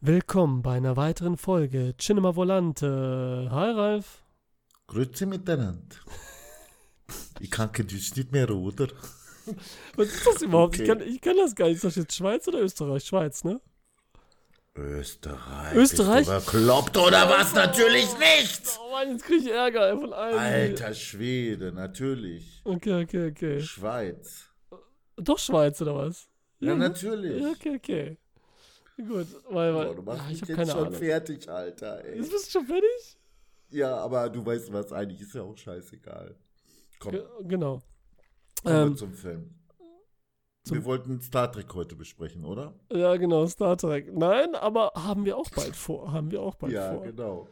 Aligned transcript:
Willkommen 0.00 0.62
bei 0.62 0.76
einer 0.76 0.96
weiteren 0.96 1.36
Folge 1.36 1.92
Cinema 1.98 2.36
Volante. 2.36 3.48
Hi 3.50 3.72
Ralf. 3.72 4.22
Grüezi 4.86 5.26
miteinander. 5.26 5.96
ich 7.40 7.50
kann 7.50 7.72
kein 7.72 7.88
Deutsch 7.88 8.14
nicht 8.14 8.30
mehr, 8.30 8.48
oder? 8.48 8.86
Was 9.96 10.06
ist 10.06 10.24
das 10.24 10.42
überhaupt? 10.42 10.74
Okay. 10.74 10.82
Ich, 10.82 10.88
kann, 10.88 11.00
ich 11.00 11.20
kann 11.20 11.36
das 11.36 11.52
gar 11.52 11.66
nicht. 11.66 11.78
Ist 11.78 11.84
das 11.84 11.96
jetzt 11.96 12.14
Schweiz 12.14 12.46
oder 12.46 12.60
Österreich? 12.60 13.02
Schweiz, 13.02 13.42
ne? 13.42 13.60
Österreich. 14.76 15.74
Österreich? 15.74 16.28
Bist 16.28 16.46
bekloppt 16.46 16.96
oder 16.96 17.28
was? 17.28 17.52
Natürlich 17.54 18.06
nicht! 18.20 18.78
Oh 18.80 18.92
Mann, 18.92 19.10
jetzt 19.10 19.24
krieg 19.24 19.40
ich 19.40 19.50
Ärger 19.50 19.98
von 19.98 20.12
allen. 20.12 20.38
Alter 20.38 20.94
Schwede, 20.94 21.72
natürlich. 21.72 22.60
Okay, 22.62 23.02
okay, 23.02 23.30
okay. 23.32 23.60
Schweiz. 23.60 24.48
Doch 25.16 25.40
Schweiz 25.40 25.82
oder 25.82 25.96
was? 25.96 26.28
Ja, 26.60 26.68
ja 26.68 26.76
natürlich. 26.76 27.42
Ja, 27.42 27.50
okay, 27.50 27.74
okay. 27.74 28.18
Gut, 28.98 29.26
weil, 29.50 29.74
weil 29.74 29.86
Boah, 29.86 29.94
du 29.94 30.02
machst 30.02 30.20
ja, 30.22 30.28
mich 30.28 30.34
ich 30.36 30.42
hab 30.42 30.48
jetzt 30.58 30.70
schon 30.72 30.80
Ahnung. 30.86 30.92
fertig, 30.94 31.48
Alter. 31.48 32.04
Ey. 32.04 32.18
Jetzt 32.18 32.30
bist 32.32 32.46
du 32.48 32.58
schon 32.58 32.66
fertig? 32.66 33.18
Ja, 33.70 33.96
aber 33.98 34.28
du 34.28 34.44
weißt 34.44 34.72
was, 34.72 34.92
eigentlich 34.92 35.20
ist 35.20 35.34
ja 35.34 35.42
auch 35.42 35.56
scheißegal. 35.56 36.34
Komm, 36.98 37.12
Ge 37.12 37.22
genau. 37.42 37.80
kommen 38.64 38.74
wir 38.74 38.82
Ähm, 38.86 38.96
zum 38.96 39.12
Film. 39.14 39.54
zum- 40.64 40.78
wir 40.78 40.84
wollten 40.84 41.20
Star 41.20 41.50
Trek 41.52 41.72
heute 41.74 41.94
besprechen, 41.94 42.44
oder? 42.44 42.74
ja, 42.92 43.16
genau, 43.16 43.46
Star 43.46 43.76
Trek. 43.76 44.12
Nein, 44.16 44.54
aber 44.56 44.90
haben 44.96 45.24
wir 45.24 45.36
auch 45.36 45.48
bald 45.50 45.76
vor. 45.76 46.10
Haben 46.12 46.30
wir 46.32 46.42
auch 46.42 46.56
bald 46.56 46.72
ja, 46.72 46.92
vor. 46.92 47.02
genau. 47.04 47.48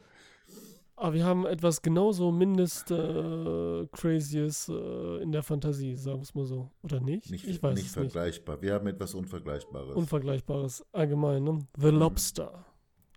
Aber 0.99 1.13
wir 1.13 1.25
haben 1.27 1.45
etwas 1.45 1.83
genauso 1.83 2.33
mindest 2.33 2.91
äh, 2.91 3.87
Crazyes 3.93 4.69
äh, 4.71 5.23
in 5.23 5.31
der 5.31 5.43
Fantasie, 5.43 5.95
sagen 5.95 6.19
wir 6.19 6.23
es 6.23 6.35
mal 6.35 6.47
so. 6.47 6.71
Oder 6.83 7.01
nicht? 7.01 7.31
Nicht, 7.31 7.47
ich 7.47 7.63
weiß 7.63 7.75
nicht 7.77 7.89
es 7.89 7.97
nicht. 7.97 8.13
vergleichbar. 8.13 8.63
Wir 8.63 8.73
haben 8.75 8.87
etwas 8.87 9.13
Unvergleichbares. 9.15 9.95
Unvergleichbares 9.95 10.85
allgemein, 10.93 11.45
ne? 11.45 11.59
The 11.77 11.89
Lobster 11.91 12.65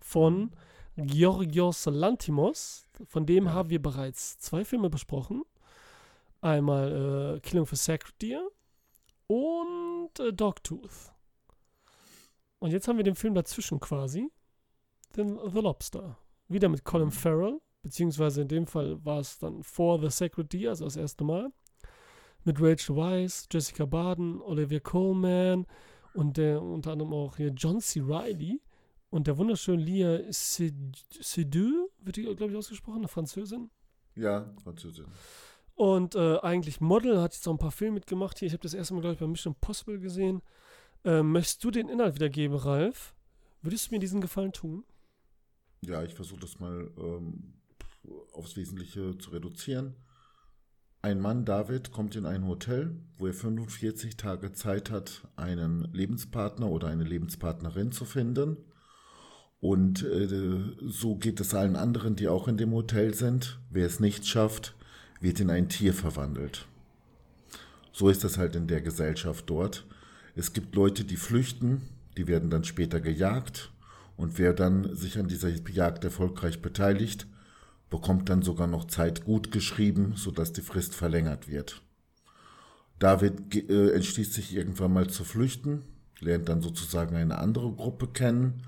von 0.02 0.50
Georgios 0.96 1.86
Lantimos. 1.86 2.86
Von 3.06 3.24
dem 3.24 3.46
Ja. 3.46 3.52
haben 3.54 3.70
wir 3.70 3.80
bereits 3.80 4.38
zwei 4.38 4.62
Filme 4.64 4.90
besprochen. 4.90 5.42
Einmal 6.42 7.36
äh, 7.36 7.40
Killing 7.40 7.64
for 7.64 7.76
Sacred 7.78 8.20
Deer 8.20 8.46
und 9.26 10.10
äh, 10.18 10.34
Dogtooth. 10.34 11.12
Und 12.58 12.72
jetzt 12.72 12.88
haben 12.88 12.98
wir 12.98 13.04
den 13.04 13.14
Film 13.14 13.32
dazwischen 13.34 13.80
quasi. 13.80 14.30
Den 15.16 15.38
The 15.50 15.60
Lobster. 15.60 16.18
Wieder 16.48 16.68
mit 16.68 16.84
Colin 16.84 17.06
Mhm. 17.06 17.12
Farrell, 17.12 17.60
beziehungsweise 17.82 18.42
in 18.42 18.48
dem 18.48 18.66
Fall 18.66 19.04
war 19.04 19.20
es 19.20 19.38
dann 19.38 19.62
vor 19.62 20.00
The 20.00 20.10
Sacred 20.10 20.52
Deer, 20.52 20.70
also 20.70 20.84
das 20.84 20.96
erste 20.96 21.24
Mal. 21.24 21.50
Mit 22.44 22.60
Rachel 22.60 22.96
Weisz, 22.96 23.46
Jessica 23.50 23.84
Barden, 23.84 24.40
Olivia 24.40 24.80
Colman 24.80 25.66
und 26.14 26.36
der 26.36 26.62
unter 26.62 26.92
anderem 26.92 27.12
auch 27.12 27.36
hier 27.36 27.48
John 27.50 27.80
C. 27.80 28.00
Reilly 28.02 28.60
und 29.10 29.26
der 29.26 29.36
wunderschönen 29.36 29.80
Lia 29.80 30.20
Seydoux, 30.30 31.90
wird 32.00 32.16
die, 32.16 32.22
glaube 32.22 32.52
ich, 32.52 32.56
ausgesprochen, 32.56 32.98
eine 32.98 33.08
Französin. 33.08 33.70
ja, 34.14 34.54
Französin. 34.62 35.06
Und 35.74 36.14
äh, 36.14 36.38
eigentlich 36.40 36.80
Model, 36.80 37.20
hat 37.20 37.32
jetzt 37.32 37.48
auch 37.48 37.52
ein 37.52 37.58
paar 37.58 37.70
Filme 37.70 37.94
mitgemacht 37.94 38.38
hier. 38.38 38.46
Ich 38.46 38.52
habe 38.52 38.62
das 38.62 38.74
erste 38.74 38.92
Mal, 38.94 39.00
glaube 39.00 39.14
ich, 39.14 39.20
bei 39.20 39.26
Mission 39.26 39.54
Impossible 39.54 39.98
gesehen. 39.98 40.42
Ähm, 41.04 41.32
möchtest 41.32 41.64
du 41.64 41.70
den 41.70 41.88
Inhalt 41.88 42.14
wiedergeben, 42.16 42.56
Ralf? 42.56 43.14
Würdest 43.62 43.88
du 43.88 43.94
mir 43.94 43.98
diesen 43.98 44.20
Gefallen 44.20 44.52
tun? 44.52 44.84
Ja, 45.80 46.02
ich 46.02 46.14
versuche 46.14 46.40
das 46.40 46.60
mal 46.60 46.90
ähm, 46.98 47.54
aufs 48.32 48.56
Wesentliche 48.56 49.18
zu 49.18 49.30
reduzieren. 49.30 49.94
Ein 51.02 51.20
Mann, 51.20 51.46
David, 51.46 51.92
kommt 51.92 52.14
in 52.14 52.26
ein 52.26 52.46
Hotel, 52.46 52.94
wo 53.16 53.26
er 53.26 53.32
45 53.32 54.16
Tage 54.16 54.52
Zeit 54.52 54.90
hat, 54.90 55.26
einen 55.34 55.88
Lebenspartner 55.92 56.68
oder 56.68 56.88
eine 56.88 57.04
Lebenspartnerin 57.04 57.90
zu 57.90 58.04
finden. 58.04 58.58
Und 59.60 60.02
äh, 60.02 60.28
so 60.82 61.16
geht 61.16 61.40
es 61.40 61.54
allen 61.54 61.76
anderen, 61.76 62.16
die 62.16 62.28
auch 62.28 62.48
in 62.48 62.58
dem 62.58 62.72
Hotel 62.72 63.14
sind. 63.14 63.58
Wer 63.70 63.86
es 63.86 64.00
nicht 64.00 64.26
schafft, 64.26 64.74
wird 65.20 65.40
in 65.40 65.50
ein 65.50 65.68
Tier 65.68 65.94
verwandelt. 65.94 66.66
So 67.92 68.08
ist 68.08 68.24
es 68.24 68.38
halt 68.38 68.56
in 68.56 68.66
der 68.66 68.80
Gesellschaft 68.80 69.48
dort. 69.48 69.86
Es 70.34 70.52
gibt 70.52 70.74
Leute, 70.74 71.04
die 71.04 71.16
flüchten, 71.16 71.82
die 72.16 72.26
werden 72.26 72.50
dann 72.50 72.64
später 72.64 73.00
gejagt. 73.00 73.72
Und 74.16 74.38
wer 74.38 74.52
dann 74.52 74.94
sich 74.94 75.18
an 75.18 75.28
dieser 75.28 75.48
Jagd 75.48 76.04
erfolgreich 76.04 76.60
beteiligt, 76.60 77.26
bekommt 77.90 78.28
dann 78.28 78.42
sogar 78.42 78.68
noch 78.68 78.86
Zeit 78.86 79.24
gut 79.24 79.50
geschrieben, 79.50 80.14
sodass 80.14 80.52
die 80.52 80.62
Frist 80.62 80.94
verlängert 80.94 81.48
wird. 81.48 81.82
David 82.98 83.54
äh, 83.68 83.90
entschließt 83.90 84.32
sich 84.32 84.54
irgendwann 84.54 84.92
mal 84.92 85.08
zu 85.08 85.24
flüchten, 85.24 85.82
lernt 86.20 86.48
dann 86.48 86.62
sozusagen 86.62 87.16
eine 87.16 87.38
andere 87.38 87.72
Gruppe 87.72 88.06
kennen 88.06 88.62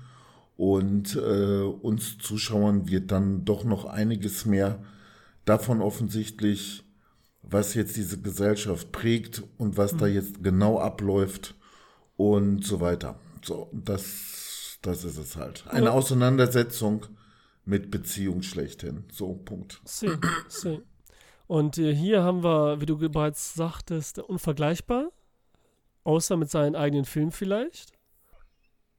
und 0.57 1.15
äh, 1.15 1.61
uns 1.61 2.17
Zuschauern 2.17 2.89
wird 2.89 3.11
dann 3.11 3.45
doch 3.45 3.63
noch 3.63 3.85
einiges 3.85 4.45
mehr 4.45 4.83
davon 5.45 5.81
offensichtlich, 5.81 6.83
was 7.41 7.73
jetzt 7.73 7.95
diese 7.95 8.19
Gesellschaft 8.19 8.91
prägt 8.91 9.43
und 9.57 9.77
was 9.77 9.95
da 9.97 10.07
jetzt 10.07 10.43
genau 10.43 10.79
abläuft 10.79 11.55
und 12.17 12.65
so 12.65 12.79
weiter. 12.79 13.19
So, 13.43 13.69
das, 13.73 14.77
das 14.81 15.03
ist 15.03 15.17
es 15.17 15.35
halt. 15.35 15.65
Eine. 15.67 15.91
Auseinandersetzung 15.91 17.05
mit 17.65 17.91
Beziehung 17.91 18.41
schlechthin. 18.41 19.05
So, 19.11 19.33
Punkt. 19.33 19.81
See, 19.85 20.09
see. 20.47 20.81
Und 21.47 21.77
äh, 21.77 21.93
hier 21.95 22.23
haben 22.23 22.43
wir, 22.43 22.81
wie 22.81 22.85
du 22.85 22.97
bereits 22.97 23.53
sagtest, 23.53 24.19
unvergleichbar. 24.19 25.11
Außer 26.03 26.35
mit 26.35 26.49
seinen 26.49 26.75
eigenen 26.75 27.05
Filmen 27.05 27.31
vielleicht. 27.31 27.93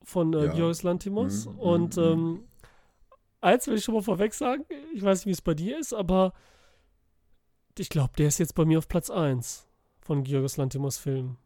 Von 0.03 0.33
äh, 0.33 0.47
Ja. 0.47 0.53
Georgos 0.53 0.83
Lantimos. 0.83 1.47
Mhm, 1.47 1.59
Und 1.59 1.97
mhm, 1.97 2.03
ähm, 2.03 2.45
eins 3.41 3.67
will 3.67 3.77
ich 3.77 3.85
schon 3.85 3.95
mal 3.95 4.03
vorweg 4.03 4.33
sagen. 4.35 4.65
Ich 4.95 5.03
weiß 5.03 5.21
nicht, 5.21 5.27
wie 5.27 5.33
es 5.33 5.43
bei 5.43 5.55
dir 5.55 5.79
ist, 5.79 5.93
aber 5.93 6.33
ich 7.79 7.89
glaube, 7.89 8.13
der 8.17 8.29
ist 8.29 8.39
jetzt 8.39 8.55
bei 8.55 8.65
mir 8.65 8.79
auf 8.79 8.89
Platz 8.89 9.11
1 9.11 9.67
von 10.01 10.23
Georgos 10.23 10.57
Lantimos 10.57 10.97
Filmen. 10.99 11.37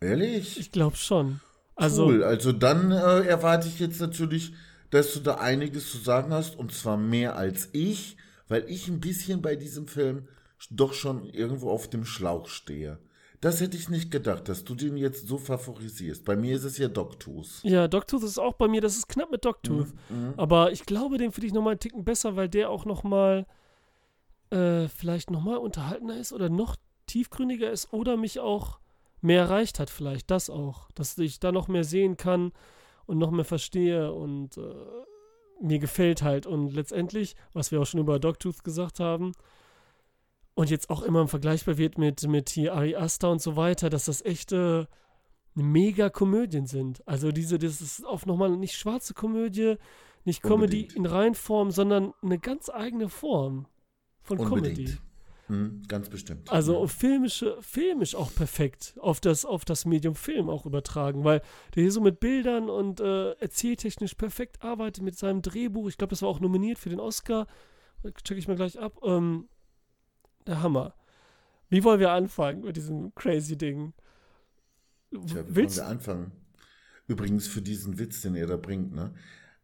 Ehrlich? 0.00 0.58
Ich 0.60 0.70
glaube 0.70 0.96
schon. 0.96 1.40
Also, 1.74 2.06
cool. 2.06 2.22
Also 2.24 2.52
dann 2.52 2.90
äh, 2.92 3.20
erwarte 3.26 3.68
ich 3.68 3.78
jetzt 3.80 4.00
natürlich, 4.00 4.52
dass 4.90 5.12
du 5.14 5.20
da 5.20 5.34
einiges 5.36 5.90
zu 5.90 5.98
sagen 5.98 6.32
hast 6.32 6.56
und 6.56 6.72
zwar 6.72 6.96
mehr 6.96 7.36
als 7.36 7.68
ich, 7.72 8.16
weil 8.48 8.64
ich 8.68 8.88
ein 8.88 9.00
bisschen 9.00 9.42
bei 9.42 9.56
diesem 9.56 9.86
Film 9.86 10.28
doch 10.70 10.92
schon 10.92 11.24
irgendwo 11.24 11.70
auf 11.70 11.88
dem 11.88 12.04
Schlauch 12.04 12.48
stehe. 12.48 12.98
Das 13.40 13.60
hätte 13.60 13.76
ich 13.76 13.88
nicht 13.88 14.10
gedacht, 14.10 14.48
dass 14.48 14.64
du 14.64 14.74
den 14.74 14.96
jetzt 14.96 15.28
so 15.28 15.38
favorisierst. 15.38 16.24
Bei 16.24 16.34
mir 16.34 16.56
ist 16.56 16.64
es 16.64 16.76
ja 16.76 16.88
Dogtooth. 16.88 17.62
ja, 17.62 17.86
Dogtooth 17.86 18.24
ist 18.24 18.38
auch 18.38 18.54
bei 18.54 18.66
mir, 18.66 18.80
das 18.80 18.96
ist 18.96 19.08
knapp 19.08 19.30
mit 19.30 19.44
Dogtooth. 19.44 19.92
Mhm. 20.08 20.34
Aber 20.36 20.72
ich 20.72 20.86
glaube, 20.86 21.18
den 21.18 21.30
finde 21.30 21.46
ich 21.46 21.52
nochmal 21.52 21.72
einen 21.72 21.80
Ticken 21.80 22.04
besser, 22.04 22.34
weil 22.34 22.48
der 22.48 22.68
auch 22.70 22.84
nochmal 22.84 23.46
äh, 24.50 24.88
vielleicht 24.88 25.30
nochmal 25.30 25.58
unterhaltener 25.58 26.18
ist 26.18 26.32
oder 26.32 26.48
noch 26.48 26.74
tiefgründiger 27.06 27.70
ist 27.70 27.92
oder 27.92 28.16
mich 28.16 28.40
auch 28.40 28.80
mehr 29.20 29.42
erreicht 29.42 29.78
hat, 29.78 29.90
vielleicht 29.90 30.32
das 30.32 30.50
auch. 30.50 30.90
Dass 30.96 31.16
ich 31.18 31.38
da 31.38 31.52
noch 31.52 31.68
mehr 31.68 31.84
sehen 31.84 32.16
kann 32.16 32.52
und 33.08 33.18
noch 33.18 33.30
mehr 33.30 33.44
verstehe 33.44 34.12
und 34.12 34.58
äh, 34.58 34.74
mir 35.60 35.78
gefällt 35.78 36.22
halt. 36.22 36.46
Und 36.46 36.74
letztendlich, 36.74 37.34
was 37.52 37.72
wir 37.72 37.80
auch 37.80 37.86
schon 37.86 38.00
über 38.00 38.18
Dogtooth 38.18 38.62
gesagt 38.62 39.00
haben, 39.00 39.32
und 40.54 40.70
jetzt 40.70 40.90
auch 40.90 41.02
immer 41.02 41.26
vergleichbar 41.28 41.78
wird 41.78 41.98
mit, 41.98 42.26
mit 42.26 42.48
hier 42.50 42.74
Ari 42.74 42.96
Aster 42.96 43.30
und 43.30 43.40
so 43.40 43.54
weiter, 43.54 43.90
dass 43.90 44.06
das 44.06 44.24
echte 44.24 44.88
mega 45.54 46.10
Komödien 46.10 46.66
sind. 46.66 47.06
Also 47.06 47.30
diese, 47.30 47.58
das 47.58 47.80
ist 47.80 48.04
auch 48.04 48.26
nochmal 48.26 48.56
nicht 48.56 48.74
schwarze 48.74 49.14
Komödie, 49.14 49.76
nicht 50.24 50.42
Comedy 50.42 50.82
Unbedingt. 50.82 50.96
in 50.96 51.06
Reihenform, 51.06 51.70
sondern 51.70 52.12
eine 52.22 52.40
ganz 52.40 52.68
eigene 52.68 53.08
Form 53.08 53.66
von 54.20 54.38
Comedy. 54.38 54.96
Mhm, 55.48 55.82
ganz 55.88 56.08
bestimmt. 56.08 56.50
Also 56.50 56.86
filmische, 56.86 57.56
filmisch 57.60 58.14
auch 58.14 58.34
perfekt 58.34 58.94
auf 59.00 59.20
das, 59.20 59.44
auf 59.44 59.64
das 59.64 59.86
Medium 59.86 60.14
Film 60.14 60.50
auch 60.50 60.66
übertragen, 60.66 61.24
weil 61.24 61.40
der 61.74 61.82
hier 61.82 61.92
so 61.92 62.00
mit 62.00 62.20
Bildern 62.20 62.68
und 62.68 63.00
äh, 63.00 63.32
erzähltechnisch 63.32 64.14
perfekt 64.14 64.62
arbeitet 64.62 65.02
mit 65.02 65.16
seinem 65.16 65.42
Drehbuch. 65.42 65.88
Ich 65.88 65.96
glaube, 65.96 66.10
das 66.10 66.22
war 66.22 66.28
auch 66.28 66.40
nominiert 66.40 66.78
für 66.78 66.90
den 66.90 67.00
Oscar. 67.00 67.46
Check 68.24 68.38
ich 68.38 68.46
mal 68.46 68.56
gleich 68.56 68.78
ab. 68.78 69.00
Ähm, 69.02 69.48
der 70.46 70.62
Hammer. 70.62 70.94
Wie 71.68 71.84
wollen 71.84 72.00
wir 72.00 72.10
anfangen 72.10 72.62
mit 72.62 72.76
diesem 72.76 73.14
crazy 73.14 73.56
Ding? 73.56 73.92
Tja, 75.10 75.46
wie 75.46 75.56
Willst 75.56 75.78
wollen 75.78 75.86
wir 75.86 75.90
anfangen? 75.92 76.32
Übrigens 77.06 77.46
für 77.46 77.62
diesen 77.62 77.98
Witz, 77.98 78.20
den 78.20 78.34
er 78.34 78.46
da 78.46 78.56
bringt, 78.56 78.94
ne, 78.94 79.14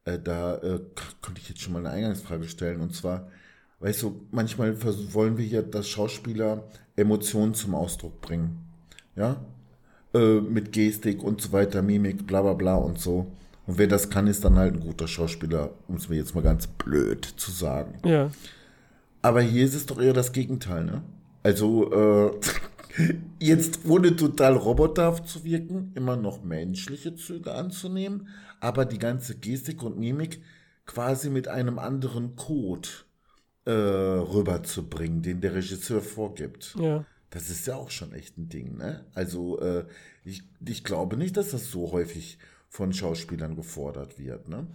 äh, 0.04 0.18
da 0.18 0.56
äh, 0.56 0.80
k- 0.94 1.04
könnte 1.20 1.40
ich 1.40 1.48
jetzt 1.50 1.60
schon 1.60 1.74
mal 1.74 1.80
eine 1.80 1.90
Eingangsfrage 1.90 2.48
stellen. 2.48 2.80
Und 2.80 2.94
zwar, 2.94 3.30
weißt 3.80 4.02
du, 4.02 4.26
manchmal 4.30 4.76
wollen 5.12 5.38
wir 5.38 5.46
ja, 5.46 5.62
dass 5.62 5.88
Schauspieler 5.88 6.64
Emotionen 6.96 7.54
zum 7.54 7.74
Ausdruck 7.74 8.20
bringen. 8.20 8.58
Ja? 9.16 9.44
Äh, 10.14 10.40
mit 10.40 10.72
Gestik 10.72 11.22
und 11.22 11.40
so 11.40 11.52
weiter, 11.52 11.82
Mimik, 11.82 12.26
bla 12.26 12.42
bla 12.42 12.54
bla 12.54 12.76
und 12.76 12.98
so. 12.98 13.32
Und 13.66 13.78
wer 13.78 13.86
das 13.86 14.10
kann, 14.10 14.26
ist 14.26 14.44
dann 14.44 14.56
halt 14.56 14.74
ein 14.74 14.80
guter 14.80 15.08
Schauspieler, 15.08 15.70
um 15.88 15.96
es 15.96 16.08
mir 16.08 16.16
jetzt 16.16 16.34
mal 16.34 16.42
ganz 16.42 16.66
blöd 16.66 17.24
zu 17.24 17.50
sagen. 17.50 17.98
Ja. 18.04 18.30
Aber 19.22 19.40
hier 19.40 19.64
ist 19.64 19.74
es 19.74 19.86
doch 19.86 20.00
eher 20.00 20.12
das 20.12 20.32
Gegenteil, 20.32 20.84
ne? 20.84 21.02
Also, 21.42 21.90
äh, 21.92 22.40
Jetzt 23.38 23.80
ohne 23.88 24.14
total 24.16 24.56
roboterhaft 24.56 25.26
zu 25.26 25.44
wirken, 25.44 25.92
immer 25.94 26.16
noch 26.16 26.42
menschliche 26.44 27.14
Züge 27.14 27.54
anzunehmen, 27.54 28.28
aber 28.60 28.84
die 28.84 28.98
ganze 28.98 29.34
Gestik 29.34 29.82
und 29.82 29.98
Mimik 29.98 30.40
quasi 30.86 31.30
mit 31.30 31.48
einem 31.48 31.78
anderen 31.78 32.36
Code 32.36 32.88
äh, 33.64 33.70
rüberzubringen, 33.70 35.22
den 35.22 35.40
der 35.40 35.54
Regisseur 35.54 36.00
vorgibt. 36.00 36.76
Ja. 36.78 37.04
Das 37.30 37.50
ist 37.50 37.66
ja 37.66 37.76
auch 37.76 37.90
schon 37.90 38.12
echt 38.12 38.38
ein 38.38 38.48
Ding, 38.48 38.76
ne? 38.76 39.04
Also 39.14 39.58
äh, 39.60 39.86
ich, 40.24 40.42
ich 40.64 40.84
glaube 40.84 41.16
nicht, 41.16 41.36
dass 41.36 41.50
das 41.50 41.70
so 41.70 41.90
häufig 41.90 42.38
von 42.68 42.92
Schauspielern 42.92 43.56
gefordert 43.56 44.18
wird, 44.18 44.48
ne? 44.48 44.66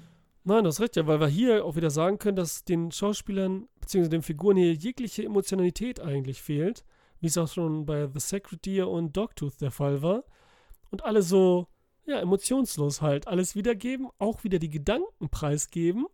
Nein, 0.44 0.64
das 0.64 0.76
ist 0.76 0.82
recht, 0.82 0.96
ja, 0.96 1.06
weil 1.06 1.20
wir 1.20 1.28
hier 1.28 1.66
auch 1.66 1.76
wieder 1.76 1.90
sagen 1.90 2.18
können, 2.18 2.38
dass 2.38 2.64
den 2.64 2.92
Schauspielern 2.92 3.68
bzw. 3.82 4.10
den 4.10 4.24
Figuren 4.24 4.58
hier 4.58 4.74
jegliche 4.74 5.24
Emotionalität 5.24 6.00
eigentlich 6.00 6.42
fehlt, 6.42 6.86
wie 7.20 7.28
es 7.28 7.38
auch 7.38 7.48
schon 7.48 7.86
bei 7.86 8.08
The 8.12 8.20
Secretary 8.20 8.82
und 8.82 9.16
Dogtooth 9.16 9.62
der 9.62 9.72
Fall 9.72 10.02
war. 10.02 10.24
Und 10.92 11.04
alle 11.04 11.22
so, 11.22 11.68
ja, 12.06 12.20
emotionslos 12.20 13.02
halt, 13.02 13.28
alles 13.28 13.56
wiedergeben, 13.56 14.08
auch 14.18 14.44
wieder 14.44 14.60
die 14.60 14.70
Gedanken 14.70 15.30
preisgeben 15.30 16.08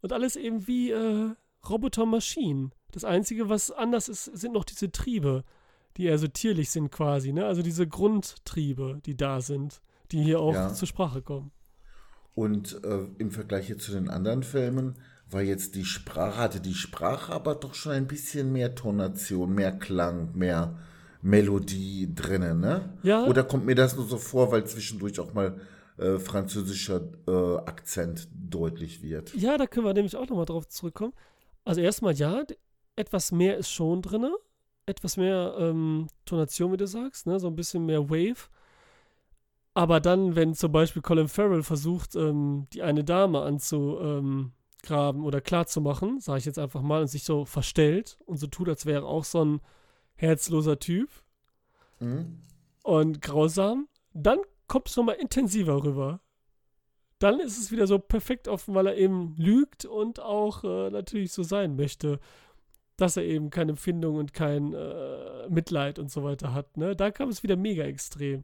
und 0.00 0.12
alles 0.12 0.36
eben 0.36 0.66
wie 0.66 0.90
äh, 0.90 1.30
Robotermaschinen. 1.68 2.72
Das 2.92 3.04
Einzige, 3.04 3.48
was 3.48 3.70
anders 3.70 4.08
ist, 4.08 4.24
sind 4.24 4.52
noch 4.52 4.64
diese 4.64 4.90
Triebe, 4.92 5.44
die 5.96 6.04
eher 6.04 6.18
so 6.18 6.26
tierlich 6.28 6.70
sind 6.70 6.90
quasi, 6.90 7.32
ne? 7.32 7.46
Also 7.46 7.62
diese 7.62 7.86
Grundtriebe, 7.86 9.00
die 9.04 9.16
da 9.16 9.40
sind, 9.40 9.80
die 10.10 10.22
hier 10.22 10.40
auch 10.40 10.54
Ja. 10.54 10.72
zur 10.72 10.88
Sprache 10.88 11.22
kommen. 11.22 11.50
Und 12.34 12.82
äh, 12.84 13.06
im 13.18 13.30
Vergleich 13.30 13.68
jetzt 13.68 13.84
zu 13.84 13.92
den 13.92 14.08
anderen 14.08 14.42
Filmen 14.42 14.94
war 15.30 15.42
jetzt 15.42 15.74
die 15.74 15.84
Sprache, 15.84 16.36
hatte 16.38 16.60
die 16.60 16.74
Sprache 16.74 17.32
aber 17.32 17.54
doch 17.54 17.74
schon 17.74 17.92
ein 17.92 18.06
bisschen 18.06 18.52
mehr 18.52 18.74
Tonation, 18.74 19.54
mehr 19.54 19.72
Klang, 19.72 20.36
mehr 20.36 20.78
Melodie 21.22 22.12
drinnen, 22.14 22.60
ne? 22.60 22.98
Ja. 23.02 23.24
Oder 23.26 23.44
kommt 23.44 23.64
mir 23.64 23.74
das 23.74 23.96
nur 23.96 24.06
so 24.06 24.18
vor, 24.18 24.50
weil 24.50 24.64
zwischendurch 24.66 25.20
auch 25.20 25.32
mal 25.34 25.58
äh, 25.98 26.18
französischer 26.18 27.02
äh, 27.28 27.56
Akzent 27.66 28.28
deutlich 28.32 29.02
wird? 29.02 29.34
Ja, 29.34 29.56
da 29.56 29.66
können 29.66 29.86
wir 29.86 29.94
nämlich 29.94 30.16
auch 30.16 30.28
nochmal 30.28 30.46
drauf 30.46 30.66
zurückkommen. 30.68 31.12
Also 31.64 31.80
erstmal 31.80 32.14
ja, 32.14 32.42
etwas 32.96 33.32
mehr 33.32 33.56
ist 33.56 33.70
schon 33.70 34.02
drin. 34.02 34.28
Etwas 34.86 35.16
mehr 35.16 35.54
ähm, 35.58 36.08
Tonation, 36.24 36.72
wie 36.72 36.76
du 36.76 36.86
sagst, 36.86 37.26
ne? 37.26 37.38
so 37.38 37.46
ein 37.46 37.56
bisschen 37.56 37.86
mehr 37.86 38.10
Wave. 38.10 38.48
Aber 39.74 40.00
dann, 40.00 40.36
wenn 40.36 40.54
zum 40.54 40.72
Beispiel 40.72 41.02
Colin 41.02 41.28
Farrell 41.28 41.62
versucht, 41.62 42.14
ähm, 42.16 42.66
die 42.72 42.82
eine 42.82 43.04
Dame 43.04 43.40
anzugraben 43.42 44.52
oder 45.24 45.40
klarzumachen, 45.40 46.20
sage 46.20 46.40
ich 46.40 46.44
jetzt 46.44 46.58
einfach 46.58 46.82
mal, 46.82 47.00
und 47.02 47.06
sich 47.06 47.24
so 47.24 47.44
verstellt 47.44 48.18
und 48.26 48.36
so 48.36 48.48
tut, 48.48 48.68
als 48.68 48.84
wäre 48.84 49.02
er 49.02 49.06
auch 49.06 49.24
so 49.24 49.44
ein 49.44 49.60
herzloser 50.16 50.78
Typ 50.78 51.08
Mhm. 52.00 52.40
und 52.82 53.22
grausam, 53.22 53.88
dann 54.12 54.40
kommt 54.66 54.88
es 54.88 54.96
nochmal 54.96 55.14
intensiver 55.16 55.84
rüber. 55.84 56.20
Dann 57.22 57.38
ist 57.38 57.56
es 57.56 57.70
wieder 57.70 57.86
so 57.86 58.00
perfekt 58.00 58.48
offen, 58.48 58.74
weil 58.74 58.88
er 58.88 58.96
eben 58.96 59.36
lügt 59.38 59.84
und 59.84 60.18
auch 60.18 60.64
äh, 60.64 60.90
natürlich 60.90 61.32
so 61.32 61.44
sein 61.44 61.76
möchte, 61.76 62.18
dass 62.96 63.16
er 63.16 63.22
eben 63.22 63.50
keine 63.50 63.72
Empfindung 63.72 64.16
und 64.16 64.34
kein 64.34 64.74
äh, 64.74 65.48
Mitleid 65.48 66.00
und 66.00 66.10
so 66.10 66.24
weiter 66.24 66.52
hat. 66.52 66.76
Ne? 66.76 66.96
Da 66.96 67.12
kam 67.12 67.28
es 67.28 67.44
wieder 67.44 67.54
mega 67.54 67.84
extrem. 67.84 68.42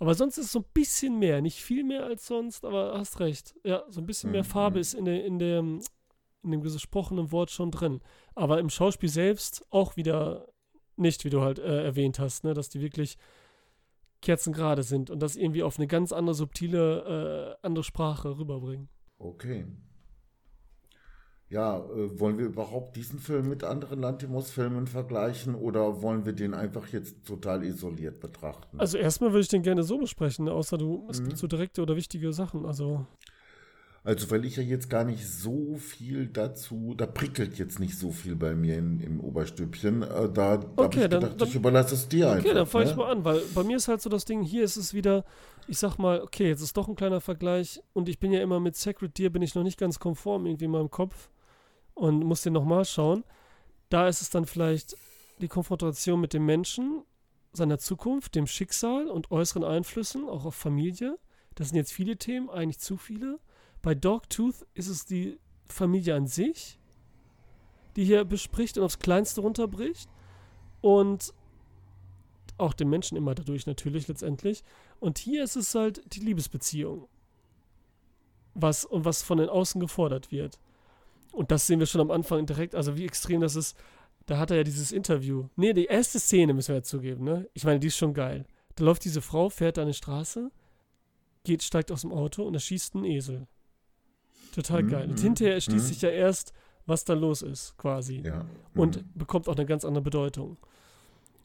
Aber 0.00 0.14
sonst 0.14 0.38
ist 0.38 0.46
es 0.46 0.52
so 0.52 0.58
ein 0.58 0.66
bisschen 0.74 1.20
mehr, 1.20 1.40
nicht 1.40 1.62
viel 1.62 1.84
mehr 1.84 2.04
als 2.04 2.26
sonst, 2.26 2.64
aber 2.64 2.98
hast 2.98 3.20
recht. 3.20 3.54
Ja, 3.62 3.84
so 3.88 4.00
ein 4.00 4.06
bisschen 4.06 4.32
mehr 4.32 4.42
Mhm. 4.42 4.48
Farbe 4.48 4.80
ist 4.80 4.94
in, 4.94 5.04
der, 5.04 5.24
in, 5.24 5.38
der, 5.38 5.60
in 5.60 6.50
dem 6.50 6.62
gesprochenen 6.62 7.30
Wort 7.30 7.52
schon 7.52 7.70
drin. 7.70 8.00
Aber 8.34 8.58
im 8.58 8.70
Schauspiel 8.70 9.08
selbst 9.08 9.64
auch 9.70 9.96
wieder 9.96 10.48
nicht, 10.96 11.24
wie 11.24 11.30
du 11.30 11.42
halt 11.42 11.60
äh, 11.60 11.84
erwähnt 11.84 12.18
hast, 12.18 12.42
ne? 12.42 12.54
dass 12.54 12.70
die 12.70 12.80
wirklich 12.80 13.18
kerzengerade 14.22 14.82
sind 14.82 15.10
und 15.10 15.20
das 15.20 15.36
irgendwie 15.36 15.62
auf 15.62 15.78
eine 15.78 15.86
ganz 15.86 16.12
andere, 16.12 16.34
subtile, 16.34 17.56
äh, 17.60 17.66
andere 17.66 17.84
Sprache 17.84 18.38
rüberbringen. 18.38 18.88
Okay. 19.18 19.66
Ja, 21.48 21.78
äh, 21.78 22.18
wollen 22.18 22.38
wir 22.38 22.46
überhaupt 22.46 22.96
diesen 22.96 23.20
Film 23.20 23.48
mit 23.48 23.62
anderen 23.62 24.00
Lantimos-Filmen 24.00 24.88
vergleichen 24.88 25.54
oder 25.54 26.02
wollen 26.02 26.24
wir 26.26 26.32
den 26.32 26.54
einfach 26.54 26.88
jetzt 26.88 27.24
total 27.24 27.62
isoliert 27.62 28.18
betrachten? 28.18 28.80
Also 28.80 28.98
erstmal 28.98 29.30
würde 29.30 29.42
ich 29.42 29.48
den 29.48 29.62
gerne 29.62 29.84
so 29.84 29.96
besprechen, 29.98 30.48
außer 30.48 30.76
du, 30.76 31.06
es 31.08 31.20
Mhm. 31.20 31.26
gibt 31.26 31.38
so 31.38 31.46
direkte 31.46 31.82
oder 31.82 31.94
wichtige 31.94 32.32
Sachen. 32.32 32.66
Also, 32.66 33.06
Also, 34.06 34.30
weil 34.30 34.44
ich 34.44 34.56
ja 34.56 34.62
jetzt 34.62 34.88
gar 34.88 35.04
nicht 35.04 35.26
so 35.28 35.76
viel 35.76 36.28
dazu, 36.28 36.94
da 36.96 37.06
prickelt 37.06 37.58
jetzt 37.58 37.80
nicht 37.80 37.98
so 37.98 38.12
viel 38.12 38.36
bei 38.36 38.54
mir 38.54 38.78
in, 38.78 39.00
im 39.00 39.20
Oberstübchen. 39.20 40.02
Äh, 40.02 40.28
da 40.32 40.50
habe 40.52 40.68
Okay, 40.76 41.04
ich 41.04 41.10
dann- 41.10 41.20
gedacht, 41.20 41.40
dann- 41.40 41.48
ich 41.48 41.54
überlasse 41.56 41.94
es 41.94 42.06
dir 42.08 42.30
einfach. 42.30 42.44
okay, 42.44 42.54
dann 42.54 42.66
fange 42.66 42.84
ne? 42.84 42.90
ich 42.92 42.96
mal 42.96 43.10
an, 43.10 43.24
weil 43.24 43.40
bei 43.54 43.64
mir 43.64 43.76
ist 43.76 43.88
halt 43.88 44.00
so 44.00 44.08
das 44.08 44.24
Ding, 44.24 44.42
hier 44.42 44.62
ist 44.62 44.76
es 44.76 44.94
wieder, 44.94 45.24
ich 45.66 45.78
sag 45.78 45.98
mal, 45.98 46.20
okay, 46.22 46.46
jetzt 46.48 46.60
ist 46.62 46.76
doch 46.76 46.86
ein 46.88 46.94
kleiner 46.94 47.20
Vergleich 47.20 47.82
und 47.94 48.08
ich 48.08 48.20
bin 48.20 48.30
ja 48.32 48.40
immer 48.42 48.60
mit 48.60 48.76
Sacred 48.76 49.18
Deer, 49.18 49.30
bin 49.30 49.42
ich 49.42 49.54
noch 49.56 49.64
nicht 49.64 49.78
ganz 49.78 49.98
konform 49.98 50.46
irgendwie 50.46 50.66
in 50.66 50.70
meinem 50.70 50.90
Kopf 50.90 51.28
und 51.94 52.20
muss 52.24 52.42
den 52.42 52.52
nochmal 52.52 52.84
schauen. 52.84 53.24
Da 53.88 54.06
ist 54.08 54.22
es 54.22 54.30
dann 54.30 54.46
vielleicht 54.46 54.96
die 55.40 55.48
Konfrontation 55.48 56.20
mit 56.20 56.32
dem 56.32 56.46
Menschen, 56.46 57.02
seiner 57.52 57.78
Zukunft, 57.78 58.34
dem 58.36 58.46
Schicksal 58.46 59.08
und 59.08 59.30
äußeren 59.32 59.64
Einflüssen, 59.64 60.28
auch 60.28 60.44
auf 60.44 60.54
Familie. 60.54 61.18
Das 61.56 61.68
sind 61.70 61.76
jetzt 61.76 61.92
viele 61.92 62.16
Themen, 62.18 62.48
eigentlich 62.50 62.78
zu 62.78 62.96
viele. 62.96 63.40
Bei 63.86 63.94
Dogtooth 63.94 64.66
ist 64.74 64.88
es 64.88 65.04
die 65.04 65.38
Familie 65.68 66.16
an 66.16 66.26
sich, 66.26 66.76
die 67.94 68.04
hier 68.04 68.24
bespricht 68.24 68.76
und 68.76 68.82
aufs 68.82 68.98
Kleinste 68.98 69.42
runterbricht. 69.42 70.10
Und 70.80 71.32
auch 72.58 72.72
den 72.72 72.88
Menschen 72.88 73.16
immer 73.16 73.36
dadurch 73.36 73.64
natürlich 73.64 74.08
letztendlich. 74.08 74.64
Und 74.98 75.18
hier 75.18 75.44
ist 75.44 75.54
es 75.54 75.72
halt 75.76 76.02
die 76.12 76.18
Liebesbeziehung. 76.18 77.06
Was 78.54 78.84
und 78.84 79.04
was 79.04 79.22
von 79.22 79.38
den 79.38 79.48
Außen 79.48 79.80
gefordert 79.80 80.32
wird. 80.32 80.58
Und 81.30 81.52
das 81.52 81.68
sehen 81.68 81.78
wir 81.78 81.86
schon 81.86 82.00
am 82.00 82.10
Anfang 82.10 82.44
direkt, 82.44 82.74
also 82.74 82.96
wie 82.96 83.04
extrem 83.04 83.40
das 83.40 83.54
ist. 83.54 83.76
Da 84.26 84.38
hat 84.38 84.50
er 84.50 84.56
ja 84.56 84.64
dieses 84.64 84.90
Interview. 84.90 85.46
Nee, 85.54 85.74
die 85.74 85.84
erste 85.84 86.18
Szene 86.18 86.54
müssen 86.54 86.70
wir 86.70 86.78
ja 86.78 86.82
zugeben, 86.82 87.22
ne? 87.22 87.48
Ich 87.54 87.62
meine, 87.62 87.78
die 87.78 87.86
ist 87.86 87.98
schon 87.98 88.14
geil. 88.14 88.46
Da 88.74 88.82
läuft 88.82 89.04
diese 89.04 89.22
Frau, 89.22 89.48
fährt 89.48 89.78
an 89.78 89.86
die 89.86 89.94
Straße, 89.94 90.50
geht, 91.44 91.62
steigt 91.62 91.92
aus 91.92 92.00
dem 92.00 92.10
Auto 92.10 92.42
und 92.42 92.54
erschießt 92.54 92.96
einen 92.96 93.04
Esel. 93.04 93.46
Total 94.56 94.82
Mhm, 94.82 94.88
geil. 94.88 95.08
Und 95.10 95.18
mhm, 95.18 95.22
hinterher 95.22 95.54
erschließt 95.54 95.84
mhm. 95.84 95.88
sich 95.88 96.00
ja 96.00 96.08
erst, 96.08 96.54
was 96.86 97.04
da 97.04 97.12
los 97.12 97.42
ist, 97.42 97.76
quasi 97.76 98.22
Ja. 98.24 98.46
und 98.74 98.96
mhm. 98.96 99.10
bekommt 99.14 99.48
auch 99.48 99.56
eine 99.56 99.66
ganz 99.66 99.84
andere 99.84 100.02
Bedeutung. 100.02 100.56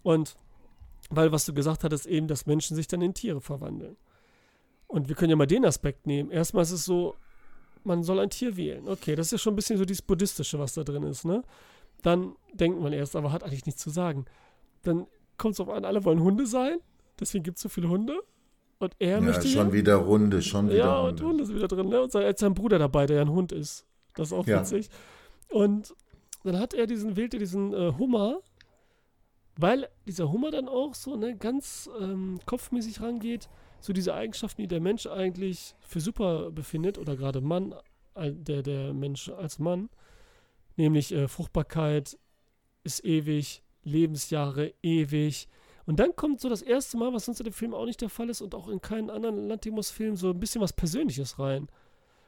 Und 0.01 0.37
weil, 1.09 1.33
was 1.33 1.45
du 1.45 1.53
gesagt 1.53 1.83
hattest, 1.83 2.05
eben, 2.05 2.27
dass 2.27 2.45
Menschen 2.45 2.75
sich 2.75 2.87
dann 2.87 3.01
in 3.01 3.13
Tiere 3.13 3.41
verwandeln. 3.41 3.97
Und 4.87 5.09
wir 5.09 5.15
können 5.15 5.29
ja 5.29 5.35
mal 5.35 5.45
den 5.45 5.65
Aspekt 5.65 6.07
nehmen. 6.07 6.31
Erstmal 6.31 6.63
ist 6.63 6.71
es 6.71 6.85
so, 6.85 7.15
man 7.83 8.03
soll 8.03 8.19
ein 8.19 8.29
Tier 8.29 8.55
wählen. 8.55 8.87
Okay, 8.87 9.15
das 9.15 9.27
ist 9.27 9.31
ja 9.33 9.37
schon 9.39 9.53
ein 9.53 9.55
bisschen 9.57 9.77
so 9.77 9.83
dieses 9.83 10.01
Buddhistische, 10.01 10.57
was 10.57 10.73
da 10.73 10.83
drin 10.83 11.03
ist, 11.03 11.25
ne? 11.25 11.43
Dann 12.01 12.35
denkt 12.53 12.79
man 12.79 12.93
erst, 12.93 13.17
aber 13.17 13.33
hat 13.33 13.43
eigentlich 13.43 13.65
nichts 13.65 13.81
zu 13.81 13.89
sagen. 13.89 14.25
Dann 14.83 15.05
kommt 15.37 15.55
es 15.55 15.59
auf 15.59 15.69
an, 15.69 15.83
alle 15.83 16.05
wollen 16.05 16.21
Hunde 16.21 16.45
sein, 16.45 16.79
deswegen 17.19 17.43
gibt 17.43 17.57
es 17.57 17.63
so 17.63 17.69
viele 17.69 17.89
Hunde. 17.89 18.21
Und 18.81 18.95
er 18.97 19.09
ja, 19.17 19.21
möchte 19.21 19.47
schon 19.47 19.67
ja, 19.67 19.73
wieder 19.73 19.95
Runde, 19.95 20.41
schon 20.41 20.67
wieder 20.69 20.77
ja, 20.77 20.99
und 21.01 21.09
Runde. 21.09 21.23
Hunde 21.23 21.45
sind 21.45 21.55
wieder 21.55 21.67
drin, 21.67 21.87
ne? 21.87 22.01
Und 22.01 22.11
sein, 22.11 22.23
er 22.23 22.29
hat 22.29 22.39
seinen 22.39 22.55
Bruder 22.55 22.79
dabei, 22.79 23.05
der 23.05 23.17
ja 23.17 23.21
ein 23.21 23.29
Hund 23.29 23.51
ist. 23.51 23.85
Das 24.15 24.29
ist 24.29 24.33
auch 24.33 24.47
Ja. 24.47 24.61
witzig. 24.61 24.89
Und 25.49 25.93
dann 26.43 26.57
hat 26.57 26.73
er 26.73 26.87
diesen, 26.87 27.15
wählt 27.15 27.35
er 27.35 27.39
diesen 27.39 27.73
äh, 27.73 27.93
Hummer, 27.99 28.39
weil 29.55 29.87
dieser 30.07 30.31
Hummer 30.31 30.49
dann 30.49 30.67
auch 30.67 30.95
so 30.95 31.15
ne, 31.15 31.37
ganz 31.37 31.87
ähm, 31.99 32.39
kopfmäßig 32.47 33.01
rangeht, 33.01 33.49
so 33.79 33.93
diese 33.93 34.15
Eigenschaften, 34.15 34.63
die 34.63 34.67
der 34.67 34.81
Mensch 34.81 35.05
eigentlich 35.05 35.75
für 35.81 35.99
super 35.99 36.49
befindet, 36.49 36.97
oder 36.97 37.15
gerade 37.15 37.39
Mann, 37.39 37.75
äh, 38.15 38.31
der, 38.31 38.63
der 38.63 38.93
Mensch 38.95 39.29
als 39.29 39.59
Mann, 39.59 39.89
nämlich 40.75 41.11
äh, 41.13 41.27
Fruchtbarkeit 41.27 42.17
ist 42.83 43.05
ewig, 43.05 43.61
Lebensjahre 43.83 44.73
ewig. 44.81 45.47
Und 45.91 45.99
dann 45.99 46.15
kommt 46.15 46.39
so 46.39 46.47
das 46.47 46.61
erste 46.61 46.95
Mal, 46.95 47.11
was 47.11 47.25
sonst 47.25 47.41
in 47.41 47.43
dem 47.43 47.51
Film 47.51 47.73
auch 47.73 47.83
nicht 47.83 47.99
der 47.99 48.07
Fall 48.07 48.29
ist 48.29 48.39
und 48.39 48.55
auch 48.55 48.69
in 48.69 48.79
keinen 48.79 49.09
anderen 49.09 49.49
Lantimos-Film, 49.49 50.15
so 50.15 50.29
ein 50.29 50.39
bisschen 50.39 50.61
was 50.61 50.71
Persönliches 50.71 51.37
rein. 51.37 51.67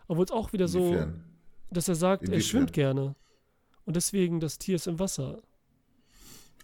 Obwohl 0.10 0.26
es 0.26 0.32
auch 0.32 0.52
wieder 0.52 0.68
so, 0.68 0.80
Inwiefern? 0.80 1.24
dass 1.72 1.88
er 1.88 1.96
sagt, 1.96 2.24
er 2.24 2.34
Inwiefern? 2.34 2.42
schwimmt 2.42 2.74
gerne. 2.74 3.16
Und 3.86 3.96
deswegen 3.96 4.42
das 4.42 4.58
Tier 4.58 4.76
ist 4.76 4.88
im 4.88 5.00
Wasser. 5.00 5.42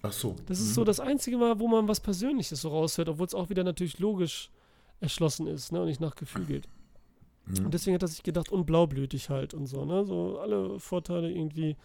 Ach 0.02 0.12
so. 0.12 0.36
Das 0.48 0.60
ist 0.60 0.72
mhm. 0.72 0.74
so 0.74 0.84
das 0.84 1.00
einzige 1.00 1.38
Mal, 1.38 1.58
wo 1.58 1.70
man 1.70 1.88
was 1.88 2.02
Persönliches 2.02 2.60
so 2.60 2.68
raushört, 2.68 3.08
obwohl 3.08 3.28
es 3.28 3.34
auch 3.34 3.50
wieder 3.50 3.64
natürlich 3.64 4.00
logisch 4.00 4.52
erschlossen 5.00 5.48
ist, 5.48 5.72
ne, 5.72 5.80
und 5.80 5.88
nicht 5.88 6.02
nach 6.02 6.16
Gefühl 6.18 6.44
geht. 6.44 6.68
Mhm. 7.46 7.64
Und 7.64 7.74
deswegen 7.74 7.96
hat 7.96 8.02
er 8.02 8.10
sich 8.10 8.24
gedacht, 8.24 8.52
und 8.52 8.66
blaublütig 8.66 9.30
halt 9.30 9.54
und 9.54 9.68
so, 9.68 9.86
ne, 9.86 10.04
so 10.04 10.38
alle 10.40 10.82
Vorteile 10.82 11.32
irgendwie, 11.32 11.78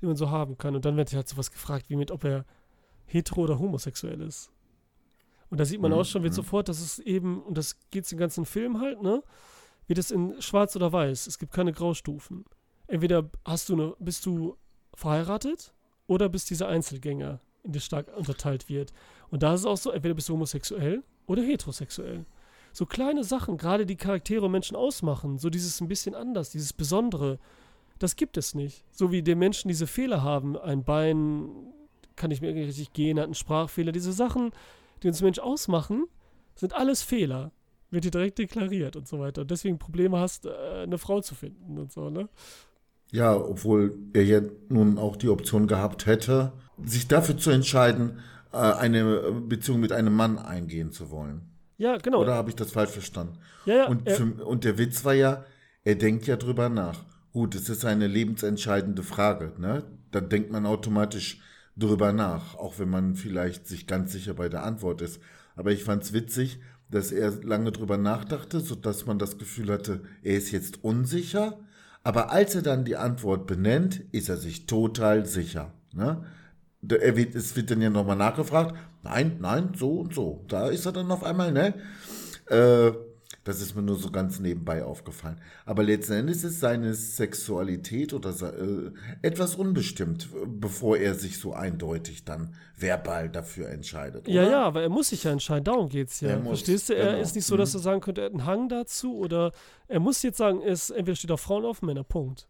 die 0.00 0.06
man 0.06 0.16
so 0.16 0.30
haben 0.30 0.56
kann. 0.56 0.74
Und 0.74 0.86
dann 0.86 0.96
wird 0.96 1.12
halt 1.12 1.28
sowas 1.28 1.50
gefragt, 1.50 1.90
wie 1.90 1.96
mit, 1.96 2.10
ob 2.10 2.24
er 2.24 2.46
hetero 3.04 3.42
oder 3.42 3.58
homosexuell 3.58 4.22
ist. 4.22 4.50
Und 5.52 5.58
da 5.58 5.66
sieht 5.66 5.82
man 5.82 5.92
Mhm, 5.92 5.98
auch 5.98 6.04
schon, 6.06 6.22
wird 6.22 6.32
mhm. 6.32 6.36
sofort, 6.36 6.70
dass 6.70 6.80
es 6.80 6.98
eben, 6.98 7.42
und 7.42 7.58
das 7.58 7.76
geht 7.90 8.10
den 8.10 8.16
ganzen 8.16 8.46
Film 8.46 8.80
halt, 8.80 9.02
ne, 9.02 9.22
wird 9.86 9.98
es 9.98 10.10
in 10.10 10.40
schwarz 10.40 10.74
oder 10.76 10.94
weiß. 10.94 11.26
Es 11.26 11.38
gibt 11.38 11.52
keine 11.52 11.72
Graustufen. 11.74 12.46
Entweder 12.86 13.28
hast 13.44 13.68
du 13.68 13.74
eine, 13.74 13.94
bist 13.98 14.24
du 14.24 14.56
verheiratet 14.94 15.74
oder 16.06 16.30
bist 16.30 16.48
dieser 16.48 16.68
Einzelgänger, 16.68 17.40
in 17.64 17.72
der 17.72 17.80
stark 17.80 18.16
unterteilt 18.16 18.70
wird. 18.70 18.94
Und 19.28 19.42
da 19.42 19.52
ist 19.52 19.60
es 19.60 19.66
auch 19.66 19.76
so, 19.76 19.90
entweder 19.90 20.14
bist 20.14 20.30
du 20.30 20.32
homosexuell 20.32 21.04
oder 21.26 21.42
heterosexuell. 21.42 22.24
So 22.72 22.86
kleine 22.86 23.22
Sachen, 23.22 23.58
gerade 23.58 23.84
die 23.84 23.96
Charaktere 23.96 24.46
und 24.46 24.52
Menschen 24.52 24.74
ausmachen, 24.74 25.36
so 25.36 25.50
dieses 25.50 25.82
ein 25.82 25.88
bisschen 25.88 26.14
anders, 26.14 26.48
dieses 26.48 26.72
Besondere, 26.72 27.38
das 27.98 28.16
gibt 28.16 28.38
es 28.38 28.54
nicht. 28.54 28.86
So 28.90 29.12
wie 29.12 29.22
die 29.22 29.34
Menschen 29.34 29.68
diese 29.68 29.86
Fehler 29.86 30.22
haben, 30.22 30.56
ein 30.56 30.82
Bein 30.82 31.74
kann 32.16 32.30
nicht 32.30 32.40
mehr 32.40 32.54
richtig 32.54 32.94
gehen, 32.94 33.18
hat 33.18 33.26
einen 33.26 33.34
Sprachfehler, 33.34 33.92
diese 33.92 34.14
Sachen, 34.14 34.52
die 35.02 35.08
uns 35.08 35.22
Mensch 35.22 35.38
ausmachen, 35.38 36.06
sind 36.54 36.74
alles 36.74 37.02
Fehler. 37.02 37.52
Wird 37.90 38.04
dir 38.04 38.10
direkt 38.10 38.38
deklariert 38.38 38.96
und 38.96 39.06
so 39.06 39.18
weiter. 39.18 39.42
Und 39.42 39.50
deswegen 39.50 39.78
Probleme 39.78 40.18
hast, 40.18 40.46
äh, 40.46 40.82
eine 40.82 40.98
Frau 40.98 41.20
zu 41.20 41.34
finden 41.34 41.78
und 41.78 41.92
so, 41.92 42.08
ne? 42.08 42.28
Ja, 43.10 43.36
obwohl 43.36 43.98
er 44.14 44.24
ja 44.24 44.40
nun 44.70 44.96
auch 44.96 45.16
die 45.16 45.28
Option 45.28 45.66
gehabt 45.66 46.06
hätte, 46.06 46.52
sich 46.82 47.08
dafür 47.08 47.36
zu 47.36 47.50
entscheiden, 47.50 48.20
äh, 48.52 48.56
eine 48.56 49.32
Beziehung 49.32 49.80
mit 49.80 49.92
einem 49.92 50.14
Mann 50.14 50.38
eingehen 50.38 50.90
zu 50.92 51.10
wollen. 51.10 51.42
Ja, 51.76 51.98
genau. 51.98 52.22
Oder 52.22 52.34
habe 52.34 52.48
ich 52.48 52.56
das 52.56 52.72
falsch 52.72 52.92
verstanden? 52.92 53.38
Ja, 53.66 53.74
ja. 53.74 53.88
Und, 53.88 54.08
für, 54.08 54.24
und 54.46 54.64
der 54.64 54.78
Witz 54.78 55.04
war 55.04 55.14
ja, 55.14 55.44
er 55.84 55.96
denkt 55.96 56.26
ja 56.26 56.36
drüber 56.36 56.70
nach. 56.70 57.04
Gut, 57.32 57.54
es 57.54 57.68
ist 57.68 57.84
eine 57.84 58.06
lebensentscheidende 58.06 59.02
Frage, 59.02 59.52
ne? 59.58 59.84
Da 60.10 60.20
denkt 60.20 60.50
man 60.50 60.64
automatisch 60.66 61.40
drüber 61.76 62.12
nach, 62.12 62.54
auch 62.56 62.78
wenn 62.78 62.90
man 62.90 63.14
vielleicht 63.14 63.66
sich 63.66 63.86
ganz 63.86 64.12
sicher 64.12 64.34
bei 64.34 64.48
der 64.48 64.64
Antwort 64.64 65.00
ist. 65.02 65.20
Aber 65.56 65.70
ich 65.70 65.84
fand 65.84 66.02
es 66.02 66.12
witzig, 66.12 66.60
dass 66.90 67.12
er 67.12 67.30
lange 67.42 67.72
drüber 67.72 67.96
nachdachte, 67.96 68.60
sodass 68.60 69.06
man 69.06 69.18
das 69.18 69.38
Gefühl 69.38 69.70
hatte, 69.72 70.02
er 70.22 70.36
ist 70.36 70.50
jetzt 70.50 70.84
unsicher. 70.84 71.58
Aber 72.04 72.30
als 72.30 72.54
er 72.54 72.62
dann 72.62 72.84
die 72.84 72.96
Antwort 72.96 73.46
benennt, 73.46 74.02
ist 74.12 74.28
er 74.28 74.36
sich 74.36 74.66
total 74.66 75.24
sicher. 75.24 75.72
Ne? 75.94 76.24
Er 76.88 77.16
wird, 77.16 77.34
es 77.34 77.56
wird 77.56 77.70
dann 77.70 77.80
ja 77.80 77.90
nochmal 77.90 78.16
nachgefragt. 78.16 78.76
Nein, 79.02 79.38
nein, 79.40 79.72
so 79.76 80.00
und 80.00 80.14
so. 80.14 80.44
Da 80.48 80.68
ist 80.68 80.84
er 80.84 80.92
dann 80.92 81.10
auf 81.10 81.24
einmal, 81.24 81.52
ne? 81.52 81.74
Äh, 82.46 82.92
das 83.44 83.60
ist 83.60 83.74
mir 83.74 83.82
nur 83.82 83.96
so 83.96 84.10
ganz 84.10 84.38
nebenbei 84.40 84.84
aufgefallen. 84.84 85.40
Aber 85.66 85.82
letzten 85.82 86.12
Endes 86.12 86.44
ist 86.44 86.60
seine 86.60 86.94
Sexualität 86.94 88.12
oder 88.12 88.30
äh, 88.30 88.90
etwas 89.22 89.54
unbestimmt, 89.56 90.28
bevor 90.46 90.96
er 90.96 91.14
sich 91.14 91.38
so 91.38 91.52
eindeutig 91.52 92.24
dann 92.24 92.54
verbal 92.76 93.28
dafür 93.28 93.68
entscheidet. 93.68 94.28
ja, 94.28 94.42
oder? 94.42 94.50
ja, 94.50 94.62
aber 94.64 94.82
er 94.82 94.88
muss 94.88 95.08
sich 95.08 95.24
ja 95.24 95.30
entscheiden, 95.32 95.64
darum 95.64 95.88
geht's 95.88 96.20
ja. 96.20 96.30
Er 96.30 96.38
muss, 96.38 96.58
Verstehst 96.60 96.88
du? 96.88 96.94
Er 96.96 97.10
genau. 97.12 97.22
ist 97.22 97.34
nicht 97.34 97.46
so, 97.46 97.56
dass 97.56 97.72
Mhm. 97.72 97.78
er 97.78 97.82
sagen 97.82 98.00
könnte, 98.00 98.20
er 98.20 98.24
hat 98.26 98.32
einen 98.32 98.46
Hang 98.46 98.68
dazu 98.68 99.16
oder 99.16 99.52
er 99.88 100.00
muss 100.00 100.22
jetzt 100.22 100.38
sagen, 100.38 100.62
es 100.62 100.90
entweder 100.90 101.16
steht 101.16 101.30
auf 101.32 101.40
Frauen 101.40 101.64
auf 101.64 101.82
Männer, 101.82 102.04
Punkt. 102.04 102.48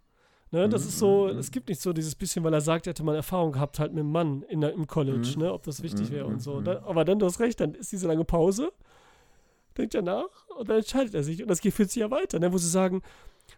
Ne, 0.51 0.69
das 0.69 0.83
Mhm, 0.83 0.89
ist 0.91 0.99
so, 0.99 1.31
mhm, 1.33 1.39
es 1.39 1.51
gibt 1.51 1.71
nicht 1.71 1.81
so 1.81 1.95
dieses 1.95 2.15
bisschen, 2.15 2.45
weil 2.45 2.53
er 2.53 2.61
sagt, 2.61 2.87
er 2.87 2.91
hätte 2.91 3.03
mal 3.03 3.17
Erfahrung 3.17 3.53
gehabt 3.53 3.79
halt 3.79 3.93
mit 3.95 4.01
einem 4.01 4.13
Mann 4.13 4.43
in 4.51 4.61
der, 4.61 4.75
im 4.75 4.87
College, 4.87 5.33
Mhm. 5.37 5.43
ne, 5.45 5.53
ob 5.55 5.63
das 5.63 5.83
wichtig 5.83 6.11
Mhm, 6.11 6.15
wäre 6.15 6.27
und 6.27 6.43
so. 6.43 6.61
mhm. 6.61 6.65
Da, 6.65 6.83
aber 6.85 7.07
dann, 7.07 7.19
du 7.19 7.25
hast 7.25 7.41
recht, 7.41 7.59
dann 7.59 7.75
ist 7.75 7.91
diese 7.91 8.07
lange 8.07 8.25
Pause, 8.27 8.71
denkt 9.77 9.95
er 9.95 10.03
nach 10.03 10.47
und 10.57 10.69
dann 10.69 10.79
entscheidet 10.79 11.15
er 11.15 11.23
sich 11.23 11.43
und 11.43 11.49
das 11.49 11.61
geht 11.61 11.75
für 11.75 11.85
sich 11.85 11.97
ja 11.97 12.11
weiter, 12.11 12.39
ne, 12.39 12.53
wo 12.53 12.59
sie 12.59 12.69
sagen, 12.69 13.03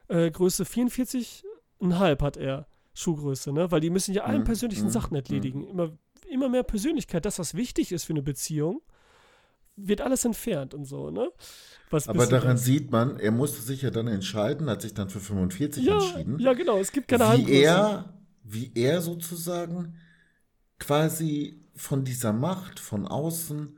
äh, 0.08 0.30
Größe 0.30 0.64
44,5 0.64 2.20
hat 2.22 2.36
er, 2.36 2.66
Schuhgröße, 2.94 3.52
ne, 3.52 3.70
weil 3.70 3.80
die 3.80 3.90
müssen 3.90 4.14
ja 4.14 4.24
allen 4.24 4.40
Mhm, 4.40 4.44
persönlichen 4.44 4.86
mhm, 4.86 4.90
Sachen 4.90 5.16
entledigen. 5.16 5.64
Immer, 5.64 5.92
immer 6.30 6.48
mehr 6.48 6.62
Persönlichkeit, 6.62 7.24
das, 7.24 7.38
was 7.38 7.54
wichtig 7.54 7.90
ist 7.92 8.04
für 8.04 8.12
eine 8.12 8.22
Beziehung, 8.22 8.82
wird 9.76 10.00
alles 10.00 10.24
entfernt 10.24 10.72
und 10.74 10.84
so, 10.84 11.10
ne? 11.10 11.30
Was 11.90 12.06
Aber 12.08 12.26
daran 12.26 12.52
das- 12.52 12.64
sieht 12.64 12.92
man, 12.92 13.18
er 13.18 13.32
musste 13.32 13.60
sich 13.60 13.82
ja 13.82 13.90
dann 13.90 14.06
entscheiden, 14.06 14.70
hat 14.70 14.82
sich 14.82 14.94
dann 14.94 15.10
für 15.10 15.18
45 15.18 15.84
ja, 15.84 15.94
entschieden. 15.94 16.38
ja, 16.38 16.52
genau, 16.52 16.78
es 16.78 16.92
gibt 16.92 17.08
keine 17.08 17.24
wie 17.24 17.28
Handgröße. 17.28 17.62
er, 17.64 18.14
wie 18.44 18.70
er 18.76 19.00
sozusagen 19.02 19.96
quasi 20.78 21.60
von 21.74 22.04
dieser 22.04 22.32
Macht 22.32 22.78
von 22.78 23.06
außen 23.08 23.76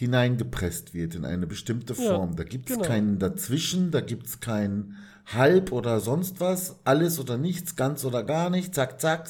hineingepresst 0.00 0.94
wird 0.94 1.14
in 1.14 1.24
eine 1.24 1.46
bestimmte 1.46 1.92
Ja, 1.94 2.16
Form. 2.16 2.34
da 2.36 2.42
gibt 2.44 2.68
es 2.70 2.76
genau. 2.76 2.88
keinen 2.88 3.18
Dazwischen, 3.18 3.90
da 3.90 4.00
gibt 4.00 4.26
es 4.26 4.40
kein 4.40 4.96
Halb 5.26 5.70
oder 5.72 6.00
sonst 6.00 6.40
was, 6.40 6.76
alles 6.84 7.20
oder 7.20 7.36
nichts, 7.38 7.76
ganz 7.76 8.04
oder 8.04 8.24
gar 8.24 8.50
nichts, 8.50 8.74
zack, 8.74 9.00
zack, 9.00 9.28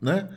ne? 0.00 0.30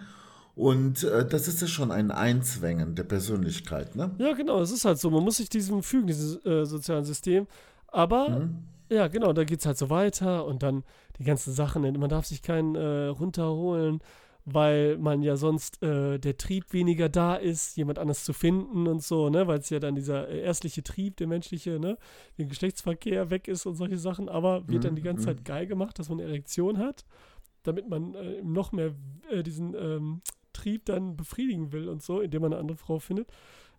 Und 0.53 1.03
äh, 1.03 1.25
das 1.25 1.47
ist 1.47 1.61
ja 1.61 1.67
schon 1.67 1.91
ein 1.91 2.11
Einzwängen 2.11 2.93
der 2.95 3.05
Persönlichkeit, 3.05 3.95
ne? 3.95 4.11
Ja, 4.19 4.33
genau, 4.33 4.59
es 4.61 4.71
ist 4.71 4.83
halt 4.85 4.99
so. 4.99 5.09
Man 5.09 5.23
muss 5.23 5.37
sich 5.37 5.47
diesem 5.49 5.81
fügen, 5.81 6.07
dieses 6.07 6.45
äh, 6.45 6.65
sozialen 6.65 7.05
System. 7.05 7.47
Aber, 7.87 8.29
Mhm. 8.29 8.57
ja, 8.89 9.07
genau, 9.07 9.31
da 9.33 9.45
geht 9.45 9.61
es 9.61 9.65
halt 9.65 9.77
so 9.77 9.89
weiter 9.89 10.45
und 10.45 10.61
dann 10.61 10.83
die 11.17 11.23
ganzen 11.23 11.53
Sachen. 11.53 11.81
Man 11.97 12.09
darf 12.09 12.25
sich 12.25 12.41
keinen 12.41 12.75
äh, 12.75 13.07
runterholen, 13.07 14.01
weil 14.45 14.97
man 14.97 15.21
ja 15.21 15.35
sonst 15.35 15.81
äh, 15.83 16.19
der 16.19 16.37
Trieb 16.37 16.73
weniger 16.73 17.09
da 17.09 17.35
ist, 17.35 17.77
jemand 17.77 17.99
anders 17.99 18.23
zu 18.23 18.33
finden 18.33 18.87
und 18.87 19.03
so, 19.03 19.29
ne? 19.29 19.47
Weil 19.47 19.59
es 19.59 19.69
ja 19.69 19.79
dann 19.79 19.95
dieser 19.95 20.27
äh, 20.27 20.41
erstliche 20.41 20.83
Trieb, 20.83 21.17
der 21.17 21.27
menschliche, 21.27 21.79
ne? 21.79 21.97
Den 22.37 22.49
Geschlechtsverkehr 22.49 23.29
weg 23.29 23.47
ist 23.47 23.65
und 23.65 23.75
solche 23.75 23.97
Sachen. 23.97 24.29
Aber 24.29 24.67
wird 24.67 24.83
dann 24.83 24.95
die 24.95 25.01
ganze 25.01 25.21
Mhm. 25.21 25.25
Zeit 25.25 25.45
geil 25.45 25.67
gemacht, 25.67 25.99
dass 25.99 26.09
man 26.09 26.19
eine 26.19 26.29
Erektion 26.29 26.77
hat, 26.79 27.05
damit 27.63 27.87
man 27.87 28.15
äh, 28.15 28.41
noch 28.41 28.71
mehr 28.71 28.95
äh, 29.29 29.43
diesen 29.43 29.75
ähm, 29.75 30.21
Trieb 30.53 30.85
dann 30.85 31.15
befriedigen 31.15 31.71
will 31.71 31.87
und 31.87 32.01
so, 32.01 32.19
indem 32.19 32.41
man 32.41 32.53
eine 32.53 32.61
andere 32.61 32.77
Frau 32.77 32.99
findet 32.99 33.27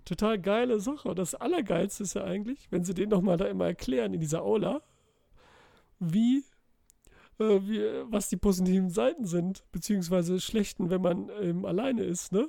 total 0.04 0.38
geile 0.38 0.80
Sache. 0.80 1.08
Und 1.08 1.18
das 1.18 1.34
Allergeilste 1.34 2.02
ist 2.02 2.14
ja 2.14 2.24
eigentlich, 2.24 2.66
wenn 2.70 2.84
sie 2.84 2.94
den 2.94 3.08
nochmal 3.08 3.36
da 3.36 3.46
immer 3.46 3.66
erklären 3.66 4.14
in 4.14 4.20
dieser 4.20 4.42
Aula, 4.42 4.82
wie, 5.98 6.44
äh, 7.38 7.60
wie, 7.62 7.80
was 8.10 8.28
die 8.28 8.36
positiven 8.36 8.90
Seiten 8.90 9.24
sind, 9.24 9.64
beziehungsweise 9.72 10.40
schlechten, 10.40 10.90
wenn 10.90 11.02
man 11.02 11.30
ähm, 11.40 11.64
alleine 11.64 12.04
ist, 12.04 12.32
ne? 12.32 12.48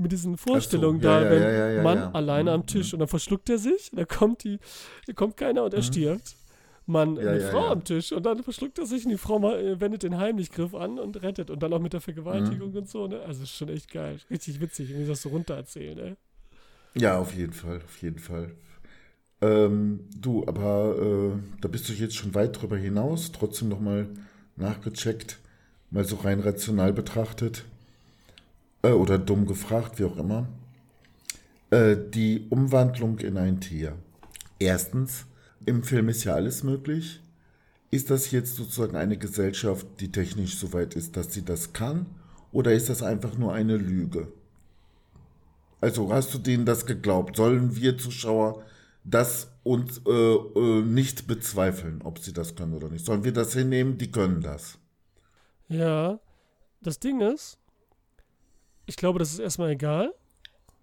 Mit 0.00 0.12
diesen 0.12 0.36
Vorstellungen 0.36 1.00
ja, 1.00 1.20
da, 1.20 1.24
ja, 1.24 1.30
wenn 1.30 1.72
ja, 1.72 1.82
Mann 1.82 1.98
alleine 2.14 2.52
am 2.52 2.60
Mhm, 2.60 2.66
Tisch 2.66 2.88
mhm. 2.92 2.94
und 2.94 2.98
dann 3.00 3.08
verschluckt 3.08 3.50
er 3.50 3.58
sich, 3.58 3.90
und 3.92 3.98
dann 3.98 4.06
kommt 4.06 4.44
die, 4.44 4.58
da 5.06 5.12
kommt 5.12 5.36
keiner 5.36 5.64
und 5.64 5.74
er 5.74 5.80
Mhm. 5.80 5.84
stirbt. 5.84 6.36
Mann, 6.86 7.18
Ja, 7.18 7.24
eine 7.24 7.40
ja, 7.40 7.50
Frau 7.50 7.64
ja. 7.66 7.70
am 7.72 7.84
Tisch 7.84 8.12
und 8.12 8.24
dann 8.24 8.42
verschluckt 8.42 8.78
er 8.78 8.86
sich 8.86 9.04
und 9.04 9.10
die 9.10 9.18
Frau 9.18 9.38
mal, 9.38 9.58
äh, 9.58 9.80
wendet 9.80 10.04
den 10.04 10.16
Heimlichgriff 10.16 10.72
an 10.74 10.98
und 10.98 11.20
rettet 11.22 11.50
und 11.50 11.62
dann 11.62 11.72
auch 11.74 11.80
mit 11.80 11.92
der 11.92 12.00
Vergewaltigung 12.00 12.70
Mhm. 12.70 12.76
und 12.78 12.88
so, 12.88 13.06
ne? 13.08 13.20
Also 13.20 13.42
ist 13.42 13.50
schon 13.50 13.68
echt 13.68 13.90
geil. 13.90 14.20
Richtig 14.30 14.60
witzig, 14.60 14.96
wie 14.96 15.04
das 15.06 15.20
so 15.22 15.28
runter 15.30 15.54
erzählen, 15.54 15.98
ey. 15.98 16.16
Ja, 16.94 17.18
auf 17.18 17.34
jeden 17.34 17.52
Fall, 17.52 17.82
auf 17.84 18.00
jeden 18.02 18.18
Fall. 18.18 18.54
Ähm, 19.40 20.00
du, 20.20 20.46
aber 20.46 20.96
äh, 20.98 21.60
da 21.60 21.68
bist 21.68 21.88
du 21.88 21.92
jetzt 21.92 22.16
schon 22.16 22.34
weit 22.34 22.60
drüber 22.60 22.76
hinaus, 22.76 23.30
trotzdem 23.32 23.68
nochmal 23.68 24.08
nachgecheckt, 24.56 25.38
mal 25.90 26.04
so 26.04 26.16
rein 26.16 26.40
rational 26.40 26.92
betrachtet 26.92 27.64
äh, 28.82 28.90
oder 28.90 29.18
dumm 29.18 29.46
gefragt, 29.46 29.98
wie 29.98 30.04
auch 30.04 30.16
immer. 30.16 30.48
Äh, 31.70 31.96
die 32.12 32.46
Umwandlung 32.50 33.18
in 33.18 33.36
ein 33.36 33.60
Tier. 33.60 33.94
Erstens, 34.58 35.26
im 35.66 35.82
Film 35.82 36.08
ist 36.08 36.24
ja 36.24 36.34
alles 36.34 36.64
möglich. 36.64 37.20
Ist 37.90 38.10
das 38.10 38.30
jetzt 38.32 38.56
sozusagen 38.56 38.96
eine 38.96 39.16
Gesellschaft, 39.16 39.86
die 40.00 40.10
technisch 40.10 40.58
so 40.58 40.72
weit 40.72 40.94
ist, 40.94 41.16
dass 41.16 41.32
sie 41.32 41.44
das 41.44 41.72
kann? 41.72 42.06
Oder 42.52 42.72
ist 42.72 42.88
das 42.88 43.02
einfach 43.02 43.38
nur 43.38 43.52
eine 43.52 43.76
Lüge? 43.76 44.28
Also 45.80 46.12
hast 46.12 46.34
du 46.34 46.38
denen 46.38 46.64
das 46.64 46.86
geglaubt? 46.86 47.36
Sollen 47.36 47.76
wir 47.76 47.96
Zuschauer 47.96 48.64
das 49.10 49.50
uns 49.62 50.00
äh, 50.06 50.10
äh, 50.10 50.82
nicht 50.82 51.26
bezweifeln, 51.26 52.02
ob 52.02 52.18
sie 52.18 52.32
das 52.32 52.54
können 52.54 52.74
oder 52.74 52.88
nicht? 52.88 53.04
Sollen 53.06 53.24
wir 53.24 53.32
das 53.32 53.52
hinnehmen? 53.54 53.98
Die 53.98 54.10
können 54.10 54.40
das. 54.40 54.78
Ja, 55.68 56.18
das 56.80 56.98
Ding 56.98 57.20
ist, 57.20 57.58
ich 58.86 58.96
glaube, 58.96 59.18
das 59.18 59.32
ist 59.32 59.38
erstmal 59.38 59.70
egal, 59.70 60.14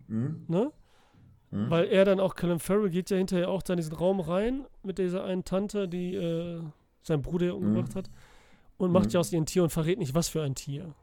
Hm? 0.07 0.45
ne? 0.47 0.71
Hm? 1.51 1.69
Weil 1.69 1.85
er 1.87 2.05
dann 2.05 2.19
auch, 2.19 2.35
Colin 2.35 2.59
Farrell 2.59 2.89
geht 2.89 3.09
ja 3.09 3.17
hinterher 3.17 3.49
auch 3.49 3.63
da 3.63 3.73
in 3.73 3.77
diesen 3.77 3.95
Raum 3.95 4.19
rein 4.19 4.65
mit 4.83 4.97
dieser 4.97 5.23
einen 5.23 5.43
Tante, 5.45 5.87
die 5.87 6.15
äh, 6.15 6.61
seinen 7.01 7.21
Bruder 7.21 7.55
umgebracht 7.55 7.95
hat 7.95 8.09
und 8.77 8.91
macht 8.91 9.05
Mhm. 9.05 9.11
ja 9.11 9.19
aus 9.19 9.31
ihr 9.31 9.39
ein 9.39 9.45
Tier 9.45 9.63
und 9.63 9.69
verrät 9.69 9.97
nicht, 9.99 10.13
was 10.15 10.27
für 10.27 10.41
ein 10.43 10.55
Tier. 10.55 10.93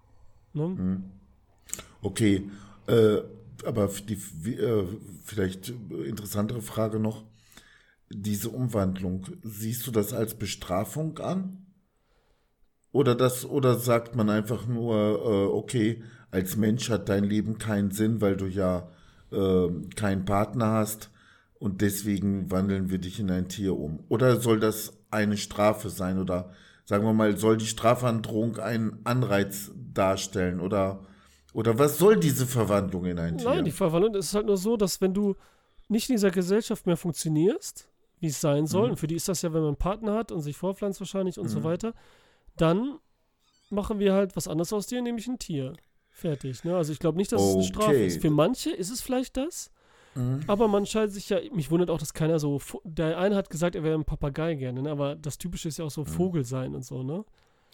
Ne? 0.52 0.62
Hm. 0.64 1.04
Okay, 2.02 2.48
äh, 2.86 3.18
aber 3.66 3.88
die 4.08 4.14
äh, 4.52 4.86
vielleicht 5.24 5.72
interessantere 6.06 6.62
Frage 6.62 6.98
noch. 6.98 7.24
Diese 8.10 8.50
Umwandlung, 8.50 9.26
siehst 9.42 9.86
du 9.86 9.90
das 9.90 10.12
als 10.12 10.34
Bestrafung 10.34 11.18
an? 11.18 11.66
Oder 12.92 13.14
das, 13.14 13.46
oder 13.46 13.78
sagt 13.78 14.16
man 14.16 14.28
einfach 14.28 14.66
nur, 14.66 14.94
äh, 14.94 15.54
okay, 15.54 16.02
als 16.30 16.56
Mensch 16.56 16.90
hat 16.90 17.08
dein 17.08 17.24
Leben 17.24 17.58
keinen 17.58 17.90
Sinn, 17.90 18.20
weil 18.20 18.36
du 18.36 18.46
ja 18.46 18.90
äh, 19.30 19.68
keinen 19.96 20.24
Partner 20.26 20.72
hast 20.72 21.10
und 21.58 21.80
deswegen 21.80 22.50
wandeln 22.50 22.90
wir 22.90 22.98
dich 22.98 23.18
in 23.18 23.30
ein 23.30 23.48
Tier 23.48 23.78
um? 23.78 24.04
Oder 24.08 24.40
soll 24.40 24.60
das 24.60 24.92
eine 25.10 25.36
Strafe 25.36 25.88
sein? 25.88 26.18
Oder 26.18 26.50
sagen 26.84 27.04
wir 27.04 27.12
mal, 27.14 27.36
soll 27.38 27.56
die 27.56 27.66
Strafandrohung 27.66 28.58
einen 28.58 28.98
Anreiz 29.04 29.70
darstellen? 29.94 30.60
Oder, 30.60 31.06
oder 31.52 31.78
was 31.78 31.98
soll 31.98 32.16
diese 32.18 32.46
Verwandlung 32.46 33.04
in 33.06 33.18
ein 33.18 33.38
Tier? 33.38 33.48
Nein, 33.50 33.64
die 33.64 33.70
Verwandlung 33.72 34.14
ist 34.14 34.34
halt 34.34 34.46
nur 34.46 34.56
so, 34.56 34.76
dass 34.76 35.00
wenn 35.00 35.14
du 35.14 35.34
nicht 35.88 36.08
in 36.08 36.14
dieser 36.16 36.30
Gesellschaft 36.30 36.86
mehr 36.86 36.96
funktionierst, 36.96 37.88
wie 38.20 38.28
es 38.28 38.40
sein 38.40 38.66
soll, 38.66 38.84
Mhm. 38.86 38.90
und 38.92 38.96
für 38.98 39.06
die 39.06 39.16
ist 39.16 39.28
das 39.28 39.42
ja, 39.42 39.52
wenn 39.52 39.60
man 39.60 39.68
einen 39.68 39.76
Partner 39.76 40.14
hat 40.14 40.32
und 40.32 40.40
sich 40.40 40.56
vorpflanzt 40.56 41.00
wahrscheinlich 41.00 41.38
und 41.38 41.48
so 41.48 41.60
Mhm. 41.60 41.64
weiter, 41.64 41.94
dann 42.56 42.98
machen 43.70 43.98
wir 43.98 44.12
halt 44.12 44.36
was 44.36 44.48
anderes 44.48 44.72
aus 44.72 44.86
dir, 44.86 45.02
nämlich 45.02 45.26
ein 45.26 45.38
Tier. 45.38 45.74
Fertig. 46.10 46.62
Ne? 46.64 46.76
Also 46.76 46.92
ich 46.92 46.98
glaube 46.98 47.16
nicht, 47.16 47.32
dass 47.32 47.42
es 47.42 47.54
eine 47.54 47.64
Strafe 47.64 47.88
Okay. 47.90 48.06
ist. 48.06 48.20
Für 48.20 48.30
manche 48.30 48.70
ist 48.70 48.90
es 48.90 49.00
vielleicht 49.00 49.36
das, 49.36 49.70
Mhm. 50.14 50.40
Aber 50.46 50.68
man 50.68 50.84
scheint 50.84 51.10
sich 51.10 51.30
ja, 51.30 51.38
mich 51.54 51.70
wundert 51.70 51.88
auch, 51.88 51.96
dass 51.96 52.12
keiner 52.12 52.38
so, 52.38 52.60
der 52.84 53.16
eine 53.18 53.34
hat 53.34 53.48
gesagt, 53.48 53.74
er 53.74 53.82
wäre 53.82 53.94
ein 53.94 54.04
Papagei 54.04 54.56
gerne, 54.56 54.82
ne? 54.82 54.90
aber 54.90 55.14
das 55.16 55.38
Typische 55.38 55.68
ist 55.68 55.78
ja 55.78 55.86
auch 55.86 55.90
so 55.90 56.02
mhm. 56.02 56.06
Vogel 56.06 56.44
sein 56.44 56.74
und 56.74 56.84
so, 56.84 57.02
ne? 57.02 57.24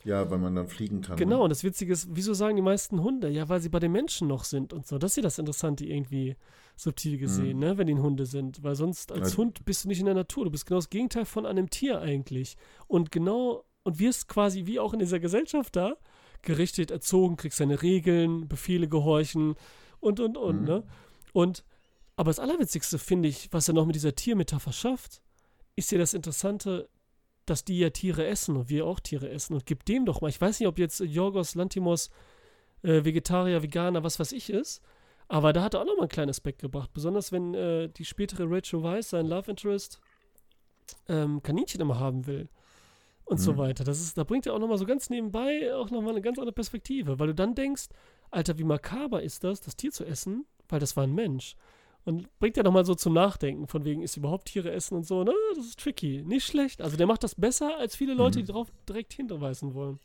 Ja, 0.05 0.31
weil 0.31 0.39
man 0.39 0.55
dann 0.55 0.69
fliegen 0.69 1.01
kann. 1.01 1.17
Genau, 1.17 1.39
ne? 1.39 1.43
und 1.45 1.51
das 1.51 1.65
Witzige 1.65 1.93
ist, 1.93 2.09
wieso 2.11 2.33
sagen 2.33 2.57
die 2.57 2.63
meisten 2.63 3.03
Hunde? 3.03 3.29
Ja, 3.29 3.49
weil 3.49 3.61
sie 3.61 3.69
bei 3.69 3.81
den 3.81 3.93
Menschen 3.93 4.29
noch 4.29 4.45
sind 4.45 4.73
und 4.73 4.87
so. 4.87 4.99
Das 4.99 5.13
ist 5.13 5.17
ja 5.17 5.23
das 5.23 5.39
Interessante 5.39 5.85
irgendwie 5.85 6.37
subtil 6.77 7.19
gesehen, 7.19 7.57
mhm. 7.57 7.65
ne, 7.65 7.79
wenn 7.79 7.89
die 7.89 7.95
Hunde 7.95 8.25
sind. 8.25 8.63
Weil 8.63 8.77
sonst 8.77 9.11
als 9.11 9.23
also, 9.23 9.39
Hund 9.39 9.65
bist 9.65 9.85
du 9.85 9.89
nicht 9.89 9.99
in 9.99 10.07
der 10.07 10.15
Natur. 10.15 10.45
Du 10.45 10.51
bist 10.51 10.67
genau 10.67 10.79
das 10.79 10.91
Gegenteil 10.91 11.25
von 11.25 11.47
einem 11.47 11.69
Tier 11.69 12.01
eigentlich. 12.01 12.57
Und 12.87 13.11
genau, 13.11 13.65
und 13.83 13.99
wirst 13.99 14.29
quasi 14.29 14.67
wie 14.67 14.79
auch 14.79 14.93
in 14.93 15.01
dieser 15.01 15.19
Gesellschaft 15.19 15.75
da 15.75 15.97
gerichtet, 16.43 16.91
erzogen, 16.91 17.37
kriegst 17.37 17.59
deine 17.59 17.83
Regeln, 17.83 18.49
Befehle 18.49 18.89
gehorchen 18.89 19.57
und, 20.01 20.21
und, 20.21 20.37
und, 20.37 20.61
mhm. 20.61 20.67
ne? 20.67 20.85
Und, 21.33 21.65
aber 22.17 22.31
das 22.31 22.39
Allerwitzigste 22.39 22.99
finde 22.99 23.29
ich, 23.29 23.53
was 23.53 23.69
er 23.69 23.75
noch 23.75 23.87
mit 23.87 23.97
dieser 23.97 24.15
Tiermetapher 24.15 24.73
schafft, 24.73 25.21
ist 25.77 25.91
ja 25.91 25.99
das 25.99 26.15
Interessante, 26.15 26.89
dass 27.51 27.65
die 27.65 27.79
ja 27.79 27.91
Tiere 27.91 28.27
essen 28.27 28.57
und 28.57 28.69
wir 28.69 28.87
auch 28.87 29.01
Tiere 29.01 29.29
essen. 29.31 29.55
Und 29.55 29.67
gib 29.67 29.85
dem 29.85 30.05
doch 30.05 30.21
mal, 30.21 30.29
ich 30.29 30.41
weiß 30.41 30.61
nicht, 30.61 30.69
ob 30.69 30.79
jetzt 30.79 31.01
Jorgos 31.01 31.55
Lantimos 31.55 32.11
äh, 32.83 33.05
Vegetarier, 33.05 33.63
Veganer, 33.63 34.05
was 34.05 34.19
weiß 34.19 34.33
ich 34.33 34.51
ist, 34.51 34.83
aber 35.29 35.53
da 35.53 35.63
hat 35.63 35.75
er 35.75 35.81
auch 35.81 35.85
nochmal 35.85 36.03
einen 36.03 36.09
kleinen 36.09 36.31
Aspekt 36.31 36.61
gebracht. 36.61 36.91
Besonders 36.93 37.33
wenn 37.33 37.55
äh, 37.55 37.89
die 37.89 38.05
spätere 38.05 38.45
Rachel 38.49 38.83
Weisz, 38.83 39.11
sein 39.11 39.27
Love 39.27 39.51
Interest, 39.51 40.01
ähm, 41.09 41.43
Kaninchen 41.43 41.81
immer 41.81 41.99
haben 41.99 42.27
will. 42.27 42.49
Und 43.25 43.39
mhm. 43.41 43.43
so 43.43 43.59
weiter. 43.59 43.85
Das 43.85 44.01
ist, 44.01 44.17
da 44.17 44.25
bringt 44.25 44.47
er 44.47 44.55
auch 44.55 44.59
nochmal 44.59 44.79
so 44.79 44.87
ganz 44.87 45.11
nebenbei 45.11 45.75
auch 45.75 45.91
nochmal 45.91 46.13
eine 46.13 46.23
ganz 46.23 46.39
andere 46.39 46.55
Perspektive, 46.55 47.19
weil 47.19 47.27
du 47.27 47.35
dann 47.35 47.55
denkst, 47.55 47.89
Alter, 48.31 48.59
wie 48.59 48.65
makaber 48.65 49.23
ist 49.23 49.45
das, 49.45 49.61
das 49.61 49.77
Tier 49.77 49.93
zu 49.93 50.05
essen, 50.05 50.47
weil 50.69 50.81
das 50.81 50.97
war 50.97 51.05
ein 51.05 51.15
Mensch. 51.15 51.55
Und 52.09 52.27
bringt 52.39 52.57
ja 52.57 52.63
nochmal 52.63 52.87
so 52.87 52.95
zum 52.95 53.13
Nachdenken, 53.13 53.67
von 53.67 53.85
wegen, 53.85 54.01
ist 54.01 54.17
überhaupt 54.17 54.49
Tiere 54.49 54.73
essen 54.73 54.95
und 54.95 55.07
so, 55.07 55.25
ne? 55.25 55.35
Das 55.55 55.67
ist 55.67 55.79
tricky. 55.79 56.23
Nicht 56.27 56.47
schlecht. 56.47 56.81
Also 56.81 56.97
der 56.97 57.07
macht 57.07 57.23
das 57.23 57.35
besser 57.35 57.77
als 57.77 57.97
viele 57.97 58.15
Leute, 58.15 58.39
mhm. 58.39 58.43
die 58.45 58.47
darauf 58.47 58.69
direkt 58.89 59.13
hinterweisen 59.13 59.75
wollen. 59.75 59.99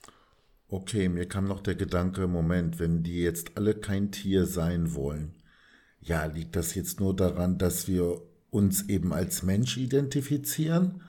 Okay, 0.68 1.08
mir 1.08 1.30
kam 1.30 1.46
noch 1.46 1.62
der 1.62 1.76
Gedanke, 1.76 2.28
Moment, 2.28 2.78
wenn 2.78 3.04
die 3.04 3.22
jetzt 3.22 3.56
alle 3.56 3.74
kein 3.74 4.12
Tier 4.12 4.46
sein 4.48 4.96
wollen, 4.96 5.34
ja, 6.02 6.26
liegt 6.26 6.58
das 6.58 6.76
jetzt 6.76 7.00
nur 7.00 7.16
daran, 7.16 7.58
dass 7.58 7.88
wir 7.88 8.22
uns 8.50 8.90
eben 8.90 9.14
als 9.14 9.42
Mensch 9.42 9.78
identifizieren? 9.78 11.04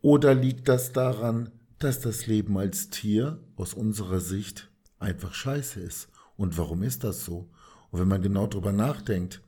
Oder 0.00 0.32
liegt 0.32 0.68
das 0.68 0.92
daran, 0.92 1.50
dass 1.80 1.98
das 1.98 2.28
Leben 2.28 2.56
als 2.56 2.88
Tier 2.90 3.40
aus 3.56 3.74
unserer 3.74 4.20
Sicht 4.20 4.70
einfach 5.00 5.34
scheiße 5.34 5.80
ist? 5.80 6.08
Und 6.36 6.56
warum 6.56 6.84
ist 6.84 7.02
das 7.02 7.24
so? 7.24 7.48
Und 7.90 7.98
wenn 7.98 8.06
man 8.06 8.22
genau 8.22 8.46
drüber 8.46 8.70
nachdenkt, 8.70 9.42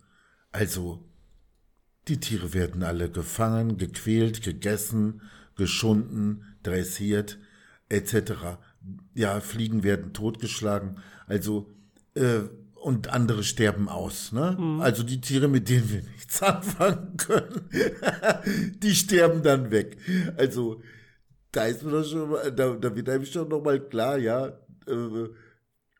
also, 0.52 1.04
die 2.08 2.20
Tiere 2.20 2.54
werden 2.54 2.82
alle 2.82 3.10
gefangen, 3.10 3.76
gequält, 3.76 4.42
gegessen, 4.42 5.22
geschunden, 5.56 6.44
dressiert, 6.62 7.38
etc. 7.88 8.58
Ja, 9.14 9.40
Fliegen 9.40 9.82
werden 9.82 10.12
totgeschlagen. 10.12 10.98
Also, 11.26 11.70
äh, 12.14 12.40
und 12.80 13.08
andere 13.08 13.42
sterben 13.42 13.88
aus. 13.88 14.32
Ne? 14.32 14.56
Mhm. 14.58 14.80
Also 14.80 15.02
die 15.02 15.20
Tiere, 15.20 15.48
mit 15.48 15.68
denen 15.68 15.90
wir 15.90 16.02
nichts 16.02 16.42
anfangen 16.42 17.16
können, 17.16 17.68
die 18.82 18.94
sterben 18.94 19.42
dann 19.42 19.70
weg. 19.70 19.98
Also 20.36 20.80
da 21.52 21.66
ist 21.66 21.82
mir 21.82 21.90
doch 21.90 22.04
schon, 22.04 22.30
da, 22.56 22.74
da 22.74 22.96
wird 22.96 23.08
einem 23.08 23.24
schon 23.24 23.48
nochmal 23.48 23.80
klar, 23.80 24.18
ja, 24.18 24.48
äh, 24.86 25.28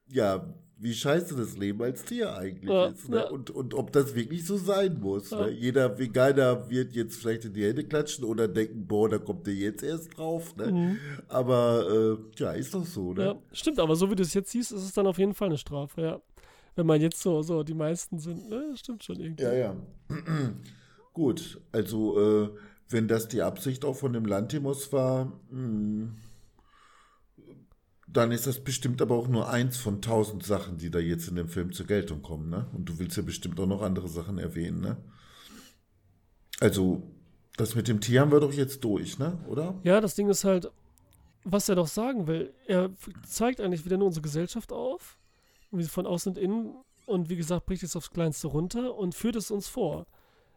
ja, 0.09 0.55
wie 0.81 0.95
scheiße 0.95 1.35
das 1.35 1.57
Leben 1.57 1.83
als 1.83 2.05
Tier 2.05 2.37
eigentlich 2.37 2.71
ja, 2.71 2.87
ist. 2.87 3.09
Ne? 3.09 3.17
Ja. 3.17 3.29
Und, 3.31 3.51
und 3.51 3.75
ob 3.75 3.93
das 3.93 4.15
wirklich 4.15 4.47
so 4.47 4.57
sein 4.57 5.01
muss. 5.01 5.31
Ja. 5.31 5.47
Ne? 5.47 5.51
Jeder 5.51 5.99
Veganer 5.99 6.71
wird 6.71 6.95
jetzt 6.95 7.17
vielleicht 7.17 7.45
in 7.45 7.53
die 7.53 7.65
Hände 7.65 7.85
klatschen 7.85 8.25
oder 8.25 8.47
denken, 8.47 8.87
boah, 8.87 9.09
da 9.09 9.19
kommt 9.19 9.47
der 9.47 9.55
jetzt 9.55 9.83
erst 9.83 10.17
drauf. 10.17 10.57
Ne? 10.57 10.71
Mhm. 10.71 10.99
Aber 11.29 12.19
äh, 12.19 12.41
ja, 12.41 12.53
ist 12.53 12.75
doch 12.75 12.87
so. 12.87 13.13
Ne? 13.13 13.25
Ja, 13.25 13.37
stimmt, 13.53 13.81
aber 13.81 13.97
so 13.97 14.11
wie 14.11 14.15
du 14.15 14.23
es 14.23 14.35
jetzt 14.35 14.51
siehst, 14.51 14.71
ist 14.71 14.85
es 14.85 14.93
dann 14.93 15.07
auf 15.07 15.19
jeden 15.19 15.35
Fall 15.35 15.49
eine 15.49 15.59
Strafe, 15.59 16.01
ja. 16.01 16.21
Wenn 16.77 16.87
man 16.87 17.01
jetzt 17.01 17.21
so, 17.21 17.43
so 17.43 17.65
die 17.65 17.75
meisten 17.75 18.21
sind, 18.21 18.49
ne? 18.49 18.73
stimmt 18.77 19.03
schon 19.03 19.19
irgendwie. 19.19 19.43
Ja, 19.43 19.53
ja. 19.53 19.77
Gut, 21.13 21.61
also 21.73 22.45
äh, 22.45 22.49
wenn 22.89 23.09
das 23.09 23.27
die 23.27 23.43
Absicht 23.43 23.85
auch 23.85 23.97
von 23.97 24.13
dem 24.13 24.25
Lantimos 24.25 24.93
war, 24.93 25.33
mh, 25.51 25.59
hm, 25.59 26.17
dann 28.13 28.33
ist 28.33 28.47
das 28.47 28.61
bestimmt 28.61 29.03
aber 29.03 29.15
auch 29.15 29.29
nur 29.29 29.51
eins 29.51 29.77
von 29.77 30.01
tausend 30.01 30.45
Sachen, 30.45 30.79
die 30.79 30.91
da 30.91 30.99
jetzt 30.99 31.29
in 31.29 31.37
dem 31.37 31.49
Film 31.49 31.73
zur 31.73 31.87
Geltung 31.87 32.23
kommen, 32.23 32.49
ne? 32.49 32.67
Und 32.73 32.89
du 32.89 32.99
willst 32.99 33.17
ja 33.17 33.23
bestimmt 33.23 33.61
auch 33.61 33.67
noch 33.67 33.83
andere 33.83 34.09
Sachen 34.09 34.39
erwähnen, 34.39 34.81
ne? 34.81 34.97
Also, 36.61 37.03
das 37.57 37.75
mit 37.75 37.87
dem 37.87 38.01
Tier 38.01 38.21
haben 38.21 38.33
wir 38.33 38.41
doch 38.41 38.53
jetzt 38.53 38.83
durch, 38.83 39.19
ne? 39.19 39.39
Oder? 39.47 39.79
Ja, 39.85 40.01
das 40.01 40.15
Ding 40.15 40.29
ist 40.29 40.45
halt, 40.45 40.71
was 41.45 41.69
er 41.69 41.77
doch 41.77 41.87
sagen 41.87 42.27
will. 42.27 42.53
Er 42.67 42.91
zeigt 43.27 43.61
eigentlich 43.61 43.85
wieder 43.85 43.97
nur 43.97 44.07
unsere 44.09 44.23
Gesellschaft 44.23 44.73
auf, 44.73 45.19
wie 45.71 45.85
von 45.85 46.07
außen 46.07 46.31
und 46.33 46.39
innen, 46.39 46.75
und 47.07 47.29
wie 47.31 47.37
gesagt, 47.37 47.67
bricht 47.67 47.83
es 47.83 47.97
aufs 47.97 48.11
Kleinste 48.11 48.49
runter 48.49 48.95
und 48.95 49.15
führt 49.15 49.37
es 49.37 49.51
uns 49.51 49.67
vor. 49.67 50.07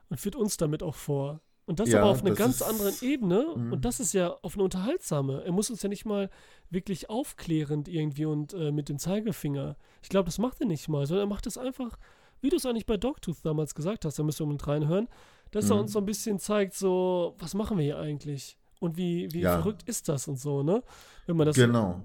Und 0.10 0.20
führt 0.20 0.36
uns 0.36 0.58
damit 0.58 0.84
auch 0.84 0.96
vor. 0.96 1.40
Und 1.66 1.80
das 1.80 1.90
ja, 1.90 2.00
aber 2.00 2.10
auf 2.10 2.26
einer 2.26 2.36
ganz 2.36 2.56
ist, 2.56 2.64
anderen 2.64 2.94
Ebene. 3.02 3.46
Mh. 3.56 3.74
Und 3.74 3.86
das 3.86 4.00
ist 4.00 4.14
ja 4.14 4.36
auf 4.42 4.56
eine 4.56 4.64
unterhaltsame. 4.64 5.44
Er 5.44 5.52
muss 5.52 5.70
uns 5.70 5.82
ja 5.82 5.90
nicht 5.90 6.06
mal 6.06 6.30
wirklich 6.70 7.10
aufklärend 7.10 7.88
irgendwie 7.88 8.26
und 8.26 8.54
äh, 8.54 8.72
mit 8.72 8.90
dem 8.90 8.98
Zeigefinger. 8.98 9.78
Ich 10.02 10.10
glaube, 10.10 10.26
das 10.26 10.38
macht 10.38 10.60
er 10.60 10.68
nicht 10.68 10.90
mal, 10.90 11.06
sondern 11.06 11.28
er 11.28 11.30
macht 11.30 11.48
es 11.48 11.58
einfach, 11.58 11.98
wie 12.42 12.50
du 12.50 12.58
es 12.58 12.66
eigentlich 12.66 12.86
bei 12.86 12.98
Dogtooth 12.98 13.38
damals 13.44 13.76
gesagt 13.76 14.06
hast, 14.06 14.18
da 14.18 14.24
müssen 14.24 14.48
wir 14.48 14.52
mit 14.52 14.68
reinhören, 14.68 15.08
dass 15.52 15.66
mhm. 15.66 15.72
er 15.72 15.80
uns 15.82 15.92
so 15.94 16.00
ein 16.00 16.06
bisschen 16.06 16.40
zeigt, 16.40 16.74
so, 16.74 17.36
was 17.38 17.54
machen 17.54 17.78
wir 17.78 17.84
hier 17.84 18.00
eigentlich? 18.00 18.58
Und 18.80 18.98
wie, 18.98 19.32
wie 19.32 19.42
ja. 19.42 19.58
verrückt 19.58 19.84
ist 19.84 20.10
das 20.10 20.28
und 20.28 20.40
so, 20.40 20.64
ne? 20.64 20.84
Wenn 21.28 21.38
man 21.38 21.46
das. 21.46 21.56
Genau. 21.56 22.02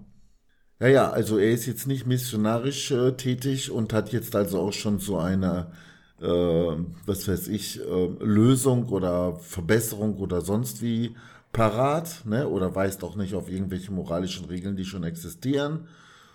Ja, 0.79 0.89
ja, 0.89 1.11
also 1.11 1.39
er 1.39 1.51
ist 1.53 1.65
jetzt 1.65 1.87
nicht 1.87 2.07
missionarisch 2.07 2.91
äh, 2.91 3.13
tätig 3.13 3.71
und 3.71 3.95
hat 3.95 4.13
jetzt 4.13 4.37
also 4.37 4.61
auch 4.61 4.75
schon 4.75 4.99
so 4.99 5.17
eine 5.17 5.73
äh, 6.21 6.77
was 7.07 7.29
weiß 7.29 7.49
ich, 7.49 7.81
äh, 7.81 8.07
Lösung 8.21 8.89
oder 8.89 9.37
Verbesserung 9.37 10.17
oder 10.19 10.41
sonst 10.41 10.83
wie 10.83 11.15
parat, 11.53 12.23
ne? 12.25 12.49
oder 12.49 12.75
weist 12.75 13.03
auch 13.05 13.17
nicht 13.17 13.35
auf 13.35 13.51
irgendwelche 13.51 13.93
moralischen 13.93 14.47
Regeln, 14.47 14.77
die 14.77 14.85
schon 14.85 15.05
existieren, 15.05 15.89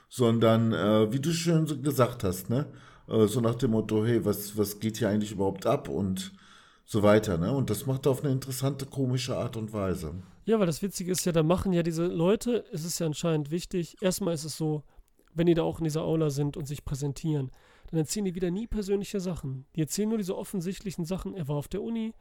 sondern, 0.09 0.73
äh, 0.73 1.11
wie 1.11 1.19
du 1.19 1.31
schön 1.31 1.83
gesagt 1.83 2.23
hast, 2.23 2.49
ne? 2.49 2.65
Äh, 3.07 3.27
so 3.27 3.39
nach 3.39 3.55
dem 3.55 3.71
Motto, 3.71 4.05
hey, 4.05 4.23
was, 4.25 4.57
was 4.57 4.79
geht 4.79 4.97
hier 4.97 5.09
eigentlich 5.09 5.31
überhaupt 5.31 5.65
ab 5.65 5.89
und 5.89 6.31
so 6.85 7.03
weiter, 7.03 7.37
ne? 7.37 7.53
Und 7.53 7.69
das 7.69 7.85
macht 7.85 8.05
er 8.05 8.11
auf 8.11 8.23
eine 8.23 8.33
interessante, 8.33 8.85
komische 8.85 9.37
Art 9.37 9.55
und 9.57 9.71
Weise. 9.73 10.13
Ja, 10.45 10.59
weil 10.59 10.65
das 10.65 10.81
Witzige 10.81 11.11
ist 11.11 11.25
ja, 11.25 11.31
da 11.31 11.43
machen 11.43 11.71
ja 11.71 11.83
diese 11.83 12.07
Leute, 12.07 12.65
es 12.73 12.83
ist 12.83 12.99
ja 12.99 13.05
anscheinend 13.05 13.51
wichtig, 13.51 13.97
erstmal 14.01 14.33
ist 14.33 14.43
es 14.43 14.57
so, 14.57 14.83
wenn 15.33 15.47
die 15.47 15.53
da 15.53 15.63
auch 15.63 15.79
in 15.79 15.85
dieser 15.85 16.01
Aula 16.01 16.29
sind 16.29 16.57
und 16.57 16.67
sich 16.67 16.83
präsentieren, 16.83 17.51
dann 17.91 17.99
erzählen 17.99 18.25
die 18.25 18.35
wieder 18.35 18.51
nie 18.51 18.67
persönliche 18.67 19.19
Sachen. 19.19 19.65
Die 19.75 19.81
erzählen 19.81 20.09
nur 20.09 20.17
diese 20.17 20.37
offensichtlichen 20.37 21.05
Sachen. 21.05 21.35
Er 21.35 21.47
war 21.47 21.57
auf 21.57 21.67
der 21.67 21.81
Uni, 21.81 22.13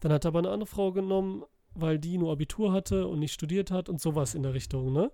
dann 0.00 0.12
hat 0.12 0.24
er 0.24 0.28
aber 0.28 0.40
eine 0.40 0.50
andere 0.50 0.66
Frau 0.66 0.92
genommen, 0.92 1.44
weil 1.74 1.98
die 1.98 2.18
nur 2.18 2.32
Abitur 2.32 2.72
hatte 2.72 3.06
und 3.06 3.18
nicht 3.18 3.32
studiert 3.32 3.70
hat 3.70 3.88
und 3.88 4.00
sowas 4.00 4.34
in 4.34 4.42
der 4.42 4.54
Richtung, 4.54 4.92
ne? 4.92 5.12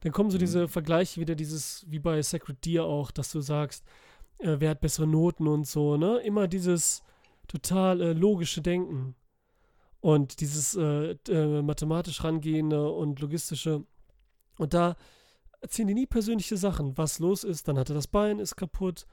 Dann 0.00 0.12
kommen 0.12 0.30
so 0.30 0.36
mhm. 0.36 0.40
diese 0.40 0.68
Vergleiche 0.68 1.20
wieder, 1.20 1.34
dieses, 1.34 1.86
wie 1.88 1.98
bei 1.98 2.20
Sacred 2.20 2.64
Deer 2.64 2.84
auch, 2.84 3.10
dass 3.10 3.32
du 3.32 3.40
sagst, 3.40 3.84
äh, 4.38 4.56
wer 4.58 4.70
hat 4.70 4.80
bessere 4.80 5.06
Noten 5.06 5.46
und 5.46 5.66
so, 5.66 5.96
ne? 5.96 6.18
Immer 6.18 6.46
dieses 6.46 7.02
total 7.48 8.00
äh, 8.00 8.12
logische 8.12 8.60
Denken. 8.60 9.14
Und 10.00 10.40
dieses 10.40 10.76
äh, 10.76 11.16
äh 11.28 11.62
mathematisch 11.62 12.22
rangehende 12.22 12.90
und 12.90 13.20
logistische. 13.20 13.84
Und 14.58 14.74
da 14.74 14.96
erzählen 15.62 15.88
die 15.88 15.94
nie 15.94 16.06
persönliche 16.06 16.58
Sachen, 16.58 16.98
was 16.98 17.18
los 17.18 17.42
ist. 17.42 17.66
Dann 17.68 17.78
hat 17.78 17.88
er 17.88 17.94
das 17.94 18.06
Bein, 18.06 18.38
ist 18.38 18.56
kaputt. 18.56 19.06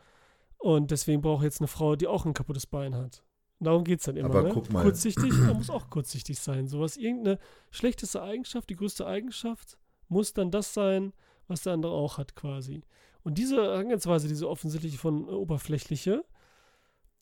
Und 0.62 0.91
deswegen 0.91 1.21
braucht 1.21 1.43
jetzt 1.43 1.60
eine 1.60 1.67
Frau, 1.67 1.95
die 1.95 2.08
auch 2.08 2.26
ein 2.26 2.34
kaputtes 2.34 2.67
Bein 2.67 2.95
hat. 2.95 3.24
Darum 3.60 3.84
geht 3.84 4.00
es 4.00 4.06
dann 4.06 4.17
immer. 4.17 4.30
Aber 4.30 4.43
ne? 4.43 4.52
guck 4.54 4.71
mal. 4.71 4.84
Kurzsichtig, 4.84 5.32
man 5.34 5.58
muss 5.58 5.69
auch 5.69 5.89
kurzsichtig 5.89 6.39
sein. 6.39 6.67
Sowas, 6.67 6.97
irgendeine 6.97 7.39
schlechteste 7.69 8.21
Eigenschaft, 8.21 8.69
die 8.69 8.76
größte 8.76 9.06
Eigenschaft, 9.06 9.78
muss 10.08 10.34
dann 10.34 10.52
das 10.52 10.74
sein, 10.74 11.13
was 11.47 11.63
der 11.63 11.74
andere 11.74 11.93
auch 11.93 12.17
hat, 12.17 12.36
quasi. 12.36 12.84
Und 13.24 13.38
diese 13.38 13.58
Herangehensweise, 13.58 14.28
diese 14.28 14.50
offensichtliche 14.50 14.97
von 14.97 15.28
äh, 15.28 15.32
oberflächliche, 15.32 16.26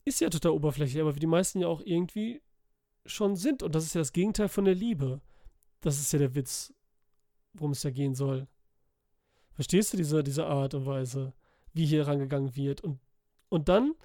ist 0.06 0.22
ja 0.22 0.30
total 0.30 0.54
oberflächlich, 0.54 1.02
aber 1.02 1.16
wie 1.16 1.20
die 1.20 1.28
meisten 1.28 1.60
ja 1.60 1.68
auch 1.68 1.82
irgendwie 1.84 2.42
schon 3.06 3.36
sind. 3.36 3.64
Und 3.64 3.76
das 3.76 3.86
ist 3.86 3.96
ja 3.96 4.02
das 4.02 4.14
Gegenteil 4.14 4.50
von 4.50 4.66
der 4.66 4.76
Liebe. 4.76 5.22
Das 5.82 6.00
ist 6.00 6.12
ja 6.12 6.20
der 6.20 6.36
Witz, 6.36 6.74
worum 7.54 7.72
es 7.72 7.84
ja 7.84 7.90
gehen 7.90 8.16
soll. 8.16 8.48
Verstehst 9.54 9.94
du 9.94 9.98
diese, 9.98 10.24
diese 10.24 10.46
Art 10.46 10.74
und 10.74 10.86
Weise, 10.86 11.34
wie 11.74 11.86
hier 11.86 12.08
rangegangen 12.08 12.56
wird? 12.56 12.82
Und 12.82 13.00
und 13.50 13.70
dann, 13.70 13.96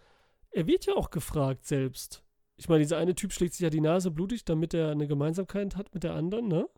er 0.51 0.67
wird 0.67 0.87
ja 0.87 0.95
auch 0.95 1.11
gefragt 1.11 1.67
selbst. 1.67 2.23
Ich 2.57 2.69
meine, 2.69 2.81
dieser 2.81 2.99
eine 2.99 3.15
Typ 3.15 3.33
schlägt 3.33 3.55
sich 3.55 3.63
ja 3.63 3.71
die 3.71 3.81
Nase 3.81 4.11
blutig, 4.11 4.45
damit 4.45 4.75
er 4.75 4.91
eine 4.91 5.07
Gemeinsamkeit 5.07 5.77
hat 5.77 5.93
mit 5.95 6.05
der 6.05 6.15
anderen, 6.15 6.49
ne? 6.49 6.69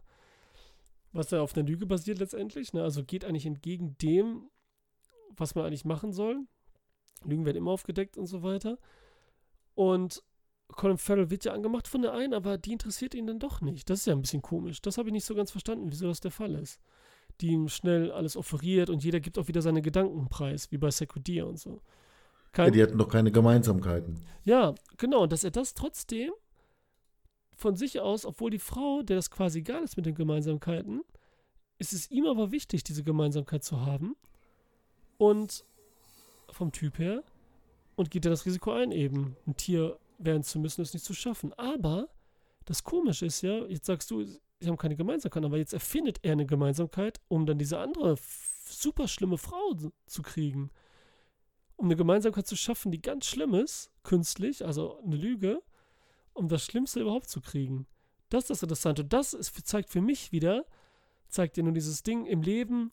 Was 1.13 1.31
ja 1.31 1.41
auf 1.41 1.57
einer 1.57 1.67
Lüge 1.67 1.87
basiert 1.87 2.19
letztendlich, 2.19 2.73
ne? 2.73 2.83
Also 2.83 3.05
geht 3.05 3.25
eigentlich 3.25 3.47
entgegen 3.47 3.97
dem, 3.99 4.51
was 5.37 5.55
man 5.55 5.67
eigentlich 5.67 5.85
machen 5.85 6.13
soll. 6.13 6.41
Lügen 7.25 7.45
werden 7.45 7.59
immer 7.59 7.73
aufgedeckt 7.73 8.17
und 8.17 8.27
so 8.27 8.43
weiter. 8.43 8.79
Und 9.75 10.23
Colin 10.69 10.99
Farrell 10.99 11.31
wird 11.31 11.45
ja 11.45 11.53
angemacht 11.53 11.87
von 11.87 12.03
der 12.03 12.13
einen, 12.13 12.35
aber 12.35 12.59
die 12.59 12.73
interessiert 12.73 13.15
ihn 13.15 13.27
dann 13.27 13.39
doch 13.39 13.61
nicht. 13.61 13.89
Das 13.89 14.01
ist 14.01 14.07
ja 14.07 14.15
ein 14.15 14.23
bisschen 14.23 14.43
komisch. 14.43 14.81
Das 14.83 14.99
habe 14.99 15.09
ich 15.09 15.13
nicht 15.13 15.25
so 15.25 15.35
ganz 15.35 15.51
verstanden, 15.51 15.91
wieso 15.91 16.09
das 16.09 16.21
der 16.21 16.31
Fall 16.31 16.55
ist. 16.55 16.81
Die 17.41 17.49
ihm 17.49 17.69
schnell 17.69 18.11
alles 18.11 18.37
offeriert 18.37 18.91
und 18.91 19.05
jeder 19.05 19.21
gibt 19.21 19.39
auch 19.39 19.49
wieder 19.49 19.63
seine 19.63 19.83
Gedankenpreis, 19.83 20.73
wie 20.73 20.79
bei 20.79 20.91
Secudia 20.91 21.45
und 21.45 21.59
so. 21.59 21.83
Kein, 22.57 22.69
ja, 22.69 22.71
die 22.71 22.83
hatten 22.83 22.97
doch 22.97 23.11
keine 23.11 23.31
Gemeinsamkeiten. 23.31 24.19
Ja, 24.45 24.75
genau. 24.97 25.25
Und 25.25 25.33
dass 25.33 25.45
er 25.45 25.51
das 25.51 25.75
trotzdem 25.75 26.33
von 27.55 27.77
sich 27.77 28.01
aus, 28.01 28.25
obwohl 28.25 28.51
die 28.51 28.59
Frau, 28.59 29.03
der 29.03 29.17
das 29.17 29.31
quasi 29.31 29.59
egal 29.59 29.83
ist 29.83 29.99
mit 29.99 30.07
den 30.07 30.15
Gemeinsamkeiten, 30.15 31.03
ist 31.77 31.93
es 31.93 32.11
ihm 32.11 32.25
aber 32.25 32.53
wichtig, 32.53 32.83
diese 32.83 33.05
Gemeinsamkeit 33.05 33.63
zu 33.63 33.85
haben. 33.85 34.17
Und 35.19 35.67
vom 36.51 36.73
Typ 36.73 36.99
her. 36.99 37.23
Und 37.95 38.11
geht 38.11 38.25
er 38.25 38.31
das 38.31 38.47
Risiko 38.47 38.73
ein, 38.73 38.91
eben 38.91 39.37
ein 39.47 39.59
Tier 39.59 39.99
werden 40.17 40.43
zu 40.43 40.59
müssen, 40.59 40.81
es 40.81 40.95
nicht 40.95 41.05
zu 41.05 41.13
schaffen. 41.13 41.53
Aber 41.59 42.09
das 42.65 42.85
Komische 42.85 43.27
ist 43.27 43.43
ja, 43.43 43.67
jetzt 43.67 43.85
sagst 43.85 44.11
du, 44.11 44.25
sie 44.25 44.67
haben 44.67 44.79
keine 44.79 44.97
Gemeinsamkeit, 44.97 45.45
aber 45.45 45.59
jetzt 45.59 45.75
erfindet 45.75 46.21
er 46.23 46.33
eine 46.33 46.47
Gemeinsamkeit, 46.47 47.21
um 47.29 47.45
dann 47.45 47.59
diese 47.59 47.79
andere 47.81 48.17
super 48.65 49.09
schlimme 49.09 49.37
Frau 49.37 49.77
zu 50.07 50.23
kriegen. 50.23 50.71
Um 51.77 51.87
eine 51.87 51.97
Gemeinsamkeit 51.97 52.47
zu 52.47 52.57
schaffen, 52.57 52.91
die 52.91 53.03
ganz 53.03 53.27
schlimm 53.27 53.55
ist, 53.55 53.91
künstlich, 54.03 54.65
also 54.65 54.99
eine 55.05 55.17
Lüge, 55.17 55.63
um 56.33 56.49
das 56.49 56.65
Schlimmste 56.65 57.01
überhaupt 57.01 57.29
zu 57.29 57.41
kriegen. 57.41 57.87
Das 58.29 58.45
ist 58.45 58.51
das 58.51 58.63
Interessante. 58.63 59.05
Das 59.05 59.35
ist, 59.35 59.67
zeigt 59.67 59.91
für 59.91 60.01
mich 60.01 60.33
wieder, 60.33 60.65
zeigt 61.29 61.57
dir 61.57 61.63
nur 61.63 61.73
dieses 61.73 62.03
Ding 62.03 62.27
im 62.27 62.43
Leben, 62.43 62.93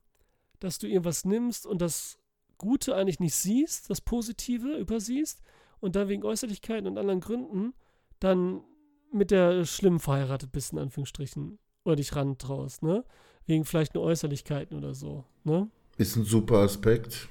dass 0.59 0.79
du 0.79 0.87
irgendwas 0.87 1.25
nimmst 1.25 1.65
und 1.65 1.81
das 1.81 2.17
Gute 2.57 2.95
eigentlich 2.95 3.19
nicht 3.19 3.35
siehst, 3.35 3.89
das 3.89 4.01
Positive 4.01 4.77
übersiehst 4.77 5.41
und 5.79 5.95
dann 5.95 6.07
wegen 6.07 6.23
Äußerlichkeiten 6.23 6.87
und 6.87 6.97
anderen 6.97 7.19
Gründen 7.19 7.73
dann 8.19 8.63
mit 9.11 9.31
der 9.31 9.65
Schlimmen 9.65 9.99
verheiratet 9.99 10.51
bist, 10.51 10.73
in 10.73 10.79
Anführungsstrichen. 10.79 11.59
Oder 11.85 11.97
dich 11.97 12.15
rantraust, 12.15 12.81
ne? 12.81 13.03
Wegen 13.45 13.65
vielleicht 13.65 13.93
nur 13.93 14.03
Äußerlichkeiten 14.03 14.77
oder 14.77 14.93
so, 14.93 15.25
ne? 15.43 15.69
Ist 15.97 16.15
ein 16.15 16.23
super 16.23 16.59
Aspekt. 16.59 17.27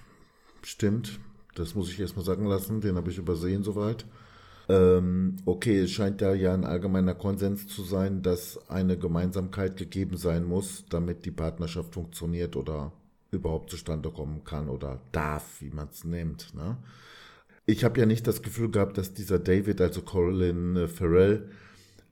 Stimmt. 0.62 1.18
Das 1.54 1.74
muss 1.74 1.90
ich 1.90 2.00
erstmal 2.00 2.24
sagen 2.24 2.46
lassen. 2.46 2.80
Den 2.80 2.96
habe 2.96 3.10
ich 3.10 3.18
übersehen 3.18 3.62
soweit. 3.62 4.04
Ähm, 4.68 5.36
okay, 5.44 5.80
es 5.80 5.90
scheint 5.90 6.20
da 6.20 6.34
ja 6.34 6.54
ein 6.54 6.64
allgemeiner 6.64 7.14
Konsens 7.14 7.66
zu 7.66 7.82
sein, 7.82 8.22
dass 8.22 8.70
eine 8.70 8.96
Gemeinsamkeit 8.96 9.76
gegeben 9.76 10.16
sein 10.16 10.44
muss, 10.44 10.84
damit 10.88 11.24
die 11.24 11.30
Partnerschaft 11.30 11.94
funktioniert 11.94 12.56
oder 12.56 12.92
überhaupt 13.30 13.70
zustande 13.70 14.10
kommen 14.10 14.44
kann 14.44 14.68
oder 14.68 15.00
darf, 15.10 15.60
wie 15.60 15.70
man 15.70 15.88
es 15.90 16.04
nennt. 16.04 16.54
Ne? 16.54 16.76
ich 17.66 17.84
habe 17.84 18.00
ja 18.00 18.06
nicht 18.06 18.26
das 18.26 18.42
Gefühl 18.42 18.70
gehabt, 18.70 18.98
dass 18.98 19.14
dieser 19.14 19.38
David, 19.38 19.80
also 19.80 20.02
Colin 20.02 20.76
äh, 20.76 20.88
Farrell, 20.88 21.48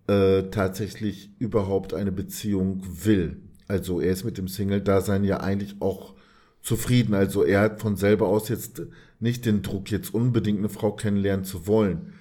äh, 0.06 0.44
tatsächlich 0.50 1.30
überhaupt 1.38 1.94
eine 1.94 2.12
Beziehung 2.12 2.82
will. 3.04 3.40
Also 3.68 4.00
er 4.00 4.12
ist 4.12 4.24
mit 4.24 4.38
dem 4.38 4.48
Single-Dasein 4.48 5.24
ja 5.24 5.40
eigentlich 5.40 5.76
auch 5.80 6.14
zufrieden. 6.62 7.14
Also 7.14 7.44
er 7.44 7.60
hat 7.60 7.80
von 7.80 7.96
selber 7.96 8.28
aus 8.28 8.48
jetzt 8.48 8.82
nicht 9.18 9.44
den 9.46 9.62
Druck, 9.62 9.90
jetzt 9.90 10.14
unbedingt 10.14 10.58
eine 10.58 10.68
Frau 10.68 10.92
kennenlernen 10.92 11.44
zu 11.44 11.66
wollen. 11.66 12.14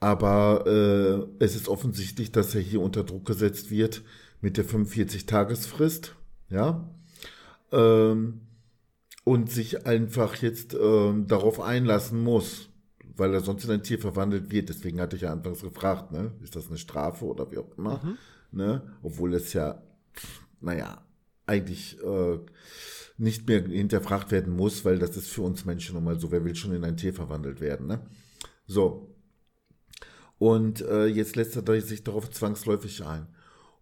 Aber 0.00 0.66
äh, 0.66 1.44
es 1.44 1.56
ist 1.56 1.68
offensichtlich, 1.68 2.30
dass 2.32 2.54
er 2.54 2.60
hier 2.60 2.80
unter 2.80 3.04
Druck 3.04 3.26
gesetzt 3.26 3.70
wird 3.70 4.02
mit 4.40 4.56
der 4.56 4.66
45-Tagesfrist, 4.66 6.14
ja, 6.50 6.86
ähm, 7.72 8.40
und 9.24 9.50
sich 9.50 9.86
einfach 9.86 10.36
jetzt 10.36 10.76
ähm, 10.78 11.26
darauf 11.26 11.60
einlassen 11.60 12.22
muss 12.22 12.68
weil 13.16 13.32
er 13.32 13.40
sonst 13.40 13.64
in 13.64 13.70
ein 13.70 13.82
Tier 13.82 13.98
verwandelt 13.98 14.50
wird. 14.50 14.68
Deswegen 14.68 15.00
hatte 15.00 15.16
ich 15.16 15.22
ja 15.22 15.32
anfangs 15.32 15.62
gefragt, 15.62 16.12
ne, 16.12 16.32
ist 16.42 16.56
das 16.56 16.68
eine 16.68 16.78
Strafe 16.78 17.24
oder 17.24 17.50
wie 17.50 17.58
auch 17.58 17.76
immer, 17.76 18.00
mhm. 18.02 18.18
ne, 18.52 18.82
obwohl 19.02 19.34
es 19.34 19.52
ja, 19.52 19.82
naja, 20.60 21.02
eigentlich 21.46 21.98
äh, 22.02 22.38
nicht 23.16 23.46
mehr 23.46 23.62
hinterfragt 23.62 24.30
werden 24.30 24.54
muss, 24.54 24.84
weil 24.84 24.98
das 24.98 25.16
ist 25.16 25.28
für 25.28 25.42
uns 25.42 25.64
Menschen 25.64 25.94
nun 25.94 26.04
mal 26.04 26.18
so, 26.18 26.30
wer 26.32 26.44
will 26.44 26.54
schon 26.54 26.74
in 26.74 26.84
ein 26.84 26.96
Tier 26.96 27.14
verwandelt 27.14 27.60
werden, 27.60 27.86
ne? 27.86 28.00
So. 28.66 29.14
Und 30.38 30.80
äh, 30.82 31.06
jetzt 31.06 31.36
lässt 31.36 31.56
er 31.56 31.80
sich 31.80 32.02
darauf 32.02 32.30
zwangsläufig 32.30 33.04
ein. 33.04 33.28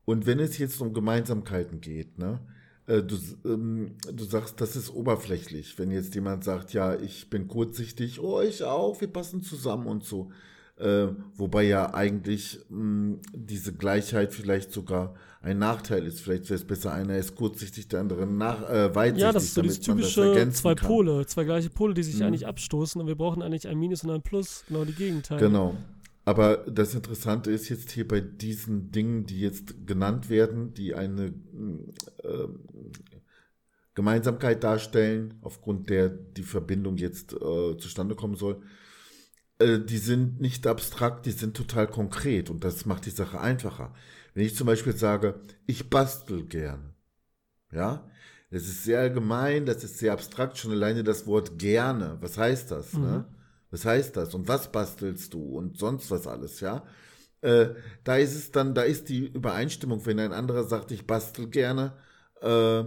Und 0.04 0.26
wenn 0.26 0.38
es 0.38 0.58
jetzt 0.58 0.80
um 0.80 0.92
Gemeinsamkeiten 0.92 1.80
geht, 1.80 2.18
ne, 2.18 2.40
äh, 2.86 3.02
du, 3.02 3.16
ähm, 3.44 3.96
du 4.12 4.24
sagst, 4.24 4.60
das 4.60 4.76
ist 4.76 4.90
oberflächlich. 4.90 5.78
Wenn 5.78 5.90
jetzt 5.90 6.14
jemand 6.14 6.44
sagt, 6.44 6.72
ja, 6.72 6.94
ich 6.94 7.30
bin 7.30 7.48
kurzsichtig, 7.48 8.20
oh, 8.20 8.40
ich 8.40 8.64
auch, 8.64 9.00
wir 9.00 9.08
passen 9.08 9.42
zusammen 9.42 9.86
und 9.86 10.04
so. 10.04 10.30
Äh, 10.82 11.14
wobei 11.36 11.62
ja 11.62 11.94
eigentlich 11.94 12.58
mh, 12.68 12.78
hm, 12.78 13.20
diese 13.32 13.72
Gleichheit 13.72 14.32
vielleicht 14.32 14.72
sogar 14.72 15.14
ein 15.40 15.58
Nachteil 15.58 16.06
ist. 16.06 16.20
Vielleicht 16.20 16.44
wäre 16.44 16.54
es 16.54 16.64
besser, 16.64 16.92
einer 16.92 17.16
ist 17.16 17.34
kurzsichtig, 17.36 17.88
der 17.88 18.00
andere 18.00 18.26
nach, 18.26 18.68
äh, 18.68 18.94
weitsichtig. 18.94 19.22
Ja, 19.22 19.32
das 19.32 19.44
ist 19.44 19.54
so 19.54 19.62
dieses 19.62 19.80
typische 19.80 20.50
zwei 20.50 20.74
kann. 20.74 20.88
Pole, 20.88 21.26
zwei 21.26 21.44
gleiche 21.44 21.70
Pole, 21.70 21.94
die 21.94 22.02
sich 22.02 22.16
mhm. 22.16 22.26
eigentlich 22.26 22.46
abstoßen 22.46 23.00
und 23.00 23.06
wir 23.06 23.14
brauchen 23.14 23.42
eigentlich 23.42 23.68
ein 23.68 23.78
Minus 23.78 24.02
und 24.04 24.10
ein 24.10 24.22
Plus, 24.22 24.64
genau 24.68 24.84
die 24.84 24.92
Gegenteile. 24.92 25.40
Genau. 25.40 25.76
Aber 26.24 26.58
das 26.58 26.94
Interessante 26.94 27.50
ist 27.50 27.68
jetzt 27.68 27.90
hier 27.90 28.06
bei 28.06 28.20
diesen 28.20 28.92
Dingen, 28.92 29.26
die 29.26 29.40
jetzt 29.40 29.86
genannt 29.86 30.30
werden, 30.30 30.72
die 30.74 30.94
eine 30.94 31.34
äh, 32.22 32.46
Gemeinsamkeit 33.94 34.62
darstellen, 34.62 35.34
aufgrund 35.42 35.90
der 35.90 36.08
die 36.08 36.44
Verbindung 36.44 36.96
jetzt 36.96 37.34
äh, 37.34 37.76
zustande 37.76 38.14
kommen 38.14 38.36
soll, 38.36 38.62
äh, 39.62 39.84
die 39.84 39.98
sind 39.98 40.40
nicht 40.40 40.66
abstrakt, 40.66 41.26
die 41.26 41.32
sind 41.32 41.56
total 41.56 41.86
konkret 41.86 42.50
und 42.50 42.64
das 42.64 42.86
macht 42.86 43.06
die 43.06 43.10
Sache 43.10 43.40
einfacher. 43.40 43.94
Wenn 44.34 44.44
ich 44.46 44.56
zum 44.56 44.66
Beispiel 44.66 44.96
sage, 44.96 45.40
ich 45.66 45.90
bastel 45.90 46.44
gern, 46.44 46.94
ja, 47.72 48.08
das 48.50 48.64
ist 48.64 48.84
sehr 48.84 49.00
allgemein, 49.00 49.64
das 49.66 49.82
ist 49.84 49.98
sehr 49.98 50.12
abstrakt, 50.12 50.58
schon 50.58 50.72
alleine 50.72 51.04
das 51.04 51.26
Wort 51.26 51.58
gerne, 51.58 52.18
was 52.20 52.36
heißt 52.36 52.70
das, 52.70 52.92
ne? 52.94 52.98
mhm. 52.98 53.06
ne? 53.06 53.24
Was 53.70 53.86
heißt 53.86 54.18
das? 54.18 54.34
Und 54.34 54.48
was 54.48 54.70
bastelst 54.70 55.32
du? 55.32 55.42
Und 55.42 55.78
sonst 55.78 56.10
was 56.10 56.26
alles, 56.26 56.60
ja? 56.60 56.84
Äh, 57.40 57.70
da 58.04 58.16
ist 58.16 58.34
es 58.34 58.50
dann, 58.50 58.74
da 58.74 58.82
ist 58.82 59.08
die 59.08 59.26
Übereinstimmung, 59.26 60.04
wenn 60.04 60.20
ein 60.20 60.34
anderer 60.34 60.64
sagt, 60.64 60.90
ich 60.90 61.06
bastel 61.06 61.48
gerne, 61.48 61.96
äh, 62.42 62.84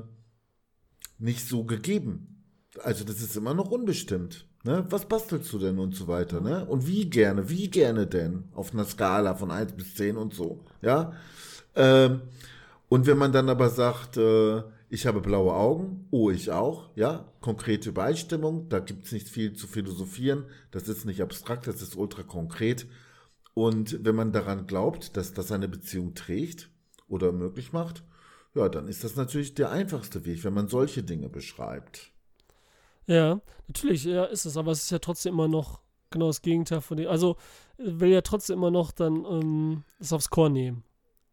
nicht 1.17 1.47
so 1.47 1.63
gegeben. 1.63 2.43
Also 2.83 3.03
das 3.03 3.19
ist 3.19 3.35
immer 3.35 3.55
noch 3.55 3.71
unbestimmt. 3.71 4.47
Ne? 4.65 4.83
Was 4.89 5.05
bastelst 5.05 5.53
du 5.53 5.59
denn 5.59 5.77
und 5.77 5.93
so 5.93 6.07
weiter, 6.07 6.41
ne? 6.41 6.65
Und 6.65 6.87
wie 6.87 7.07
gerne, 7.07 7.49
wie 7.49 7.69
gerne 7.69 8.07
denn? 8.07 8.45
Auf 8.55 8.73
einer 8.73 8.85
Skala 8.85 9.35
von 9.35 9.51
1 9.51 9.73
bis 9.73 9.93
10 9.93 10.17
und 10.17 10.33
so, 10.33 10.65
ja? 10.81 11.13
Ähm, 11.75 12.21
und 12.89 13.05
wenn 13.05 13.19
man 13.19 13.31
dann 13.31 13.47
aber 13.47 13.69
sagt, 13.69 14.17
äh, 14.17 14.63
ich 14.89 15.05
habe 15.05 15.21
blaue 15.21 15.53
Augen, 15.53 16.07
oh, 16.09 16.31
ich 16.31 16.49
auch, 16.49 16.89
ja, 16.95 17.31
konkrete 17.41 17.89
Übereinstimmung, 17.89 18.67
da 18.69 18.79
gibt 18.79 19.05
es 19.05 19.11
nicht 19.11 19.29
viel 19.29 19.53
zu 19.53 19.67
philosophieren, 19.67 20.45
das 20.71 20.87
ist 20.87 21.05
nicht 21.05 21.21
abstrakt, 21.21 21.67
das 21.67 21.83
ist 21.83 21.95
ultra 21.95 22.23
konkret. 22.23 22.87
Und 23.53 24.03
wenn 24.03 24.15
man 24.15 24.31
daran 24.31 24.65
glaubt, 24.65 25.15
dass 25.15 25.33
das 25.33 25.51
eine 25.51 25.67
Beziehung 25.67 26.15
trägt 26.15 26.69
oder 27.07 27.31
möglich 27.31 27.71
macht, 27.71 28.03
ja, 28.55 28.67
dann 28.67 28.87
ist 28.87 29.03
das 29.03 29.15
natürlich 29.15 29.53
der 29.53 29.69
einfachste 29.69 30.25
Weg, 30.25 30.43
wenn 30.43 30.53
man 30.53 30.69
solche 30.69 31.03
Dinge 31.03 31.29
beschreibt. 31.29 32.14
Ja, 33.07 33.41
natürlich, 33.67 34.03
ja, 34.05 34.25
ist 34.25 34.45
es, 34.45 34.57
aber 34.57 34.71
es 34.71 34.83
ist 34.83 34.91
ja 34.91 34.99
trotzdem 34.99 35.33
immer 35.33 35.47
noch 35.47 35.81
genau 36.09 36.27
das 36.27 36.41
Gegenteil 36.41 36.81
von 36.81 36.97
dem. 36.97 37.07
Also 37.07 37.37
will 37.77 38.09
ja 38.09 38.21
trotzdem 38.21 38.57
immer 38.57 38.71
noch 38.71 38.91
dann 38.91 39.25
ähm, 39.25 39.83
es 39.99 40.13
aufs 40.13 40.29
Chor 40.29 40.49
nehmen. 40.49 40.83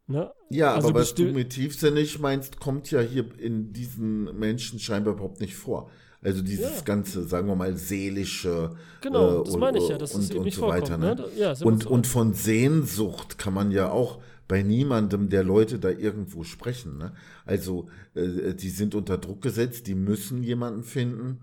Ne? 0.06 0.32
Ja, 0.50 0.74
also 0.74 0.88
aber 0.88 1.00
was 1.00 1.14
du 1.14 1.24
mit 1.24 1.50
tiefsinnig 1.50 2.18
meinst, 2.18 2.58
kommt 2.58 2.90
ja 2.90 3.00
hier 3.00 3.24
in 3.38 3.72
diesen 3.72 4.36
Menschen 4.38 4.78
scheinbar 4.78 5.14
überhaupt 5.14 5.40
nicht 5.40 5.54
vor. 5.54 5.90
Also 6.20 6.42
dieses 6.42 6.76
ja. 6.76 6.80
ganze, 6.82 7.24
sagen 7.24 7.48
wir 7.48 7.56
mal, 7.56 7.76
seelische. 7.76 8.76
Genau, 9.00 9.40
äh, 9.40 9.44
das 9.44 9.56
meine 9.56 9.78
ich 9.78 9.88
ja, 9.88 9.98
dass 9.98 10.14
und, 10.14 10.22
es 10.22 10.30
eben 10.30 10.40
und 10.40 10.44
nicht 10.44 10.56
so 10.56 10.68
weiter. 10.68 10.98
Ne? 10.98 11.14
ne? 11.14 11.28
Ja, 11.36 11.54
und, 11.62 11.86
und 11.86 12.06
von 12.06 12.34
Sehnsucht 12.34 13.38
kann 13.38 13.54
man 13.54 13.70
ja 13.70 13.90
auch 13.90 14.20
bei 14.46 14.62
niemandem 14.62 15.30
der 15.30 15.44
Leute 15.44 15.78
da 15.78 15.88
irgendwo 15.88 16.44
sprechen. 16.44 16.98
Ne? 16.98 17.12
Also 17.44 17.88
äh, 18.14 18.54
die 18.54 18.68
sind 18.68 18.94
unter 18.94 19.18
Druck 19.18 19.40
gesetzt, 19.40 19.86
die 19.86 19.94
müssen 19.94 20.42
jemanden 20.42 20.82
finden 20.82 21.40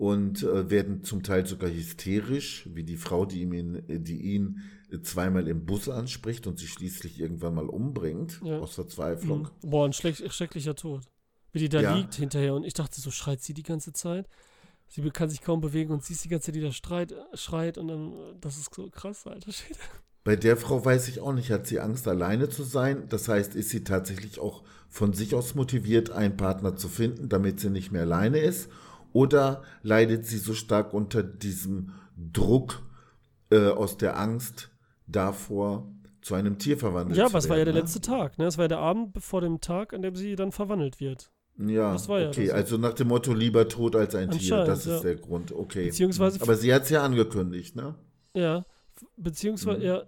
und 0.00 0.44
äh, 0.44 0.70
werden 0.70 1.04
zum 1.04 1.22
Teil 1.22 1.44
sogar 1.44 1.68
hysterisch, 1.68 2.66
wie 2.72 2.84
die 2.84 2.96
Frau, 2.96 3.26
die 3.26 3.42
ihn, 3.42 3.82
die 3.86 4.18
ihn 4.34 4.62
zweimal 5.02 5.46
im 5.46 5.66
Bus 5.66 5.90
anspricht 5.90 6.46
und 6.46 6.58
sie 6.58 6.68
schließlich 6.68 7.20
irgendwann 7.20 7.54
mal 7.54 7.68
umbringt, 7.68 8.40
ja. 8.42 8.60
aus 8.60 8.76
Verzweiflung. 8.76 9.50
Mhm. 9.62 9.70
Boah, 9.70 9.84
ein 9.84 9.92
schrecklicher 9.92 10.74
Tod. 10.74 11.02
Wie 11.52 11.58
die 11.58 11.68
da 11.68 11.82
ja. 11.82 11.94
liegt 11.94 12.14
hinterher 12.14 12.54
und 12.54 12.64
ich 12.64 12.72
dachte, 12.72 12.98
so 12.98 13.10
schreit 13.10 13.42
sie 13.42 13.52
die 13.52 13.62
ganze 13.62 13.92
Zeit. 13.92 14.26
Sie 14.88 15.02
kann 15.10 15.28
sich 15.28 15.42
kaum 15.42 15.60
bewegen 15.60 15.92
und 15.92 16.02
sie 16.02 16.14
ist 16.14 16.24
die 16.24 16.30
ganze 16.30 16.46
Zeit, 16.46 16.54
die 16.54 16.62
da 16.62 16.72
schreit, 16.72 17.14
schreit 17.34 17.76
und 17.76 17.88
dann, 17.88 18.14
das 18.40 18.56
ist 18.56 18.74
so 18.74 18.88
krass, 18.88 19.26
alter 19.26 19.52
Shit. 19.52 19.76
Bei 20.24 20.34
der 20.34 20.56
Frau 20.56 20.82
weiß 20.82 21.08
ich 21.08 21.20
auch 21.20 21.34
nicht, 21.34 21.50
hat 21.50 21.66
sie 21.66 21.78
Angst, 21.78 22.08
alleine 22.08 22.48
zu 22.48 22.62
sein? 22.62 23.04
Das 23.10 23.28
heißt, 23.28 23.54
ist 23.54 23.68
sie 23.68 23.84
tatsächlich 23.84 24.38
auch 24.38 24.62
von 24.88 25.12
sich 25.12 25.34
aus 25.34 25.54
motiviert, 25.54 26.10
einen 26.10 26.38
Partner 26.38 26.74
zu 26.74 26.88
finden, 26.88 27.28
damit 27.28 27.60
sie 27.60 27.68
nicht 27.68 27.92
mehr 27.92 28.02
alleine 28.02 28.38
ist? 28.38 28.70
Oder 29.12 29.62
leidet 29.82 30.26
sie 30.26 30.38
so 30.38 30.54
stark 30.54 30.94
unter 30.94 31.22
diesem 31.22 31.92
Druck 32.16 32.82
äh, 33.50 33.68
aus 33.68 33.96
der 33.96 34.18
Angst, 34.18 34.70
davor 35.06 35.90
zu 36.22 36.34
einem 36.34 36.58
Tier 36.58 36.76
verwandelt 36.78 37.18
Ja, 37.18 37.26
zu 37.28 37.32
was 37.32 37.48
war 37.48 37.56
ja 37.56 37.64
der 37.64 37.74
werden, 37.74 37.76
ne? 37.76 37.80
letzte 37.82 38.00
Tag, 38.00 38.38
ne? 38.38 38.44
Das 38.44 38.58
war 38.58 38.64
ja 38.64 38.68
der 38.68 38.78
Abend 38.78 39.22
vor 39.22 39.40
dem 39.40 39.60
Tag, 39.60 39.92
an 39.94 40.02
dem 40.02 40.14
sie 40.14 40.36
dann 40.36 40.52
verwandelt 40.52 41.00
wird. 41.00 41.30
Ja, 41.58 41.92
Das 41.92 42.08
war 42.08 42.20
ja 42.20 42.28
okay, 42.28 42.46
das. 42.46 42.54
also 42.54 42.78
nach 42.78 42.92
dem 42.94 43.08
Motto 43.08 43.32
lieber 43.34 43.68
tot 43.68 43.96
als 43.96 44.14
ein 44.14 44.30
Tier, 44.30 44.64
das 44.64 44.80
ist 44.86 44.92
ja. 44.92 45.00
der 45.00 45.16
Grund, 45.16 45.52
okay. 45.52 45.86
Beziehungsweise- 45.86 46.40
Aber 46.42 46.56
sie 46.56 46.72
hat 46.72 46.82
es 46.84 46.90
ja 46.90 47.02
angekündigt, 47.02 47.74
ne? 47.76 47.94
Ja, 48.34 48.64
beziehungsweise, 49.16 49.78
Mhm. 49.78 49.84
ja, 49.84 50.02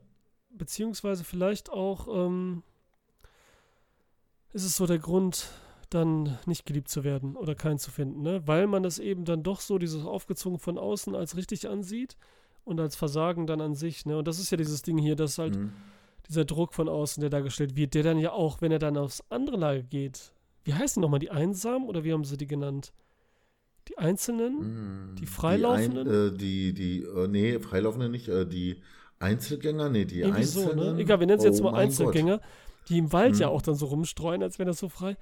beziehungsweise 0.50 1.24
vielleicht 1.24 1.70
auch 1.70 2.06
ähm, 2.26 2.62
ist 4.52 4.64
es 4.64 4.76
so 4.76 4.86
der 4.86 4.98
Grund, 4.98 5.48
dann 5.94 6.38
nicht 6.46 6.66
geliebt 6.66 6.88
zu 6.88 7.05
werden 7.05 7.37
oder 7.37 7.55
keinen 7.55 7.78
zu 7.78 7.90
finden, 7.90 8.22
ne? 8.22 8.42
Weil 8.46 8.66
man 8.66 8.83
das 8.83 8.98
eben 8.98 9.24
dann 9.24 9.42
doch 9.42 9.61
so, 9.61 9.78
dieses 9.78 10.05
aufgezogen 10.05 10.59
von 10.59 10.78
außen 10.78 11.14
als 11.14 11.37
richtig 11.37 11.68
ansieht 11.68 12.16
und 12.64 12.81
als 12.81 12.96
Versagen 12.96 13.46
dann 13.46 13.61
an 13.61 13.74
sich, 13.74 14.07
ne? 14.07 14.16
Und 14.18 14.28
das 14.28 14.38
ist 14.38 14.50
ja 14.50 14.57
dieses 14.57 14.83
Ding 14.83 14.98
hier, 14.98 15.16
dass 15.16 15.38
halt 15.38 15.57
Mhm. 15.57 15.72
dieser 16.28 16.44
Druck 16.44 16.74
von 16.74 16.88
außen, 16.88 17.20
der 17.20 17.31
dargestellt 17.31 17.76
wird, 17.76 17.94
der 17.94 18.02
dann 18.02 18.18
ja 18.18 18.33
auch, 18.33 18.61
wenn 18.61 18.72
er 18.72 18.78
dann 18.78 18.96
aufs 18.96 19.22
andere 19.28 19.57
Lager 19.57 19.83
geht, 19.83 20.33
wie 20.64 20.74
heißen 20.74 21.00
die 21.00 21.05
nochmal, 21.05 21.18
die 21.20 21.31
Einsamen 21.31 21.88
oder 21.88 22.05
wie 22.05 22.12
haben 22.12 22.24
sie 22.24 22.37
die 22.37 22.46
genannt? 22.46 22.92
Die 23.88 23.98
Einzelnen? 23.98 25.12
Mhm. 25.12 25.16
Die 25.16 25.26
Freilaufenden? 25.26 26.05
Die, 26.05 26.11
ein, 26.11 26.26
äh, 26.35 26.37
die, 26.38 26.72
die 26.74 27.02
äh, 27.02 27.26
nee, 27.28 27.59
Freilaufenden 27.59 28.12
nicht, 28.12 28.28
äh, 28.28 28.46
die 28.46 28.81
Einzelgänger, 29.18 29.88
nee, 29.88 30.05
die 30.05 30.20
Irgendwie 30.20 30.44
so, 30.44 30.61
Einzelnen. 30.61 30.94
ne? 30.96 31.00
Egal, 31.02 31.20
wir 31.20 31.26
nennen 31.26 31.40
sie 31.40 31.48
jetzt 31.48 31.61
Oh 31.61 31.64
mal 31.64 31.74
Einzelgänger, 31.74 32.40
die 32.88 32.98
im 32.98 33.12
Wald 33.12 33.38
ja 33.38 33.48
Mhm. 33.48 33.55
auch 33.55 33.62
dann 33.62 33.74
so 33.74 33.87
rumstreuen, 33.87 34.42
als 34.42 34.59
wäre 34.59 34.68
das 34.68 34.78
so 34.78 34.88
frei. 34.88 35.16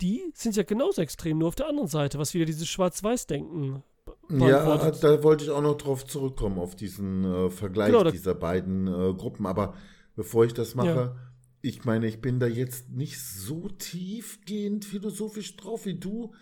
Die 0.00 0.22
sind 0.34 0.56
ja 0.56 0.62
genauso 0.62 1.02
extrem, 1.02 1.38
nur 1.38 1.48
auf 1.48 1.54
der 1.56 1.68
anderen 1.68 1.88
Seite, 1.88 2.18
was 2.18 2.32
wieder 2.34 2.44
dieses 2.46 2.68
Schwarz-Weiß-Denken. 2.68 3.82
Ja, 4.30 4.90
da 4.90 5.22
wollte 5.22 5.44
ich 5.44 5.50
auch 5.50 5.60
noch 5.62 5.76
drauf 5.76 6.06
zurückkommen, 6.06 6.58
auf 6.58 6.76
diesen 6.76 7.24
äh, 7.24 7.50
Vergleich 7.50 7.92
Genau, 7.92 8.10
dieser 8.10 8.34
beiden 8.34 8.86
äh, 8.86 9.12
Gruppen. 9.14 9.44
Aber 9.46 9.74
bevor 10.16 10.44
ich 10.44 10.54
das 10.54 10.74
mache, 10.74 10.88
Ja. 10.88 11.16
ich 11.62 11.84
meine, 11.84 12.06
ich 12.06 12.20
bin 12.20 12.38
da 12.40 12.46
jetzt 12.46 12.90
nicht 12.90 13.20
so 13.20 13.68
tiefgehend 13.68 14.84
philosophisch 14.84 15.56
drauf 15.56 15.84
wie 15.86 15.98
du. 15.98 16.32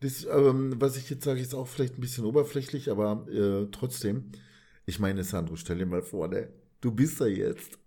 Das, 0.00 0.24
ähm, 0.30 0.74
was 0.80 0.96
ich 0.96 1.08
jetzt 1.08 1.24
sage, 1.24 1.40
ist 1.40 1.54
auch 1.54 1.66
vielleicht 1.68 1.94
ein 1.96 2.00
bisschen 2.00 2.24
oberflächlich, 2.24 2.90
aber 2.90 3.26
äh, 3.28 3.66
trotzdem. 3.72 4.32
Ich 4.84 4.98
meine, 4.98 5.24
Sandro, 5.24 5.56
stell 5.56 5.78
dir 5.78 5.86
mal 5.86 6.02
vor, 6.02 6.28
ne? 6.28 6.48
du 6.80 6.92
bist 6.92 7.20
da 7.20 7.26
jetzt 7.26 7.78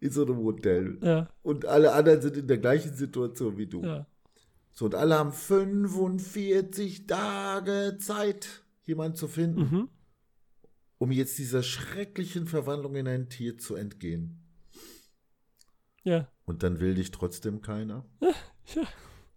in 0.00 0.10
so 0.10 0.24
einem 0.26 0.38
Hotel 0.38 0.98
Ja, 1.02 1.28
und 1.42 1.64
alle 1.64 1.92
anderen 1.92 2.20
sind 2.20 2.36
in 2.36 2.46
der 2.48 2.58
gleichen 2.58 2.92
Situation 2.94 3.56
wie 3.56 3.66
du. 3.66 3.82
ja. 3.84 4.06
So, 4.72 4.86
und 4.86 4.94
alle 4.94 5.18
haben 5.18 5.32
45 5.32 7.06
Tage 7.06 7.98
Zeit, 8.00 8.62
jemanden 8.84 9.16
zu 9.16 9.28
finden, 9.28 9.60
Mhm. 9.60 9.88
um 10.98 11.12
jetzt 11.12 11.38
dieser 11.38 11.62
schrecklichen 11.62 12.46
Verwandlung 12.46 12.96
in 12.96 13.06
ein 13.06 13.28
Tier 13.28 13.58
zu 13.58 13.74
entgehen. 13.74 14.38
Ja. 16.04 16.28
Und 16.44 16.62
dann 16.62 16.80
will 16.80 16.94
dich 16.94 17.10
trotzdem 17.10 17.60
keiner. 17.62 18.04
Ja. 18.20 18.82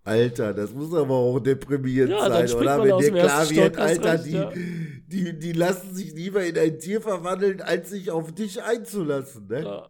Alter, 0.04 0.54
das 0.54 0.72
muss 0.72 0.94
aber 0.94 1.16
auch 1.16 1.40
deprimierend 1.40 2.12
Ja, 2.12 2.30
sein, 2.30 2.52
oder? 2.52 2.84
Wenn 2.84 2.98
dir 3.00 3.12
klar 3.12 3.50
wird, 3.50 3.78
Alter, 3.78 4.14
recht, 4.14 4.26
die, 4.26 4.32
ja. 4.32 4.52
die, 4.54 5.40
die 5.40 5.52
lassen 5.52 5.96
sich 5.96 6.14
lieber 6.14 6.46
in 6.46 6.58
ein 6.58 6.80
Tier 6.80 7.02
verwandeln, 7.02 7.60
als 7.62 7.90
sich 7.90 8.12
auf 8.12 8.32
dich 8.34 8.62
einzulassen. 8.62 9.48
Ne? 9.48 9.64
ja. 9.64 9.90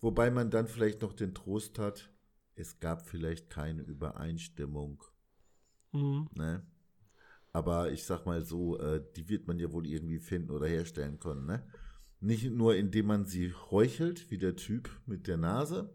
Wobei 0.00 0.30
man 0.30 0.50
dann 0.50 0.66
vielleicht 0.66 1.02
noch 1.02 1.12
den 1.12 1.34
Trost 1.34 1.78
hat, 1.78 2.09
es 2.60 2.78
gab 2.78 3.08
vielleicht 3.08 3.50
keine 3.50 3.82
Übereinstimmung. 3.82 5.02
Mhm. 5.92 6.28
Ne? 6.34 6.62
Aber 7.52 7.90
ich 7.90 8.04
sag 8.04 8.26
mal 8.26 8.42
so, 8.42 8.78
äh, 8.78 9.02
die 9.16 9.28
wird 9.28 9.48
man 9.48 9.58
ja 9.58 9.72
wohl 9.72 9.86
irgendwie 9.86 10.20
finden 10.20 10.50
oder 10.50 10.66
herstellen 10.66 11.18
können. 11.18 11.46
Ne? 11.46 11.66
Nicht 12.20 12.50
nur 12.50 12.76
indem 12.76 13.06
man 13.06 13.24
sie 13.24 13.52
heuchelt, 13.70 14.30
wie 14.30 14.38
der 14.38 14.54
Typ 14.54 14.88
mit 15.06 15.26
der 15.26 15.36
Nase, 15.36 15.92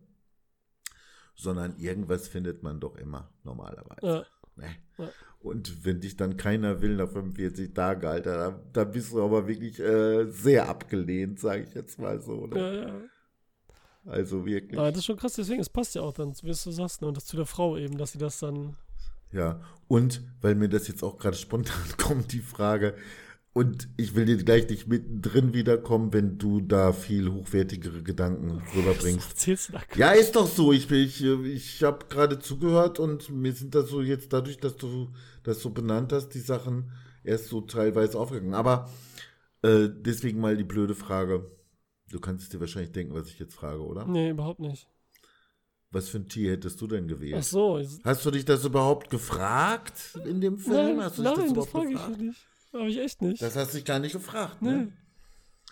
sondern 1.36 1.78
irgendwas 1.78 2.28
findet 2.28 2.64
man 2.64 2.80
doch 2.80 2.98
immer 2.98 3.32
normalerweise. 3.44 4.06
Ja. 4.06 4.26
Ne? 4.56 4.76
Ja. 4.98 5.10
Und 5.40 5.86
wenn 5.86 6.02
dich 6.02 6.18
dann 6.18 6.38
keiner 6.38 6.82
will 6.82 6.96
nach 6.96 7.10
45 7.10 7.74
Tagen, 7.74 8.08
Alter, 8.08 8.38
dann, 8.38 8.74
dann 8.74 8.92
bist 8.92 9.12
du 9.12 9.24
aber 9.24 9.48
wirklich 9.48 9.80
äh, 9.80 10.26
sehr 10.32 10.68
abgelehnt, 10.68 11.40
sage 11.40 11.64
ich 11.64 11.74
jetzt 11.76 12.00
mal 12.00 12.20
so. 12.22 12.48
Ne? 12.48 12.58
Ja, 12.60 12.88
ja. 12.88 13.02
Also 14.06 14.46
wirklich. 14.46 14.80
Aber 14.80 14.90
das 14.92 15.00
ist 15.00 15.06
schon 15.06 15.18
krass, 15.18 15.34
deswegen, 15.34 15.62
es 15.62 15.70
passt 15.70 15.96
ja 15.96 16.02
auch 16.02 16.14
dann, 16.14 16.34
wie 16.42 16.48
du 16.48 16.54
sagst, 16.54 17.02
ne? 17.02 17.08
und 17.08 17.18
das 17.18 17.26
zu 17.26 17.36
der 17.36 17.46
Frau 17.46 17.78
eben, 17.78 17.98
dass 17.98 18.12
sie 18.12 18.20
das 18.20 18.40
dann. 18.40 18.76
Ja, 19.32 19.60
und 19.88 20.22
weil 20.42 20.56
mir 20.56 20.70
das 20.70 20.88
jetzt 20.88 21.04
auch 21.04 21.18
gerade 21.18 21.36
spontan 21.36 21.84
kommt, 21.98 22.32
die 22.32 22.40
Frage, 22.40 22.96
und 23.58 23.88
ich 23.96 24.16
will 24.16 24.26
dir 24.26 24.36
gleich 24.36 24.68
nicht 24.68 24.88
mittendrin 24.88 25.54
wiederkommen, 25.54 26.12
wenn 26.12 26.38
du 26.38 26.60
da 26.60 26.92
viel 26.92 27.32
hochwertigere 27.32 28.04
Gedanken 28.04 28.62
Was 28.62 28.76
rüberbringst. 28.76 29.30
erzählst 29.30 29.70
du 29.70 29.74
da? 29.74 29.82
Ja, 29.96 30.12
ist 30.12 30.36
doch 30.36 30.46
so. 30.46 30.74
Ich, 30.74 30.92
ich, 30.92 31.24
ich 31.24 31.82
habe 31.82 32.06
gerade 32.10 32.38
zugehört 32.40 33.00
und 33.00 33.30
mir 33.30 33.54
sind 33.54 33.74
das 33.74 33.88
so 33.88 34.02
jetzt 34.02 34.34
dadurch, 34.34 34.58
dass 34.58 34.76
du 34.76 35.08
das 35.44 35.62
so 35.62 35.70
benannt 35.70 36.12
hast, 36.12 36.30
die 36.30 36.42
Sachen 36.42 36.92
erst 37.24 37.48
so 37.48 37.62
teilweise 37.62 38.20
aufgegangen. 38.20 38.56
Aber 38.56 38.90
äh, 39.62 39.88
deswegen 39.90 40.42
mal 40.42 40.58
die 40.58 40.66
blöde 40.66 40.94
Frage. 40.94 41.50
Du 42.16 42.22
kannst 42.22 42.54
dir 42.54 42.62
wahrscheinlich 42.62 42.94
denken, 42.94 43.14
was 43.14 43.28
ich 43.28 43.38
jetzt 43.40 43.56
frage, 43.56 43.86
oder? 43.86 44.06
Nee, 44.06 44.30
überhaupt 44.30 44.62
nicht. 44.62 44.88
Was 45.92 46.08
für 46.08 46.20
ein 46.20 46.30
Tier 46.30 46.54
hättest 46.54 46.80
du 46.80 46.88
denn 46.88 47.10
gewählt? 47.10 47.36
Ach 47.40 47.44
so. 47.44 47.82
Hast 48.06 48.26
du 48.26 48.32
dich 48.32 48.46
das 48.46 48.64
überhaupt 48.64 49.10
gefragt 49.10 50.18
in 50.26 50.40
dem 50.40 50.58
Film? 50.58 50.96
Nein, 50.96 51.04
hast 51.04 51.18
du 51.18 51.24
dich 51.24 51.32
nein, 51.32 51.42
das 51.42 51.52
überhaupt 51.52 51.72
frage 51.72 51.92
ich 51.92 52.18
nicht. 52.18 52.48
Habe 52.72 52.88
ich 52.88 53.00
echt 53.00 53.22
nicht. 53.22 53.42
Das 53.42 53.58
hast 53.58 53.74
du 53.74 53.80
dich 53.80 53.86
gar 53.86 54.00
nicht 54.00 54.14
gefragt, 54.14 54.62
nee. 54.62 54.70
ne? 54.70 54.94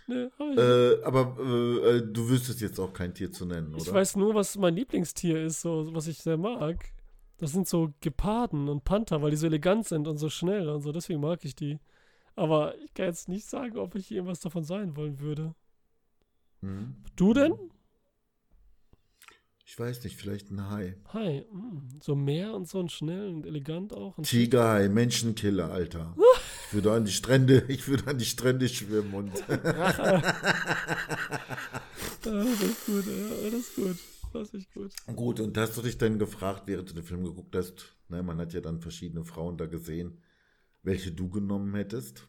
Nee, 0.08 0.26
hab 0.38 0.50
ich 0.50 0.56
nicht. 0.58 0.60
Äh, 0.60 1.04
aber 1.04 1.38
äh, 1.40 1.90
äh, 1.96 2.12
du 2.12 2.28
wüsstest 2.28 2.60
jetzt 2.60 2.78
auch 2.78 2.92
kein 2.92 3.14
Tier 3.14 3.32
zu 3.32 3.46
nennen, 3.46 3.74
oder? 3.74 3.84
Ich 3.84 3.94
weiß 3.94 4.18
nur, 4.18 4.36
was 4.36 4.58
mein 4.58 4.76
Lieblingstier 4.76 5.46
ist, 5.46 5.62
so, 5.62 5.96
was 5.96 6.08
ich 6.08 6.18
sehr 6.18 6.36
mag. 6.36 6.92
Das 7.38 7.54
sind 7.54 7.70
so 7.70 7.94
Geparden 8.02 8.68
und 8.68 8.84
Panther, 8.84 9.22
weil 9.22 9.32
die 9.32 9.38
so 9.38 9.48
elegant 9.48 9.88
sind 9.88 10.10
und 10.10 10.18
so 10.18 10.28
schnell 10.28 10.68
und 10.68 10.82
so. 10.82 10.92
Deswegen 10.92 11.22
mag 11.22 11.46
ich 11.46 11.56
die. 11.56 11.80
Aber 12.36 12.78
ich 12.80 12.94
kann 12.94 13.06
jetzt 13.06 13.30
nicht 13.30 13.46
sagen, 13.46 13.78
ob 13.78 13.96
ich 13.96 14.12
irgendwas 14.12 14.42
davon 14.42 14.66
sein 14.66 14.98
wollen 14.98 15.22
würde. 15.22 15.56
Hm? 16.64 16.96
Du 17.18 17.34
denn? 17.34 17.54
Ich 19.66 19.78
weiß 19.78 20.04
nicht, 20.06 20.16
vielleicht 20.16 20.50
ein 20.50 20.70
Hai. 20.70 20.96
Hi. 21.10 21.46
mm, 21.52 22.00
So 22.02 22.16
Meer 22.16 22.54
und 22.54 22.68
so 22.70 22.80
und 22.80 22.92
schnell 22.92 23.28
und 23.28 23.46
elegant 23.46 23.92
auch. 23.94 24.18
Und 24.18 24.24
Tigerhai, 24.28 24.88
Menschenkiller, 24.90 25.70
Alter. 25.72 26.16
Ich 26.70 26.78
würde 26.78 26.94
an 26.94 27.06
die 27.06 27.12
Strände, 27.12 27.66
ich 27.68 27.88
würde 27.88 28.08
an 28.08 28.18
die 28.18 28.26
Strände 28.26 28.68
schwimmen 28.68 29.14
und 29.14 29.32
Ah, 29.48 30.22
das 32.24 32.62
ist 32.64 32.86
gut, 32.88 33.06
ja, 33.06 33.30
das 33.44 33.54
ist 33.54 33.76
gut. 33.76 33.98
Das 34.34 34.54
ist 34.56 34.74
gut. 34.74 34.92
gut. 35.16 35.40
Und 35.40 35.56
hast 35.58 35.78
du 35.78 35.84
dich 35.84 36.00
dann 36.00 36.18
gefragt, 36.18 36.64
während 36.66 36.90
du 36.90 36.96
den 36.96 37.04
Film 37.04 37.24
geguckt 37.24 37.56
hast? 37.56 37.96
Ne, 38.10 38.24
man 38.24 38.40
hat 38.40 38.54
ja 38.54 38.62
dann 38.62 38.80
verschiedene 38.82 39.24
Frauen 39.24 39.58
da 39.58 39.68
gesehen, 39.68 40.20
welche 40.82 41.12
du 41.12 41.30
genommen 41.30 41.76
hättest. 41.76 42.28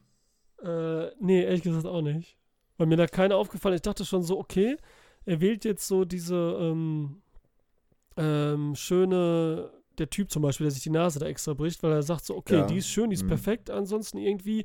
Äh, 0.63 1.07
nee, 1.21 1.43
ehrlich 1.45 1.63
gesagt 1.63 1.87
auch 1.87 2.03
nicht. 2.03 2.37
Weil 2.77 2.87
mir 2.89 2.97
da 2.97 3.07
keine 3.07 3.37
aufgefallen 3.37 3.75
ist. 3.75 3.81
Ich 3.81 3.83
dachte 3.83 4.05
schon 4.05 4.23
so, 4.23 4.39
okay, 4.39 4.77
er 5.27 5.41
wählt 5.41 5.65
jetzt 5.65 5.87
so 5.87 6.05
diese 6.05 6.35
ähm, 6.61 7.23
ähm, 8.17 8.75
schöne, 8.75 9.71
der 9.99 10.11
Typ 10.11 10.31
zum 10.31 10.43
Beispiel, 10.43 10.65
der 10.65 10.71
sich 10.73 10.83
die 10.83 10.91
Nase 10.91 11.19
da 11.19 11.27
extra 11.27 11.55
bricht, 11.55 11.83
weil 11.83 11.93
er 11.93 12.03
sagt 12.03 12.25
so, 12.25 12.37
okay, 12.37 12.57
Ja. 12.59 12.67
die 12.67 12.79
ist 12.79 12.89
schön, 12.89 13.11
die 13.11 13.15
ist 13.15 13.23
Mhm. 13.25 13.29
perfekt, 13.29 13.71
ansonsten 13.71 14.19
irgendwie, 14.19 14.65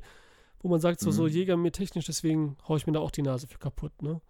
wo 0.60 0.68
man 0.68 0.80
sagt 0.80 1.00
so, 1.00 1.10
so 1.10 1.22
Mhm. 1.24 1.28
Jäger 1.28 1.56
mir 1.56 1.72
technisch, 1.72 2.06
deswegen 2.06 2.56
haue 2.68 2.76
ich 2.78 2.86
mir 2.86 2.92
da 2.92 3.00
auch 3.00 3.10
die 3.10 3.22
Nase 3.22 3.46
für 3.46 3.58
kaputt, 3.58 4.02
ne? 4.02 4.20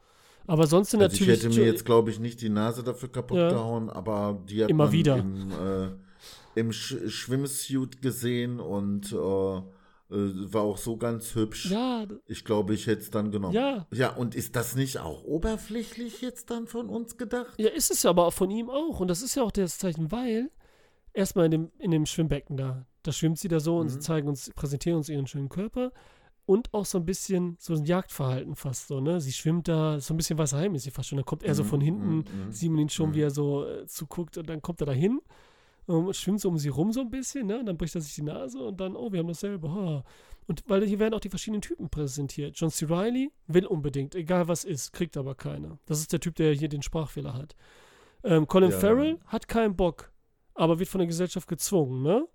Aber 0.46 0.66
sonst 0.66 0.90
sind 0.90 1.02
Also 1.02 1.14
ich 1.14 1.20
natürlich 1.20 1.42
hätte 1.42 1.52
schon- 1.54 1.62
mir 1.62 1.70
jetzt, 1.70 1.84
glaube 1.84 2.10
ich, 2.10 2.18
nicht 2.18 2.40
die 2.40 2.48
Nase 2.48 2.82
dafür 2.82 3.10
kaputt 3.10 3.36
Ja. 3.38 3.50
gehauen, 3.50 3.88
aber 3.90 4.40
die 4.48 4.62
hat 4.62 4.70
Immer 4.70 4.84
man 4.84 4.92
wieder. 4.92 5.16
im, 5.18 5.50
äh, 5.52 5.88
im 6.60 6.72
Sch 6.72 6.96
Schwimmsuit 7.08 8.02
gesehen 8.02 8.58
und 8.58 9.12
äh, 9.12 9.62
war 10.10 10.62
auch 10.62 10.78
so 10.78 10.96
ganz 10.96 11.34
hübsch. 11.34 11.70
ja, 11.70 12.06
Ich 12.26 12.44
glaube, 12.44 12.74
ich 12.74 12.86
hätte 12.86 13.02
es 13.02 13.10
dann 13.10 13.30
genommen. 13.30 13.54
ja, 13.54 13.86
Ja, 13.92 14.10
und 14.14 14.34
ist 14.34 14.56
das 14.56 14.74
nicht 14.76 14.98
auch 14.98 15.24
oberflächlich 15.24 16.20
jetzt 16.20 16.50
dann 16.50 16.66
von 16.66 16.88
uns 16.88 17.16
gedacht? 17.16 17.54
Ja, 17.58 17.68
ist 17.70 17.90
es 17.90 18.02
ja 18.02 18.10
aber 18.10 18.26
auch 18.26 18.32
von 18.32 18.50
ihm 18.50 18.70
auch. 18.70 19.00
Und 19.00 19.08
das 19.08 19.22
ist 19.22 19.34
ja 19.36 19.42
auch 19.42 19.52
das 19.52 19.78
Zeichen, 19.78 20.10
weil 20.12 20.50
erstmal 21.12 21.46
in 21.46 21.50
dem, 21.52 21.70
in 21.78 21.90
dem 21.90 22.06
Schwimmbecken 22.06 22.56
da, 22.56 22.86
da 23.02 23.12
schwimmt 23.12 23.38
sie 23.38 23.48
da 23.48 23.60
so 23.60 23.78
und 23.78 23.88
sie 23.88 23.96
Mhm. 23.96 24.00
zeigen 24.02 24.28
uns, 24.28 24.50
präsentieren 24.54 24.96
uns 24.98 25.08
ihren 25.08 25.26
schönen 25.26 25.48
Körper 25.48 25.92
und 26.46 26.74
auch 26.74 26.84
so 26.86 26.98
ein 26.98 27.04
bisschen 27.04 27.56
so 27.60 27.74
ein 27.74 27.84
Jagdverhalten 27.84 28.56
fast 28.56 28.88
so, 28.88 29.00
ne? 29.00 29.20
Sie 29.20 29.32
schwimmt 29.32 29.68
da, 29.68 30.00
so 30.00 30.14
ein 30.14 30.16
bisschen 30.16 30.38
Heim 30.38 30.74
ist 30.74 30.82
sie 30.82 30.90
fast 30.90 31.08
schon. 31.08 31.16
Dann 31.16 31.24
kommt 31.24 31.44
er 31.44 31.54
so 31.54 31.62
Mhm, 31.62 31.68
von 31.68 31.80
hinten, 31.80 32.08
mhm, 32.16 32.24
mhm. 32.46 32.52
sieht 32.52 32.70
man 32.70 32.80
ihn 32.80 32.88
schon, 32.88 33.10
Mhm. 33.10 33.14
wie 33.14 33.20
er 33.22 33.30
so 33.30 33.66
äh, 33.66 33.86
zuguckt 33.86 34.36
und 34.38 34.48
dann 34.48 34.60
kommt 34.60 34.80
er 34.82 34.86
da 34.86 34.92
hin 34.92 35.20
und 35.86 36.14
schwimmt 36.14 36.40
so 36.40 36.48
um 36.48 36.58
sie 36.58 36.68
rum 36.68 36.92
so 36.92 37.00
ein 37.00 37.10
bisschen, 37.10 37.46
ne? 37.46 37.58
Und 37.58 37.66
dann 37.66 37.76
bricht 37.76 37.94
er 37.94 38.00
sich 38.00 38.14
die 38.14 38.22
Nase 38.22 38.58
und 38.58 38.80
dann, 38.80 38.96
oh, 38.96 39.12
wir 39.12 39.20
haben 39.20 39.28
dasselbe. 39.28 39.70
Ha. 39.72 40.04
Und 40.46 40.64
weil 40.66 40.84
hier 40.84 40.98
werden 40.98 41.14
auch 41.14 41.20
die 41.20 41.28
verschiedenen 41.28 41.62
Typen 41.62 41.90
präsentiert. 41.90 42.58
John 42.58 42.70
C. 42.70 42.86
Reilly 42.86 43.30
will 43.46 43.66
unbedingt, 43.66 44.14
egal 44.14 44.48
was 44.48 44.64
ist, 44.64 44.92
kriegt 44.92 45.16
aber 45.16 45.34
keiner. 45.34 45.78
Das 45.86 46.00
ist 46.00 46.12
der 46.12 46.20
Typ, 46.20 46.34
der 46.36 46.52
hier 46.54 46.68
den 46.68 46.82
Sprachfehler 46.82 47.34
hat. 47.34 47.54
Ähm, 48.24 48.46
Colin 48.46 48.70
Ja. 48.70 48.78
Farrell 48.78 49.18
hat 49.26 49.48
keinen 49.48 49.76
Bock, 49.76 50.12
aber 50.54 50.78
wird 50.78 50.88
von 50.88 50.98
der 50.98 51.06
Gesellschaft 51.06 51.48
gezwungen, 51.48 52.02
ne? 52.02 52.26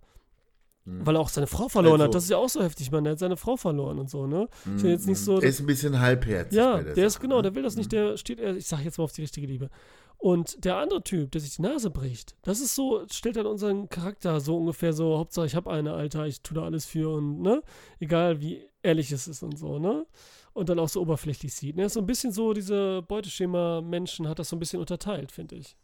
Weil 0.88 1.16
er 1.16 1.20
auch 1.22 1.30
seine 1.30 1.48
Frau 1.48 1.68
verloren 1.68 1.94
Also- 2.02 2.04
hat. 2.06 2.16
Das 2.16 2.24
ist 2.26 2.30
ja 2.30 2.38
auch 2.38 2.48
so 2.50 2.62
heftig, 2.62 2.92
man. 2.92 3.06
Er 3.08 3.14
hat 3.14 3.20
seine 3.20 3.38
Frau 3.38 3.58
verloren 3.58 3.98
und 3.98 4.08
so, 4.10 4.28
ne? 4.28 4.48
Ist 4.76 4.84
ja 4.84 4.90
jetzt 4.92 5.08
nicht 5.08 5.18
so. 5.20 5.40
Er 5.42 5.50
ist 5.50 5.60
ein 5.60 5.66
bisschen 5.66 6.00
halbherzig. 6.00 6.56
Ja, 6.58 6.82
der, 6.82 6.94
der 6.94 7.08
ist 7.08 7.20
genau, 7.20 7.38
ne? 7.38 7.42
der 7.44 7.56
will 7.56 7.64
das 7.64 7.76
nicht, 7.76 7.92
der 7.92 8.18
steht, 8.18 8.40
er- 8.40 8.56
ich 8.56 8.68
sag 8.68 8.84
jetzt 8.86 8.98
mal 9.00 9.04
auf 9.06 9.12
die 9.12 9.22
richtige 9.22 9.48
Liebe. 9.48 9.70
Und 10.18 10.64
der 10.64 10.78
andere 10.78 11.04
Typ, 11.04 11.32
der 11.32 11.42
sich 11.42 11.56
die 11.58 11.62
Nase 11.64 11.90
bricht, 11.90 12.36
das 12.44 12.62
ist 12.62 12.74
so, 12.76 13.04
stellt 13.12 13.36
dann 13.36 13.46
unseren 13.48 13.90
Charakter 13.90 14.40
so 14.40 14.58
ungefähr 14.58 14.94
so, 14.94 15.18
Hauptsache 15.18 15.46
ich 15.46 15.56
habe 15.56 15.70
eine, 15.72 15.94
Alter, 15.94 16.26
ich 16.28 16.42
tue 16.42 16.56
da 16.56 16.64
alles 16.64 16.86
für 16.86 17.10
und, 17.16 17.42
ne? 17.42 17.62
Egal 18.00 18.40
wie 18.40 18.64
ehrlich 18.84 19.12
es 19.12 19.28
ist 19.28 19.42
und 19.44 19.58
so, 19.58 19.80
ne? 19.80 20.06
Und 20.54 20.70
dann 20.70 20.80
auch 20.80 20.88
so 20.88 21.02
oberflächlich 21.02 21.54
sieht. 21.54 21.76
Ne? 21.76 21.86
Ist 21.86 21.94
so 21.94 22.00
ein 22.00 22.06
bisschen 22.06 22.32
so, 22.32 22.54
diese 22.54 23.02
Beuteschema-Menschen 23.50 24.28
hat 24.30 24.40
das 24.40 24.50
so 24.50 24.56
ein 24.56 24.60
bisschen 24.60 24.80
unterteilt, 24.80 25.32
finde 25.32 25.56
ich. 25.56 25.76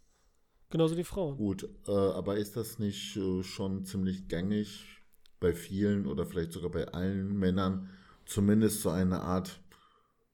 Genauso 0.72 0.96
die 0.96 1.04
Frauen. 1.04 1.38
Gut, 1.38 1.70
äh, 1.88 1.92
aber 1.92 2.38
ist 2.38 2.56
das 2.56 2.80
nicht 2.80 3.18
äh, 3.18 3.44
schon 3.44 3.86
ziemlich 3.86 4.28
gängig 4.28 5.02
bei 5.40 5.54
vielen 5.54 6.08
oder 6.08 6.26
vielleicht 6.26 6.54
sogar 6.54 6.72
bei 6.72 6.88
allen 6.88 7.38
Männern, 7.38 7.90
zumindest 8.26 8.82
so 8.82 8.90
eine 8.90 9.22
Art, 9.22 9.60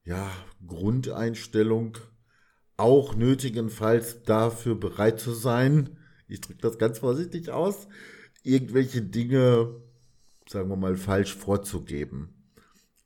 ja, 0.03 0.29
Grundeinstellung, 0.65 1.97
auch 2.77 3.15
nötigenfalls 3.15 4.23
dafür 4.23 4.75
bereit 4.75 5.19
zu 5.19 5.31
sein, 5.31 5.97
ich 6.27 6.41
drücke 6.41 6.61
das 6.61 6.77
ganz 6.77 6.99
vorsichtig 6.99 7.49
aus, 7.49 7.87
irgendwelche 8.43 9.01
Dinge, 9.01 9.81
sagen 10.47 10.69
wir 10.69 10.75
mal, 10.75 10.97
falsch 10.97 11.35
vorzugeben, 11.35 12.51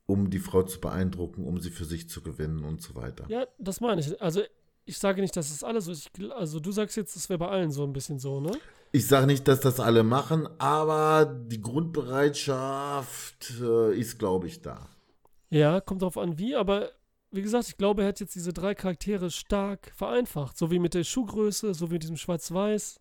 um 0.05 0.29
die 0.29 0.39
Frau 0.39 0.63
zu 0.63 0.81
beeindrucken, 0.81 1.45
um 1.45 1.61
sie 1.61 1.69
für 1.69 1.85
sich 1.85 2.09
zu 2.09 2.21
gewinnen 2.21 2.65
und 2.65 2.81
so 2.81 2.95
weiter. 2.95 3.25
Ja, 3.29 3.47
das 3.57 3.79
meine 3.79 4.01
ich. 4.01 4.21
Also, 4.21 4.41
ich 4.85 4.97
sage 4.97 5.21
nicht, 5.21 5.35
dass 5.35 5.51
es 5.51 5.63
alles 5.63 5.85
so 5.85 5.91
ist. 5.91 6.09
Also, 6.35 6.59
du 6.59 6.71
sagst 6.71 6.97
jetzt, 6.97 7.15
es 7.15 7.29
wäre 7.29 7.39
bei 7.39 7.47
allen 7.47 7.71
so 7.71 7.83
ein 7.83 7.93
bisschen 7.93 8.19
so, 8.19 8.39
ne? 8.39 8.51
Ich 8.91 9.07
sage 9.07 9.25
nicht, 9.27 9.47
dass 9.47 9.61
das 9.61 9.79
alle 9.79 10.03
machen, 10.03 10.47
aber 10.59 11.25
die 11.25 11.61
Grundbereitschaft 12.51 13.53
äh, 13.61 13.95
ist, 13.97 14.19
glaube 14.19 14.47
ich, 14.47 14.61
da. 14.61 14.89
Ja, 15.49 15.81
kommt 15.81 16.01
drauf 16.01 16.17
an, 16.17 16.37
wie, 16.37 16.55
aber 16.55 16.91
wie 17.31 17.41
gesagt, 17.41 17.67
ich 17.69 17.77
glaube, 17.77 18.01
er 18.01 18.09
hat 18.09 18.19
jetzt 18.19 18.35
diese 18.35 18.51
drei 18.53 18.75
Charaktere 18.75 19.31
stark 19.31 19.91
vereinfacht. 19.95 20.57
So 20.57 20.71
wie 20.71 20.79
mit 20.79 20.93
der 20.93 21.03
Schuhgröße, 21.03 21.73
so 21.73 21.89
wie 21.89 21.93
mit 21.93 22.03
diesem 22.03 22.17
Schwarz-Weiß, 22.17 22.99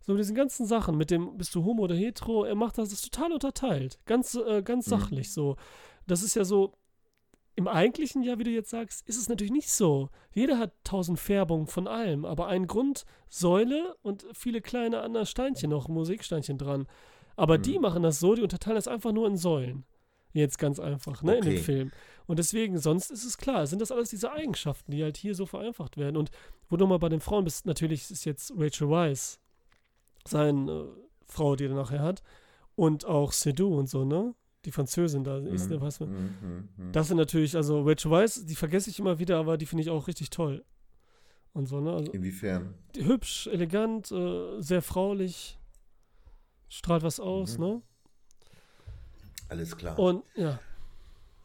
so 0.00 0.12
mit 0.12 0.20
diesen 0.20 0.36
ganzen 0.36 0.66
Sachen, 0.66 0.96
mit 0.96 1.10
dem, 1.10 1.36
bist 1.36 1.54
du 1.54 1.64
homo 1.64 1.82
oder 1.84 1.94
hetero, 1.94 2.44
er 2.44 2.54
macht 2.54 2.78
das, 2.78 2.90
das 2.90 3.02
total 3.02 3.32
unterteilt. 3.32 3.98
Ganz, 4.06 4.34
äh, 4.34 4.62
ganz 4.62 4.86
Mhm. 4.86 4.90
sachlich 4.90 5.32
so. 5.32 5.56
Das 6.06 6.22
ist 6.22 6.34
ja 6.34 6.44
so, 6.44 6.74
im 7.56 7.68
eigentlichen 7.68 8.22
Jahr, 8.22 8.38
wie 8.38 8.44
du 8.44 8.50
jetzt 8.50 8.70
sagst, 8.70 9.06
ist 9.08 9.16
es 9.16 9.28
natürlich 9.28 9.52
nicht 9.52 9.70
so. 9.70 10.08
Jeder 10.32 10.58
hat 10.58 10.72
tausend 10.82 11.20
Färbungen 11.20 11.66
von 11.66 11.86
allem, 11.86 12.24
aber 12.24 12.48
ein 12.48 12.66
Grundsäule 12.66 13.94
und 14.02 14.26
viele 14.32 14.60
kleine 14.60 15.00
andere 15.02 15.26
Steinchen 15.26 15.70
noch, 15.70 15.88
Musiksteinchen 15.88 16.58
dran. 16.58 16.86
Aber 17.36 17.58
die 17.58 17.76
Mhm. 17.76 17.82
machen 17.82 18.02
das 18.02 18.20
so, 18.20 18.34
die 18.34 18.42
unterteilen 18.42 18.76
das 18.76 18.88
einfach 18.88 19.12
nur 19.12 19.26
in 19.26 19.36
Säulen. 19.36 19.84
Jetzt 20.32 20.58
ganz 20.58 20.80
einfach, 20.80 21.22
ne, 21.22 21.36
in 21.36 21.44
dem 21.44 21.52
Okay. 21.54 21.62
Film. 21.62 21.90
Und 22.26 22.40
deswegen, 22.40 22.78
sonst 22.78 23.10
ist 23.12 23.24
es 23.24 23.38
klar, 23.38 23.68
sind 23.68 23.80
das 23.80 23.92
alles 23.92 24.10
diese 24.10 24.32
Eigenschaften, 24.32 24.90
die 24.90 25.02
halt 25.04 25.16
hier 25.16 25.34
so 25.36 25.46
vereinfacht 25.46 25.96
werden. 25.96 26.16
Und 26.16 26.30
wo 26.68 26.76
du 26.76 26.86
mal 26.88 26.98
bei 26.98 27.08
den 27.08 27.20
Frauen 27.20 27.44
bist, 27.44 27.66
natürlich 27.66 28.10
ist 28.10 28.24
jetzt 28.24 28.52
Rachel 28.56 28.90
Weisz 28.90 29.38
seine 30.26 30.70
äh, 30.72 30.86
Frau, 31.26 31.54
die 31.54 31.66
er 31.66 31.74
nachher 31.74 32.00
hat. 32.02 32.22
Und 32.76 33.04
auch 33.04 33.30
Sedou 33.32 33.78
und 33.78 33.88
so, 33.88 34.04
ne? 34.04 34.34
Die 34.64 34.72
Französin 34.72 35.24
da 35.24 35.38
ist, 35.38 35.68
ne, 35.70 35.80
weiß 35.80 36.00
man. 36.00 36.10
Mhm, 36.10 36.16
mhm, 36.40 36.68
mhm. 36.86 36.92
Das 36.92 37.08
sind 37.08 37.16
natürlich, 37.18 37.54
also 37.56 37.82
Rachel 37.82 38.10
Weisz, 38.10 38.44
die 38.46 38.54
vergesse 38.54 38.88
ich 38.90 38.98
immer 38.98 39.18
wieder, 39.18 39.38
aber 39.38 39.58
die 39.58 39.66
finde 39.66 39.82
ich 39.82 39.90
auch 39.90 40.06
richtig 40.08 40.30
toll. 40.30 40.64
Und 41.52 41.66
so, 41.66 41.80
ne? 41.80 41.92
Also, 41.92 42.10
Inwiefern? 42.12 42.74
hübsch, 42.96 43.46
elegant, 43.48 44.10
äh, 44.10 44.60
sehr 44.60 44.82
fraulich, 44.82 45.58
strahlt 46.68 47.02
was 47.02 47.20
aus, 47.20 47.58
Mhm. 47.58 47.64
ne? 47.64 47.82
Alles 49.48 49.76
klar. 49.76 49.98
Und 49.98 50.24
ja, 50.34 50.58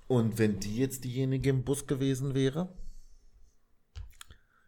Und 0.07 0.39
wenn 0.39 0.59
die 0.59 0.77
jetzt 0.77 1.03
diejenige 1.03 1.49
im 1.51 1.63
Bus 1.63 1.85
gewesen 1.85 2.33
wäre, 2.33 2.69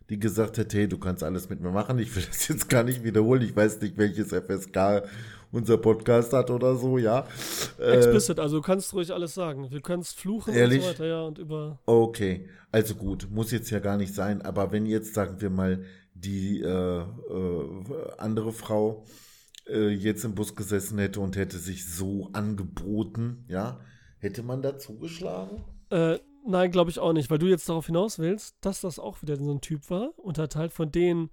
die 0.10 0.20
gesagt 0.20 0.58
hätte, 0.58 0.78
hey, 0.78 0.88
du 0.88 0.98
kannst 1.00 1.24
alles 1.24 1.50
mit 1.50 1.62
mir 1.62 1.72
machen, 1.72 1.98
ich 1.98 2.14
will 2.16 2.24
das 2.28 2.48
jetzt 2.50 2.70
gar 2.70 2.84
nicht 2.84 3.04
wiederholen, 3.04 3.42
ich 3.42 3.56
weiß 3.56 3.80
nicht, 3.82 3.98
welches 3.98 4.34
FSK 4.34 5.04
unser 5.52 5.78
Podcast 5.78 6.34
hat 6.34 6.50
oder 6.50 6.76
so, 6.76 6.98
ja. 6.98 7.26
Äh, 7.80 7.98
explicit, 7.98 8.40
also 8.40 8.58
du 8.58 8.62
kannst 8.62 8.94
ruhig 8.94 9.12
alles 9.14 9.34
sagen. 9.34 9.70
Du 9.70 9.82
kannst 9.82 10.20
fluchen 10.20 10.54
Ehrlich? 10.54 10.80
und 10.80 10.84
so 10.84 10.90
weiter, 10.90 11.06
ja, 11.06 11.22
und 11.22 11.38
über. 11.38 11.80
Okay, 11.86 12.48
also 12.72 12.96
gut, 12.96 13.30
muss 13.30 13.52
jetzt 13.52 13.70
ja 13.70 13.80
gar 13.80 13.98
nicht 13.98 14.14
sein, 14.14 14.42
aber 14.42 14.72
wenn 14.72 14.86
jetzt, 14.86 15.14
sagen 15.14 15.42
wir 15.42 15.50
mal, 15.50 15.84
die 16.14 16.62
äh, 16.62 17.02
äh, 17.02 17.06
andere 18.18 18.52
Frau 18.52 19.06
äh, 19.68 19.90
jetzt 19.90 20.24
im 20.24 20.36
Bus 20.36 20.56
gesessen 20.56 21.00
hätte 21.00 21.20
und 21.20 21.36
hätte 21.36 21.58
sich 21.58 21.90
so 21.90 22.30
angeboten, 22.34 23.46
ja, 23.48 23.80
hätte 24.20 24.44
man 24.44 24.62
da 24.62 24.78
zugeschlagen? 24.78 25.64
Äh, 25.90 26.20
nein, 26.48 26.72
glaube 26.72 26.92
ich 26.92 27.00
auch 27.00 27.14
nicht, 27.14 27.30
weil 27.30 27.40
du 27.40 27.48
jetzt 27.48 27.68
darauf 27.68 27.88
hinaus 27.88 28.20
willst, 28.20 28.56
dass 28.62 28.82
das 28.82 29.00
auch 29.00 29.22
wieder 29.22 29.36
so 29.38 29.52
ein 29.52 29.62
Typ 29.62 29.90
war, 29.90 30.14
unterteilt 30.18 30.74
von 30.74 30.92
den 30.92 31.30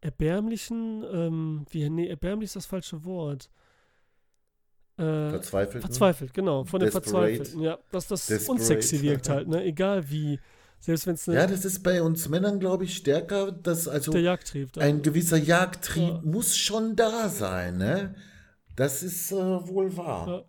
erbärmlichen, 0.00 1.04
ähm, 1.12 1.66
wie, 1.70 1.88
nee, 1.90 2.08
erbärmlich 2.08 2.46
ist 2.48 2.56
das 2.56 2.66
falsche 2.66 3.04
Wort. 3.04 3.50
Äh, 4.96 5.30
Verzweifelt? 5.30 5.82
verzweifelt, 5.82 6.34
genau, 6.34 6.64
von 6.64 6.80
den 6.80 6.86
Desperate. 6.86 7.10
Verzweifelten, 7.10 7.60
ja, 7.62 7.78
dass 7.90 8.06
das 8.08 8.26
Desperate. 8.26 8.50
unsexy 8.60 9.00
wirkt 9.02 9.28
halt, 9.28 9.48
ne, 9.48 9.64
egal 9.64 10.10
wie, 10.10 10.38
selbst 10.78 11.06
wenn 11.06 11.14
es 11.14 11.26
Ja, 11.26 11.46
das 11.46 11.64
ist 11.64 11.82
bei 11.82 12.02
uns 12.02 12.28
Männern, 12.28 12.60
glaube 12.60 12.84
ich, 12.84 12.96
stärker, 12.96 13.50
dass 13.52 13.88
also 13.88 14.12
der 14.12 14.20
Jagdtrieb 14.22 14.72
da 14.74 14.82
ein 14.82 15.00
gewisser 15.02 15.38
Jagdtrieb 15.38 16.08
Ja. 16.08 16.20
muss 16.22 16.56
schon 16.56 16.96
da 16.96 17.28
sein, 17.28 17.78
ne? 17.78 18.14
Das 18.76 19.02
ist 19.02 19.32
äh, 19.32 19.36
wohl 19.36 19.96
wahr. 19.96 20.28
Ja. 20.28 20.42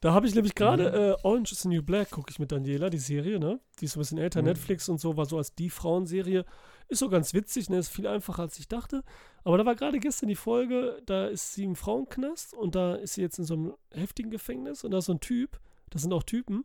Da 0.00 0.12
habe 0.14 0.26
ich 0.26 0.34
nämlich 0.34 0.54
gerade 0.54 0.88
Mhm. 0.90 0.94
äh, 0.96 1.26
Orange 1.26 1.52
is 1.52 1.62
the 1.62 1.68
New 1.68 1.82
Black, 1.82 2.10
gucke 2.10 2.30
ich 2.30 2.38
mit 2.38 2.52
Daniela, 2.52 2.88
die 2.90 2.98
Serie, 2.98 3.38
ne? 3.38 3.60
Die 3.80 3.84
ist 3.86 3.92
so 3.92 3.98
ein 3.98 4.02
bisschen 4.02 4.18
älter, 4.18 4.40
Mhm. 4.40 4.48
Netflix 4.48 4.88
und 4.88 4.98
so, 5.00 5.16
war 5.16 5.26
so 5.26 5.36
als 5.38 5.54
die 5.54 5.68
Frauenserie. 5.70 6.44
Ist 6.90 6.98
so 6.98 7.08
ganz 7.08 7.34
witzig, 7.34 7.70
ne? 7.70 7.78
Ist 7.78 7.88
viel 7.88 8.08
einfacher, 8.08 8.42
als 8.42 8.58
ich 8.58 8.66
dachte. 8.66 9.04
Aber 9.44 9.56
da 9.56 9.64
war 9.64 9.76
gerade 9.76 10.00
gestern 10.00 10.28
die 10.28 10.34
Folge, 10.34 11.00
da 11.06 11.28
ist 11.28 11.54
sie 11.54 11.64
im 11.64 11.76
Frauenknast 11.76 12.52
und 12.52 12.74
da 12.74 12.96
ist 12.96 13.14
sie 13.14 13.22
jetzt 13.22 13.38
in 13.38 13.44
so 13.44 13.54
einem 13.54 13.74
heftigen 13.92 14.30
Gefängnis 14.30 14.82
und 14.82 14.90
da 14.90 14.98
ist 14.98 15.06
so 15.06 15.12
ein 15.12 15.20
Typ, 15.20 15.60
das 15.90 16.02
sind 16.02 16.12
auch 16.12 16.24
Typen, 16.24 16.64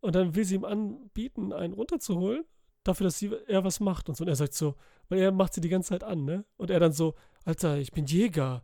und 0.00 0.14
dann 0.14 0.36
will 0.36 0.44
sie 0.44 0.54
ihm 0.54 0.64
anbieten, 0.64 1.52
einen 1.52 1.74
runterzuholen, 1.74 2.44
dafür, 2.84 3.04
dass 3.04 3.18
sie, 3.18 3.32
er 3.48 3.64
was 3.64 3.80
macht 3.80 4.08
und 4.08 4.14
so. 4.14 4.22
Und 4.22 4.28
er 4.28 4.36
sagt 4.36 4.54
so, 4.54 4.76
weil 5.08 5.18
er 5.18 5.32
macht 5.32 5.54
sie 5.54 5.60
die 5.60 5.68
ganze 5.68 5.88
Zeit 5.90 6.04
an, 6.04 6.24
ne? 6.24 6.44
Und 6.56 6.70
er 6.70 6.78
dann 6.78 6.92
so, 6.92 7.14
Alter, 7.44 7.78
ich 7.78 7.90
bin 7.90 8.06
Jäger. 8.06 8.62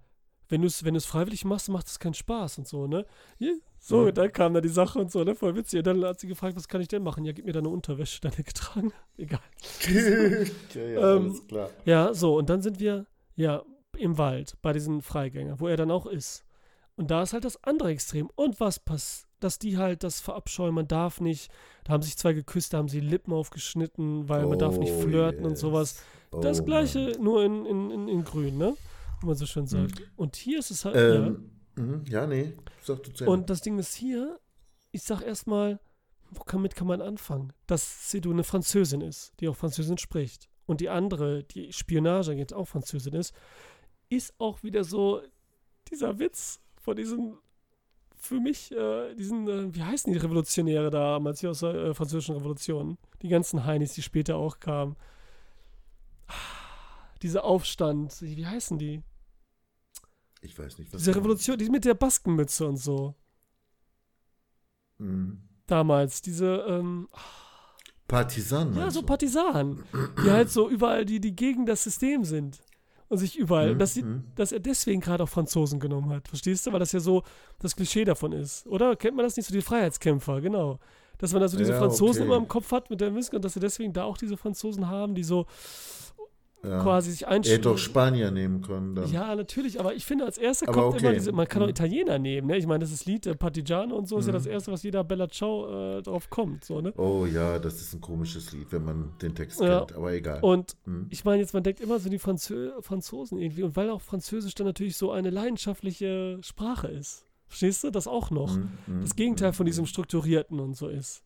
Wenn 0.48 0.60
du 0.60 0.66
es 0.66 0.84
wenn 0.84 0.94
du's 0.94 1.06
freiwillig 1.06 1.44
machst, 1.44 1.68
macht 1.68 1.86
es 1.86 1.98
keinen 1.98 2.14
Spaß 2.14 2.58
und 2.58 2.68
so, 2.68 2.86
ne? 2.86 3.06
Ja, 3.38 3.50
so, 3.78 4.02
Mhm. 4.02 4.14
dann 4.14 4.32
kam 4.32 4.54
da 4.54 4.60
die 4.60 4.68
Sache 4.68 4.98
und 4.98 5.10
so, 5.12 5.24
ne? 5.24 5.34
Voll 5.34 5.54
witzig. 5.56 5.78
Und 5.78 5.86
dann 5.86 6.04
hat 6.04 6.20
sie 6.20 6.26
gefragt, 6.26 6.56
was 6.56 6.68
kann 6.68 6.80
ich 6.80 6.88
denn 6.88 7.02
machen? 7.02 7.24
Ja, 7.24 7.32
gib 7.32 7.44
mir 7.46 7.52
deine 7.52 7.68
Unterwäsche, 7.68 8.20
deine 8.20 8.36
getragen. 8.36 8.92
Egal. 9.16 9.40
ja, 10.74 10.82
ja, 10.82 11.16
Ähm, 11.16 11.22
alles 11.26 11.46
klar. 11.46 11.70
Ja, 11.84 12.14
so, 12.14 12.36
und 12.36 12.48
dann 12.50 12.62
sind 12.62 12.78
wir, 12.80 13.06
ja, 13.36 13.62
im 13.96 14.18
Wald, 14.18 14.56
bei 14.62 14.72
diesen 14.72 15.02
Freigängern, 15.02 15.60
wo 15.60 15.68
er 15.68 15.76
dann 15.76 15.90
auch 15.90 16.06
ist. 16.06 16.44
Und 16.96 17.10
da 17.10 17.22
ist 17.22 17.32
halt 17.32 17.44
das 17.44 17.62
andere 17.64 17.90
Extrem. 17.90 18.28
Und 18.36 18.60
was 18.60 18.78
passiert? 18.78 19.28
Dass 19.40 19.58
die 19.58 19.76
halt 19.76 20.02
das 20.04 20.20
verabscheuen, 20.20 20.74
man 20.74 20.88
darf 20.88 21.20
nicht. 21.20 21.50
Da 21.84 21.92
haben 21.92 22.02
sich 22.02 22.16
zwei 22.16 22.32
geküsst, 22.32 22.72
da 22.72 22.78
haben 22.78 22.88
sie 22.88 23.00
Lippen 23.00 23.30
aufgeschnitten, 23.34 24.26
weil 24.26 24.46
man 24.46 24.58
darf 24.58 24.78
nicht 24.78 24.92
Oh, 24.96 25.00
flirten 25.02 25.44
und 25.44 25.50
yes. 25.50 25.60
sowas. 25.60 26.02
Oh, 26.32 26.40
Das 26.40 26.64
gleiche, 26.64 27.10
Mann. 27.10 27.22
nur 27.22 27.44
in, 27.44 27.66
in, 27.66 27.90
in, 27.90 28.08
in 28.08 28.24
grün, 28.24 28.56
ne? 28.56 28.74
Wie 29.20 29.26
man 29.26 29.34
so 29.34 29.46
schön 29.46 29.66
sagt. 29.66 30.02
Und 30.16 30.36
hier 30.36 30.58
ist 30.58 30.70
es 30.70 30.84
halt, 30.84 30.96
Ähm, 30.96 31.50
mhm, 31.76 32.04
ja, 32.08 32.26
nee, 32.26 32.54
sag 32.82 33.02
du 33.02 33.12
zu 33.12 33.24
ja. 33.24 33.30
Ende. 33.30 33.40
Und 33.40 33.50
das 33.50 33.60
Ding 33.60 33.78
ist 33.78 33.94
hier, 33.94 34.38
ich 34.92 35.02
sag 35.02 35.22
erstmal, 35.22 35.80
womit 36.30 36.74
kann 36.74 36.86
man 36.86 37.00
anfangen? 37.00 37.52
Dass 37.66 38.10
Sidou 38.10 38.30
eine 38.30 38.44
Französin 38.44 39.00
ist, 39.00 39.32
die 39.40 39.48
auch 39.48 39.56
Französin 39.56 39.98
spricht. 39.98 40.48
Und 40.66 40.80
die 40.80 40.88
andere, 40.88 41.44
die 41.44 41.72
Spionage 41.72 42.32
jetzt 42.32 42.54
auch 42.54 42.66
Französin 42.66 43.14
ist, 43.14 43.34
ist 44.08 44.34
auch 44.38 44.62
wieder 44.62 44.84
so 44.84 45.22
dieser 45.90 46.18
Witz 46.18 46.60
von 46.80 46.96
diesem, 46.96 47.38
für 48.16 48.40
mich, 48.40 48.72
äh, 48.72 49.14
diesen, 49.14 49.46
äh, 49.48 49.74
wie 49.74 49.82
heißen 49.82 50.12
die 50.12 50.18
Revolutionäre 50.18 50.90
damals 50.90 51.40
hier 51.40 51.50
aus 51.50 51.60
der 51.60 51.74
äh, 51.74 51.94
französischen 51.94 52.36
Revolution? 52.36 52.96
Die 53.22 53.28
ganzen 53.28 53.64
Heinis, 53.64 53.94
die 53.94 54.02
später 54.02 54.36
auch 54.36 54.60
kamen. 54.60 54.96
Ah, 56.28 56.32
Dieser 57.24 57.42
Aufstand, 57.42 58.20
wie 58.20 58.46
heißen 58.46 58.78
die? 58.78 59.02
ich 60.42 60.58
weiß 60.58 60.76
nicht, 60.76 60.92
was 60.92 61.00
Diese 61.00 61.16
Revolution, 61.16 61.56
die 61.56 61.70
mit 61.70 61.86
der 61.86 61.94
Baskenmütze 61.94 62.66
und 62.66 62.76
so. 62.76 63.14
Mhm. 64.98 65.40
Damals, 65.66 66.20
diese, 66.20 66.66
ähm, 66.68 67.08
Partisanen. 68.06 68.76
ja, 68.76 68.90
so? 68.90 69.02
Partisanen, 69.02 69.82
die 70.22 70.30
halt 70.30 70.50
so 70.50 70.68
überall, 70.68 71.06
die, 71.06 71.18
die 71.18 71.34
gegen 71.34 71.64
das 71.64 71.82
System 71.84 72.24
sind. 72.24 72.60
Und 73.08 73.16
sich 73.18 73.38
überall, 73.38 73.74
Mhm, 73.74 73.78
dass, 73.78 73.94
sie, 73.94 74.02
mhm. 74.02 74.24
dass 74.34 74.52
er 74.52 74.60
deswegen 74.60 75.00
gerade 75.00 75.24
auch 75.24 75.28
Franzosen 75.28 75.80
genommen 75.80 76.10
hat. 76.10 76.28
Verstehst 76.28 76.66
du? 76.66 76.72
Weil 76.72 76.80
das 76.80 76.92
ja 76.92 77.00
so 77.00 77.22
das 77.58 77.74
Klischee 77.74 78.04
davon 78.04 78.32
ist. 78.32 78.66
Oder 78.66 78.96
kennt 78.96 79.16
man 79.16 79.24
das 79.24 79.36
nicht 79.36 79.46
so, 79.46 79.54
die 79.54 79.62
Freiheitskämpfer, 79.62 80.42
genau. 80.42 80.78
Dass 81.16 81.32
man 81.32 81.40
da 81.40 81.48
so 81.48 81.56
diese 81.56 81.72
Ja, 81.72 81.78
Franzosen 81.78 82.22
okay. 82.22 82.26
immer 82.26 82.36
im 82.36 82.48
Kopf 82.48 82.70
hat 82.70 82.90
mit 82.90 83.00
der 83.00 83.10
Musik 83.10 83.32
und 83.32 83.44
dass 83.44 83.54
sie 83.54 83.60
deswegen 83.60 83.94
da 83.94 84.04
auch 84.04 84.18
diese 84.18 84.36
Franzosen 84.36 84.88
haben, 84.88 85.14
die 85.14 85.24
so 85.24 85.46
ja. 86.66 86.82
quasi 86.82 87.10
sich 87.10 87.26
einstellen. 87.26 87.54
Er 87.54 87.58
hätte 87.58 87.68
doch 87.68 87.78
Spanier 87.78 88.30
nehmen 88.30 88.62
können. 88.62 88.94
Dann. 88.94 89.10
Ja, 89.12 89.34
natürlich, 89.34 89.80
aber 89.80 89.94
ich 89.94 90.04
finde, 90.04 90.24
als 90.24 90.38
erster 90.38 90.68
aber 90.68 90.82
kommt 90.82 90.94
okay. 90.94 91.04
immer 91.04 91.14
diese, 91.14 91.32
man 91.32 91.46
kann 91.48 91.62
auch 91.62 91.66
mhm. 91.66 91.70
Italiener 91.70 92.18
nehmen, 92.18 92.48
ne? 92.48 92.56
Ich 92.56 92.66
meine, 92.66 92.80
das 92.80 92.92
ist 92.92 93.06
Lied, 93.06 93.26
äh, 93.26 93.34
Partigiano 93.34 93.94
und 93.94 94.08
so, 94.08 94.16
mhm. 94.16 94.20
ist 94.20 94.26
ja 94.26 94.32
das 94.32 94.44
mhm. 94.44 94.52
erste, 94.52 94.72
was 94.72 94.82
jeder 94.82 95.04
Bella 95.04 95.28
Ciao 95.28 95.98
äh, 95.98 96.02
drauf 96.02 96.30
kommt, 96.30 96.64
so, 96.64 96.80
ne? 96.80 96.92
Oh 96.96 97.26
ja, 97.26 97.58
das 97.58 97.80
ist 97.80 97.94
ein 97.94 98.00
komisches 98.00 98.52
Lied, 98.52 98.70
wenn 98.70 98.84
man 98.84 99.12
den 99.20 99.34
Text 99.34 99.60
ja. 99.60 99.80
kennt, 99.80 99.96
aber 99.96 100.12
egal. 100.12 100.40
Und 100.42 100.76
mhm. 100.86 101.06
ich 101.10 101.24
meine, 101.24 101.40
jetzt, 101.40 101.54
man 101.54 101.62
denkt 101.62 101.80
immer 101.80 101.98
so 101.98 102.08
die 102.08 102.18
Franzö 102.18 102.70
Franzosen 102.80 103.38
irgendwie, 103.38 103.62
und 103.62 103.76
weil 103.76 103.90
auch 103.90 104.00
Französisch 104.00 104.54
dann 104.54 104.66
natürlich 104.66 104.96
so 104.96 105.10
eine 105.10 105.30
leidenschaftliche 105.30 106.38
Sprache 106.42 106.88
ist. 106.88 107.24
Verstehst 107.48 107.84
du? 107.84 107.90
Das 107.90 108.06
auch 108.06 108.30
noch. 108.30 108.56
Mhm. 108.56 108.70
mhm 108.86 109.02
das 109.02 109.16
Gegenteil 109.16 109.52
von 109.52 109.66
diesem 109.66 109.86
Strukturierten 109.86 110.58
und 110.60 110.76
so 110.76 110.88
ist. 110.88 111.22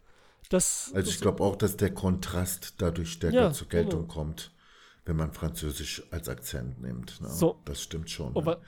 Das, 0.51 0.93
also 0.95 1.11
ich 1.11 1.21
glaube 1.21 1.43
auch, 1.43 1.57
dass 1.57 1.77
der 1.77 1.93
Kontrast 1.93 2.75
dadurch 2.79 3.13
stärker 3.13 3.37
ja, 3.37 3.53
zur 3.53 3.69
Geltung 3.69 4.03
genau. 4.03 4.13
kommt 4.13 4.53
wenn 5.09 5.17
man 5.17 5.33
Französisch 5.33 6.03
als 6.11 6.29
Akzent 6.29 6.81
nimmt. 6.83 7.21
Ne? 7.23 7.31
So. 7.31 7.59
Das 7.65 7.83
stimmt 7.83 8.11
schon. 8.11 8.35
Ne? 8.35 8.37
Aber, 8.37 8.61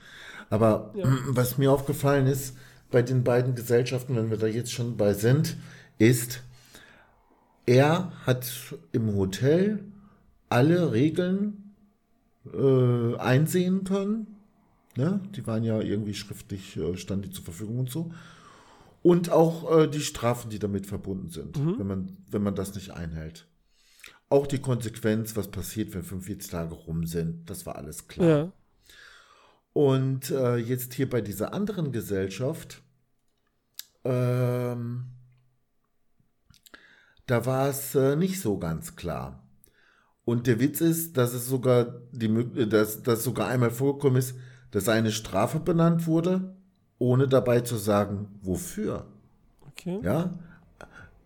Aber 0.48 0.92
ja. 0.96 1.04
was 1.28 1.58
mir 1.58 1.70
aufgefallen 1.70 2.26
ist 2.26 2.56
bei 2.90 3.02
den 3.02 3.22
beiden 3.22 3.54
Gesellschaften, 3.54 4.16
wenn 4.16 4.30
wir 4.30 4.38
da 4.38 4.46
jetzt 4.46 4.72
schon 4.72 4.96
bei 4.96 5.12
sind, 5.12 5.56
ist, 5.98 6.42
er 7.66 8.10
hat 8.26 8.50
im 8.90 9.14
Hotel 9.14 9.84
alle 10.48 10.92
Regeln 10.92 11.74
äh, 12.52 13.16
einsehen 13.18 13.84
können. 13.84 14.38
Ne? 14.96 15.20
Die 15.36 15.46
waren 15.46 15.62
ja 15.62 15.80
irgendwie 15.80 16.14
schriftlich, 16.14 16.76
äh, 16.78 16.96
standen 16.96 17.24
die 17.24 17.30
zur 17.30 17.44
Verfügung 17.44 17.80
und 17.80 17.90
so. 17.90 18.10
Und 19.02 19.30
auch 19.30 19.78
äh, 19.78 19.88
die 19.88 20.00
Strafen, 20.00 20.50
die 20.50 20.58
damit 20.58 20.86
verbunden 20.86 21.28
sind, 21.28 21.58
mhm. 21.58 21.78
wenn, 21.78 21.86
man, 21.86 22.16
wenn 22.30 22.42
man 22.42 22.54
das 22.54 22.74
nicht 22.74 22.92
einhält. 22.92 23.46
Auch 24.30 24.46
die 24.46 24.60
Konsequenz, 24.60 25.36
was 25.36 25.48
passiert, 25.48 25.92
wenn 25.92 26.04
45 26.04 26.50
Tage 26.50 26.74
rum 26.74 27.04
sind, 27.04 27.50
das 27.50 27.66
war 27.66 27.76
alles 27.76 28.08
klar. 28.08 28.28
Ja. 28.28 28.52
Und 29.72 30.30
äh, 30.30 30.56
jetzt 30.56 30.94
hier 30.94 31.10
bei 31.10 31.20
dieser 31.20 31.52
anderen 31.52 31.92
Gesellschaft, 31.92 32.80
ähm, 34.04 35.06
da 37.26 37.46
war 37.46 37.68
es 37.68 37.94
äh, 37.94 38.16
nicht 38.16 38.40
so 38.40 38.58
ganz 38.58 38.96
klar. 38.96 39.42
Und 40.24 40.46
der 40.46 40.60
Witz 40.60 40.80
ist, 40.80 41.16
dass 41.16 41.32
es 41.32 41.48
sogar 41.48 41.86
die 42.12 42.68
dass, 42.68 43.02
dass 43.02 43.24
sogar 43.24 43.48
einmal 43.48 43.70
vorgekommen 43.70 44.18
ist, 44.18 44.36
dass 44.70 44.88
eine 44.88 45.10
Strafe 45.10 45.58
benannt 45.58 46.06
wurde, 46.06 46.54
ohne 46.98 47.26
dabei 47.26 47.62
zu 47.62 47.76
sagen, 47.76 48.28
wofür. 48.42 49.06
Okay. 49.70 49.98
Ja. 50.02 50.38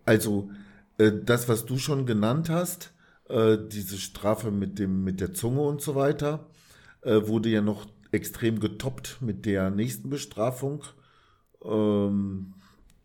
Also 0.05 0.49
äh, 0.97 1.11
das, 1.23 1.49
was 1.49 1.65
du 1.65 1.77
schon 1.77 2.05
genannt 2.05 2.49
hast, 2.49 2.93
äh, 3.29 3.57
diese 3.67 3.97
Strafe 3.97 4.51
mit 4.51 4.79
dem 4.79 5.03
mit 5.03 5.19
der 5.19 5.33
Zunge 5.33 5.61
und 5.61 5.81
so 5.81 5.95
weiter 5.95 6.47
äh, 7.01 7.27
wurde 7.27 7.49
ja 7.49 7.61
noch 7.61 7.85
extrem 8.11 8.59
getoppt 8.59 9.17
mit 9.21 9.45
der 9.45 9.69
nächsten 9.69 10.09
Bestrafung. 10.09 10.83
Ähm, 11.63 12.53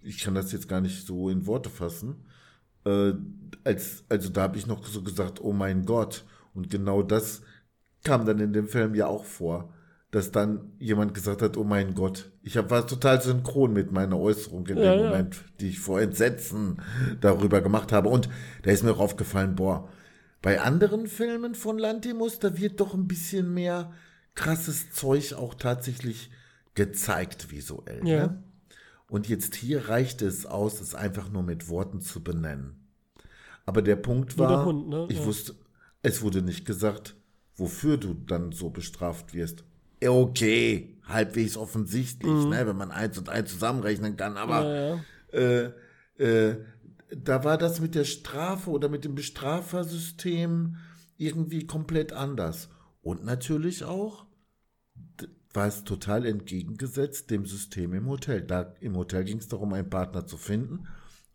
ich 0.03 0.19
kann 0.19 0.35
das 0.35 0.53
jetzt 0.53 0.69
gar 0.69 0.81
nicht 0.81 1.07
so 1.07 1.29
in 1.29 1.47
Worte 1.47 1.71
fassen. 1.71 2.25
Äh, 2.85 3.13
als, 3.65 4.05
also 4.09 4.31
da 4.31 4.43
habe 4.43 4.57
ich 4.57 4.67
noch 4.67 4.85
so 4.87 5.03
gesagt, 5.03 5.41
oh 5.43 5.53
mein 5.53 5.85
Gott. 5.85 6.25
Und 6.55 6.71
genau 6.71 7.03
das 7.03 7.43
kam 8.05 8.25
dann 8.25 8.41
in 8.41 8.53
dem 8.53 8.69
Film 8.69 8.95
ja 8.95 9.07
auch 9.07 9.25
vor, 9.25 9.75
dass 10.11 10.33
dann 10.33 10.73
jemand 10.79 11.15
gesagt 11.15 11.43
hat, 11.43 11.57
oh 11.57 11.65
mein 11.65 11.95
Gott. 11.95 12.33
Ich 12.43 12.57
hab, 12.57 12.71
war 12.71 12.87
total 12.87 13.21
synchron 13.21 13.73
mit 13.73 13.93
meiner 13.93 14.19
Äußerung 14.19 14.67
in 14.67 14.79
ja, 14.79 14.97
dem 14.97 15.07
Moment, 15.07 15.45
die 15.61 15.69
ich 15.69 15.79
vor 15.81 16.01
Entsetzen 16.01 16.81
darüber 17.21 17.61
gemacht 17.61 17.93
habe. 17.93 18.09
Und 18.09 18.29
da 18.63 18.71
ist 18.71 18.83
mir 18.83 18.93
auch 18.93 19.01
aufgefallen, 19.01 19.55
boah, 19.55 19.89
bei 20.43 20.61
anderen 20.61 21.07
Filmen 21.07 21.55
von 21.55 21.79
Lantimos, 21.79 22.39
da 22.39 22.57
wird 22.59 22.81
doch 22.81 22.95
ein 22.95 23.09
bisschen 23.09 23.53
mehr 23.53 23.93
krasses 24.35 24.91
Zeug 24.91 25.35
auch 25.35 25.55
tatsächlich 25.55 26.31
gezeigt 26.75 27.51
visuell. 27.51 28.07
Ja. 28.07 28.27
Ne? 28.27 28.43
Und 29.09 29.29
jetzt 29.29 29.57
hier 29.57 29.89
reicht 29.89 30.23
es 30.23 30.47
aus, 30.47 30.81
es 30.81 30.95
einfach 30.95 31.29
nur 31.31 31.43
mit 31.43 31.69
Worten 31.69 32.01
zu 32.01 32.23
benennen. 32.23 32.89
Aber 33.67 33.83
der 33.83 33.97
Punkt 33.97 34.39
war, 34.39 34.65
Hund, 34.65 34.89
ne? 34.89 35.07
ich 35.11 35.19
ja. 35.19 35.25
wusste, 35.27 35.55
es 36.03 36.23
wurde 36.23 36.43
nicht 36.43 36.65
gesagt, 36.65 37.17
wofür 37.57 37.97
du 37.97 38.15
dann 38.15 38.53
so 38.53 38.71
bestraft 38.71 39.35
wirst. 39.35 39.65
Okay, 40.03 40.97
halbwegs 41.05 41.57
offensichtlich, 41.57 42.33
mhm. 42.33 42.49
ne, 42.51 42.67
wenn 42.67 42.77
man 42.77 42.91
eins 42.91 43.19
und 43.19 43.29
eins 43.29 43.51
zusammenrechnen 43.53 44.17
kann, 44.17 44.37
aber 44.37 44.65
ja, 44.65 45.39
äh, 45.39 45.73
äh, 46.19 46.57
da 47.17 47.45
war 47.45 47.59
das 47.59 47.81
mit 47.81 47.95
der 47.95 48.05
Strafe 48.05 48.71
oder 48.71 48.89
mit 48.89 49.05
dem 49.05 49.15
Bestrafersystem 49.15 50.77
irgendwie 51.17 51.67
komplett 51.67 52.13
anders. 52.13 52.69
Und 53.03 53.25
natürlich 53.25 53.85
auch 53.85 54.27
war 55.53 55.67
es 55.67 55.85
total 55.85 56.27
entgegengesetzt 56.27 57.31
dem 57.31 57.45
System 57.45 57.93
im 57.93 58.09
Hotel. 58.09 58.43
Da 58.43 58.75
im 58.81 58.97
Hotel 58.97 59.25
ging 59.25 59.39
es 59.39 59.49
darum, 59.49 59.73
einen 59.73 59.91
Partner 59.91 60.27
zu 60.27 60.37
finden. 60.37 60.87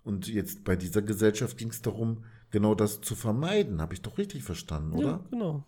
Und 0.03 0.27
jetzt 0.27 0.63
bei 0.63 0.75
dieser 0.75 1.01
Gesellschaft 1.01 1.57
ging 1.57 1.69
es 1.69 1.81
darum, 1.81 2.23
genau 2.51 2.75
das 2.75 3.01
zu 3.01 3.15
vermeiden. 3.15 3.81
Habe 3.81 3.93
ich 3.93 4.01
doch 4.01 4.17
richtig 4.17 4.43
verstanden, 4.43 4.93
oder? 4.93 5.07
Ja, 5.07 5.25
genau. 5.29 5.63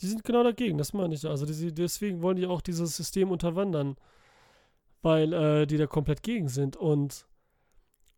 Die 0.00 0.06
sind 0.06 0.24
genau 0.24 0.42
dagegen, 0.44 0.78
das 0.78 0.92
meine 0.92 1.14
ich. 1.14 1.26
Also 1.26 1.44
die, 1.44 1.74
deswegen 1.74 2.22
wollen 2.22 2.36
die 2.36 2.46
auch 2.46 2.60
dieses 2.60 2.96
System 2.96 3.30
unterwandern, 3.30 3.96
weil 5.02 5.32
äh, 5.32 5.66
die 5.66 5.76
da 5.76 5.86
komplett 5.86 6.22
gegen 6.22 6.48
sind. 6.48 6.76
Und 6.76 7.26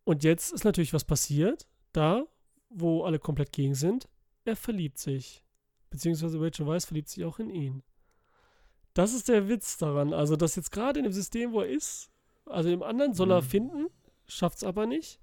und 0.05 0.24
jetzt 0.24 0.53
ist 0.53 0.64
natürlich 0.64 0.92
was 0.92 1.05
passiert, 1.05 1.66
da, 1.92 2.26
wo 2.68 3.05
alle 3.05 3.18
komplett 3.18 3.53
gegen 3.53 3.74
sind. 3.74 4.09
Er 4.44 4.57
verliebt 4.57 4.98
sich. 4.98 5.44
Beziehungsweise 5.90 6.40
Rachel 6.40 6.66
Weisz 6.66 6.86
verliebt 6.86 7.09
sich 7.09 7.24
auch 7.24 7.38
in 7.38 7.50
ihn. 7.50 7.82
Das 8.94 9.14
ist 9.14 9.28
der 9.28 9.48
Witz 9.48 9.78
daran. 9.78 10.12
Also, 10.12 10.36
dass 10.36 10.57
jetzt 10.57 10.72
gerade 10.72 10.98
in 10.98 11.05
dem 11.05 11.12
System, 11.12 11.53
wo 11.53 11.61
er 11.61 11.68
ist, 11.68 12.11
also 12.46 12.70
im 12.70 12.82
anderen 12.82 13.14
soll 13.14 13.30
er 13.30 13.42
mhm. 13.42 13.46
finden, 13.46 13.86
schafft 14.26 14.59
es 14.59 14.64
aber 14.64 14.86
nicht. 14.86 15.20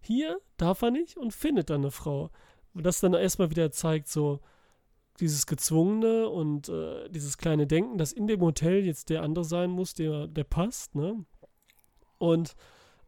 Hier 0.00 0.40
darf 0.56 0.82
er 0.82 0.90
nicht 0.90 1.16
und 1.16 1.32
findet 1.32 1.70
dann 1.70 1.82
eine 1.82 1.90
Frau. 1.90 2.30
Und 2.74 2.84
das 2.84 3.00
dann 3.00 3.14
erstmal 3.14 3.50
wieder 3.50 3.70
zeigt, 3.70 4.08
so 4.08 4.40
dieses 5.20 5.46
Gezwungene 5.46 6.28
und 6.28 6.68
äh, 6.68 7.08
dieses 7.10 7.36
kleine 7.36 7.66
Denken, 7.66 7.98
dass 7.98 8.12
in 8.12 8.26
dem 8.26 8.40
Hotel 8.40 8.84
jetzt 8.84 9.10
der 9.10 9.22
andere 9.22 9.44
sein 9.44 9.70
muss, 9.70 9.94
der, 9.94 10.26
der 10.26 10.44
passt, 10.44 10.94
ne? 10.94 11.24
Und 12.18 12.54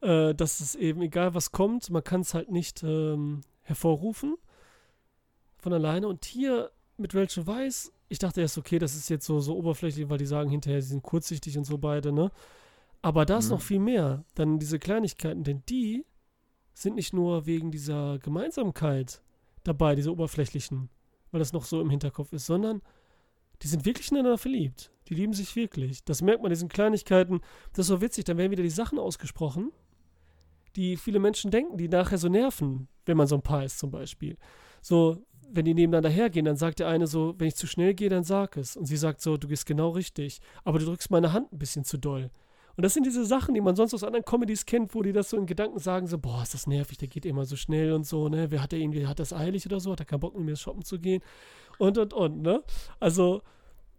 äh, 0.05 0.35
dass 0.35 0.61
es 0.61 0.75
eben, 0.75 1.01
egal 1.03 1.35
was 1.35 1.51
kommt, 1.51 1.91
man 1.91 2.05
kann 2.05 2.21
es 2.21 2.35
halt 2.35 2.51
nicht 2.51 2.83
ähm, 2.83 3.41
hervorrufen 3.63 4.37
von 5.57 5.73
alleine. 5.73 6.09
Und 6.09 6.25
hier 6.25 6.71
mit 6.97 7.15
Rachel 7.15 7.47
Weiss, 7.47 7.91
ich 8.09 8.19
dachte 8.19 8.43
erst, 8.43 8.59
okay, 8.59 8.79
das 8.79 8.95
ist 8.95 9.09
jetzt 9.09 9.25
so, 9.25 9.41
so 9.41 9.57
oberflächlich, 9.57 10.09
weil 10.09 10.19
die 10.19 10.27
sagen 10.27 10.51
hinterher, 10.51 10.83
sie 10.83 10.91
sind 10.91 11.03
kurzsichtig 11.03 11.57
und 11.57 11.65
so 11.65 11.79
beide, 11.79 12.13
ne? 12.13 12.31
Aber 13.01 13.25
da 13.27 13.39
ist 13.39 13.47
mhm. 13.47 13.53
noch 13.53 13.61
viel 13.63 13.81
mehr. 13.81 14.25
Dann 14.35 14.59
diese 14.59 14.79
Kleinigkeiten, 14.79 15.43
denn 15.43 15.63
die 15.69 16.05
sind 16.75 16.97
nicht 16.97 17.13
nur 17.13 17.47
wegen 17.47 17.71
dieser 17.71 18.19
Gemeinsamkeit 18.19 19.23
dabei, 19.63 19.95
diese 19.95 20.13
oberflächlichen, 20.13 20.91
weil 21.31 21.39
das 21.39 21.53
noch 21.53 21.65
so 21.65 21.81
im 21.81 21.91
Hinterkopf 21.91 22.33
ist, 22.33 22.47
sondern 22.47 22.83
die 23.63 23.69
sind 23.69 23.85
wirklich 23.85 24.11
ineinander 24.11 24.39
verliebt. 24.39 24.91
Die 25.09 25.15
lieben 25.15 25.33
sich 25.33 25.55
wirklich. 25.57 26.05
Das 26.05 26.23
merkt 26.23 26.43
man 26.43 26.51
diesen 26.51 26.69
Kleinigkeiten. 26.69 27.41
Das 27.73 27.85
ist 27.85 27.89
so 27.89 28.01
witzig, 28.01 28.25
dann 28.25 28.39
werden 28.39 28.51
wieder 28.51 28.63
die 28.63 28.71
Sachen 28.71 28.99
ausgesprochen, 28.99 29.71
die 30.77 30.97
viele 30.97 31.19
Menschen 31.19 31.51
denken, 31.51 31.77
die 31.77 31.89
nachher 31.89 32.19
so 32.19 32.29
nerven, 32.29 32.89
wenn 33.07 33.17
man 33.17 33.27
so 33.27 33.37
ein 33.37 33.43
Paar 33.43 33.65
ist 33.65 33.79
zum 33.79 33.91
Beispiel. 33.91 34.37
So, 34.83 35.19
wenn 35.51 35.65
die 35.65 35.75
nebeneinander 35.75 36.11
hergehen, 36.11 36.45
dann 36.45 36.57
sagt 36.57 36.81
der 36.81 36.89
eine 36.89 37.07
so, 37.07 37.35
wenn 37.39 37.49
ich 37.49 37.57
zu 37.57 37.67
schnell 37.67 37.95
gehe, 37.95 38.09
dann 38.09 38.25
sag 38.25 38.57
es. 38.57 38.77
Und 38.77 38.87
sie 38.87 38.97
sagt 38.97 39.21
so, 39.21 39.37
du 39.37 39.49
gehst 39.49 39.67
genau 39.67 39.91
richtig, 39.91 40.41
aber 40.65 40.79
du 40.79 40.87
drückst 40.87 41.11
meine 41.11 41.33
Hand 41.33 41.53
ein 41.53 41.59
bisschen 41.59 41.85
zu 41.85 41.97
doll. 41.97 42.31
Und 42.77 42.83
das 42.83 42.95
sind 42.95 43.07
diese 43.07 43.25
Sachen, 43.25 43.55
die 43.55 43.61
man 43.61 43.77
sonst 43.77 43.95
aus 43.95 44.03
anderen 44.03 44.25
Comedies 44.25 44.67
kennt, 44.67 44.95
wo 44.95 45.03
die 45.03 45.13
das 45.13 45.31
so 45.31 45.37
in 45.37 45.47
Gedanken 45.47 45.79
sagen, 45.79 46.09
so, 46.09 46.19
boah, 46.19 46.43
ist 46.43 46.55
das 46.55 46.67
nervig, 46.67 46.99
der 46.99 47.07
geht 47.07 47.25
immer 47.25 47.45
so 47.45 47.55
schnell 47.55 47.93
und 47.93 48.05
so, 48.05 48.29
ne? 48.29 48.51
Wer 48.51 48.63
hat 48.63 48.73
der 48.73 48.81
irgendwie, 48.81 49.07
hat 49.07 49.21
das 49.21 49.33
eilig 49.33 49.65
oder 49.67 49.79
so, 49.79 49.93
hat 49.93 50.01
er 50.01 50.07
keinen 50.07 50.21
Bock 50.21 50.35
mit 50.35 50.45
mir 50.45 50.57
shoppen 50.57 50.85
zu 50.85 50.99
gehen 50.99 51.23
und 51.79 51.99
und 51.99 52.13
und, 52.13 52.43
ne? 52.43 52.65
Also, 52.99 53.43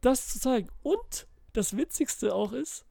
das 0.02 0.28
zu 0.28 0.40
zeigen. 0.42 0.68
Und 0.84 1.28
das 1.54 1.78
Witzigste 1.78 2.36
auch 2.36 2.52
ist, 2.52 2.86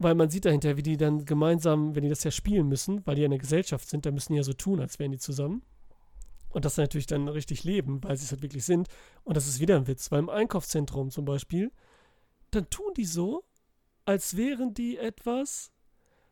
weil 0.00 0.14
man 0.14 0.30
sieht 0.30 0.46
dahinter, 0.46 0.78
wie 0.78 0.82
die 0.82 0.96
dann 0.96 1.26
gemeinsam, 1.26 1.94
wenn 1.94 2.02
die 2.02 2.08
das 2.08 2.24
ja 2.24 2.30
spielen 2.30 2.68
müssen, 2.68 3.06
weil 3.06 3.16
die 3.16 3.20
ja 3.20 3.26
in 3.26 3.32
der 3.32 3.38
Gesellschaft 3.38 3.88
sind, 3.88 4.06
dann 4.06 4.14
müssen 4.14 4.32
die 4.32 4.38
ja 4.38 4.42
so 4.42 4.54
tun, 4.54 4.80
als 4.80 4.98
wären 4.98 5.12
die 5.12 5.18
zusammen. 5.18 5.62
Und 6.48 6.64
das 6.64 6.78
natürlich 6.78 7.06
dann 7.06 7.28
richtig 7.28 7.64
leben, 7.64 8.02
weil 8.02 8.16
sie 8.16 8.24
es 8.24 8.32
halt 8.32 8.40
wirklich 8.42 8.64
sind. 8.64 8.88
Und 9.24 9.36
das 9.36 9.46
ist 9.46 9.60
wieder 9.60 9.76
ein 9.76 9.86
Witz, 9.86 10.10
weil 10.10 10.20
im 10.20 10.30
Einkaufszentrum 10.30 11.10
zum 11.10 11.26
Beispiel, 11.26 11.70
dann 12.50 12.70
tun 12.70 12.92
die 12.96 13.04
so, 13.04 13.44
als 14.06 14.38
wären 14.38 14.72
die 14.72 14.96
etwas, 14.96 15.70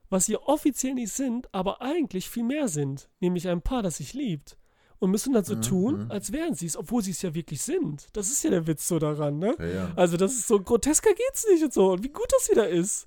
was 0.09 0.25
sie 0.25 0.39
offiziell 0.39 0.95
nicht 0.95 1.13
sind, 1.13 1.53
aber 1.55 1.83
eigentlich 1.83 2.31
viel 2.31 2.45
mehr 2.45 2.69
sind. 2.69 3.11
Nämlich 3.21 3.49
ein 3.49 3.61
Paar, 3.61 3.83
das 3.83 3.99
sich 3.99 4.15
liebt. 4.15 4.57
Und 4.99 5.11
müssen 5.11 5.35
dann 5.35 5.45
so 5.45 5.57
mhm. 5.57 5.63
tun, 5.63 6.05
mhm. 6.05 6.11
als 6.11 6.33
wären 6.33 6.55
sie 6.55 6.67
es, 6.67 6.77
obwohl 6.77 7.03
sie 7.03 7.11
es 7.11 7.21
ja 7.21 7.35
wirklich 7.35 7.61
sind. 7.61 8.09
Das 8.15 8.31
ist 8.31 8.43
ja 8.43 8.51
der 8.51 8.67
Witz 8.67 8.89
so 8.89 8.99
daran, 8.99 9.39
ne? 9.39 9.55
Ja, 9.59 9.67
ja. 9.67 9.93
Also, 9.95 10.17
das 10.17 10.33
ist 10.33 10.49
so 10.49 10.59
grotesker 10.59 11.15
geht's 11.15 11.47
nicht 11.53 11.63
und 11.63 11.73
so. 11.75 11.93
Und 11.93 12.03
wie 12.03 12.09
gut 12.09 12.27
das 12.33 12.51
wieder 12.51 12.67
ist. 12.67 13.07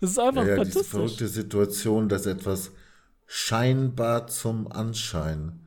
Das 0.00 0.10
ist 0.10 0.18
einfach 0.18 0.42
ja, 0.44 0.50
ja, 0.50 0.56
fantastisch. 0.56 0.82
Diese 0.82 0.90
verrückte 0.96 1.28
Situation, 1.28 2.08
dass 2.08 2.26
etwas 2.26 2.72
scheinbar 3.26 4.26
zum 4.28 4.70
Anschein 4.70 5.60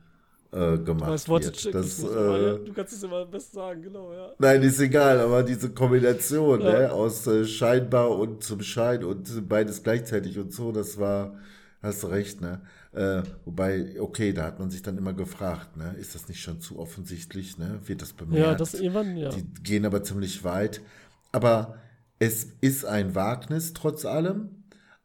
äh, 0.52 0.78
gemacht 0.78 1.28
wird. 1.28 1.74
Das, 1.74 2.02
äh, 2.02 2.06
ja, 2.06 2.54
du 2.58 2.72
kannst 2.72 2.92
es 2.92 3.02
immer 3.02 3.18
am 3.18 3.30
besten 3.30 3.56
sagen, 3.56 3.82
genau, 3.82 4.12
ja. 4.12 4.30
Nein, 4.38 4.62
ist 4.62 4.80
egal, 4.80 5.20
aber 5.20 5.42
diese 5.42 5.70
Kombination 5.70 6.60
Ja. 6.60 6.80
ne, 6.80 6.92
aus 6.92 7.26
äh, 7.26 7.44
scheinbar 7.44 8.16
und 8.18 8.42
zum 8.42 8.60
Schein 8.62 9.04
und 9.04 9.48
beides 9.48 9.82
gleichzeitig 9.82 10.38
und 10.38 10.52
so, 10.52 10.72
das 10.72 10.98
war, 10.98 11.34
hast 11.82 12.02
du 12.02 12.08
recht, 12.08 12.40
ne? 12.40 12.60
Äh, 12.92 13.22
wobei, 13.44 14.00
okay, 14.00 14.32
da 14.32 14.44
hat 14.44 14.58
man 14.58 14.70
sich 14.70 14.82
dann 14.82 14.98
immer 14.98 15.12
gefragt, 15.12 15.76
ne? 15.76 15.94
Ist 16.00 16.14
das 16.16 16.28
nicht 16.28 16.40
schon 16.42 16.60
zu 16.60 16.78
offensichtlich, 16.78 17.58
ne? 17.58 17.78
Wird 17.84 18.02
das 18.02 18.12
bemerkt? 18.12 18.46
Ja, 18.46 18.54
das 18.54 18.74
irgendwann, 18.74 19.16
ja. 19.16 19.28
Die 19.30 19.44
gehen 19.62 19.86
aber 19.86 20.02
ziemlich 20.02 20.42
weit. 20.42 20.80
Aber 21.30 21.76
es 22.20 22.44
ist 22.60 22.84
ein 22.84 23.14
Wagnis 23.16 23.72
trotz 23.72 24.04
allem, 24.04 24.50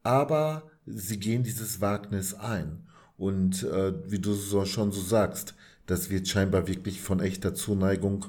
aber 0.03 0.63
sie 0.85 1.17
gehen 1.17 1.41
dieses 1.41 1.81
Wagnis 1.81 2.35
ein. 2.35 2.85
Und 3.17 3.63
äh, 3.63 3.93
wie 4.11 4.19
du 4.19 4.33
so 4.33 4.65
schon 4.65 4.91
so 4.91 5.01
sagst, 5.01 5.55
das 5.87 6.09
wird 6.09 6.27
scheinbar 6.27 6.67
wirklich 6.67 7.01
von 7.01 7.19
echter 7.21 7.53
Zuneigung 7.55 8.25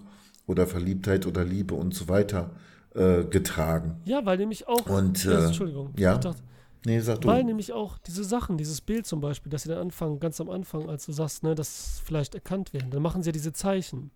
oder 0.47 0.67
Verliebtheit 0.67 1.27
oder 1.27 1.45
Liebe 1.45 1.75
und 1.75 1.93
so 1.95 2.09
weiter 2.09 2.53
äh, 2.95 3.25
getragen. 3.25 4.01
Ja, 4.05 4.25
weil 4.25 4.39
nämlich 4.39 4.69
auch. 4.69 4.87
Und, 4.87 5.25
Ja, 5.25 5.41
äh, 5.41 5.45
Entschuldigung. 5.47 5.93
ja. 5.99 6.17
Dachte, 6.17 6.41
Nee, 6.85 7.01
sag 7.01 7.21
du. 7.21 7.27
weil 7.27 7.43
nämlich 7.43 7.73
auch 7.73 7.99
diese 7.99 8.23
Sachen, 8.23 8.57
dieses 8.59 8.81
Bild 8.81 9.07
zum 9.07 9.21
Beispiel, 9.21 9.51
dass 9.51 9.65
sie 9.65 9.69
dann 9.71 9.79
anfangen, 9.79 10.21
ganz 10.21 10.41
am 10.41 10.49
Anfang, 10.49 10.89
als 10.89 11.05
du 11.07 11.11
sagst, 11.13 11.43
ne, 11.43 11.57
dass 11.57 12.01
vielleicht 12.05 12.37
erkannt 12.37 12.73
werden, 12.73 12.93
dann 12.93 13.03
machen 13.03 13.25
sie 13.25 13.31
ja 13.31 13.33
diese 13.33 13.53
Zeichen. 13.53 14.13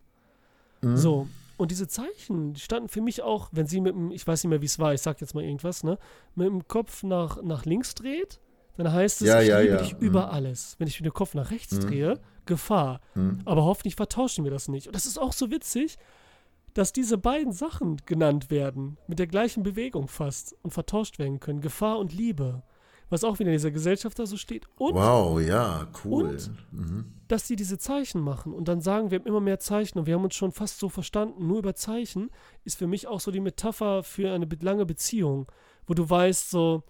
Mhm. 0.81 0.97
So. 0.97 1.29
Und 1.61 1.71
diese 1.71 1.87
Zeichen, 1.89 2.55
die 2.55 2.61
standen 2.61 2.89
für 2.89 3.01
mich 3.03 3.23
auch, 3.23 3.51
wenn 3.53 3.67
sie 3.67 3.81
mit 3.81 3.95
dem, 3.95 4.11
ich 4.11 4.27
weiß 4.27 4.43
nicht 4.45 4.49
mehr, 4.51 4.63
wie 4.63 4.67
es 4.67 4.79
war, 4.79 4.95
ich 4.95 5.03
sag 5.03 5.21
jetzt 5.21 5.35
mal 5.35 5.45
irgendwas, 5.45 5.85
ne, 5.85 5.99
mit 6.35 6.47
dem 6.47 6.67
Kopf 6.67 7.03
nach, 7.03 7.43
nach 7.43 7.67
links 7.67 7.95
dreht, 7.95 8.41
dann 8.77 8.91
heißt 8.93 9.21
es, 9.21 9.29
Ja, 9.29 9.43
ich 9.43 9.49
ja, 9.49 9.59
liebe 9.61 9.73
ja. 9.75 9.83
dich 9.83 9.93
Mhm. 9.95 10.01
über 10.07 10.33
alles. 10.33 10.77
Wenn 10.79 10.89
ich 10.89 10.99
mit 10.99 11.05
dem 11.07 11.13
Kopf 11.13 11.35
nach 11.35 11.51
rechts 11.51 11.75
Mhm. 11.75 11.81
drehe, 11.81 12.21
Gefahr. 12.47 13.01
Mhm. 13.15 13.41
Aber 13.45 13.65
hoffentlich 13.65 13.95
vertauschen 13.95 14.43
wir 14.45 14.51
das 14.51 14.69
nicht. 14.69 14.87
Und 14.87 14.97
das 14.97 15.05
ist 15.05 15.19
auch 15.19 15.35
so 15.35 15.51
witzig, 15.51 15.99
dass 16.73 16.93
diese 16.95 17.19
beiden 17.19 17.53
Sachen 17.53 17.99
genannt 18.07 18.51
werden, 18.51 18.97
mit 19.07 19.19
der 19.19 19.27
gleichen 19.27 19.63
Bewegung 19.63 20.09
fast 20.09 20.57
und 20.63 20.71
vertauscht 20.71 21.19
werden 21.19 21.41
können. 21.41 21.61
Gefahr 21.61 21.99
und 21.99 22.13
Liebe. 22.15 22.63
Was 23.11 23.25
auch 23.25 23.39
wieder 23.39 23.51
in 23.51 23.57
dieser 23.57 23.71
Gesellschaft 23.71 24.19
da 24.19 24.25
so 24.25 24.37
steht. 24.37 24.67
Und 24.79 24.95
Wow, 24.95 25.41
ja, 25.41 25.87
cool. 26.05 26.25
Und? 26.29 26.51
Mhm. 26.73 27.05
dass 27.29 27.47
sie 27.47 27.57
diese 27.57 27.79
Zeichen 27.79 28.21
machen 28.21 28.53
und 28.53 28.67
dann 28.67 28.81
sagen, 28.81 29.11
wir 29.11 29.19
haben 29.19 29.27
immer 29.27 29.41
mehr 29.41 29.61
Zeichen 29.61 29.99
und 29.99 30.07
wir 30.07 30.15
haben 30.15 30.25
uns 30.25 30.35
schon 30.35 30.53
fast 30.53 30.79
so 30.79 30.89
verstanden, 30.89 31.47
nur 31.47 31.59
über 31.59 31.75
Zeichen 31.75 32.31
ist 32.65 32.79
für 32.79 32.87
mich 32.87 33.07
auch 33.07 33.21
so 33.21 33.31
die 33.31 33.41
Metapher 33.41 34.03
für 34.03 34.33
eine 34.33 34.49
lange 34.61 34.87
Beziehung, 34.87 35.47
wo 35.87 35.95
du 35.95 36.09
weißt, 36.09 36.51
so, 36.51 36.83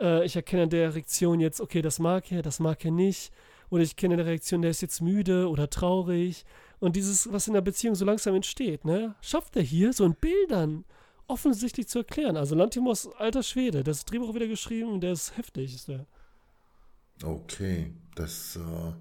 äh, 0.00 0.24
ich 0.24 0.36
erkenne 0.36 0.62
an 0.62 0.70
der 0.70 0.94
Reaktion 0.94 1.40
jetzt, 1.40 1.60
okay, 1.60 1.82
das 1.82 1.98
mag 1.98 2.30
er, 2.32 2.42
das 2.42 2.58
mag 2.58 2.82
er 2.84 2.90
nicht, 2.90 3.32
oder 3.68 3.82
ich 3.82 3.96
kenne 3.96 4.16
der 4.16 4.26
Reaktion, 4.26 4.62
der 4.62 4.70
ist 4.70 4.82
jetzt 4.82 5.00
müde 5.00 5.48
oder 5.48 5.68
traurig 5.68 6.44
und 6.78 6.96
dieses, 6.96 7.32
was 7.32 7.46
in 7.46 7.54
der 7.54 7.60
Beziehung 7.60 7.94
so 7.94 8.04
langsam 8.04 8.34
entsteht, 8.34 8.84
ne, 8.84 9.14
schafft 9.20 9.56
er 9.56 9.62
hier 9.62 9.92
so 9.92 10.04
in 10.04 10.14
Bildern 10.14 10.84
offensichtlich 11.32 11.88
zu 11.88 11.98
erklären. 11.98 12.36
Also 12.36 12.54
Lantimos, 12.54 13.08
alter 13.16 13.42
Schwede, 13.42 13.82
das 13.82 14.04
Drehbuch 14.04 14.34
wieder 14.34 14.46
geschrieben 14.46 14.92
und 14.92 15.00
der 15.00 15.12
ist 15.12 15.36
heftig, 15.36 15.74
ist 15.74 15.88
der. 15.88 16.06
Okay, 17.24 17.92
das 18.14 18.56
äh, 18.56 18.92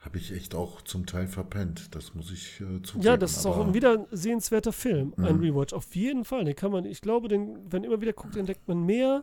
habe 0.00 0.18
ich 0.18 0.32
echt 0.32 0.54
auch 0.54 0.82
zum 0.82 1.06
Teil 1.06 1.26
verpennt. 1.26 1.94
Das 1.94 2.14
muss 2.14 2.30
ich 2.30 2.60
äh, 2.60 2.82
zugeben. 2.82 3.02
Ja, 3.04 3.16
das 3.16 3.36
ist 3.36 3.46
auch 3.46 3.58
ein 3.66 3.74
wieder 3.74 4.06
sehenswerter 4.10 4.72
Film, 4.72 5.14
ein 5.16 5.36
Mhm. 5.36 5.40
Rewatch. 5.42 5.72
Auf 5.72 5.94
jeden 5.94 6.24
Fall. 6.24 6.44
Den 6.44 6.56
kann 6.56 6.72
man, 6.72 6.84
ich 6.84 7.00
glaube, 7.00 7.28
den, 7.28 7.58
wenn 7.70 7.84
immer 7.84 8.00
wieder 8.00 8.12
guckt, 8.12 8.36
entdeckt 8.36 8.66
man 8.68 8.84
mehr 8.84 9.22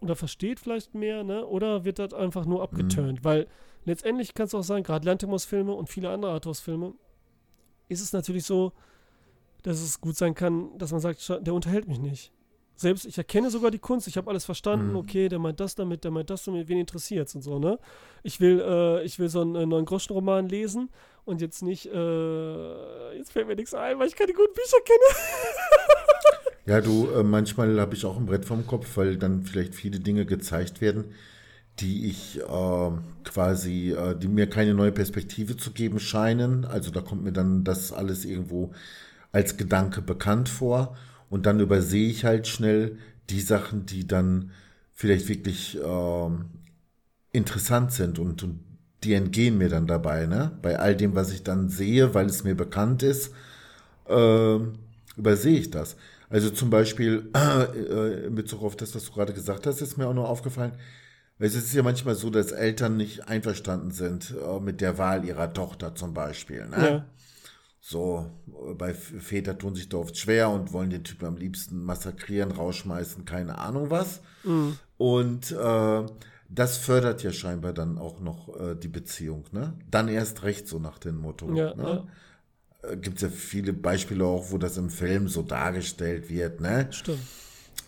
oder 0.00 0.16
versteht 0.16 0.60
vielleicht 0.60 0.94
mehr, 0.94 1.24
ne? 1.24 1.46
Oder 1.46 1.84
wird 1.84 1.98
das 1.98 2.12
einfach 2.12 2.44
nur 2.44 2.62
abgeturnt? 2.62 3.20
Mhm. 3.20 3.24
Weil 3.24 3.46
letztendlich 3.84 4.34
kannst 4.34 4.52
du 4.52 4.58
auch 4.58 4.62
sagen, 4.64 4.82
gerade 4.84 5.06
Lantimos-Filme 5.06 5.72
und 5.72 5.88
viele 5.88 6.10
andere 6.10 6.32
Arthouse-Filme, 6.32 6.94
ist 7.88 8.00
es 8.00 8.12
natürlich 8.12 8.44
so, 8.44 8.72
dass 9.64 9.82
es 9.82 10.00
gut 10.00 10.16
sein 10.16 10.34
kann, 10.36 10.78
dass 10.78 10.92
man 10.92 11.00
sagt, 11.00 11.28
der 11.44 11.52
unterhält 11.52 11.88
mich 11.88 11.98
nicht. 11.98 12.30
Selbst, 12.76 13.04
ich 13.06 13.16
erkenne 13.18 13.50
sogar 13.50 13.70
die 13.70 13.78
Kunst, 13.78 14.08
ich 14.08 14.16
habe 14.16 14.28
alles 14.30 14.44
verstanden, 14.44 14.90
Mhm. 14.90 14.96
okay, 14.96 15.28
der 15.28 15.38
meint 15.38 15.60
das 15.60 15.74
damit, 15.76 16.02
der 16.04 16.10
meint 16.10 16.28
das 16.30 16.44
damit, 16.44 16.68
wen 16.68 16.78
interessiert's 16.78 17.34
und 17.34 17.42
so, 17.42 17.58
ne? 17.58 17.78
Ich 18.24 18.40
will, 18.40 18.60
äh, 18.60 19.04
ich 19.04 19.18
will 19.18 19.28
so 19.28 19.40
einen 19.42 19.54
äh, 19.54 19.64
neuen 19.66 19.84
Groschenroman 19.84 20.48
lesen 20.48 20.90
und 21.24 21.40
jetzt 21.40 21.62
nicht, 21.62 21.86
äh, 21.86 23.16
jetzt 23.16 23.32
fällt 23.32 23.46
mir 23.46 23.54
nichts 23.56 23.74
ein, 23.74 23.98
weil 23.98 24.08
ich 24.08 24.16
keine 24.16 24.32
guten 24.32 24.52
Bücher 24.54 24.78
kenne. 24.84 25.18
Ja, 26.66 26.80
du, 26.80 27.10
äh, 27.10 27.22
manchmal 27.22 27.78
habe 27.78 27.94
ich 27.94 28.06
auch 28.06 28.16
ein 28.16 28.24
Brett 28.24 28.46
vom 28.46 28.66
Kopf, 28.66 28.96
weil 28.96 29.18
dann 29.18 29.42
vielleicht 29.42 29.74
viele 29.74 30.00
Dinge 30.00 30.24
gezeigt 30.24 30.80
werden, 30.80 31.12
die 31.80 32.08
ich 32.08 32.40
äh, 32.40 32.90
quasi, 33.24 33.92
äh, 33.92 34.16
die 34.16 34.28
mir 34.28 34.48
keine 34.48 34.72
neue 34.72 34.90
Perspektive 34.90 35.58
zu 35.58 35.72
geben 35.72 36.00
scheinen. 36.00 36.64
Also 36.64 36.90
da 36.90 37.02
kommt 37.02 37.22
mir 37.22 37.32
dann 37.32 37.64
das 37.64 37.92
alles 37.92 38.24
irgendwo 38.24 38.72
als 39.34 39.56
Gedanke 39.56 40.00
bekannt 40.00 40.48
vor 40.48 40.96
und 41.28 41.44
dann 41.44 41.58
übersehe 41.58 42.08
ich 42.08 42.24
halt 42.24 42.46
schnell 42.46 42.98
die 43.30 43.40
Sachen, 43.40 43.84
die 43.84 44.06
dann 44.06 44.52
vielleicht 44.92 45.28
wirklich 45.28 45.76
ähm, 45.84 46.44
interessant 47.32 47.90
sind 47.90 48.20
und, 48.20 48.44
und 48.44 48.60
die 49.02 49.12
entgehen 49.12 49.58
mir 49.58 49.68
dann 49.68 49.88
dabei, 49.88 50.26
ne? 50.26 50.56
Bei 50.62 50.78
all 50.78 50.96
dem, 50.96 51.16
was 51.16 51.32
ich 51.32 51.42
dann 51.42 51.68
sehe, 51.68 52.14
weil 52.14 52.26
es 52.26 52.44
mir 52.44 52.54
bekannt 52.54 53.02
ist, 53.02 53.34
ähm, 54.08 54.74
übersehe 55.16 55.58
ich 55.58 55.70
das. 55.72 55.96
Also 56.30 56.50
zum 56.50 56.70
Beispiel 56.70 57.28
äh, 57.34 58.26
in 58.26 58.36
Bezug 58.36 58.62
auf 58.62 58.76
das, 58.76 58.94
was 58.94 59.06
du 59.06 59.12
gerade 59.12 59.32
gesagt 59.32 59.66
hast, 59.66 59.80
ist 59.80 59.98
mir 59.98 60.06
auch 60.06 60.14
noch 60.14 60.28
aufgefallen. 60.28 60.72
Es 61.40 61.56
ist 61.56 61.74
ja 61.74 61.82
manchmal 61.82 62.14
so, 62.14 62.30
dass 62.30 62.52
Eltern 62.52 62.96
nicht 62.96 63.28
einverstanden 63.28 63.90
sind 63.90 64.32
äh, 64.40 64.60
mit 64.60 64.80
der 64.80 64.96
Wahl 64.96 65.24
ihrer 65.24 65.52
Tochter 65.52 65.96
zum 65.96 66.14
Beispiel. 66.14 66.68
Ne? 66.68 66.88
Ja. 66.88 67.04
So, 67.86 68.30
äh, 68.48 68.72
bei 68.72 68.94
Väter 68.94 69.58
tun 69.58 69.74
sich 69.74 69.90
da 69.90 69.98
oft 69.98 70.16
schwer 70.16 70.48
und 70.48 70.72
wollen 70.72 70.88
den 70.88 71.04
Typen 71.04 71.26
am 71.26 71.36
liebsten 71.36 71.84
massakrieren, 71.84 72.50
rausschmeißen, 72.50 73.26
keine 73.26 73.58
Ahnung 73.58 73.90
was. 73.90 74.22
Mhm. 74.42 74.78
Und 74.96 75.52
äh, 75.52 76.06
das 76.48 76.78
fördert 76.78 77.22
ja 77.22 77.30
scheinbar 77.30 77.74
dann 77.74 77.98
auch 77.98 78.20
noch 78.20 78.58
äh, 78.58 78.74
die 78.74 78.88
Beziehung. 78.88 79.44
Ne? 79.52 79.74
Dann 79.90 80.08
erst 80.08 80.44
recht 80.44 80.66
so 80.66 80.78
nach 80.78 80.98
dem 80.98 81.18
Motto. 81.18 81.54
Ja, 81.54 81.74
ne? 81.74 82.06
Gibt 83.02 83.16
es 83.16 83.22
ja 83.22 83.28
viele 83.28 83.74
Beispiele 83.74 84.24
auch, 84.24 84.50
wo 84.50 84.56
das 84.56 84.78
im 84.78 84.88
Film 84.88 85.28
so 85.28 85.42
dargestellt 85.42 86.30
wird. 86.30 86.62
Ne? 86.62 86.88
Stimmt. 86.90 87.18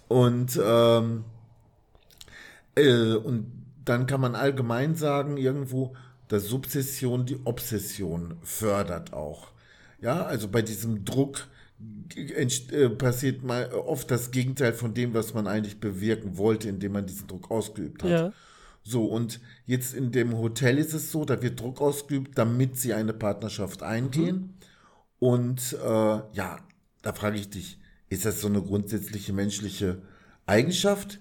Und, 0.08 0.60
ähm, 0.62 1.24
äh, 2.74 3.14
und 3.14 3.50
dann 3.86 4.06
kann 4.06 4.20
man 4.20 4.34
allgemein 4.34 4.94
sagen, 4.94 5.38
irgendwo, 5.38 5.96
dass 6.28 6.44
Subsession 6.44 7.24
die 7.24 7.40
Obsession 7.44 8.36
fördert 8.42 9.14
auch. 9.14 9.55
Ja, 10.00 10.24
also 10.24 10.48
bei 10.48 10.62
diesem 10.62 11.04
Druck 11.04 11.48
äh, 12.14 12.88
passiert 12.90 13.42
mal 13.42 13.72
oft 13.72 14.10
das 14.10 14.30
Gegenteil 14.30 14.72
von 14.72 14.94
dem, 14.94 15.14
was 15.14 15.34
man 15.34 15.46
eigentlich 15.46 15.80
bewirken 15.80 16.38
wollte, 16.38 16.68
indem 16.68 16.92
man 16.92 17.06
diesen 17.06 17.26
Druck 17.26 17.50
ausgeübt 17.50 18.02
hat. 18.02 18.10
Ja. 18.10 18.32
So, 18.82 19.06
und 19.06 19.40
jetzt 19.66 19.94
in 19.94 20.12
dem 20.12 20.38
Hotel 20.38 20.78
ist 20.78 20.94
es 20.94 21.10
so, 21.10 21.24
da 21.24 21.42
wird 21.42 21.60
Druck 21.60 21.80
ausgeübt, 21.80 22.38
damit 22.38 22.78
sie 22.78 22.94
eine 22.94 23.12
Partnerschaft 23.12 23.82
eingehen. 23.82 24.54
Und 25.18 25.72
äh, 25.72 25.86
ja, 25.86 26.60
da 27.02 27.12
frage 27.12 27.36
ich 27.36 27.50
dich, 27.50 27.78
ist 28.08 28.24
das 28.24 28.40
so 28.40 28.46
eine 28.46 28.62
grundsätzliche 28.62 29.32
menschliche 29.32 30.02
Eigenschaft, 30.46 31.18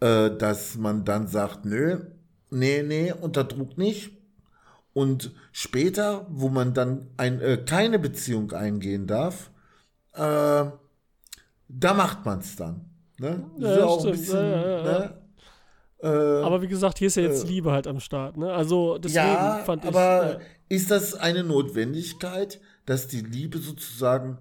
äh, 0.00 0.30
dass 0.30 0.76
man 0.76 1.04
dann 1.04 1.26
sagt, 1.26 1.64
nö, 1.64 1.98
nee, 2.50 2.82
nee, 2.82 3.12
unter 3.12 3.44
Druck 3.44 3.76
nicht. 3.76 4.12
Und 4.98 5.30
später, 5.52 6.26
wo 6.28 6.48
man 6.48 6.74
dann 6.74 7.06
ein, 7.18 7.40
äh, 7.40 7.56
keine 7.64 8.00
Beziehung 8.00 8.50
eingehen 8.50 9.06
darf, 9.06 9.52
äh, 10.12 10.64
da 11.68 11.94
macht 11.94 12.26
man 12.26 12.40
es 12.40 12.56
dann. 12.56 12.90
Ne? 13.20 13.48
Ja, 13.58 13.84
auch 13.84 14.00
stimmt. 14.00 14.14
ein 14.14 14.18
bisschen, 14.18 14.50
ja. 14.50 14.82
Ne? 14.82 15.18
Äh, 16.02 16.42
Aber 16.42 16.62
wie 16.62 16.66
gesagt, 16.66 16.98
hier 16.98 17.06
ist 17.06 17.14
ja 17.14 17.22
jetzt 17.22 17.44
äh, 17.44 17.46
Liebe 17.46 17.70
halt 17.70 17.86
am 17.86 18.00
Start, 18.00 18.36
ne? 18.36 18.52
Also 18.52 18.98
deswegen 18.98 19.24
ja, 19.24 19.62
fand 19.64 19.84
ich. 19.84 19.88
aber 19.88 20.40
äh, 20.40 20.74
ist 20.74 20.90
das 20.90 21.14
eine 21.14 21.44
Notwendigkeit, 21.44 22.60
dass 22.84 23.06
die 23.06 23.20
Liebe 23.20 23.58
sozusagen 23.58 24.38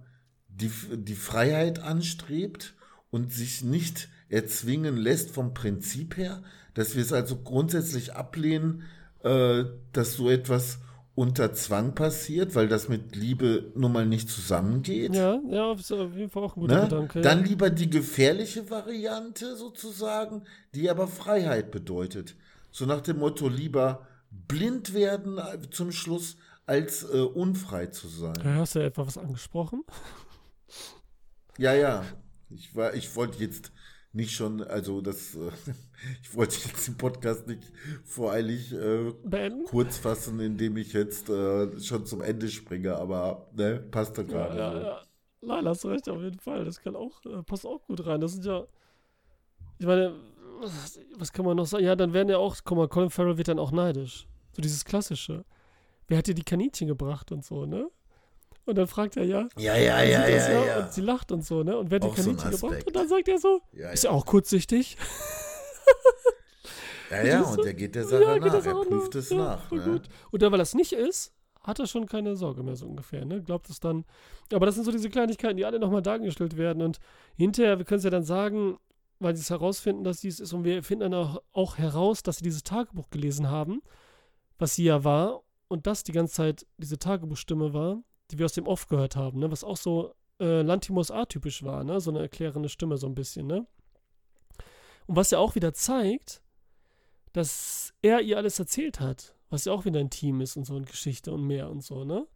die, 0.47 0.71
die 0.91 1.13
Freiheit 1.13 1.77
anstrebt 1.83 2.73
und 3.11 3.31
sich 3.31 3.63
nicht 3.63 4.09
erzwingen 4.29 4.97
lässt 4.97 5.29
vom 5.29 5.53
Prinzip 5.53 6.17
her, 6.17 6.41
dass 6.73 6.95
wir 6.95 7.03
es 7.03 7.13
also 7.13 7.37
grundsätzlich 7.43 8.15
ablehnen, 8.15 8.81
äh, 9.23 9.65
dass 9.93 10.13
so 10.13 10.29
etwas 10.29 10.79
unter 11.15 11.51
Zwang 11.53 11.95
passiert, 11.95 12.53
weil 12.53 12.67
das 12.67 12.89
mit 12.89 13.15
Liebe 13.15 13.71
nun 13.75 13.91
mal 13.91 14.05
nicht 14.05 14.29
zusammengeht? 14.29 15.15
ja, 15.15 15.39
ja, 15.49 15.73
ist 15.73 15.91
auf 15.91 16.13
jeden 16.13 16.29
Fall 16.29 16.43
auch 16.43 16.55
ein 16.55 16.61
guter 16.61 16.75
Ne? 16.75 16.83
Gedanke. 16.83 17.21
Dann 17.21 17.43
lieber 17.43 17.71
die 17.71 17.89
gefährliche 17.89 18.69
Variante 18.69 19.55
sozusagen, 19.55 20.43
die 20.75 20.89
aber 20.89 21.07
Freiheit 21.07 21.71
bedeutet. 21.71 22.35
So 22.71 22.85
nach 22.85 23.01
dem 23.01 23.17
Motto, 23.17 23.47
lieber 23.47 24.05
blind 24.29 24.93
werden 24.93 25.39
äh, 25.39 25.57
zum 25.71 25.91
Schluss, 25.91 26.37
als 26.67 27.03
äh, 27.03 27.21
unfrei 27.21 27.87
zu 27.87 28.09
sein. 28.09 28.35
ja, 28.43 28.55
hast 28.55 28.75
du 28.75 28.79
ja 28.79 28.85
etwa 28.85 29.07
was 29.07 29.17
angesprochen? 29.17 29.83
Ja, 31.57 31.73
ja. 31.73 32.03
Ich, 32.49 32.75
war, 32.75 32.93
ich 32.93 33.15
wollte 33.15 33.39
jetzt 33.39 33.71
nicht 34.13 34.31
schon, 34.35 34.61
also 34.61 35.01
das, 35.01 35.33
äh, 35.35 35.51
ich 36.21 36.35
wollte 36.35 36.55
jetzt 36.67 36.87
den 36.87 36.97
Podcast 36.97 37.47
nicht 37.47 37.71
voreilig 38.05 38.73
äh, 38.73 39.13
kurz 39.65 39.97
fassen, 39.97 40.39
indem 40.39 40.77
ich 40.77 40.93
jetzt 40.93 41.29
äh, 41.29 41.79
schon 41.79 42.05
zum 42.05 42.21
Ende 42.21 42.49
springe, 42.49 42.95
aber 42.95 43.47
ne, 43.55 43.79
passt 43.91 44.17
da 44.17 44.23
gerade. 44.23 44.57
Ja, 44.57 44.73
ja, 44.73 44.81
ja. 44.81 45.01
Nein, 45.41 45.67
hast 45.67 45.83
du 45.83 45.89
recht, 45.89 46.09
auf 46.09 46.21
jeden 46.21 46.39
Fall. 46.39 46.65
Das 46.65 46.79
kann 46.79 46.95
auch, 46.95 47.23
äh, 47.25 47.43
passt 47.43 47.65
auch 47.65 47.83
gut 47.85 48.05
rein. 48.05 48.21
Das 48.21 48.33
sind 48.33 48.45
ja, 48.45 48.65
ich 49.79 49.85
meine, 49.85 50.13
was, 50.59 50.99
was 51.17 51.31
kann 51.31 51.45
man 51.45 51.57
noch 51.57 51.65
sagen? 51.65 51.83
Ja, 51.83 51.95
dann 51.95 52.13
werden 52.13 52.29
ja 52.29 52.37
auch, 52.37 52.55
guck 52.63 52.77
mal, 52.77 52.87
Colin 52.87 53.09
Farrell 53.09 53.37
wird 53.37 53.47
dann 53.47 53.59
auch 53.59 53.71
neidisch. 53.71 54.27
So 54.51 54.61
dieses 54.61 54.85
Klassische. 54.85 55.45
Wer 56.07 56.19
hat 56.19 56.27
dir 56.27 56.33
die 56.33 56.43
Kaninchen 56.43 56.87
gebracht 56.87 57.31
und 57.31 57.45
so, 57.45 57.65
ne? 57.65 57.89
Und 58.65 58.77
dann 58.77 58.87
fragt 58.87 59.15
er 59.15 59.23
ja. 59.23 59.47
Ja, 59.57 59.75
ja, 59.77 60.01
ja, 60.01 60.27
ja, 60.27 60.65
ja, 60.65 60.79
Und 60.79 60.93
sie 60.93 61.01
lacht 61.01 61.31
und 61.31 61.45
so, 61.45 61.63
ne? 61.63 61.77
Und 61.77 61.91
wer 61.91 61.99
hat 61.99 62.03
die 62.03 62.21
Kaninchen 62.21 62.51
so 62.53 62.67
gebracht? 62.67 62.87
Und 62.87 62.95
dann 62.95 63.07
sagt 63.07 63.27
er 63.27 63.37
so, 63.37 63.61
ja, 63.73 63.91
ist 63.91 64.03
ja 64.03 64.11
auch 64.11 64.25
kurzsichtig. 64.25 64.97
Ja, 67.11 67.23
ja, 67.23 67.41
und 67.43 67.63
der 67.63 67.73
geht 67.73 67.95
der 67.95 68.05
Sache 68.05 68.23
ja, 68.23 68.37
nach. 68.37 68.65
Er 68.65 68.73
prüft 68.75 69.15
es 69.15 69.31
nach. 69.31 69.71
Ne? 69.71 70.01
Und 70.31 70.41
dann, 70.41 70.51
weil 70.51 70.59
das 70.59 70.73
nicht 70.73 70.93
ist, 70.93 71.33
hat 71.67 71.79
er 71.79 71.87
schon 71.87 72.05
keine 72.05 72.35
Sorge 72.35 72.63
mehr, 72.63 72.75
so 72.75 72.87
ungefähr, 72.87 73.25
ne? 73.25 73.41
Glaubt 73.41 73.69
es 73.69 73.79
dann. 73.79 74.05
Aber 74.53 74.65
das 74.65 74.75
sind 74.75 74.85
so 74.85 74.91
diese 74.91 75.09
Kleinigkeiten, 75.09 75.57
die 75.57 75.65
alle 75.65 75.79
nochmal 75.79 76.01
dargestellt 76.01 76.55
werden. 76.57 76.81
Und 76.81 76.99
hinterher, 77.35 77.77
wir 77.77 77.85
können 77.85 77.97
es 77.97 78.05
ja 78.05 78.09
dann 78.09 78.23
sagen, 78.23 78.77
weil 79.19 79.35
sie 79.35 79.41
es 79.41 79.49
herausfinden, 79.49 80.03
dass 80.03 80.21
dies 80.21 80.39
ist. 80.39 80.53
Und 80.53 80.63
wir 80.63 80.81
finden 80.83 81.11
dann 81.11 81.13
auch, 81.13 81.41
auch 81.51 81.77
heraus, 81.77 82.23
dass 82.23 82.37
sie 82.37 82.43
dieses 82.43 82.63
Tagebuch 82.63 83.09
gelesen 83.09 83.49
haben, 83.49 83.81
was 84.57 84.75
sie 84.75 84.85
ja 84.85 85.03
war. 85.03 85.43
Und 85.67 85.87
das 85.87 86.03
die 86.03 86.13
ganze 86.13 86.33
Zeit 86.33 86.65
diese 86.77 86.97
Tagebuchstimme 86.97 87.73
war, 87.73 88.01
die 88.31 88.37
wir 88.37 88.45
aus 88.45 88.53
dem 88.53 88.67
Off 88.67 88.87
gehört 88.87 89.17
haben, 89.17 89.39
ne? 89.39 89.51
was 89.51 89.65
auch 89.65 89.75
so 89.75 90.13
äh, 90.39 90.61
Lantimos 90.61 91.11
atypisch 91.11 91.63
war, 91.63 91.83
ne? 91.83 91.99
so 91.99 92.11
eine 92.11 92.19
erklärende 92.19 92.69
Stimme 92.69 92.97
so 92.97 93.07
ein 93.07 93.15
bisschen. 93.15 93.47
Ne? 93.47 93.67
Und 95.07 95.15
was 95.15 95.31
ja 95.31 95.39
auch 95.39 95.55
wieder 95.55 95.73
zeigt, 95.73 96.41
dass 97.33 97.93
er 98.01 98.21
ihr 98.21 98.37
alles 98.37 98.59
erzählt 98.59 98.99
hat, 98.99 99.35
was 99.49 99.65
ja 99.65 99.73
auch 99.73 99.85
wieder 99.85 99.99
ein 99.99 100.09
Team 100.09 100.41
ist 100.41 100.57
und 100.57 100.65
so 100.65 100.75
eine 100.75 100.85
Geschichte 100.85 101.31
und 101.33 101.45
mehr 101.45 101.69
und 101.69 101.83
so, 101.83 102.03
ne? 102.03 102.27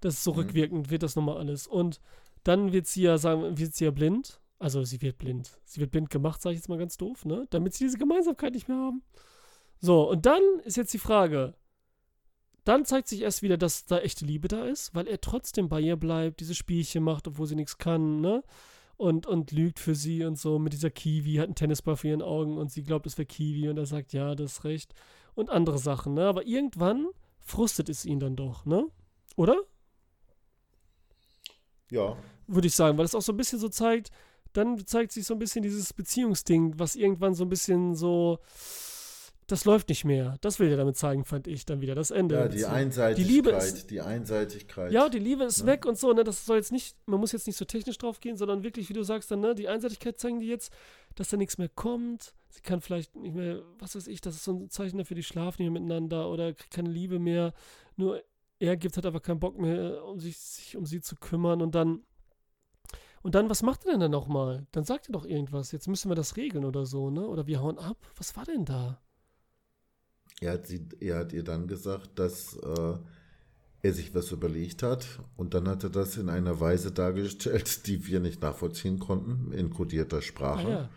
Das 0.00 0.14
ist 0.14 0.24
so 0.24 0.32
mhm. 0.32 0.40
rückwirkend, 0.40 0.90
wird 0.90 1.02
das 1.02 1.16
nochmal 1.16 1.38
alles. 1.38 1.66
Und 1.66 2.00
dann 2.44 2.72
wird 2.72 2.86
sie 2.86 3.02
ja 3.02 3.18
sagen, 3.18 3.58
wird 3.58 3.74
sie 3.74 3.86
ja 3.86 3.90
blind. 3.90 4.40
Also 4.58 4.84
sie 4.84 5.02
wird 5.02 5.18
blind. 5.18 5.58
Sie 5.64 5.80
wird 5.80 5.90
blind 5.90 6.10
gemacht, 6.10 6.40
sage 6.40 6.54
ich 6.54 6.60
jetzt 6.60 6.68
mal 6.68 6.78
ganz 6.78 6.96
doof, 6.96 7.24
ne? 7.24 7.46
Damit 7.50 7.74
sie 7.74 7.84
diese 7.84 7.98
Gemeinsamkeit 7.98 8.54
nicht 8.54 8.68
mehr 8.68 8.78
haben. 8.78 9.02
So, 9.80 10.08
und 10.10 10.26
dann 10.26 10.42
ist 10.64 10.76
jetzt 10.76 10.94
die 10.94 10.98
Frage, 10.98 11.54
dann 12.64 12.84
zeigt 12.84 13.08
sich 13.08 13.22
erst 13.22 13.42
wieder, 13.42 13.56
dass 13.56 13.84
da 13.84 13.98
echte 13.98 14.24
Liebe 14.24 14.48
da 14.48 14.64
ist, 14.64 14.94
weil 14.94 15.06
er 15.06 15.20
trotzdem 15.20 15.68
bei 15.68 15.80
ihr 15.80 15.96
bleibt, 15.96 16.40
diese 16.40 16.54
Spielchen 16.54 17.04
macht, 17.04 17.28
obwohl 17.28 17.46
sie 17.46 17.54
nichts 17.54 17.78
kann, 17.78 18.20
ne? 18.20 18.42
Und, 18.96 19.26
und 19.26 19.52
lügt 19.52 19.78
für 19.78 19.94
sie 19.94 20.24
und 20.24 20.38
so 20.38 20.58
mit 20.58 20.72
dieser 20.72 20.90
Kiwi, 20.90 21.34
hat 21.34 21.46
einen 21.46 21.54
Tennisball 21.54 21.96
vor 21.96 22.08
ihren 22.08 22.22
Augen 22.22 22.56
und 22.56 22.70
sie 22.70 22.82
glaubt, 22.82 23.06
es 23.06 23.18
wäre 23.18 23.26
Kiwi 23.26 23.68
und 23.68 23.76
er 23.76 23.84
sagt, 23.84 24.14
ja, 24.14 24.34
das 24.34 24.52
ist 24.52 24.64
recht. 24.64 24.94
Und 25.34 25.50
andere 25.50 25.78
Sachen, 25.78 26.14
ne? 26.14 26.26
Aber 26.26 26.46
irgendwann 26.46 27.08
frustet 27.40 27.90
es 27.90 28.06
ihn 28.06 28.20
dann 28.20 28.36
doch, 28.36 28.64
ne? 28.64 28.86
Oder? 29.36 29.56
Ja. 31.90 32.16
Würde 32.46 32.68
ich 32.68 32.74
sagen, 32.74 32.96
weil 32.96 33.04
es 33.04 33.14
auch 33.14 33.22
so 33.22 33.32
ein 33.32 33.36
bisschen 33.36 33.58
so 33.58 33.68
zeigt, 33.68 34.10
dann 34.54 34.78
zeigt 34.86 35.12
sich 35.12 35.26
so 35.26 35.34
ein 35.34 35.38
bisschen 35.38 35.62
dieses 35.62 35.92
Beziehungsding, 35.92 36.78
was 36.78 36.96
irgendwann 36.96 37.34
so 37.34 37.44
ein 37.44 37.50
bisschen 37.50 37.94
so 37.94 38.38
das 39.46 39.64
läuft 39.64 39.88
nicht 39.90 40.04
mehr. 40.04 40.36
Das 40.40 40.58
will 40.58 40.68
er 40.68 40.76
damit 40.76 40.96
zeigen, 40.96 41.24
fand 41.24 41.46
ich 41.46 41.64
dann 41.64 41.80
wieder. 41.80 41.94
Das 41.94 42.10
Ende. 42.10 42.34
Ja, 42.34 42.48
die 42.48 42.66
Einseitigkeit. 42.66 43.18
Die 43.18 43.32
Liebe 43.32 43.50
ist, 43.50 43.90
die 43.90 44.00
Einseitigkeit. 44.00 44.90
Ja, 44.90 45.08
die 45.08 45.20
Liebe 45.20 45.44
ist 45.44 45.60
ne? 45.60 45.72
weg 45.72 45.86
und 45.86 45.96
so. 45.96 46.12
Ne? 46.12 46.24
Das 46.24 46.44
soll 46.46 46.56
jetzt 46.56 46.72
nicht, 46.72 46.96
man 47.06 47.20
muss 47.20 47.30
jetzt 47.30 47.46
nicht 47.46 47.56
so 47.56 47.64
technisch 47.64 47.96
drauf 47.98 48.18
gehen, 48.18 48.36
sondern 48.36 48.64
wirklich, 48.64 48.88
wie 48.88 48.92
du 48.92 49.04
sagst, 49.04 49.30
dann, 49.30 49.40
ne, 49.40 49.54
die 49.54 49.68
Einseitigkeit 49.68 50.18
zeigen 50.18 50.40
die 50.40 50.48
jetzt, 50.48 50.72
dass 51.14 51.28
da 51.28 51.36
nichts 51.36 51.58
mehr 51.58 51.68
kommt. 51.68 52.34
Sie 52.48 52.60
kann 52.60 52.80
vielleicht 52.80 53.14
nicht 53.14 53.36
mehr, 53.36 53.62
was 53.78 53.94
weiß 53.94 54.08
ich, 54.08 54.20
das 54.20 54.34
ist 54.34 54.44
so 54.44 54.52
ein 54.52 54.70
Zeichen 54.70 54.98
dafür, 54.98 55.14
die 55.14 55.22
schlafen 55.22 55.62
nicht 55.62 55.70
mehr 55.70 55.80
miteinander 55.80 56.28
oder 56.28 56.52
kriegt 56.52 56.72
keine 56.72 56.90
Liebe 56.90 57.20
mehr. 57.20 57.54
Nur 57.94 58.22
er 58.58 58.76
gibt, 58.76 58.96
hat 58.96 59.06
aber 59.06 59.20
keinen 59.20 59.40
Bock 59.40 59.58
mehr, 59.58 60.04
um 60.04 60.18
sich, 60.18 60.36
sich 60.38 60.76
um 60.76 60.86
sie 60.86 61.00
zu 61.00 61.14
kümmern 61.14 61.62
und 61.62 61.74
dann. 61.74 62.02
Und 63.22 63.34
dann, 63.34 63.50
was 63.50 63.62
macht 63.62 63.84
er 63.84 63.92
denn 63.92 64.00
dann 64.00 64.10
nochmal? 64.10 64.66
Dann 64.72 64.84
sagt 64.84 65.08
er 65.08 65.12
doch 65.12 65.24
irgendwas. 65.24 65.72
Jetzt 65.72 65.88
müssen 65.88 66.10
wir 66.10 66.14
das 66.14 66.36
regeln 66.36 66.64
oder 66.64 66.86
so, 66.86 67.10
ne? 67.10 67.26
Oder 67.26 67.46
wir 67.48 67.60
hauen 67.60 67.78
ab. 67.78 67.96
Was 68.16 68.36
war 68.36 68.44
denn 68.44 68.64
da? 68.64 69.00
Er 70.40 70.52
hat, 70.52 70.66
sie, 70.66 70.86
er 71.00 71.18
hat 71.18 71.32
ihr 71.32 71.42
dann 71.42 71.66
gesagt, 71.66 72.18
dass 72.18 72.56
äh, 72.56 72.94
er 73.82 73.92
sich 73.92 74.14
was 74.14 74.32
überlegt 74.32 74.82
hat 74.82 75.06
und 75.36 75.54
dann 75.54 75.68
hat 75.68 75.84
er 75.84 75.90
das 75.90 76.16
in 76.16 76.28
einer 76.28 76.60
Weise 76.60 76.92
dargestellt, 76.92 77.86
die 77.86 78.06
wir 78.06 78.20
nicht 78.20 78.42
nachvollziehen 78.42 78.98
konnten, 78.98 79.52
in 79.52 79.70
kodierter 79.70 80.22
Sprache. 80.22 80.66
Ah, 80.66 80.70
ja. 80.70 80.88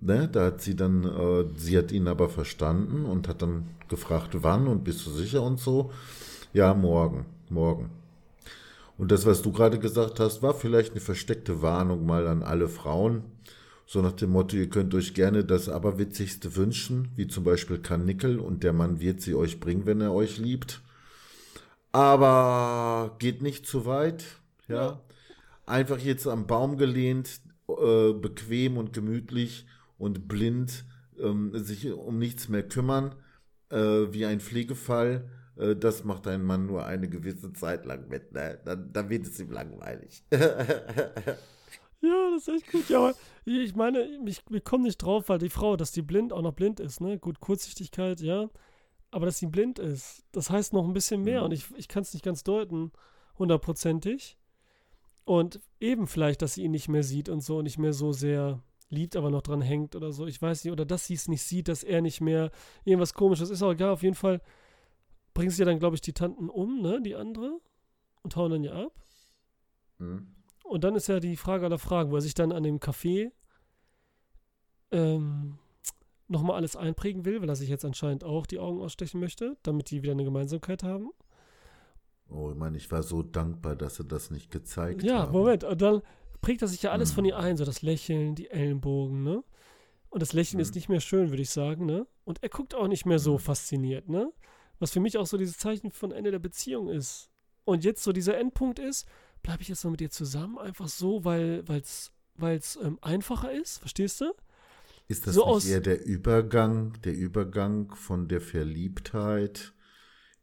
Ne, 0.00 0.28
da 0.28 0.46
hat 0.46 0.60
sie 0.60 0.76
dann, 0.76 1.02
äh, 1.04 1.46
sie 1.56 1.76
hat 1.76 1.90
ihn 1.90 2.06
aber 2.06 2.28
verstanden 2.28 3.04
und 3.04 3.26
hat 3.26 3.42
dann 3.42 3.68
gefragt, 3.88 4.30
wann 4.42 4.68
und 4.68 4.84
bist 4.84 5.04
du 5.06 5.10
sicher 5.10 5.42
und 5.42 5.58
so. 5.58 5.90
Ja, 6.52 6.72
morgen, 6.72 7.26
morgen. 7.50 7.90
Und 8.96 9.10
das, 9.12 9.26
was 9.26 9.42
du 9.42 9.52
gerade 9.52 9.78
gesagt 9.78 10.20
hast, 10.20 10.42
war 10.42 10.54
vielleicht 10.54 10.92
eine 10.92 11.00
versteckte 11.00 11.62
Warnung 11.62 12.06
mal 12.06 12.26
an 12.28 12.42
alle 12.42 12.68
Frauen, 12.68 13.22
so 13.88 14.02
nach 14.02 14.12
dem 14.12 14.32
Motto, 14.32 14.54
ihr 14.54 14.68
könnt 14.68 14.94
euch 14.94 15.14
gerne 15.14 15.46
das 15.46 15.70
Aberwitzigste 15.70 16.54
wünschen, 16.56 17.08
wie 17.16 17.26
zum 17.26 17.42
Beispiel 17.42 17.78
Karnickel 17.78 18.38
und 18.38 18.62
der 18.62 18.74
Mann 18.74 19.00
wird 19.00 19.22
sie 19.22 19.34
euch 19.34 19.60
bringen, 19.60 19.86
wenn 19.86 20.02
er 20.02 20.12
euch 20.12 20.36
liebt. 20.36 20.82
Aber 21.90 23.16
geht 23.18 23.40
nicht 23.40 23.64
zu 23.64 23.86
weit, 23.86 24.26
ja. 24.68 24.74
ja. 24.74 25.02
Einfach 25.64 25.98
jetzt 25.98 26.26
am 26.26 26.46
Baum 26.46 26.76
gelehnt, 26.76 27.40
äh, 27.66 28.12
bequem 28.12 28.76
und 28.76 28.92
gemütlich 28.92 29.64
und 29.96 30.28
blind 30.28 30.84
ähm, 31.18 31.52
sich 31.54 31.90
um 31.90 32.18
nichts 32.18 32.50
mehr 32.50 32.68
kümmern, 32.68 33.14
äh, 33.70 33.78
wie 34.10 34.26
ein 34.26 34.40
Pflegefall. 34.40 35.30
Äh, 35.56 35.76
das 35.76 36.04
macht 36.04 36.26
ein 36.26 36.44
Mann 36.44 36.66
nur 36.66 36.84
eine 36.84 37.08
gewisse 37.08 37.54
Zeit 37.54 37.86
lang 37.86 38.06
mit. 38.10 38.32
Ne? 38.32 38.60
Dann, 38.66 38.92
dann 38.92 39.08
wird 39.08 39.26
es 39.26 39.40
ihm 39.40 39.50
langweilig. 39.50 40.24
Ja, 42.00 42.30
das 42.30 42.46
ist 42.46 42.62
echt 42.62 42.72
gut. 42.72 42.88
Ja, 42.88 42.98
aber 42.98 43.14
ich 43.44 43.74
meine, 43.74 44.04
ich, 44.26 44.42
wir 44.48 44.60
kommen 44.60 44.84
nicht 44.84 44.98
drauf, 44.98 45.28
weil 45.28 45.38
die 45.38 45.48
Frau, 45.48 45.76
dass 45.76 45.90
die 45.90 46.02
blind 46.02 46.32
auch 46.32 46.42
noch 46.42 46.52
blind 46.52 46.80
ist, 46.80 47.00
ne? 47.00 47.18
Gut, 47.18 47.40
Kurzsichtigkeit, 47.40 48.20
ja. 48.20 48.48
Aber 49.10 49.26
dass 49.26 49.38
sie 49.38 49.46
blind 49.46 49.78
ist, 49.78 50.24
das 50.32 50.50
heißt 50.50 50.72
noch 50.72 50.84
ein 50.84 50.92
bisschen 50.92 51.22
mehr. 51.22 51.40
Mhm. 51.40 51.44
Und 51.46 51.52
ich, 51.52 51.64
ich 51.76 51.88
kann 51.88 52.02
es 52.02 52.12
nicht 52.12 52.24
ganz 52.24 52.44
deuten, 52.44 52.92
hundertprozentig. 53.38 54.36
Und 55.24 55.60
eben 55.80 56.06
vielleicht, 56.06 56.42
dass 56.42 56.54
sie 56.54 56.64
ihn 56.64 56.70
nicht 56.70 56.88
mehr 56.88 57.02
sieht 57.02 57.28
und 57.28 57.40
so 57.40 57.58
und 57.58 57.64
nicht 57.64 57.78
mehr 57.78 57.92
so 57.92 58.12
sehr 58.12 58.62
liebt, 58.90 59.16
aber 59.16 59.30
noch 59.30 59.42
dran 59.42 59.60
hängt 59.60 59.96
oder 59.96 60.12
so. 60.12 60.26
Ich 60.26 60.40
weiß 60.40 60.64
nicht. 60.64 60.72
Oder 60.72 60.84
dass 60.84 61.06
sie 61.06 61.14
es 61.14 61.28
nicht 61.28 61.42
sieht, 61.42 61.68
dass 61.68 61.82
er 61.82 62.00
nicht 62.00 62.20
mehr 62.20 62.50
irgendwas 62.84 63.14
komisches 63.14 63.50
ist. 63.50 63.62
Auch 63.62 63.72
egal, 63.72 63.90
auf 63.90 64.02
jeden 64.02 64.14
Fall 64.14 64.40
bringen 65.34 65.50
sie 65.50 65.60
ja 65.60 65.66
dann, 65.66 65.78
glaube 65.78 65.96
ich, 65.96 66.00
die 66.00 66.12
Tanten 66.12 66.48
um, 66.48 66.80
ne? 66.80 67.00
Die 67.02 67.16
andere. 67.16 67.60
Und 68.22 68.36
hauen 68.36 68.50
dann 68.50 68.64
ja 68.64 68.72
ab. 68.72 68.92
Mhm. 69.98 70.37
Und 70.68 70.84
dann 70.84 70.94
ist 70.94 71.08
ja 71.08 71.18
die 71.18 71.36
Frage 71.36 71.64
aller 71.64 71.78
Fragen, 71.78 72.10
wo 72.10 72.16
er 72.16 72.20
sich 72.20 72.34
dann 72.34 72.52
an 72.52 72.62
dem 72.62 72.78
Café 72.78 73.32
ähm, 74.90 75.58
nochmal 76.28 76.56
alles 76.56 76.76
einprägen 76.76 77.24
will, 77.24 77.40
weil 77.40 77.48
er 77.48 77.56
sich 77.56 77.70
jetzt 77.70 77.84
anscheinend 77.84 78.22
auch 78.22 78.46
die 78.46 78.58
Augen 78.58 78.80
ausstechen 78.80 79.18
möchte, 79.18 79.56
damit 79.62 79.90
die 79.90 80.02
wieder 80.02 80.12
eine 80.12 80.24
Gemeinsamkeit 80.24 80.82
haben. 80.82 81.10
Oh, 82.28 82.50
ich 82.50 82.56
meine, 82.56 82.76
ich 82.76 82.90
war 82.90 83.02
so 83.02 83.22
dankbar, 83.22 83.76
dass 83.76 83.98
er 83.98 84.04
das 84.04 84.30
nicht 84.30 84.50
gezeigt 84.50 85.02
hat. 85.02 85.08
Ja, 85.08 85.20
haben. 85.20 85.32
Moment. 85.32 85.64
Und 85.64 85.80
dann 85.80 86.02
prägt 86.42 86.60
er 86.60 86.68
sich 86.68 86.82
ja 86.82 86.90
alles 86.90 87.12
mhm. 87.12 87.14
von 87.14 87.24
ihr 87.24 87.38
ein, 87.38 87.56
so 87.56 87.64
das 87.64 87.80
Lächeln, 87.80 88.34
die 88.34 88.50
Ellenbogen, 88.50 89.22
ne? 89.22 89.42
Und 90.10 90.22
das 90.22 90.34
Lächeln 90.34 90.58
mhm. 90.58 90.62
ist 90.62 90.74
nicht 90.74 90.90
mehr 90.90 91.00
schön, 91.00 91.30
würde 91.30 91.42
ich 91.42 91.50
sagen, 91.50 91.86
ne? 91.86 92.06
Und 92.24 92.42
er 92.42 92.50
guckt 92.50 92.74
auch 92.74 92.88
nicht 92.88 93.06
mehr 93.06 93.18
so 93.18 93.34
mhm. 93.34 93.38
fasziniert, 93.38 94.10
ne? 94.10 94.30
Was 94.78 94.90
für 94.90 95.00
mich 95.00 95.16
auch 95.16 95.26
so 95.26 95.38
dieses 95.38 95.56
Zeichen 95.56 95.90
von 95.90 96.12
Ende 96.12 96.30
der 96.30 96.38
Beziehung 96.38 96.88
ist. 96.90 97.30
Und 97.64 97.84
jetzt 97.84 98.02
so 98.04 98.12
dieser 98.12 98.36
Endpunkt 98.36 98.78
ist, 98.78 99.08
bleibe 99.42 99.62
ich 99.62 99.68
jetzt 99.68 99.84
noch 99.84 99.90
mit 99.90 100.00
dir 100.00 100.10
zusammen, 100.10 100.58
einfach 100.58 100.88
so, 100.88 101.24
weil 101.24 101.64
es 101.68 102.12
weil's, 102.36 102.78
ähm, 102.82 102.98
einfacher 103.02 103.52
ist, 103.52 103.78
verstehst 103.78 104.20
du? 104.20 104.32
Ist 105.08 105.26
das 105.26 105.34
so 105.34 105.54
nicht 105.54 105.68
eher 105.68 105.80
der 105.80 106.04
Übergang, 106.04 106.92
der 107.02 107.14
Übergang 107.14 107.94
von 107.94 108.28
der 108.28 108.40
Verliebtheit 108.40 109.72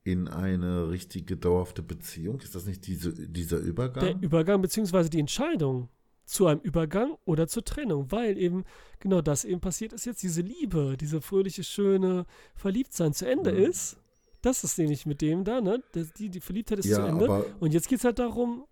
in 0.03 0.27
eine 0.27 0.89
richtige 0.89 1.37
dauerhafte 1.37 1.83
Beziehung? 1.83 2.39
Ist 2.41 2.55
das 2.55 2.65
nicht 2.65 2.85
diese, 2.87 3.13
dieser 3.13 3.57
Übergang? 3.57 4.03
Der 4.03 4.21
Übergang, 4.21 4.61
beziehungsweise 4.61 5.09
die 5.09 5.19
Entscheidung 5.19 5.89
zu 6.25 6.47
einem 6.47 6.61
Übergang 6.61 7.15
oder 7.25 7.47
zur 7.47 7.63
Trennung, 7.63 8.11
weil 8.11 8.37
eben 8.37 8.65
genau 8.99 9.21
das 9.21 9.45
eben 9.45 9.61
passiert 9.61 9.93
ist 9.93 10.05
jetzt, 10.05 10.23
diese 10.23 10.41
Liebe, 10.41 10.97
diese 10.99 11.21
fröhliche, 11.21 11.63
schöne 11.63 12.25
Verliebtsein 12.55 13.13
zu 13.13 13.27
Ende 13.27 13.51
mhm. 13.51 13.59
ist. 13.59 13.97
Das 14.41 14.63
ist 14.63 14.77
nämlich 14.77 15.05
mit 15.05 15.21
dem 15.21 15.43
da, 15.43 15.61
ne? 15.61 15.81
Die, 16.17 16.29
die 16.29 16.39
Verliebtheit 16.39 16.79
ist 16.79 16.85
ja, 16.85 16.97
zu 16.97 17.01
Ende. 17.03 17.45
Und 17.59 17.73
jetzt 17.73 17.87
geht 17.87 17.99
es 17.99 18.05
halt 18.05 18.19
darum, 18.19 18.65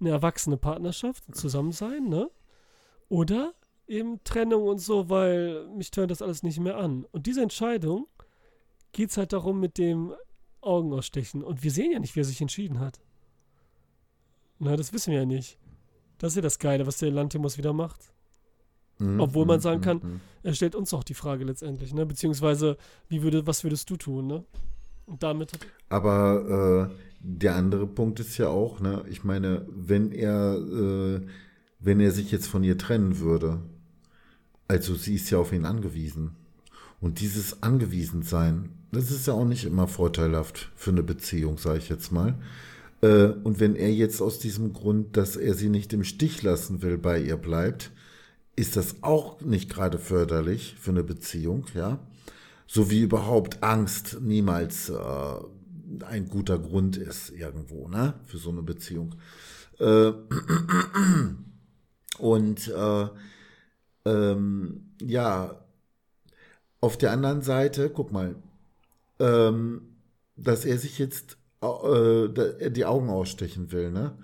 eine 0.00 0.10
erwachsene 0.10 0.56
Partnerschaft, 0.56 1.24
zusammen 1.34 1.72
sein, 1.72 2.08
ne? 2.08 2.30
Oder 3.08 3.54
eben 3.86 4.22
Trennung 4.24 4.64
und 4.64 4.78
so, 4.78 5.08
weil 5.08 5.66
mich 5.68 5.90
tönt 5.90 6.10
das 6.10 6.22
alles 6.22 6.42
nicht 6.42 6.60
mehr 6.60 6.76
an. 6.76 7.06
Und 7.10 7.26
diese 7.26 7.42
Entscheidung 7.42 8.06
geht 8.92 9.10
es 9.10 9.16
halt 9.16 9.32
darum 9.32 9.60
mit 9.60 9.78
dem 9.78 10.14
Augenausstechen. 10.60 11.42
Und 11.42 11.62
wir 11.62 11.70
sehen 11.70 11.92
ja 11.92 11.98
nicht, 11.98 12.14
wie 12.14 12.20
er 12.20 12.24
sich 12.24 12.40
entschieden 12.40 12.80
hat. 12.80 13.00
Na, 14.58 14.76
das 14.76 14.92
wissen 14.92 15.12
wir 15.12 15.20
ja 15.20 15.26
nicht. 15.26 15.58
Das 16.18 16.32
ist 16.32 16.36
ja 16.36 16.42
das 16.42 16.58
Geile, 16.58 16.86
was 16.86 16.98
der 16.98 17.10
Lantimos 17.10 17.58
wieder 17.58 17.72
macht. 17.72 18.12
Mhm, 18.98 19.20
Obwohl 19.20 19.46
man 19.46 19.58
mhm, 19.58 19.62
sagen 19.62 19.80
kann, 19.80 20.00
mhm. 20.02 20.20
er 20.42 20.54
stellt 20.54 20.74
uns 20.74 20.92
auch 20.92 21.04
die 21.04 21.14
Frage 21.14 21.44
letztendlich, 21.44 21.94
ne? 21.94 22.04
Beziehungsweise, 22.04 22.76
wie 23.08 23.22
würde, 23.22 23.46
was 23.46 23.62
würdest 23.62 23.88
du 23.90 23.96
tun, 23.96 24.26
ne? 24.26 24.44
Und 25.06 25.22
damit 25.22 25.52
Aber 25.88 26.90
äh, 26.90 27.07
der 27.20 27.56
andere 27.56 27.86
Punkt 27.86 28.20
ist 28.20 28.38
ja 28.38 28.48
auch, 28.48 28.80
ne, 28.80 29.04
ich 29.08 29.24
meine, 29.24 29.66
wenn 29.68 30.12
er, 30.12 30.56
äh, 30.56 31.20
wenn 31.80 32.00
er 32.00 32.12
sich 32.12 32.30
jetzt 32.30 32.46
von 32.46 32.64
ihr 32.64 32.78
trennen 32.78 33.18
würde, 33.18 33.60
also 34.68 34.94
sie 34.94 35.14
ist 35.14 35.30
ja 35.30 35.38
auf 35.38 35.52
ihn 35.52 35.64
angewiesen. 35.64 36.32
Und 37.00 37.20
dieses 37.20 37.62
Angewiesensein, 37.62 38.70
das 38.92 39.10
ist 39.10 39.26
ja 39.26 39.34
auch 39.34 39.44
nicht 39.44 39.64
immer 39.64 39.88
vorteilhaft 39.88 40.70
für 40.74 40.90
eine 40.90 41.02
Beziehung, 41.02 41.58
sage 41.58 41.78
ich 41.78 41.88
jetzt 41.88 42.12
mal. 42.12 42.34
Äh, 43.00 43.28
und 43.44 43.60
wenn 43.60 43.76
er 43.76 43.92
jetzt 43.92 44.20
aus 44.20 44.38
diesem 44.38 44.72
Grund, 44.72 45.16
dass 45.16 45.36
er 45.36 45.54
sie 45.54 45.68
nicht 45.68 45.92
im 45.92 46.04
Stich 46.04 46.42
lassen 46.42 46.82
will, 46.82 46.98
bei 46.98 47.20
ihr 47.20 47.36
bleibt, 47.36 47.92
ist 48.56 48.76
das 48.76 49.02
auch 49.02 49.40
nicht 49.40 49.70
gerade 49.70 49.98
förderlich 49.98 50.76
für 50.80 50.90
eine 50.90 51.04
Beziehung, 51.04 51.66
ja. 51.74 52.00
So 52.66 52.90
wie 52.90 53.00
überhaupt 53.00 53.62
Angst 53.62 54.18
niemals 54.20 54.90
äh, 54.90 54.94
ein 56.06 56.28
guter 56.28 56.58
Grund 56.58 56.96
ist 56.96 57.30
irgendwo, 57.30 57.88
ne, 57.88 58.14
für 58.24 58.38
so 58.38 58.50
eine 58.50 58.62
Beziehung. 58.62 59.14
Äh, 59.78 60.12
und 62.18 62.68
äh, 62.68 63.08
ähm, 64.04 64.94
ja, 65.00 65.64
auf 66.80 66.96
der 66.96 67.12
anderen 67.12 67.42
Seite, 67.42 67.90
guck 67.90 68.12
mal, 68.12 68.36
ähm, 69.18 69.96
dass 70.36 70.64
er 70.64 70.78
sich 70.78 70.98
jetzt 70.98 71.38
äh, 71.60 72.70
die 72.70 72.84
Augen 72.84 73.10
ausstechen 73.10 73.72
will, 73.72 73.90
ne? 73.90 74.16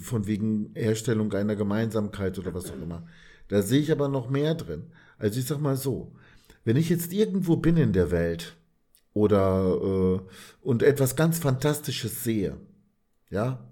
Von 0.00 0.26
wegen 0.26 0.72
Herstellung 0.74 1.32
einer 1.34 1.54
Gemeinsamkeit 1.54 2.38
oder 2.38 2.54
was 2.54 2.70
auch 2.70 2.80
immer. 2.80 3.06
Da 3.48 3.60
sehe 3.60 3.80
ich 3.80 3.92
aber 3.92 4.08
noch 4.08 4.30
mehr 4.30 4.54
drin. 4.54 4.84
Also 5.18 5.38
ich 5.38 5.46
sag 5.46 5.60
mal 5.60 5.76
so, 5.76 6.12
wenn 6.64 6.76
ich 6.76 6.88
jetzt 6.88 7.12
irgendwo 7.12 7.56
bin 7.56 7.76
in 7.76 7.92
der 7.92 8.10
Welt 8.10 8.56
oder 9.12 10.20
äh, 10.20 10.20
und 10.60 10.82
etwas 10.82 11.16
ganz 11.16 11.38
Fantastisches 11.38 12.24
sehe, 12.24 12.58
ja, 13.30 13.66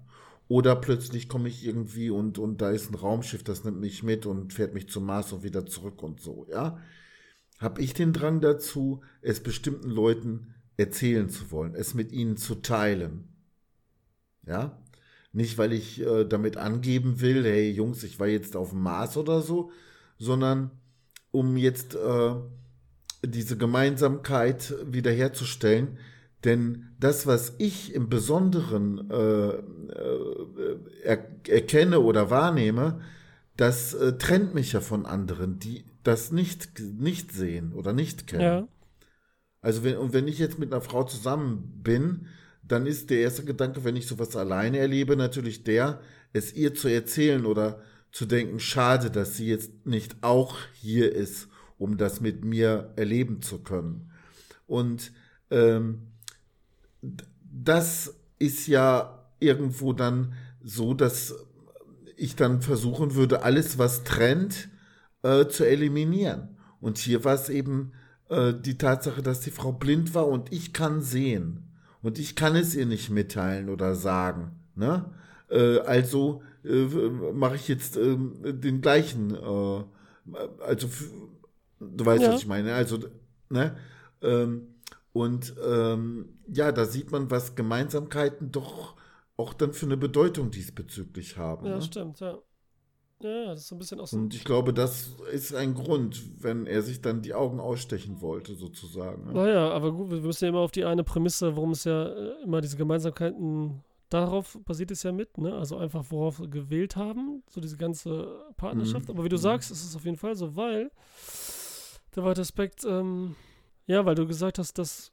oder 0.47 0.75
plötzlich 0.75 1.29
komme 1.29 1.49
ich 1.49 1.65
irgendwie 1.65 2.09
und, 2.09 2.37
und 2.39 2.61
da 2.61 2.71
ist 2.71 2.91
ein 2.91 2.95
Raumschiff, 2.95 3.43
das 3.43 3.63
nimmt 3.63 3.79
mich 3.79 4.03
mit 4.03 4.25
und 4.25 4.53
fährt 4.53 4.73
mich 4.73 4.89
zum 4.89 5.05
Mars 5.05 5.31
und 5.31 5.43
wieder 5.43 5.65
zurück 5.65 6.01
und 6.01 6.21
so, 6.21 6.47
ja, 6.49 6.79
habe 7.59 7.81
ich 7.81 7.93
den 7.93 8.13
Drang 8.13 8.41
dazu, 8.41 9.01
es 9.21 9.41
bestimmten 9.41 9.89
Leuten 9.89 10.55
erzählen 10.77 11.29
zu 11.29 11.51
wollen, 11.51 11.75
es 11.75 11.93
mit 11.93 12.11
ihnen 12.11 12.37
zu 12.37 12.55
teilen. 12.55 13.27
Ja, 14.45 14.81
nicht 15.33 15.57
weil 15.57 15.73
ich 15.73 16.01
äh, 16.01 16.25
damit 16.25 16.57
angeben 16.57 17.21
will, 17.21 17.43
hey 17.43 17.69
Jungs, 17.69 18.03
ich 18.03 18.19
war 18.19 18.27
jetzt 18.27 18.55
auf 18.55 18.71
dem 18.71 18.81
Mars 18.81 19.17
oder 19.17 19.41
so, 19.41 19.71
sondern 20.17 20.71
um 21.31 21.57
jetzt 21.57 21.95
äh, 21.95 22.35
diese 23.25 23.57
Gemeinsamkeit 23.57 24.73
wiederherzustellen. 24.85 25.97
Denn 26.45 26.89
das, 26.99 27.27
was 27.27 27.55
ich 27.57 27.93
im 27.93 28.09
Besonderen 28.09 29.09
äh, 29.11 29.49
äh, 29.49 30.79
er, 31.03 31.27
erkenne 31.47 31.99
oder 31.99 32.29
wahrnehme, 32.29 33.01
das 33.57 33.93
äh, 33.93 34.17
trennt 34.17 34.55
mich 34.55 34.71
ja 34.71 34.79
von 34.79 35.05
anderen, 35.05 35.59
die 35.59 35.83
das 36.03 36.31
nicht, 36.31 36.79
nicht 36.79 37.33
sehen 37.33 37.73
oder 37.73 37.91
nicht 37.91 38.25
kennen. 38.27 38.41
ja, 38.41 38.67
Also 39.61 39.83
wenn, 39.83 39.97
und 39.97 40.13
wenn 40.13 40.29
ich 40.29 40.39
jetzt 40.39 40.59
mit 40.59 40.71
einer 40.71 40.81
Frau 40.81 41.03
zusammen 41.03 41.81
bin, 41.83 42.27
dann 42.63 42.85
ist 42.85 43.09
der 43.09 43.19
erste 43.19 43.43
Gedanke, 43.43 43.83
wenn 43.83 43.97
ich 43.97 44.07
sowas 44.07 44.35
alleine 44.37 44.77
erlebe, 44.77 45.17
natürlich 45.17 45.65
der, 45.65 45.99
es 46.31 46.53
ihr 46.53 46.73
zu 46.73 46.87
erzählen 46.87 47.45
oder 47.45 47.81
zu 48.11 48.25
denken, 48.25 48.59
schade, 48.59 49.11
dass 49.11 49.35
sie 49.35 49.47
jetzt 49.47 49.85
nicht 49.85 50.23
auch 50.23 50.55
hier 50.73 51.13
ist, 51.13 51.48
um 51.79 51.97
das 51.97 52.21
mit 52.21 52.45
mir 52.45 52.93
erleben 52.95 53.41
zu 53.41 53.59
können. 53.63 54.11
Und 54.67 55.11
ähm, 55.49 56.09
das 57.01 58.13
ist 58.37 58.67
ja 58.67 59.25
irgendwo 59.39 59.93
dann 59.93 60.33
so, 60.61 60.93
dass 60.93 61.33
ich 62.17 62.35
dann 62.35 62.61
versuchen 62.61 63.15
würde, 63.15 63.41
alles, 63.41 63.77
was 63.77 64.03
trennt, 64.03 64.69
äh, 65.23 65.47
zu 65.47 65.65
eliminieren. 65.65 66.57
Und 66.81 66.97
hier 66.97 67.23
war 67.23 67.33
es 67.33 67.49
eben 67.49 67.93
äh, 68.29 68.53
die 68.53 68.77
Tatsache, 68.77 69.23
dass 69.23 69.39
die 69.39 69.51
Frau 69.51 69.71
blind 69.71 70.13
war 70.13 70.27
und 70.27 70.51
ich 70.51 70.73
kann 70.73 71.01
sehen. 71.01 71.65
Und 72.01 72.19
ich 72.19 72.35
kann 72.35 72.55
es 72.55 72.75
ihr 72.75 72.85
nicht 72.85 73.09
mitteilen 73.09 73.69
oder 73.69 73.95
sagen. 73.95 74.51
Ne? 74.75 75.05
Äh, 75.49 75.79
also 75.79 76.43
äh, 76.63 76.85
mache 77.33 77.55
ich 77.55 77.67
jetzt 77.67 77.97
ähm, 77.97 78.35
den 78.43 78.81
gleichen, 78.81 79.33
äh, 79.35 79.83
also 80.61 80.89
du 81.79 82.05
weißt, 82.05 82.23
Ja. 82.23 82.33
was 82.33 82.41
ich 82.41 82.47
meine. 82.47 82.73
Also, 82.73 82.99
ne? 83.49 83.75
Ähm, 84.21 84.75
und 85.13 85.53
ähm, 85.65 86.39
ja, 86.47 86.71
da 86.71 86.85
sieht 86.85 87.11
man, 87.11 87.31
was 87.31 87.55
Gemeinsamkeiten 87.55 88.51
doch 88.51 88.95
auch 89.37 89.53
dann 89.53 89.73
für 89.73 89.85
eine 89.85 89.97
Bedeutung 89.97 90.51
diesbezüglich 90.51 91.37
haben. 91.37 91.65
ja, 91.65 91.75
ne? 91.77 91.81
stimmt, 91.81 92.19
ja. 92.19 92.37
Ja, 93.21 93.29
ja, 93.29 93.45
das 93.47 93.61
ist 93.61 93.67
so 93.67 93.75
ein 93.75 93.79
bisschen 93.79 93.99
aus 93.99 94.11
dem 94.11 94.23
Und 94.23 94.33
ich 94.33 94.45
glaube, 94.45 94.73
das 94.73 95.09
ist 95.33 95.53
ein 95.53 95.73
Grund, 95.73 96.21
wenn 96.41 96.65
er 96.65 96.81
sich 96.81 97.01
dann 97.01 97.21
die 97.21 97.33
Augen 97.33 97.59
ausstechen 97.59 98.21
wollte, 98.21 98.55
sozusagen. 98.55 99.25
ne? 99.27 99.33
Naja, 99.33 99.71
aber 99.71 99.91
gut, 99.91 100.09
wir 100.09 100.21
müssen 100.21 100.45
ja 100.45 100.49
immer 100.49 100.59
auf 100.59 100.71
die 100.71 100.85
eine 100.85 101.03
Prämisse, 101.03 101.55
worum 101.57 101.71
es 101.71 101.83
ja 101.83 102.07
äh, 102.07 102.43
immer 102.43 102.61
diese 102.61 102.77
Gemeinsamkeiten, 102.77 103.83
darauf 104.09 104.57
basiert 104.65 104.91
es 104.91 105.03
ja 105.03 105.11
mit, 105.11 105.37
ne? 105.37 105.53
Also 105.53 105.75
einfach, 105.77 106.05
worauf 106.09 106.39
wir 106.39 106.47
gewählt 106.47 106.95
haben, 106.95 107.43
so 107.49 107.59
diese 107.59 107.75
ganze 107.77 108.39
Partnerschaft. 108.55 109.09
Mhm. 109.09 109.15
Aber 109.15 109.25
wie 109.25 109.29
du 109.29 109.35
Mhm. 109.35 109.41
sagst, 109.41 109.69
ist 109.69 109.83
es 109.83 109.95
auf 109.97 110.05
jeden 110.05 110.17
Fall 110.17 110.35
so, 110.37 110.55
weil 110.55 110.89
der 112.15 112.23
zweite 112.23 112.41
Aspekt, 112.41 112.83
ähm, 112.85 113.35
ja, 113.87 114.05
weil 114.05 114.15
du 114.15 114.25
gesagt 114.27 114.57
hast, 114.59 114.77
dass 114.77 115.11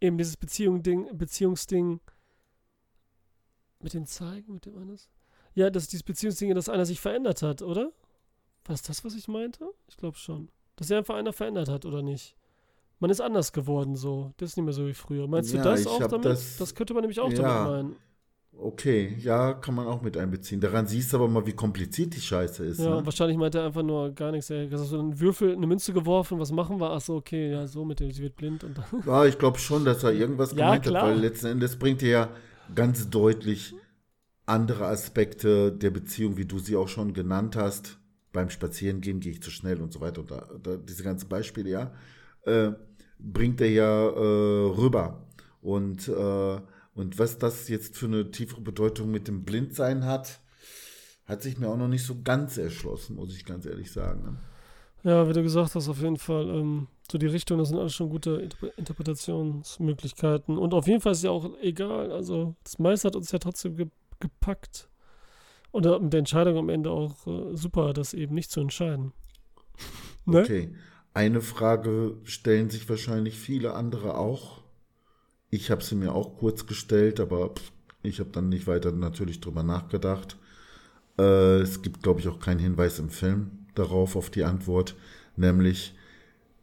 eben 0.00 0.18
dieses 0.18 0.36
Beziehung-Ding, 0.36 1.16
Beziehungsding 1.16 2.00
mit 3.80 3.94
dem 3.94 4.06
Zeigen, 4.06 4.54
mit 4.54 4.66
dem 4.66 4.76
eines? 4.78 5.08
Ja, 5.54 5.70
dass 5.70 5.88
dieses 5.88 6.02
Beziehungsding, 6.02 6.54
dass 6.54 6.68
einer 6.68 6.84
sich 6.86 7.00
verändert 7.00 7.42
hat, 7.42 7.62
oder? 7.62 7.84
War 8.64 8.74
das 8.74 8.82
das, 8.82 9.04
was 9.04 9.14
ich 9.14 9.28
meinte? 9.28 9.68
Ich 9.88 9.96
glaube 9.96 10.16
schon. 10.16 10.50
Dass 10.76 10.88
sich 10.88 10.96
einfach 10.96 11.14
einer 11.14 11.32
verändert 11.32 11.68
hat, 11.68 11.84
oder 11.84 12.02
nicht? 12.02 12.36
Man 12.98 13.10
ist 13.10 13.20
anders 13.20 13.52
geworden 13.52 13.94
so. 13.96 14.32
Das 14.38 14.50
ist 14.50 14.56
nicht 14.56 14.64
mehr 14.64 14.72
so 14.74 14.86
wie 14.86 14.94
früher. 14.94 15.26
Meinst 15.28 15.52
du 15.52 15.58
Ja, 15.58 15.62
das 15.64 15.80
ich 15.80 15.86
auch 15.86 16.06
damit? 16.06 16.24
Das, 16.26 16.56
das- 16.56 16.74
könnte 16.74 16.94
man 16.94 17.02
nämlich 17.02 17.20
auch 17.20 17.30
Ja. 17.30 17.36
damit 17.36 17.70
meinen. 17.72 17.96
Okay, 18.58 19.16
ja, 19.18 19.52
kann 19.52 19.74
man 19.74 19.86
auch 19.86 20.00
mit 20.00 20.16
einbeziehen. 20.16 20.60
Daran 20.60 20.86
siehst 20.86 21.12
du 21.12 21.18
aber 21.18 21.28
mal, 21.28 21.46
wie 21.46 21.52
kompliziert 21.52 22.14
die 22.14 22.20
Scheiße 22.20 22.64
ist. 22.64 22.80
Ja, 22.80 22.96
ne? 22.96 23.04
wahrscheinlich 23.04 23.36
meint 23.36 23.54
er 23.54 23.66
einfach 23.66 23.82
nur 23.82 24.10
gar 24.12 24.32
nichts. 24.32 24.48
Er 24.48 24.70
hat 24.70 24.78
so 24.78 24.98
einen 24.98 25.20
Würfel, 25.20 25.54
eine 25.54 25.66
Münze 25.66 25.92
geworfen, 25.92 26.38
was 26.38 26.50
machen 26.52 26.80
wir? 26.80 26.90
Ach 26.90 27.00
so, 27.00 27.16
okay, 27.16 27.50
ja, 27.52 27.66
so 27.66 27.84
mit 27.84 28.00
dem, 28.00 28.10
sie 28.10 28.22
wird 28.22 28.36
blind 28.36 28.64
und 28.64 28.78
dann. 28.78 29.02
Ja, 29.06 29.26
ich 29.26 29.38
glaube 29.38 29.58
schon, 29.58 29.84
dass 29.84 30.02
er 30.04 30.12
irgendwas 30.12 30.52
Ja, 30.52 30.56
gemeint 30.56 30.84
klar. 30.84 31.02
hat, 31.02 31.10
weil 31.10 31.18
letzten 31.18 31.46
Endes 31.48 31.78
bringt 31.78 32.02
er 32.02 32.08
ja 32.08 32.28
ganz 32.74 33.10
deutlich 33.10 33.74
andere 34.46 34.86
Aspekte 34.86 35.72
der 35.72 35.90
Beziehung, 35.90 36.38
wie 36.38 36.46
du 36.46 36.58
sie 36.58 36.76
auch 36.76 36.88
schon 36.88 37.12
genannt 37.12 37.56
hast. 37.56 37.98
Beim 38.32 38.48
Spazierengehen 38.48 39.20
gehe 39.20 39.32
ich 39.32 39.42
zu 39.42 39.50
schnell 39.50 39.82
und 39.82 39.92
so 39.92 40.00
weiter. 40.00 40.22
Und 40.22 40.30
da, 40.30 40.48
da, 40.62 40.76
diese 40.76 41.02
ganzen 41.02 41.28
Beispiele, 41.28 41.68
ja, 41.68 41.92
äh, 42.44 42.72
bringt 43.18 43.60
er 43.60 43.70
ja 43.70 44.06
äh, 44.08 44.70
rüber. 44.76 45.26
Und, 45.60 46.08
äh, 46.08 46.60
und 46.96 47.18
was 47.18 47.38
das 47.38 47.68
jetzt 47.68 47.96
für 47.96 48.06
eine 48.06 48.30
tiefere 48.30 48.62
Bedeutung 48.62 49.10
mit 49.10 49.28
dem 49.28 49.44
Blindsein 49.44 50.04
hat, 50.04 50.40
hat 51.26 51.42
sich 51.42 51.58
mir 51.58 51.68
auch 51.68 51.76
noch 51.76 51.88
nicht 51.88 52.04
so 52.04 52.22
ganz 52.22 52.56
erschlossen, 52.56 53.16
muss 53.16 53.36
ich 53.36 53.44
ganz 53.44 53.66
ehrlich 53.66 53.92
sagen. 53.92 54.22
Ne? 54.22 54.38
Ja, 55.02 55.28
wie 55.28 55.32
du 55.32 55.42
gesagt 55.42 55.74
hast, 55.74 55.88
auf 55.88 56.00
jeden 56.00 56.16
Fall. 56.16 56.48
Ähm, 56.48 56.88
so 57.10 57.18
die 57.18 57.26
Richtung, 57.26 57.58
das 57.58 57.68
sind 57.68 57.78
alles 57.78 57.94
schon 57.94 58.08
gute 58.08 58.36
Interpre 58.36 58.72
Interpretationsmöglichkeiten. 58.76 60.58
Und 60.58 60.74
auf 60.74 60.88
jeden 60.88 61.00
Fall 61.00 61.12
ist 61.12 61.22
ja 61.22 61.30
auch 61.30 61.50
egal. 61.60 62.10
Also, 62.10 62.56
das 62.64 62.78
meiste 62.78 63.08
hat 63.08 63.16
uns 63.16 63.30
ja 63.30 63.38
trotzdem 63.38 63.76
ge 63.76 63.86
gepackt. 64.18 64.88
Und 65.70 65.84
mit 66.02 66.12
der 66.12 66.18
Entscheidung 66.20 66.56
am 66.56 66.70
Ende 66.70 66.90
auch 66.90 67.26
äh, 67.26 67.54
super, 67.54 67.92
das 67.92 68.14
eben 68.14 68.34
nicht 68.34 68.50
zu 68.50 68.60
entscheiden. 68.60 69.12
Ne? 70.28 70.40
Okay. 70.40 70.74
Eine 71.14 71.40
Frage 71.40 72.16
stellen 72.24 72.68
sich 72.68 72.88
wahrscheinlich 72.88 73.38
viele 73.38 73.74
andere 73.74 74.18
auch. 74.18 74.64
Ich 75.50 75.70
habe 75.70 75.82
sie 75.82 75.94
mir 75.94 76.14
auch 76.14 76.36
kurz 76.38 76.66
gestellt, 76.66 77.20
aber 77.20 77.52
ich 78.02 78.20
habe 78.20 78.30
dann 78.30 78.48
nicht 78.48 78.66
weiter 78.66 78.92
natürlich 78.92 79.40
drüber 79.40 79.62
nachgedacht. 79.62 80.36
Äh, 81.18 81.60
es 81.60 81.82
gibt, 81.82 82.02
glaube 82.02 82.20
ich, 82.20 82.28
auch 82.28 82.38
keinen 82.40 82.60
Hinweis 82.60 82.98
im 82.98 83.10
Film 83.10 83.66
darauf, 83.74 84.16
auf 84.16 84.30
die 84.30 84.44
Antwort, 84.44 84.94
nämlich 85.36 85.94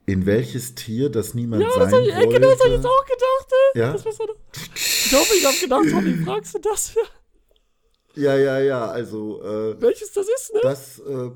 in 0.05 0.25
welches 0.25 0.75
Tier, 0.75 1.09
das 1.09 1.33
niemand 1.33 1.63
Ja, 1.63 1.69
sein 1.71 1.79
das 1.79 1.93
hab 1.93 2.01
ich, 2.01 2.09
äh, 2.09 2.15
wollte. 2.17 2.29
genau 2.29 2.49
das 2.49 2.59
hab 2.59 2.67
ich 2.67 2.73
jetzt 2.73 2.85
auch 2.85 3.05
gedacht. 3.05 3.53
Ey. 3.73 3.81
Ja? 3.81 3.93
Das 3.93 4.05
war 4.05 4.11
so 4.11 4.23
eine, 4.23 4.31
ich 4.75 5.13
hoffe, 5.13 5.33
ich 5.37 5.45
habe 5.45 5.57
gedacht, 5.57 6.05
wie 6.05 6.23
fragst 6.23 6.55
du 6.55 6.59
das? 6.59 6.95
ja, 8.15 8.37
ja, 8.37 8.59
ja, 8.59 8.85
also 8.87 9.41
äh, 9.43 9.81
Welches 9.81 10.11
das 10.11 10.27
ist, 10.27 10.53
ne? 10.53 10.59
das, 10.61 10.99
äh, 10.99 11.31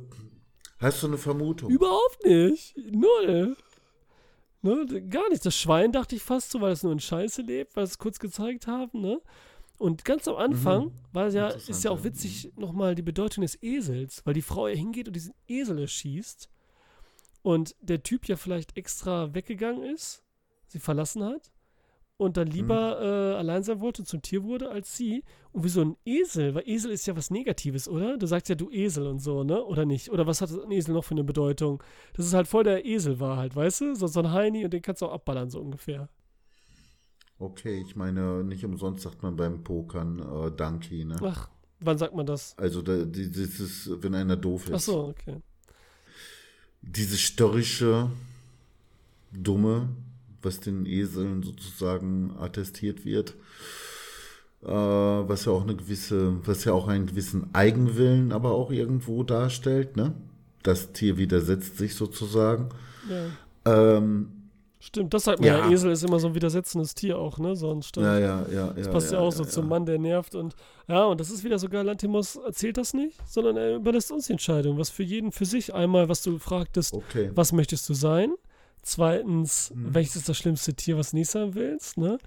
hast 0.80 1.02
du 1.02 1.08
eine 1.08 1.18
Vermutung? 1.18 1.70
Überhaupt 1.72 2.24
nicht. 2.26 2.76
Null. 2.92 3.56
Ne, 4.62 4.86
gar 5.10 5.30
nicht. 5.30 5.46
Das 5.46 5.56
Schwein 5.56 5.92
dachte 5.92 6.16
ich 6.16 6.24
fast 6.24 6.52
so, 6.52 6.62
weil 6.62 6.72
es 6.74 6.84
nur 6.84 6.92
in 6.92 7.00
Scheiße 7.00 7.42
lebt, 7.44 7.76
weil 7.76 7.86
sie 7.86 7.92
es 7.92 7.98
kurz 7.98 8.20
gezeigt 8.20 8.68
haben, 8.68 9.02
ne? 9.02 9.22
Und 9.78 10.04
ganz 10.06 10.28
am 10.28 10.36
Anfang 10.38 10.86
Mhm. 10.86 10.92
war 11.14 11.30
ja, 11.30 11.50
ist 11.50 11.84
ja 11.84 11.92
auch 11.92 12.04
witzig 12.04 12.52
nochmal 12.56 12.96
die 12.96 13.04
Bedeutung 13.04 13.44
des 13.44 13.62
Esels, 13.62 14.26
weil 14.26 14.34
die 14.34 14.42
Frau 14.42 14.68
ja 14.68 14.76
hingeht 14.76 15.08
und 15.08 15.14
diesen 15.16 15.36
Esel 15.48 15.78
erschießt 15.78 16.50
und 17.44 17.76
der 17.82 18.02
Typ 18.02 18.28
ja 18.28 18.36
vielleicht 18.38 18.76
extra 18.76 19.36
weggegangen 19.36 19.84
ist, 19.84 20.24
sie 20.68 20.80
verlassen 20.80 21.24
hat 21.24 21.52
und 22.18 22.36
dann 22.38 22.48
lieber 22.48 23.00
äh, 23.00 23.38
allein 23.38 23.62
sein 23.64 23.80
wollte 23.80 24.02
und 24.02 24.06
zum 24.08 24.22
Tier 24.22 24.44
wurde 24.44 24.70
als 24.72 24.98
sie. 24.98 25.24
Und 25.52 25.64
wie 25.64 25.70
so 25.70 25.82
ein 25.82 25.96
Esel, 26.06 26.56
weil 26.56 26.68
Esel 26.68 26.92
ist 26.92 27.06
ja 27.06 27.16
was 27.16 27.30
Negatives, 27.30 27.88
oder? 27.88 28.18
Du 28.18 28.26
sagst 28.26 28.50
ja 28.50 28.56
du 28.56 28.70
Esel 28.72 29.06
und 29.08 29.20
so, 29.20 29.44
ne? 29.44 29.64
Oder 29.64 29.86
nicht? 29.86 30.10
Oder 30.10 30.26
was 30.28 30.42
hat 30.42 30.50
ein 30.52 30.72
Esel 30.72 30.94
noch 30.96 31.04
für 31.04 31.14
eine 31.16 31.24
Bedeutung? 31.24 31.82
Das 32.16 32.26
ist 32.26 32.34
halt 32.34 32.48
voll 32.48 32.64
der 32.64 32.86
Esel 32.86 33.20
war 33.20 33.38
halt, 33.38 33.56
weißt 33.56 33.82
du? 33.82 33.96
So, 33.96 34.08
so 34.08 34.20
ein 34.20 34.32
Heini 34.32 34.66
und 34.66 34.74
den 34.74 34.82
kannst 34.82 35.02
du 35.02 35.06
auch 35.08 35.14
abballern, 35.14 35.50
so 35.50 35.60
ungefähr. 35.62 36.10
Okay, 37.40 37.80
ich 37.86 37.96
meine, 37.96 38.44
nicht 38.44 38.66
umsonst 38.66 39.04
sagt 39.04 39.22
man 39.22 39.36
beim 39.36 39.64
Pokern 39.64 40.18
äh, 40.20 40.52
Donkey, 40.52 41.06
ne? 41.06 41.18
Ach, 41.24 41.50
wann 41.80 42.00
sagt 42.00 42.16
man 42.16 42.26
das? 42.26 42.58
Also 42.58 42.82
da, 42.82 43.06
die- 43.06 43.30
das 43.30 43.60
ist, 43.60 43.90
wenn 44.02 44.16
einer 44.16 44.36
doof 44.38 44.70
ist. 44.70 44.74
Ach 44.74 44.80
so, 44.80 45.04
okay. 45.10 45.38
Diese 46.82 47.18
störrische, 47.18 48.10
dumme, 49.32 49.90
was 50.42 50.60
den 50.60 50.86
Eseln 50.86 51.44
sozusagen 51.44 52.36
attestiert 52.40 53.06
wird, 53.06 53.36
äh, 54.64 54.68
was 54.68 55.46
ja 55.46 55.52
auch 55.52 55.64
eine 55.64 55.76
gewisse, 55.76 56.36
was 56.46 56.64
ja 56.66 56.74
auch 56.74 56.88
einen 56.88 57.08
gewissen 57.08 57.50
Eigenwillen 57.54 58.32
aber 58.32 58.52
auch 58.52 58.72
irgendwo 58.72 59.24
darstellt, 59.24 59.98
ne? 59.98 60.14
Das 60.64 60.92
Tier 60.92 61.18
widersetzt 61.18 61.78
sich 61.78 61.96
sozusagen. 61.96 62.70
Ja. 63.10 63.98
Ähm, 63.98 64.32
Stimmt, 64.80 65.14
das 65.14 65.24
sagt 65.24 65.40
man 65.40 65.48
ja. 65.48 65.60
Ja. 65.60 65.72
Esel 65.72 65.92
ist 65.92 66.04
immer 66.04 66.20
so 66.20 66.28
ein 66.28 66.36
widersetzendes 66.36 66.94
Tier 66.94 67.18
auch, 67.18 67.40
ne? 67.40 67.56
So 67.56 67.72
ein 67.72 67.82
ja, 67.96 68.20
ja, 68.20 68.46
ja. 68.54 68.74
Das 68.74 68.90
passt 68.90 69.12
ja, 69.12 69.20
auch 69.20 69.32
so 69.32 69.44
zum 69.44 69.68
Mann, 69.68 69.86
der 69.86 69.98
nervt 69.98 70.36
und 70.36 70.56
ja, 70.88 71.04
und 71.06 71.20
das 71.20 71.30
ist 71.30 71.44
wieder 71.44 71.60
so 71.60 71.68
geil, 71.68 71.86
Lantimos 71.86 72.36
erzählt 72.38 72.78
das 72.78 72.94
nicht, 72.94 73.18
sondern 73.28 73.58
er 73.58 73.76
überlässt 73.76 74.12
uns 74.12 74.28
die 74.28 74.34
Entscheidung, 74.34 74.78
was 74.78 74.90
für 74.90 75.04
jeden 75.04 75.32
für 75.32 75.46
sich. 75.46 75.74
Einmal, 75.74 76.10
was 76.10 76.22
du 76.22 76.38
fragtest, 76.38 76.94
Okay. 76.94 77.32
was 77.34 77.52
möchtest 77.52 77.90
du 77.90 77.94
sein? 77.94 78.34
Zweitens, 78.88 79.74
Mhm. 79.76 79.94
welches 79.94 80.16
ist 80.16 80.30
das 80.30 80.38
schlimmste 80.38 80.74
Tier, 80.74 80.98
was 80.98 81.12
du 81.12 81.18
nicht 81.18 81.30
sein 81.30 81.56
willst, 81.56 81.98
ne? 81.98 82.18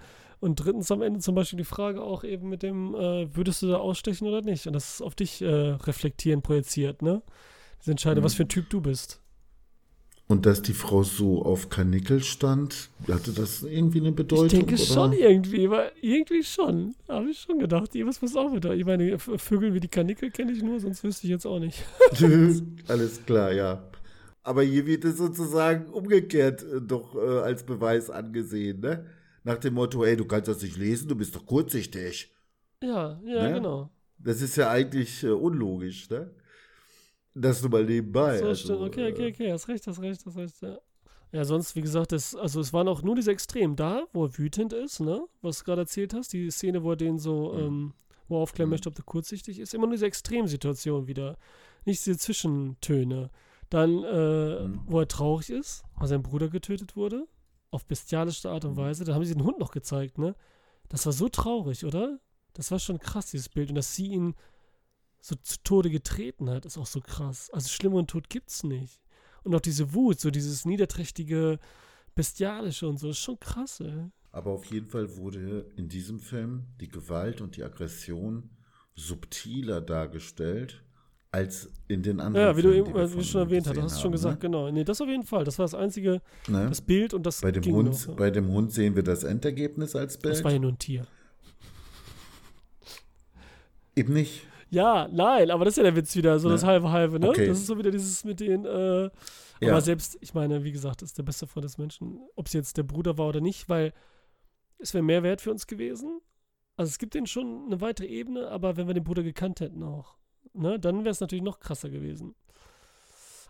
Und 0.41 0.57
drittens 0.57 0.91
am 0.91 1.01
Ende 1.01 1.21
zum 1.21 1.35
Beispiel 1.35 1.57
die 1.57 1.65
Frage 1.65 2.03
auch 2.03 2.23
eben 2.23 2.51
mit 2.51 2.63
dem, 2.63 2.95
äh, 2.95 3.35
würdest 3.35 3.63
du 3.63 3.69
da 3.69 3.77
ausstechen 3.79 4.27
oder 4.29 4.43
nicht? 4.43 4.67
Und 4.67 4.75
das 4.75 4.95
ist 4.95 5.01
auf 5.03 5.15
dich 5.15 5.41
äh, 5.41 5.47
reflektieren, 5.49 6.43
projiziert, 6.43 7.01
ne? 7.01 7.23
Diese 7.81 7.93
Entscheidung, 7.93 8.21
Mhm. 8.23 8.27
was 8.27 8.35
für 8.35 8.43
ein 8.45 8.49
Typ 8.51 8.69
du 8.69 8.83
bist. 8.83 9.21
Und 10.29 10.45
dass 10.47 10.61
die 10.63 10.75
Frau 10.75 11.03
so 11.03 11.43
auf 11.45 11.71
Karnickel 11.71 12.23
stand, 12.23 12.91
hatte 13.09 13.33
das 13.33 13.63
irgendwie 13.65 13.99
eine 14.01 14.13
Bedeutung? 14.13 14.47
Ich 14.47 14.53
denke 14.53 14.75
oder? 14.75 14.85
schon 14.85 15.13
irgendwie, 15.15 15.69
weil 15.71 15.91
irgendwie 16.03 16.45
schon. 16.45 16.95
Habe 17.09 17.31
ich 17.31 17.41
schon 17.41 17.59
gedacht. 17.59 17.95
Irgendwas 17.97 18.23
muss 18.23 18.37
auch 18.37 18.55
wieder. 18.55 18.75
Ich 18.75 18.85
meine, 18.85 19.19
Vögel 19.19 19.75
wie 19.75 19.81
die 19.81 19.89
Kanickel 19.89 20.31
kenne 20.31 20.53
ich 20.53 20.63
nur, 20.63 20.79
sonst 20.79 21.03
wüsste 21.03 21.27
ich 21.27 21.31
jetzt 21.33 21.47
auch 21.47 21.59
nicht. 21.59 21.83
Alles 22.89 23.25
klar, 23.27 23.51
ja. 23.53 23.83
Aber 24.43 24.63
hier 24.63 24.87
wird 24.87 25.05
es 25.05 25.19
sozusagen 25.19 25.91
umgekehrt 25.91 26.63
äh, 26.63 26.81
doch 26.81 27.15
äh, 27.15 27.19
als 27.41 27.65
Beweis 27.65 28.09
angesehen, 28.11 28.81
ne? 28.81 29.07
Nach 29.45 29.59
dem 29.59 29.75
Motto, 29.75 30.05
ey, 30.05 30.17
du 30.17 30.25
kannst 30.27 30.49
das 30.49 30.63
nicht 30.63 30.77
lesen, 30.77 31.09
du 31.09 31.15
bist 31.17 31.35
doch 31.35 31.47
kurzsichtig. 31.47 32.31
Ja, 32.83 33.21
ja, 33.25 33.43
Ne? 33.49 33.55
genau. 33.55 33.91
Das 34.19 34.43
ist 34.43 34.57
ja 34.57 34.71
eigentlich 34.71 35.23
äh, 35.25 35.29
unlogisch, 35.31 36.09
ne? 36.11 36.31
Das 37.35 37.63
nur 37.63 37.71
mal 37.71 37.85
nebenbei. 37.85 38.39
So 38.39 38.47
also, 38.47 38.65
stimmt. 38.75 38.81
Okay, 38.89 39.13
okay, 39.13 39.27
äh, 39.29 39.31
okay. 39.33 39.53
Hast 39.53 39.69
recht, 39.69 39.87
hast 39.87 40.01
recht, 40.01 40.25
hast 40.27 40.37
recht, 40.37 40.61
ja. 40.63 40.79
Ja, 41.33 41.45
sonst, 41.45 41.77
wie 41.77 41.81
gesagt, 41.81 42.11
das, 42.13 42.35
also 42.35 42.61
es 42.61 42.73
waren 42.73 42.89
auch 42.89 43.03
nur 43.03 43.15
diese 43.15 43.31
Extremen 43.31 43.77
da, 43.77 44.05
wo 44.13 44.25
er 44.25 44.37
wütend 44.37 44.73
ist, 44.73 45.01
ne? 45.01 45.23
Was 45.43 45.59
du 45.59 45.65
gerade 45.65 45.83
erzählt 45.83 46.13
hast, 46.13 46.33
die 46.33 46.51
Szene, 46.51 46.83
wo 46.83 46.91
er 46.91 46.97
den 46.97 47.19
so, 47.19 47.53
Mhm. 47.55 47.59
ähm, 47.61 47.93
wo 48.29 48.37
er 48.39 48.41
aufklären 48.43 48.69
Mhm. 48.69 48.73
möchte, 48.73 48.89
ob 48.89 48.95
der 48.97 49.05
kurzsichtig 49.05 49.61
ist. 49.61 49.73
Immer 49.75 49.87
nur 49.87 49.95
diese 49.95 50.07
Extremsituation 50.07 51.07
wieder. 51.07 51.39
Nicht 51.85 52.05
diese 52.05 52.19
Zwischentöne. 52.19 53.31
Dann, 53.71 54.03
äh, 54.05 54.67
Mhm. 54.67 54.83
wo 54.87 55.01
er 55.01 55.09
traurig 55.09 55.49
ist, 55.51 55.85
weil 55.97 56.09
sein 56.09 56.23
Bruder 56.23 56.49
getötet 56.49 56.97
wurde. 56.97 57.27
Auf 57.71 57.87
bestialische 57.87 58.51
Art 58.51 58.65
und 58.65 58.73
Mhm. 58.73 58.77
Weise. 58.79 59.05
Da 59.05 59.15
haben 59.15 59.25
sie 59.25 59.35
den 59.35 59.45
Hund 59.45 59.59
noch 59.59 59.71
gezeigt, 59.71 60.19
ne? 60.19 60.35
Das 60.89 61.07
war 61.07 61.13
so 61.13 61.29
traurig, 61.29 61.85
oder? 61.85 62.19
Das 62.55 62.71
war 62.73 62.81
schon 62.81 62.99
krass, 62.99 63.31
dieses 63.31 63.49
Bild. 63.49 63.69
Und 63.69 63.77
dass 63.77 63.95
sie 63.95 64.09
ihn 64.09 64.35
so 65.21 65.37
zu 65.37 65.63
Tode 65.63 65.89
getreten 65.91 66.51
hat, 66.51 66.67
ist 66.67 66.79
auch 66.79 66.87
so 66.87 67.01
krass. 67.01 67.49
Also 67.51 67.69
schlimmeren 67.69 68.07
Tod 68.09 68.29
gibt's 68.29 68.65
nicht. 68.65 69.01
Und 69.45 69.55
auch 69.55 69.61
diese 69.61 69.95
Wut, 69.95 70.19
so 70.19 70.31
dieses 70.31 70.65
niederträchtige, 70.65 71.59
bestialische 72.17 72.89
und 72.89 72.99
so, 72.99 73.11
ist 73.11 73.19
schon 73.19 73.39
krass, 73.39 73.81
ey. 73.81 74.11
Aber 74.33 74.51
auf 74.51 74.65
jeden 74.67 74.89
Fall 74.89 75.17
wurde 75.17 75.71
in 75.77 75.89
diesem 75.89 76.19
Film 76.21 76.67
die 76.81 76.89
Gewalt 76.89 77.41
und 77.41 77.57
die 77.57 77.63
Aggression 77.65 78.51
subtiler 78.97 79.81
dargestellt 79.81 80.83
als 81.33 81.71
in 81.87 82.03
den 82.03 82.21
anderen 82.21 82.47
Ja, 82.49 82.57
wie 82.57 82.63
du 82.63 82.71
Filmen, 82.73 82.87
eben, 82.87 82.95
die 82.95 83.01
wir 83.01 83.13
wie 83.13 83.17
du 83.17 83.25
schon 83.25 83.41
erwähnt 83.43 83.67
hast, 83.67 83.71
gesehen 83.75 83.85
hast 83.85 83.97
du 83.99 84.03
schon 84.03 84.13
gesagt, 84.13 84.41
genau. 84.41 84.71
Nee, 84.71 84.85
das 84.85 85.01
auf 85.01 85.09
jeden 85.09 85.23
Fall. 85.25 85.45
Das 85.45 85.59
war 85.59 85.65
das 85.65 85.75
einzige, 85.75 86.21
Ne? 86.49 86.67
das 86.69 86.81
Bild 86.81 87.15
und 87.15 87.25
das 87.25 87.41
Bei 87.41 87.53
dem, 87.53 87.65
Hund, 87.73 88.09
noch. 88.09 88.17
bei 88.17 88.31
dem 88.31 88.49
Hund 88.49 88.73
sehen 88.73 88.97
wir 88.97 89.03
das 89.05 89.23
Endergebnis 89.25 89.95
als 89.95 90.19
Bild. 90.19 90.35
Das 90.35 90.45
war 90.45 90.51
ja 90.53 90.59
nur 90.59 90.73
ein 90.73 90.79
Tier. 90.79 91.07
Eben 93.97 94.13
nicht. 94.13 94.47
Ja, 94.71 95.09
nein, 95.11 95.51
aber 95.51 95.65
das 95.65 95.73
ist 95.73 95.79
ja 95.79 95.83
der 95.83 95.97
Witz 95.97 96.15
wieder, 96.15 96.39
so 96.39 96.49
Ne? 96.49 96.55
das 96.55 96.65
halbe 96.65 96.91
halbe, 96.91 97.19
ne? 97.19 97.29
Okay. 97.29 97.47
Das 97.49 97.59
ist 97.59 97.67
so 97.67 97.77
wieder 97.77 97.91
dieses 97.91 98.25
mit 98.25 98.39
den, 98.41 98.65
äh, 98.65 99.03
Ja. 99.61 99.73
aber 99.73 99.81
selbst, 99.81 100.17
ich 100.21 100.33
meine, 100.33 100.63
wie 100.63 100.71
gesagt, 100.73 101.03
das 101.03 101.11
ist 101.11 101.19
der 101.19 101.25
beste 101.25 101.47
Freund 101.49 101.65
des 101.65 101.77
Menschen, 101.77 102.21
ob 102.37 102.47
es 102.47 102.53
jetzt 102.53 102.77
der 102.77 102.85
Bruder 102.85 103.19
war 103.19 103.29
oder 103.29 103.41
nicht, 103.41 103.69
weil 103.69 103.93
es 104.79 104.95
wäre 104.95 105.03
mehr 105.03 105.23
wert 105.25 105.41
für 105.41 105.51
uns 105.51 105.67
gewesen. 105.67 106.21
Also 106.77 106.89
es 106.91 106.99
gibt 106.99 107.15
denen 107.15 107.27
schon 107.27 107.67
eine 107.67 107.81
weitere 107.81 108.07
Ebene, 108.07 108.49
aber 108.49 108.77
wenn 108.77 108.87
wir 108.87 108.95
den 108.95 109.05
Bruder 109.05 109.23
gekannt 109.25 109.61
hätten 109.61 109.83
auch, 109.83 110.17
ne, 110.55 110.79
dann 110.79 111.05
wäre 111.05 111.11
es 111.11 111.21
natürlich 111.21 111.45
noch 111.45 111.61
krasser 111.61 111.91
gewesen. 111.91 112.35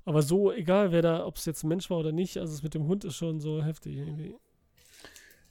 Aber 0.04 0.22
so, 0.22 0.52
egal 0.52 0.92
wer 0.92 1.02
da, 1.02 1.26
ob 1.26 1.36
es 1.36 1.44
jetzt 1.44 1.62
ein 1.62 1.68
Mensch 1.68 1.90
war 1.90 1.98
oder 1.98 2.12
nicht, 2.12 2.38
also 2.38 2.52
es 2.52 2.62
mit 2.62 2.74
dem 2.74 2.86
Hund 2.86 3.04
ist 3.04 3.16
schon 3.16 3.40
so 3.40 3.62
heftig 3.62 3.96
irgendwie. 3.96 4.34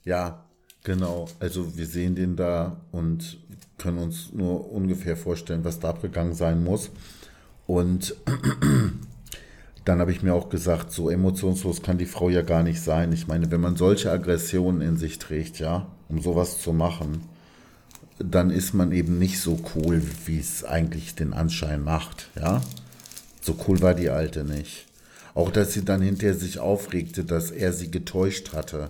Ja, 0.04 0.44
genau. 0.82 1.28
Also 1.38 1.76
wir 1.76 1.86
sehen 1.86 2.14
den 2.14 2.36
da 2.36 2.80
und 2.90 3.38
können 3.78 3.98
uns 3.98 4.32
nur 4.32 4.70
ungefähr 4.70 5.16
vorstellen, 5.16 5.64
was 5.64 5.78
da 5.78 5.90
abgegangen 5.90 6.34
sein 6.34 6.64
muss. 6.64 6.90
Und 7.66 8.16
dann 9.84 10.00
habe 10.00 10.10
ich 10.10 10.22
mir 10.22 10.34
auch 10.34 10.48
gesagt, 10.48 10.90
so 10.90 11.10
emotionslos 11.10 11.82
kann 11.82 11.98
die 11.98 12.06
Frau 12.06 12.28
ja 12.28 12.42
gar 12.42 12.62
nicht 12.62 12.80
sein. 12.80 13.12
Ich 13.12 13.28
meine, 13.28 13.50
wenn 13.50 13.60
man 13.60 13.76
solche 13.76 14.10
Aggressionen 14.10 14.80
in 14.80 14.96
sich 14.96 15.18
trägt, 15.18 15.58
ja, 15.60 15.86
um 16.08 16.20
sowas 16.20 16.60
zu 16.60 16.72
machen, 16.72 17.22
dann 18.22 18.50
ist 18.50 18.74
man 18.74 18.92
eben 18.92 19.18
nicht 19.18 19.40
so 19.40 19.58
cool, 19.74 20.02
wie 20.26 20.38
es 20.38 20.64
eigentlich 20.64 21.14
den 21.14 21.32
Anschein 21.32 21.82
macht, 21.82 22.28
ja. 22.36 22.60
So 23.42 23.56
cool 23.66 23.80
war 23.80 23.94
die 23.94 24.10
Alte 24.10 24.44
nicht. 24.44 24.86
Auch, 25.34 25.50
dass 25.50 25.72
sie 25.72 25.84
dann 25.84 26.02
hinterher 26.02 26.34
sich 26.34 26.58
aufregte, 26.58 27.24
dass 27.24 27.50
er 27.50 27.72
sie 27.72 27.90
getäuscht 27.90 28.52
hatte. 28.52 28.88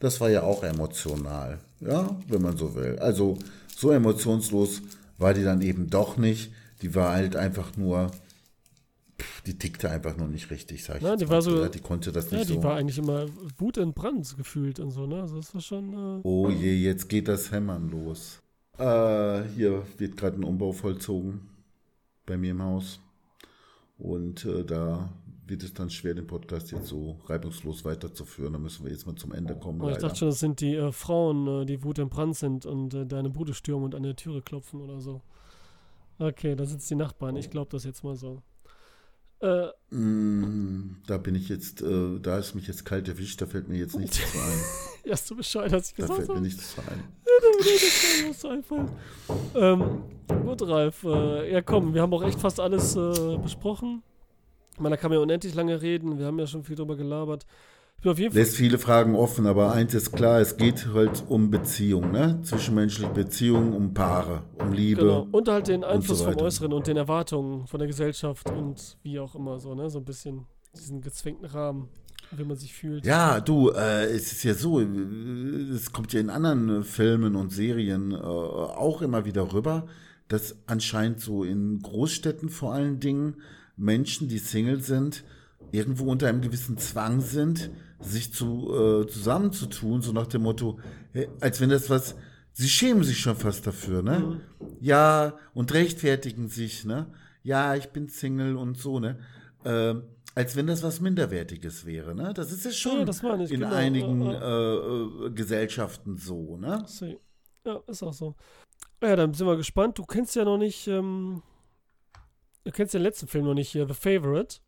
Das 0.00 0.20
war 0.20 0.28
ja 0.30 0.42
auch 0.42 0.62
emotional, 0.62 1.58
ja, 1.80 2.16
wenn 2.28 2.42
man 2.42 2.56
so 2.56 2.74
will. 2.74 2.98
Also 2.98 3.38
so 3.74 3.90
emotionslos 3.90 4.82
war 5.16 5.34
die 5.34 5.42
dann 5.44 5.62
eben 5.62 5.88
doch 5.88 6.16
nicht. 6.16 6.52
Die 6.82 6.94
war 6.94 7.12
halt 7.12 7.34
einfach 7.36 7.76
nur, 7.76 8.10
pff, 9.20 9.40
die 9.42 9.58
tickte 9.58 9.90
einfach 9.90 10.16
nur 10.16 10.28
nicht 10.28 10.50
richtig, 10.50 10.84
sag 10.84 10.96
ich 10.98 11.02
Ja, 11.02 11.10
jetzt 11.12 11.20
die 11.20 11.24
mal 11.26 11.30
war 11.32 11.42
so- 11.42 11.66
die 11.68 11.80
konnte 11.80 12.12
das 12.12 12.30
Ja, 12.30 12.38
nicht 12.38 12.50
die 12.50 12.54
so. 12.54 12.62
war 12.62 12.76
eigentlich 12.76 12.98
immer 12.98 13.26
wutentbrannt 13.56 14.36
gefühlt 14.36 14.78
und 14.78 14.90
so, 14.90 15.06
ne? 15.06 15.22
Also 15.22 15.36
das 15.38 15.54
war 15.54 15.60
schon, 15.62 15.92
äh, 15.92 16.20
oh 16.22 16.50
je, 16.50 16.74
jetzt 16.74 17.08
geht 17.08 17.26
das 17.28 17.50
Hämmern 17.50 17.88
los. 17.90 18.40
Äh, 18.78 19.42
hier 19.54 19.82
wird 19.98 20.16
gerade 20.16 20.36
ein 20.40 20.44
Umbau 20.44 20.72
vollzogen 20.72 21.48
bei 22.26 22.36
mir 22.36 22.52
im 22.52 22.62
Haus. 22.62 23.00
Und 23.98 24.44
äh, 24.44 24.64
da 24.64 25.08
wird 25.46 25.62
es 25.62 25.72
dann 25.74 25.90
schwer, 25.90 26.14
den 26.14 26.26
Podcast 26.26 26.70
jetzt 26.72 26.86
so 26.86 27.18
reibungslos 27.26 27.84
weiterzuführen. 27.84 28.52
Da 28.52 28.58
müssen 28.58 28.84
wir 28.84 28.92
jetzt 28.92 29.06
mal 29.06 29.16
zum 29.16 29.32
Ende 29.32 29.56
kommen. 29.56 29.80
Aber 29.80 29.90
ich 29.92 29.98
dachte 29.98 30.16
schon, 30.16 30.28
das 30.28 30.38
sind 30.40 30.60
die 30.60 30.74
äh, 30.76 30.92
Frauen, 30.92 31.62
äh, 31.62 31.66
die 31.66 31.82
wutentbrannt 31.82 32.36
sind 32.36 32.66
und 32.66 32.94
äh, 32.94 33.06
deine 33.06 33.30
Bude 33.30 33.54
stürmen 33.54 33.84
und 33.86 33.94
an 33.94 34.02
der 34.02 34.14
Türe 34.14 34.42
klopfen 34.42 34.80
oder 34.80 35.00
so. 35.00 35.22
Okay, 36.18 36.54
da 36.54 36.64
sitzen 36.64 36.88
die 36.98 37.02
Nachbarn. 37.02 37.36
Ich 37.36 37.50
glaube 37.50 37.70
das 37.70 37.84
jetzt 37.84 38.04
mal 38.04 38.16
so. 38.16 38.42
Äh, 39.40 39.68
Mm, 39.90 40.96
Da 41.06 41.16
bin 41.16 41.34
ich 41.34 41.48
jetzt, 41.48 41.80
äh, 41.80 42.18
da 42.20 42.36
ist 42.38 42.54
mich 42.54 42.66
jetzt 42.66 42.84
kalt 42.84 43.08
erwischt, 43.08 43.40
da 43.40 43.46
fällt 43.46 43.68
mir 43.70 43.78
jetzt 43.78 43.96
nichts 43.98 44.16
zu 44.32 44.38
ein. 44.38 44.58
erst 45.04 45.30
du 45.30 45.36
Bescheid, 45.36 45.72
was 45.72 45.88
ich 45.88 45.94
Da 45.94 46.02
gesagt 46.02 46.18
fällt 46.26 46.34
mir 46.34 46.42
nichts 46.42 46.74
zu 46.74 46.82
ein. 46.82 47.04
Was 48.28 48.38
zu 48.38 48.48
einfallen. 48.48 48.90
Ähm, 49.54 50.02
gut, 50.44 50.62
Ralf. 50.62 51.04
Äh, 51.04 51.52
ja, 51.52 51.62
komm, 51.62 51.94
wir 51.94 52.02
haben 52.02 52.12
auch 52.12 52.22
echt 52.22 52.40
fast 52.40 52.60
alles 52.60 52.96
äh, 52.96 53.36
besprochen. 53.38 54.02
Ich 54.74 54.80
meine, 54.80 54.96
da 54.96 55.00
kann 55.00 55.10
man 55.10 55.18
ja 55.18 55.22
unendlich 55.22 55.54
lange 55.54 55.80
reden. 55.82 56.18
Wir 56.18 56.26
haben 56.26 56.38
ja 56.38 56.46
schon 56.46 56.62
viel 56.62 56.76
drüber 56.76 56.96
gelabert. 56.96 57.46
Ich 57.96 58.02
bin 58.02 58.12
auf 58.12 58.18
jeden 58.18 58.32
Fall. 58.32 58.42
Lässt 58.42 58.56
viele 58.56 58.78
Fragen 58.78 59.16
offen, 59.16 59.46
aber 59.46 59.72
eins 59.72 59.92
ist 59.92 60.12
klar, 60.12 60.40
es 60.40 60.56
geht 60.56 60.86
halt 60.94 61.24
um 61.28 61.50
Beziehung, 61.50 62.12
ne? 62.12 62.38
Zwischenmenschliche 62.42 63.10
Beziehungen, 63.10 63.72
um 63.72 63.92
Paare, 63.92 64.42
um 64.60 64.72
Liebe. 64.72 65.00
Genau. 65.00 65.26
Und 65.32 65.48
halt 65.48 65.66
den 65.66 65.82
Einfluss 65.82 66.20
so 66.20 66.30
vom. 66.30 66.36
Äußeren 66.36 66.72
und 66.72 66.86
den 66.86 66.96
Erwartungen 66.96 67.66
von 67.66 67.78
der 67.80 67.88
Gesellschaft 67.88 68.48
und 68.50 68.96
wie 69.02 69.18
auch 69.18 69.34
immer 69.34 69.58
so, 69.58 69.74
ne? 69.74 69.90
So 69.90 69.98
ein 69.98 70.04
bisschen 70.04 70.46
diesen 70.76 71.00
gezwängten 71.00 71.46
Rahmen. 71.46 71.88
Wie 72.36 72.44
man 72.44 72.56
sich 72.56 72.74
fühlt. 72.74 73.06
Ja, 73.06 73.40
du, 73.40 73.70
äh, 73.70 74.04
es 74.06 74.32
ist 74.32 74.44
ja 74.44 74.54
so, 74.54 74.80
äh, 74.80 74.84
es 75.74 75.92
kommt 75.92 76.12
ja 76.12 76.20
in 76.20 76.30
anderen 76.30 76.80
äh, 76.80 76.82
Filmen 76.82 77.36
und 77.36 77.50
Serien 77.50 78.12
äh, 78.12 78.16
auch 78.16 79.02
immer 79.02 79.24
wieder 79.24 79.52
rüber, 79.52 79.86
dass 80.28 80.56
anscheinend 80.66 81.20
so 81.20 81.44
in 81.44 81.80
Großstädten 81.80 82.48
vor 82.48 82.74
allen 82.74 83.00
Dingen 83.00 83.36
Menschen, 83.76 84.28
die 84.28 84.38
Single 84.38 84.80
sind, 84.82 85.24
irgendwo 85.72 86.10
unter 86.10 86.28
einem 86.28 86.40
gewissen 86.40 86.78
Zwang 86.78 87.20
sind, 87.20 87.70
sich 88.00 88.32
zu 88.32 88.68
äh, 88.74 89.06
zusammenzutun, 89.06 90.02
so 90.02 90.12
nach 90.12 90.26
dem 90.26 90.42
Motto, 90.42 90.78
als 91.40 91.60
wenn 91.60 91.70
das 91.70 91.90
was, 91.90 92.14
sie 92.52 92.68
schämen 92.68 93.04
sich 93.04 93.18
schon 93.20 93.36
fast 93.36 93.66
dafür, 93.66 94.02
ne? 94.02 94.18
Mhm. 94.18 94.40
Ja, 94.80 95.34
und 95.54 95.72
rechtfertigen 95.72 96.48
sich, 96.48 96.84
ne? 96.84 97.06
Ja, 97.42 97.74
ich 97.74 97.88
bin 97.88 98.08
Single 98.08 98.56
und 98.56 98.76
so, 98.76 99.00
ne? 99.00 99.18
Ähm, 99.64 100.02
als 100.38 100.54
wenn 100.54 100.68
das 100.68 100.84
was 100.84 101.00
Minderwertiges 101.00 101.84
wäre, 101.84 102.14
ne? 102.14 102.32
Das 102.32 102.52
ist 102.52 102.64
ja 102.64 102.70
schon 102.70 103.04
Ja, 103.04 103.34
in 103.34 103.48
genau. 103.48 103.74
einigen 103.74 104.20
Ja, 104.22 104.38
Äh, 104.40 105.26
äh, 105.26 105.30
Gesellschaften 105.30 106.16
so, 106.16 106.56
ne? 106.56 106.86
Ja, 107.66 107.82
ist 107.88 108.04
auch 108.04 108.12
so. 108.12 108.36
Ja, 109.02 109.16
dann 109.16 109.34
sind 109.34 109.48
wir 109.48 109.56
gespannt. 109.56 109.98
Du 109.98 110.04
kennst 110.04 110.36
ja 110.36 110.44
noch 110.44 110.56
nicht, 110.56 110.86
ähm, 110.86 111.42
du 112.62 112.70
kennst 112.70 112.94
den 112.94 113.02
letzten 113.02 113.26
Film 113.26 113.46
noch 113.46 113.54
nicht 113.54 113.70
hier, 113.70 113.88
The 113.88 113.94
Favorite. 113.94 114.58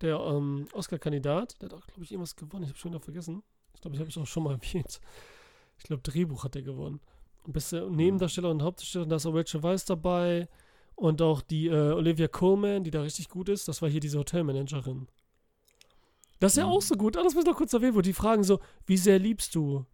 Der 0.00 0.16
ähm, 0.18 0.66
Oscar-Kandidat, 0.72 1.60
der 1.60 1.68
hat 1.68 1.74
auch, 1.74 1.86
glaube 1.86 2.04
ich, 2.04 2.10
irgendwas 2.10 2.34
gewonnen. 2.34 2.64
Ich 2.64 2.70
habe 2.70 2.78
schon 2.78 2.92
wieder 2.92 3.00
vergessen. 3.00 3.42
Ich 3.74 3.82
glaube, 3.82 3.94
ich 3.96 4.00
habe 4.00 4.08
es 4.08 4.16
auch 4.16 4.26
schon 4.26 4.44
mal 4.44 4.52
erwähnt. 4.62 4.98
Ich 5.76 5.84
glaube, 5.84 6.00
Drehbuch 6.02 6.44
hat 6.44 6.56
er 6.56 6.62
gewonnen. 6.62 7.00
Und 7.44 7.52
beste 7.52 7.86
Nebendarsteller 7.90 8.48
und 8.48 8.62
Hauptdarsteller, 8.62 9.04
da 9.04 9.16
ist 9.16 9.26
auch 9.26 9.34
Rachel 9.34 9.62
Weisz 9.62 9.84
dabei. 9.84 10.48
Und 11.02 11.20
auch 11.20 11.42
die 11.42 11.66
äh, 11.66 11.92
Olivia 11.92 12.28
Coleman, 12.28 12.84
die 12.84 12.92
da 12.92 13.02
richtig 13.02 13.28
gut 13.28 13.48
ist. 13.48 13.66
Das 13.66 13.82
war 13.82 13.88
hier 13.88 13.98
diese 13.98 14.18
Hotelmanagerin. 14.20 15.08
Das 16.38 16.52
ist 16.52 16.58
ja 16.58 16.66
Mhm. 16.66 16.70
auch 16.72 16.82
so 16.82 16.94
gut. 16.94 17.16
Ah, 17.16 17.24
das 17.24 17.34
muss 17.34 17.42
ich 17.42 17.50
noch 17.50 17.56
kurz 17.56 17.72
erwähnen, 17.72 17.96
wo 17.96 18.02
die 18.02 18.12
fragen 18.12 18.44
so, 18.44 18.60
wie 18.86 18.96
sehr 18.96 19.18
liebst 19.18 19.54
du 19.56 19.84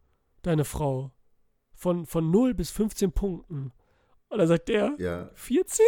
deine 0.42 0.66
Frau? 0.66 1.10
Von, 1.74 2.04
von 2.04 2.30
0 2.30 2.52
bis 2.52 2.70
15 2.70 3.12
Punkten. 3.12 3.72
Und 4.28 4.38
dann 4.38 4.48
sagt 4.48 4.68
der, 4.68 4.94
Ja. 4.98 5.30
14? 5.34 5.86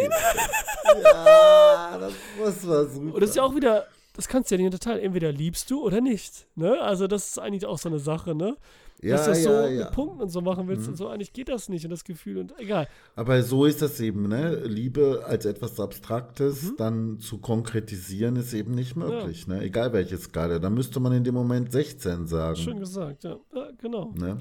ja, 1.02 1.98
das 1.98 2.12
muss 2.38 2.62
man 2.64 2.88
super. 2.90 3.14
Und 3.14 3.20
das 3.20 3.30
ist 3.30 3.36
ja 3.36 3.42
auch 3.42 3.54
wieder, 3.54 3.86
das 4.14 4.26
kannst 4.28 4.50
du 4.50 4.54
ja 4.54 4.58
nicht 4.58 4.66
unterteilen. 4.72 5.00
Entweder 5.04 5.32
liebst 5.32 5.70
du 5.70 5.82
oder 5.82 6.00
nicht. 6.00 6.46
Ne? 6.54 6.80
Also 6.80 7.06
das 7.06 7.28
ist 7.28 7.38
eigentlich 7.38 7.66
auch 7.66 7.78
so 7.78 7.88
eine 7.88 7.98
Sache, 7.98 8.34
ne? 8.34 8.56
Ja, 9.02 9.16
Dass 9.16 9.24
du 9.24 9.30
das 9.30 9.42
so 9.42 9.50
ja, 9.50 9.68
ja. 9.68 9.84
mit 9.84 9.92
Punkten 9.92 10.20
und 10.20 10.28
so 10.28 10.40
machen 10.40 10.68
willst 10.68 10.82
Mhm. 10.84 10.88
und 10.90 10.96
so, 10.96 11.08
eigentlich 11.08 11.32
geht 11.32 11.48
das 11.48 11.68
nicht 11.68 11.84
und 11.84 11.90
das 11.90 12.04
Gefühl 12.04 12.38
und 12.38 12.52
egal. 12.58 12.86
Aber 13.16 13.42
so 13.42 13.64
ist 13.64 13.80
das 13.82 13.98
eben, 14.00 14.28
ne? 14.28 14.56
Liebe 14.64 15.24
als 15.26 15.44
etwas 15.46 15.78
Abstraktes 15.80 16.62
Mhm. 16.62 16.74
dann 16.76 17.18
zu 17.20 17.38
konkretisieren 17.38 18.36
ist 18.36 18.52
eben 18.52 18.72
nicht 18.74 18.96
möglich, 18.96 19.46
ne? 19.46 19.62
Egal 19.62 19.92
welche 19.92 20.18
Skala. 20.18 20.58
Da 20.58 20.70
müsste 20.70 21.00
man 21.00 21.12
in 21.12 21.24
dem 21.24 21.34
Moment 21.34 21.72
16 21.72 22.26
sagen. 22.26 22.56
Schön 22.56 22.78
gesagt, 22.78 23.24
ja. 23.24 23.36
ja 23.54 23.68
genau. 23.78 24.12
Ne? 24.16 24.38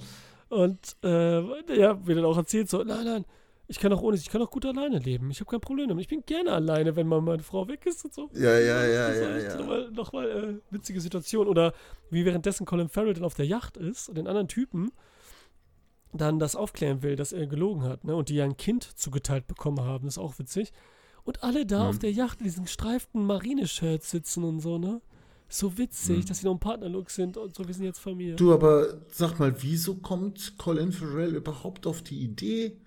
Und 0.49 0.95
äh, 1.03 1.41
ja, 1.79 2.05
wird 2.05 2.17
dann 2.17 2.25
auch 2.25 2.37
erzählt 2.37 2.69
so, 2.69 2.83
nein, 2.83 3.05
nein, 3.05 3.25
ich 3.69 3.79
kann 3.79 3.93
auch 3.93 4.01
ohne, 4.01 4.17
ich 4.17 4.29
kann 4.29 4.41
auch 4.41 4.49
gut 4.51 4.65
alleine 4.65 4.99
leben. 4.99 5.29
Ich 5.31 5.39
habe 5.39 5.49
kein 5.49 5.61
Problem 5.61 5.87
damit. 5.87 6.01
Ich 6.01 6.07
bin 6.09 6.23
gerne 6.25 6.51
alleine, 6.51 6.95
wenn 6.95 7.07
mal 7.07 7.21
meine 7.21 7.43
Frau 7.43 7.67
weg 7.67 7.85
ist 7.85 8.03
und 8.03 8.13
so. 8.13 8.29
Ja, 8.33 8.57
ja, 8.59 8.85
ja, 8.85 9.07
Das 9.07 9.17
ist 9.17 9.21
ja, 9.23 9.37
ja. 9.37 9.57
Nochmal, 9.57 9.91
nochmal 9.91 10.29
äh, 10.69 10.73
witzige 10.73 10.99
Situation. 10.99 11.47
Oder 11.47 11.73
wie 12.09 12.25
währenddessen 12.25 12.65
Colin 12.65 12.89
Farrell 12.89 13.13
dann 13.13 13.23
auf 13.23 13.35
der 13.35 13.45
Yacht 13.45 13.77
ist 13.77 14.09
und 14.09 14.15
den 14.17 14.27
anderen 14.27 14.47
Typen 14.47 14.91
dann 16.11 16.39
das 16.39 16.55
aufklären 16.55 17.03
will, 17.03 17.15
dass 17.15 17.31
er 17.31 17.45
gelogen 17.45 17.83
hat, 17.83 18.03
ne? 18.03 18.15
Und 18.15 18.29
die 18.29 18.35
ja 18.35 18.43
ein 18.43 18.57
Kind 18.57 18.83
zugeteilt 18.83 19.45
bekommen 19.45 19.81
haben, 19.81 20.05
das 20.05 20.15
ist 20.15 20.23
auch 20.23 20.39
witzig. 20.39 20.71
Und 21.23 21.43
alle 21.43 21.65
da 21.67 21.83
Mhm. 21.83 21.89
auf 21.89 21.99
der 21.99 22.11
Yacht 22.11 22.39
in 22.39 22.45
diesen 22.45 22.65
streiften 22.65 23.23
Marineshirts 23.25 24.09
sitzen 24.09 24.43
und 24.43 24.59
so, 24.61 24.79
ne? 24.79 25.01
So 25.47 25.77
witzig, 25.77 26.23
Mhm. 26.23 26.27
dass 26.27 26.39
sie 26.39 26.45
noch 26.47 26.53
ein 26.53 26.59
Partnerlook 26.59 27.11
sind 27.11 27.37
und 27.37 27.55
so, 27.55 27.67
wir 27.67 27.73
sind 27.75 27.83
jetzt 27.85 27.99
Familie. 27.99 28.35
Du, 28.35 28.51
aber 28.51 29.01
sag 29.11 29.37
mal, 29.39 29.53
wieso 29.61 29.95
kommt 29.95 30.57
Colin 30.57 30.91
Farrell 30.91 31.35
überhaupt 31.35 31.85
auf 31.85 32.01
die 32.01 32.19
Idee, 32.23 32.77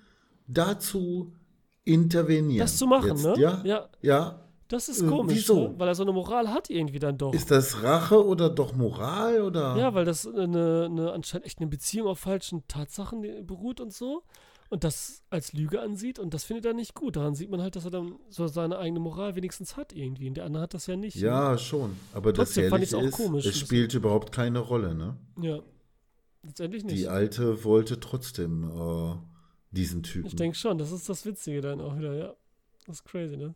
dazu 0.46 1.32
intervenieren? 1.84 2.60
das 2.60 2.76
zu 2.78 2.86
machen, 2.86 3.08
Jetzt, 3.10 3.24
ne? 3.24 3.34
Ja? 3.38 3.60
ja, 3.64 3.88
Ja. 4.00 4.40
das 4.68 4.88
ist 4.88 5.02
Äh, 5.02 5.06
komisch, 5.08 5.36
wieso? 5.36 5.68
Ne? 5.68 5.74
weil 5.78 5.88
er 5.88 5.94
so 5.94 6.02
eine 6.02 6.12
Moral 6.12 6.48
hat 6.48 6.70
irgendwie 6.70 6.98
dann 6.98 7.18
doch. 7.18 7.34
Ist 7.34 7.50
das 7.50 7.82
Rache 7.82 8.24
oder 8.24 8.48
doch 8.50 8.74
Moral 8.74 9.42
oder? 9.42 9.76
Ja, 9.76 9.94
weil 9.94 10.04
das 10.04 10.26
eine, 10.26 10.86
eine 10.90 11.12
anscheinend 11.12 11.46
echt 11.46 11.58
eine 11.58 11.68
Beziehung 11.68 12.06
auf 12.08 12.18
falschen 12.20 12.66
Tatsachen 12.68 13.22
beruht 13.46 13.80
und 13.80 13.92
so. 13.92 14.22
Und 14.70 14.84
das 14.84 15.22
als 15.28 15.52
Lüge 15.52 15.82
ansieht 15.82 16.18
und 16.18 16.32
das 16.32 16.44
findet 16.44 16.64
er 16.64 16.72
nicht 16.72 16.94
gut. 16.94 17.16
Daran 17.16 17.34
sieht 17.34 17.50
man 17.50 17.60
halt, 17.60 17.76
dass 17.76 17.84
er 17.84 17.90
dann 17.90 18.14
so 18.30 18.46
seine 18.46 18.78
eigene 18.78 19.00
Moral 19.00 19.36
wenigstens 19.36 19.76
hat 19.76 19.92
irgendwie. 19.92 20.28
Und 20.28 20.38
der 20.38 20.46
andere 20.46 20.62
hat 20.62 20.72
das 20.72 20.86
ja 20.86 20.96
nicht. 20.96 21.16
Ja, 21.16 21.58
schon. 21.58 21.94
Aber 22.14 22.32
das 22.32 22.54
fand 22.54 22.82
ich's 22.82 22.94
auch 22.94 23.02
ist, 23.02 23.12
komisch, 23.12 23.44
es 23.44 23.58
spielt 23.58 23.92
überhaupt 23.92 24.32
keine 24.32 24.60
Rolle, 24.60 24.94
ne? 24.94 25.16
Ja. 25.42 25.58
Letztendlich 26.42 26.84
nicht. 26.84 26.96
Die 26.96 27.06
Alte 27.06 27.64
wollte 27.64 28.00
trotzdem 28.00 28.64
äh, 28.64 29.14
diesen 29.72 30.02
Typen. 30.02 30.26
ich 30.28 30.36
denke 30.36 30.56
schon, 30.56 30.78
das 30.78 30.92
ist 30.92 31.08
das 31.08 31.26
Witzige 31.26 31.60
dann 31.60 31.80
auch 31.80 31.98
wieder, 31.98 32.14
ja. 32.14 32.34
Das 32.86 32.96
ist 32.96 33.04
crazy, 33.04 33.36
ne? 33.36 33.54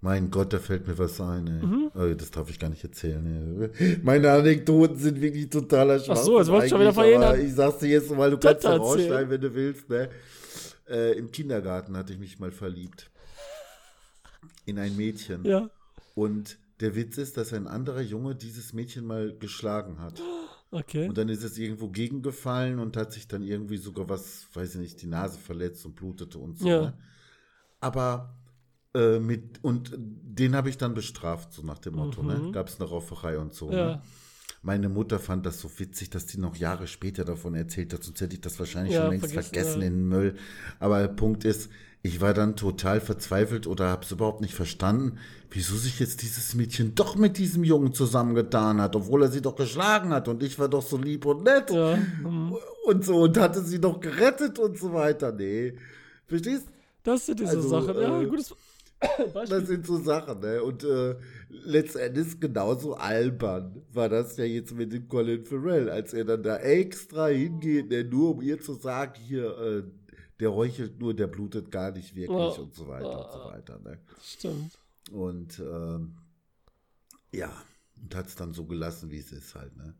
mein 0.00 0.30
Gott, 0.30 0.52
da 0.52 0.58
fällt 0.58 0.86
mir 0.86 0.96
was 0.96 1.20
ein, 1.20 1.46
ey. 1.46 1.66
Mhm. 1.66 1.90
Äh, 1.94 2.14
Das 2.14 2.30
darf 2.30 2.48
ich 2.50 2.58
gar 2.58 2.70
nicht 2.70 2.84
erzählen. 2.84 3.70
Ey. 3.78 3.98
Meine 4.02 4.30
Anekdoten 4.30 4.96
sind 4.96 5.20
wirklich 5.20 5.50
totaler 5.50 5.98
Schwachsinn. 5.98 6.24
so, 6.24 6.38
jetzt 6.38 6.48
wolltest 6.48 6.70
du 6.70 6.76
schon 6.76 6.80
wieder 6.80 6.92
verhindern. 6.92 7.40
Ich 7.40 7.54
sag's 7.54 7.78
dir 7.78 7.88
jetzt, 7.88 8.16
weil 8.16 8.30
du 8.30 8.38
kannst 8.38 8.64
ja 8.64 8.76
rausschneiden, 8.76 9.30
wenn 9.30 9.40
du 9.40 9.54
willst, 9.54 9.88
ne? 9.88 10.08
Äh, 10.88 11.18
Im 11.18 11.30
Kindergarten 11.30 11.96
hatte 11.96 12.12
ich 12.12 12.18
mich 12.18 12.38
mal 12.38 12.52
verliebt. 12.52 13.10
In 14.66 14.78
ein 14.78 14.96
Mädchen. 14.96 15.44
Ja. 15.44 15.68
Und 16.14 16.58
der 16.80 16.94
Witz 16.94 17.18
ist, 17.18 17.36
dass 17.36 17.52
ein 17.52 17.66
anderer 17.66 18.00
Junge 18.00 18.34
dieses 18.36 18.72
Mädchen 18.72 19.04
mal 19.06 19.34
geschlagen 19.36 20.00
hat. 20.00 20.22
Okay. 20.70 21.08
Und 21.08 21.16
dann 21.16 21.28
ist 21.28 21.42
es 21.42 21.56
irgendwo 21.56 21.88
gegengefallen 21.88 22.78
und 22.78 22.96
hat 22.96 23.12
sich 23.12 23.26
dann 23.26 23.42
irgendwie 23.42 23.78
sogar 23.78 24.08
was, 24.08 24.48
weiß 24.52 24.74
ich 24.74 24.80
nicht, 24.80 25.02
die 25.02 25.06
Nase 25.06 25.38
verletzt 25.38 25.86
und 25.86 25.94
blutete 25.94 26.38
und 26.38 26.58
so. 26.58 26.68
Ja. 26.68 26.80
Ne? 26.82 26.98
Aber 27.80 28.38
äh, 28.94 29.18
mit, 29.18 29.62
und 29.62 29.92
den 29.96 30.54
habe 30.54 30.68
ich 30.68 30.76
dann 30.76 30.94
bestraft, 30.94 31.52
so 31.52 31.62
nach 31.62 31.78
dem 31.78 31.94
Motto, 31.94 32.22
ne? 32.22 32.34
Mhm. 32.34 32.52
Gab 32.52 32.68
es 32.68 32.80
eine 32.80 32.88
Rauferei 32.88 33.38
und 33.38 33.54
so. 33.54 33.70
Ja. 33.70 33.86
Ne? 33.86 34.02
Meine 34.60 34.88
Mutter 34.88 35.18
fand 35.18 35.46
das 35.46 35.60
so 35.60 35.70
witzig, 35.78 36.10
dass 36.10 36.26
die 36.26 36.38
noch 36.38 36.56
Jahre 36.56 36.86
später 36.86 37.24
davon 37.24 37.54
erzählt 37.54 37.92
hat, 37.94 38.02
sonst 38.02 38.20
hätte 38.20 38.34
ich 38.34 38.40
das 38.40 38.58
wahrscheinlich 38.58 38.94
Ja, 38.94 39.02
schon 39.02 39.10
längst 39.10 39.26
vergessen, 39.26 39.54
vergessen 39.54 39.80
ja. 39.80 39.86
in 39.86 39.94
den 39.94 40.08
Müll. 40.08 40.36
Aber 40.80 41.00
der 41.00 41.08
Punkt 41.08 41.44
ist, 41.44 41.70
ich 42.02 42.20
war 42.20 42.32
dann 42.34 42.56
total 42.56 43.00
verzweifelt 43.00 43.66
oder 43.66 43.88
habe 43.88 44.04
es 44.04 44.12
überhaupt 44.12 44.40
nicht 44.40 44.54
verstanden, 44.54 45.18
wieso 45.50 45.76
sich 45.76 45.98
jetzt 45.98 46.22
dieses 46.22 46.54
Mädchen 46.54 46.94
doch 46.94 47.16
mit 47.16 47.38
diesem 47.38 47.64
Jungen 47.64 47.92
zusammengetan 47.92 48.80
hat, 48.80 48.94
obwohl 48.94 49.22
er 49.22 49.30
sie 49.30 49.42
doch 49.42 49.56
geschlagen 49.56 50.10
hat 50.12 50.28
und 50.28 50.42
ich 50.42 50.58
war 50.58 50.68
doch 50.68 50.82
so 50.82 50.96
lieb 50.96 51.26
und 51.26 51.42
nett 51.44 51.70
Ja. 51.70 51.96
mhm. 51.96 52.56
und 52.86 53.04
so 53.04 53.22
und 53.22 53.36
hatte 53.38 53.62
sie 53.62 53.80
doch 53.80 54.00
gerettet 54.00 54.58
und 54.58 54.78
so 54.78 54.92
weiter. 54.92 55.32
Nee. 55.32 55.74
Verstehst? 56.26 56.66
Das 57.02 57.26
sind 57.26 57.40
diese 57.40 57.56
Also, 57.56 57.68
Sachen. 57.68 58.00
Ja, 58.00 58.20
äh, 58.20 58.26
gutes 58.26 58.54
Beispiel. 59.32 59.58
Das 59.58 59.68
sind 59.68 59.86
so 59.86 59.96
Sachen, 59.98 60.40
ne? 60.40 60.62
Und 60.62 60.84
äh, 60.84 61.14
letztendlich 61.48 62.38
genauso 62.40 62.94
albern 62.94 63.82
war 63.92 64.08
das 64.08 64.36
ja 64.36 64.44
jetzt 64.44 64.74
mit 64.74 64.92
dem 64.92 65.08
Colin 65.08 65.44
Farrell, 65.44 65.88
als 65.88 66.12
er 66.12 66.24
dann 66.24 66.42
da 66.42 66.56
extra 66.58 67.28
hingeht, 67.28 67.90
ne? 67.90 68.04
nur 68.04 68.32
um 68.32 68.42
ihr 68.42 68.60
zu 68.60 68.74
sagen, 68.74 69.12
hier, 69.20 69.56
äh, 69.58 69.82
der 70.40 70.48
räuchelt 70.50 70.98
nur, 71.00 71.14
der 71.14 71.26
blutet 71.26 71.70
gar 71.70 71.90
nicht 71.90 72.14
wirklich 72.14 72.56
Ja. 72.56 72.62
und 72.62 72.74
so 72.74 72.86
weiter 72.88 73.24
und 73.26 73.32
so 73.32 73.44
weiter. 73.48 73.78
Ne? 73.80 73.98
Stimmt. 74.22 74.78
Und 75.10 75.58
ähm, 75.58 76.16
ja, 77.32 77.52
und 78.02 78.14
hat 78.14 78.26
es 78.26 78.36
dann 78.36 78.52
so 78.54 78.64
gelassen, 78.66 79.10
wie 79.10 79.18
es 79.18 79.32
ist 79.32 79.54
halt. 79.54 79.76
Ne? 79.76 79.94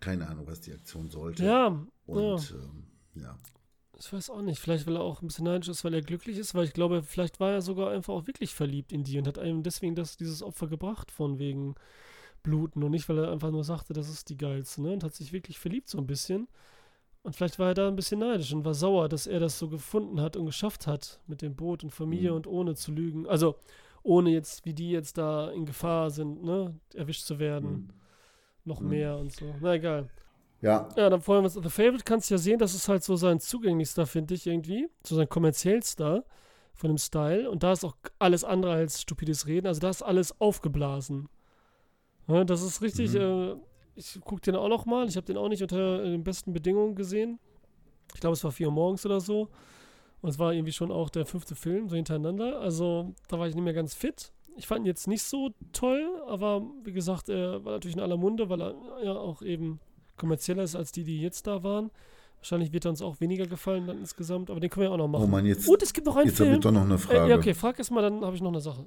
Keine 0.00 0.28
Ahnung, 0.28 0.46
was 0.46 0.60
die 0.60 0.72
Aktion 0.72 1.08
sollte. 1.10 1.44
Ja, 1.44 1.66
Und 2.06 2.50
ja. 2.50 2.56
ähm, 2.56 2.84
ja. 3.14 3.38
Ich 3.98 4.12
weiß 4.12 4.30
auch 4.30 4.42
nicht. 4.42 4.60
Vielleicht, 4.60 4.86
weil 4.86 4.94
er 4.96 5.02
auch 5.02 5.22
ein 5.22 5.26
bisschen 5.26 5.46
neidisch 5.46 5.68
ist, 5.68 5.82
weil 5.84 5.94
er 5.94 6.02
glücklich 6.02 6.36
ist, 6.38 6.54
weil 6.54 6.64
ich 6.64 6.72
glaube, 6.72 7.02
vielleicht 7.02 7.40
war 7.40 7.50
er 7.52 7.62
sogar 7.62 7.90
einfach 7.90 8.14
auch 8.14 8.26
wirklich 8.28 8.54
verliebt 8.54 8.92
in 8.92 9.02
die 9.02 9.18
und 9.18 9.26
hat 9.26 9.38
einem 9.38 9.62
deswegen 9.64 9.96
das, 9.96 10.16
dieses 10.16 10.42
Opfer 10.42 10.68
gebracht, 10.68 11.10
von 11.10 11.38
wegen 11.40 11.74
Bluten 12.44 12.84
und 12.84 12.92
nicht, 12.92 13.08
weil 13.08 13.18
er 13.18 13.32
einfach 13.32 13.50
nur 13.50 13.64
sagte, 13.64 13.94
das 13.94 14.08
ist 14.08 14.28
die 14.28 14.36
geilste, 14.36 14.82
ne? 14.82 14.92
Und 14.92 15.02
hat 15.02 15.14
sich 15.14 15.32
wirklich 15.32 15.58
verliebt 15.58 15.88
so 15.88 15.98
ein 15.98 16.06
bisschen. 16.06 16.46
Und 17.28 17.36
vielleicht 17.36 17.58
war 17.58 17.68
er 17.68 17.74
da 17.74 17.88
ein 17.88 17.94
bisschen 17.94 18.20
neidisch 18.20 18.54
und 18.54 18.64
war 18.64 18.72
sauer, 18.72 19.06
dass 19.10 19.26
er 19.26 19.38
das 19.38 19.58
so 19.58 19.68
gefunden 19.68 20.18
hat 20.18 20.34
und 20.34 20.46
geschafft 20.46 20.86
hat 20.86 21.20
mit 21.26 21.42
dem 21.42 21.54
Boot 21.54 21.84
und 21.84 21.90
Familie 21.90 22.30
Mhm. 22.30 22.36
und 22.36 22.46
ohne 22.46 22.74
zu 22.74 22.90
lügen. 22.90 23.26
Also 23.26 23.56
ohne 24.02 24.30
jetzt, 24.30 24.64
wie 24.64 24.72
die 24.72 24.90
jetzt 24.92 25.18
da 25.18 25.50
in 25.50 25.66
Gefahr 25.66 26.08
sind, 26.08 26.42
ne? 26.42 26.74
Erwischt 26.94 27.26
zu 27.26 27.38
werden. 27.38 27.70
Mhm. 27.70 27.88
Noch 28.64 28.80
Mhm. 28.80 28.88
mehr 28.88 29.18
und 29.18 29.30
so. 29.30 29.44
Na 29.60 29.74
egal. 29.74 30.08
Ja, 30.62 30.88
Ja, 30.96 31.10
dann 31.10 31.20
freuen 31.20 31.42
wir 31.42 31.54
uns. 31.54 31.62
The 31.62 31.68
Favorite 31.68 32.04
kannst 32.04 32.30
du 32.30 32.34
ja 32.34 32.38
sehen, 32.38 32.58
das 32.58 32.74
ist 32.74 32.88
halt 32.88 33.04
so 33.04 33.14
sein 33.16 33.40
zugänglichster, 33.40 34.06
finde 34.06 34.32
ich 34.32 34.46
irgendwie. 34.46 34.88
So 35.06 35.14
sein 35.14 35.28
kommerziellster 35.28 36.24
von 36.72 36.88
dem 36.88 36.96
Style. 36.96 37.50
Und 37.50 37.62
da 37.62 37.72
ist 37.72 37.84
auch 37.84 37.96
alles 38.18 38.42
andere 38.42 38.72
als 38.72 39.02
stupides 39.02 39.46
Reden. 39.46 39.66
Also 39.66 39.80
da 39.82 39.90
ist 39.90 40.00
alles 40.00 40.40
aufgeblasen. 40.40 41.28
Ja, 42.26 42.44
das 42.44 42.62
ist 42.62 42.80
richtig. 42.80 43.12
Mhm. 43.12 43.20
Äh, 43.20 43.56
ich 43.98 44.20
gucke 44.24 44.40
den 44.40 44.56
auch 44.56 44.68
noch 44.68 44.86
mal. 44.86 45.08
Ich 45.08 45.16
habe 45.16 45.26
den 45.26 45.36
auch 45.36 45.48
nicht 45.48 45.62
unter 45.62 46.02
äh, 46.02 46.10
den 46.10 46.24
besten 46.24 46.52
Bedingungen 46.52 46.94
gesehen. 46.94 47.38
Ich 48.14 48.20
glaube, 48.20 48.34
es 48.34 48.44
war 48.44 48.52
4 48.52 48.68
Uhr 48.68 48.72
morgens 48.72 49.04
oder 49.04 49.20
so. 49.20 49.48
Und 50.20 50.30
es 50.30 50.38
war 50.38 50.52
irgendwie 50.52 50.72
schon 50.72 50.90
auch 50.90 51.10
der 51.10 51.26
fünfte 51.26 51.54
Film, 51.54 51.88
so 51.88 51.96
hintereinander. 51.96 52.60
Also 52.60 53.14
da 53.28 53.38
war 53.38 53.46
ich 53.48 53.54
nicht 53.54 53.64
mehr 53.64 53.74
ganz 53.74 53.94
fit. 53.94 54.32
Ich 54.56 54.66
fand 54.66 54.80
ihn 54.80 54.86
jetzt 54.86 55.06
nicht 55.06 55.22
so 55.22 55.50
toll, 55.72 56.04
aber 56.26 56.62
wie 56.82 56.92
gesagt, 56.92 57.28
er 57.28 57.64
war 57.64 57.72
natürlich 57.74 57.96
in 57.96 58.02
aller 58.02 58.16
Munde, 58.16 58.48
weil 58.48 58.60
er 58.60 58.74
ja 59.04 59.12
auch 59.12 59.42
eben 59.42 59.78
kommerzieller 60.16 60.64
ist 60.64 60.74
als 60.74 60.90
die, 60.90 61.04
die 61.04 61.20
jetzt 61.20 61.46
da 61.46 61.62
waren. 61.62 61.90
Wahrscheinlich 62.38 62.72
wird 62.72 62.84
er 62.84 62.90
uns 62.90 63.02
auch 63.02 63.20
weniger 63.20 63.46
gefallen 63.46 63.86
dann 63.86 63.98
insgesamt, 63.98 64.50
aber 64.50 64.58
den 64.58 64.70
können 64.70 64.82
wir 64.82 64.88
ja 64.88 64.94
auch 64.94 64.98
noch 64.98 65.06
machen. 65.08 65.24
Oh 65.24 65.26
Mann, 65.28 65.46
jetzt, 65.46 65.68
Und 65.68 65.80
es 65.82 65.92
gibt 65.92 66.06
noch 66.06 66.16
einen 66.16 66.26
jetzt 66.28 66.40
habe 66.40 66.46
Film. 66.50 66.54
ich 66.58 66.62
doch 66.62 66.72
noch 66.72 66.82
eine 66.84 66.94
Äh, 66.94 66.98
Frage. 66.98 67.30
ja, 67.30 67.36
okay, 67.36 67.54
frag 67.54 67.78
erst 67.78 67.90
mal, 67.92 68.02
dann 68.02 68.24
habe 68.24 68.34
ich 68.34 68.42
noch 68.42 68.50
eine 68.50 68.60
Sache. 68.60 68.86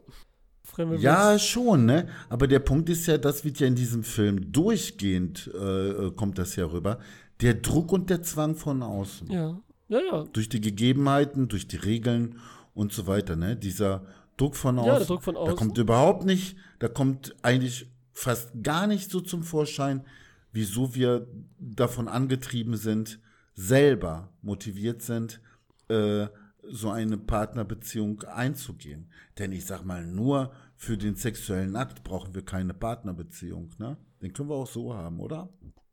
Fremde 0.63 0.97
Ja, 0.97 1.37
schon, 1.39 1.85
ne? 1.85 2.07
Aber 2.29 2.47
der 2.47 2.59
Punkt 2.59 2.89
ist 2.89 3.07
ja, 3.07 3.17
das 3.17 3.43
wird 3.43 3.59
ja 3.59 3.67
in 3.67 3.75
diesem 3.75 4.03
Film 4.03 4.51
durchgehend, 4.51 5.49
äh, 5.53 6.11
kommt 6.11 6.37
das 6.37 6.55
ja 6.55 6.65
rüber, 6.65 6.99
der 7.41 7.55
Druck 7.55 7.91
und 7.91 8.09
der 8.09 8.21
Zwang 8.21 8.55
von 8.55 8.83
außen. 8.83 9.29
Ja, 9.31 9.59
ja, 9.89 9.99
ja. 9.99 10.23
Durch 10.31 10.47
die 10.49 10.61
Gegebenheiten, 10.61 11.47
durch 11.47 11.67
die 11.67 11.77
Regeln 11.77 12.39
und 12.73 12.93
so 12.93 13.07
weiter, 13.07 13.35
ne? 13.35 13.55
Dieser 13.57 14.05
Druck 14.37 14.55
von 14.55 14.79
außen. 14.79 14.87
Ja, 14.91 14.97
der 14.99 15.07
Druck 15.07 15.23
von 15.23 15.33
Da 15.35 15.41
außen. 15.41 15.55
kommt 15.57 15.77
überhaupt 15.77 16.25
nicht, 16.25 16.55
da 16.79 16.87
kommt 16.87 17.35
eigentlich 17.41 17.87
fast 18.13 18.51
gar 18.63 18.87
nicht 18.87 19.09
so 19.11 19.19
zum 19.19 19.43
Vorschein, 19.43 20.05
wieso 20.53 20.95
wir 20.95 21.27
davon 21.59 22.07
angetrieben 22.07 22.75
sind, 22.77 23.19
selber 23.55 24.29
motiviert 24.41 25.01
sind, 25.01 25.41
äh, 25.89 26.27
so 26.63 26.89
eine 26.89 27.17
Partnerbeziehung 27.17 28.23
einzugehen. 28.23 29.09
Denn 29.37 29.51
ich 29.51 29.65
sag 29.65 29.83
mal, 29.83 30.05
nur 30.05 30.51
für 30.75 30.97
den 30.97 31.15
sexuellen 31.15 31.75
Akt 31.75 32.03
brauchen 32.03 32.33
wir 32.35 32.43
keine 32.43 32.73
Partnerbeziehung, 32.73 33.71
ne? 33.77 33.97
Den 34.21 34.33
können 34.33 34.49
wir 34.49 34.55
auch 34.55 34.67
so 34.67 34.93
haben, 34.93 35.19
oder? 35.19 35.49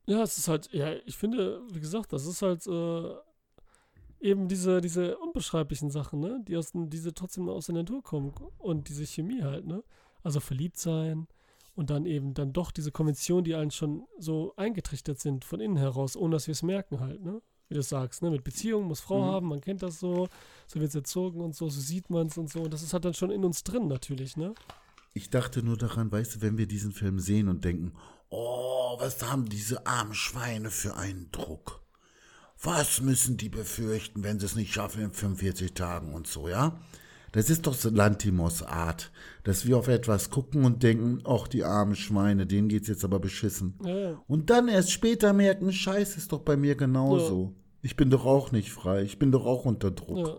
Ja, 0.07 0.23
es 0.23 0.39
ist 0.39 0.49
halt, 0.49 0.73
ja, 0.73 0.95
ich 1.07 1.16
finde, 1.16 1.62
wie 1.73 1.81
gesagt, 1.81 2.12
das 2.12 2.27
ist 2.27 2.43
halt 2.43 2.66
äh, 2.66 3.14
eben 4.21 4.49
diese, 4.49 4.81
diese 4.81 5.16
unbeschreiblichen 5.19 5.91
Sachen, 5.91 6.21
ne? 6.21 6.43
Die 6.47 6.57
aus, 6.57 6.73
diese 6.75 7.14
trotzdem 7.14 7.49
aus 7.49 7.66
der 7.66 7.77
Natur 7.77 8.03
kommen 8.03 8.33
und 8.59 8.89
diese 8.89 9.07
Chemie 9.07 9.43
halt, 9.43 9.66
ne? 9.66 9.83
Also 10.23 10.41
verliebt 10.41 10.79
sein 10.79 11.27
und 11.75 11.91
dann 11.91 12.07
eben 12.07 12.35
dann 12.35 12.53
doch 12.53 12.71
diese 12.71 12.91
Konventionen, 12.91 13.45
die 13.45 13.55
allen 13.55 13.71
schon 13.71 14.07
so 14.19 14.53
eingetrichtert 14.57 15.21
sind 15.21 15.45
von 15.45 15.61
innen 15.61 15.77
heraus, 15.77 16.16
ohne 16.16 16.37
dass 16.37 16.47
wir 16.47 16.53
es 16.53 16.62
merken 16.62 17.01
halt, 17.01 17.23
ne? 17.23 17.41
Wie 17.69 17.75
du 17.75 17.83
sagst, 17.83 18.23
ne? 18.23 18.31
Mit 18.31 18.45
Beziehung 18.45 18.85
muss 18.85 19.01
Frau 19.01 19.21
Mhm. 19.23 19.27
haben, 19.27 19.49
man 19.49 19.61
kennt 19.61 19.83
das 19.83 20.01
so, 20.01 20.29
so 20.66 20.81
wird 20.81 20.89
es 20.89 20.95
erzogen 20.95 21.41
und 21.41 21.55
so, 21.55 21.69
so 21.69 21.81
sieht 21.81 22.09
man 22.11 22.29
es 22.29 22.39
und 22.39 22.51
so. 22.51 22.62
Und 22.62 22.73
das 22.73 22.83
ist 22.83 22.93
halt 22.93 23.05
dann 23.05 23.14
schon 23.14 23.31
in 23.31 23.45
uns 23.45 23.62
drin 23.62 23.89
natürlich, 23.89 24.37
ne? 24.37 24.55
Ich 25.14 25.31
dachte 25.31 25.62
nur 25.62 25.77
daran, 25.77 26.11
weißt 26.11 26.37
du, 26.37 26.41
wenn 26.43 26.59
wir 26.59 26.66
diesen 26.66 26.93
Film 26.93 27.19
sehen 27.19 27.49
und 27.49 27.64
denken, 27.64 27.93
oh, 28.31 28.97
was 28.99 29.23
haben 29.23 29.49
diese 29.49 29.87
armen 29.87 30.14
Schweine 30.14 30.71
für 30.71 30.97
einen 30.97 31.31
Druck? 31.33 31.83
Was 32.62 33.01
müssen 33.01 33.37
die 33.37 33.49
befürchten, 33.49 34.25
wenn 34.25 34.41
sie 34.41 34.47
es 34.47 34.57
nicht 34.57 34.73
schaffen 34.73 35.03
in 35.03 35.12
45 35.12 35.75
Tagen 35.75 36.14
und 36.14 36.27
so, 36.27 36.49
ja? 36.49 36.81
Das 37.33 37.51
ist 37.51 37.66
doch 37.66 37.74
so 37.74 37.91
Lantimos 37.91 38.62
Art, 38.62 39.11
dass 39.45 39.66
wir 39.66 39.76
auf 39.79 39.89
etwas 39.89 40.31
gucken 40.31 40.64
und 40.64 40.83
denken, 40.83 41.20
ach, 41.24 41.47
die 41.49 41.64
armen 41.64 41.95
Schweine, 41.95 42.47
denen 42.47 42.68
geht's 42.68 42.89
jetzt 42.89 43.05
aber 43.05 43.18
beschissen. 43.20 43.74
Ja, 43.85 43.97
ja. 43.97 44.22
Und 44.26 44.51
dann 44.51 44.68
erst 44.68 44.91
später 44.93 45.33
merken, 45.33 45.72
scheiße, 45.72 46.16
ist 46.18 46.33
doch 46.33 46.41
bei 46.41 46.57
mir 46.57 46.74
genauso. 46.74 47.55
Ich 47.83 47.97
bin 47.97 48.11
doch 48.11 48.24
auch 48.26 48.51
nicht 48.53 48.72
frei, 48.72 49.03
ich 49.03 49.18
bin 49.18 49.31
doch 49.31 49.47
auch 49.47 49.64
unter 49.64 49.91
Druck. 49.91 50.26
ja. 50.26 50.35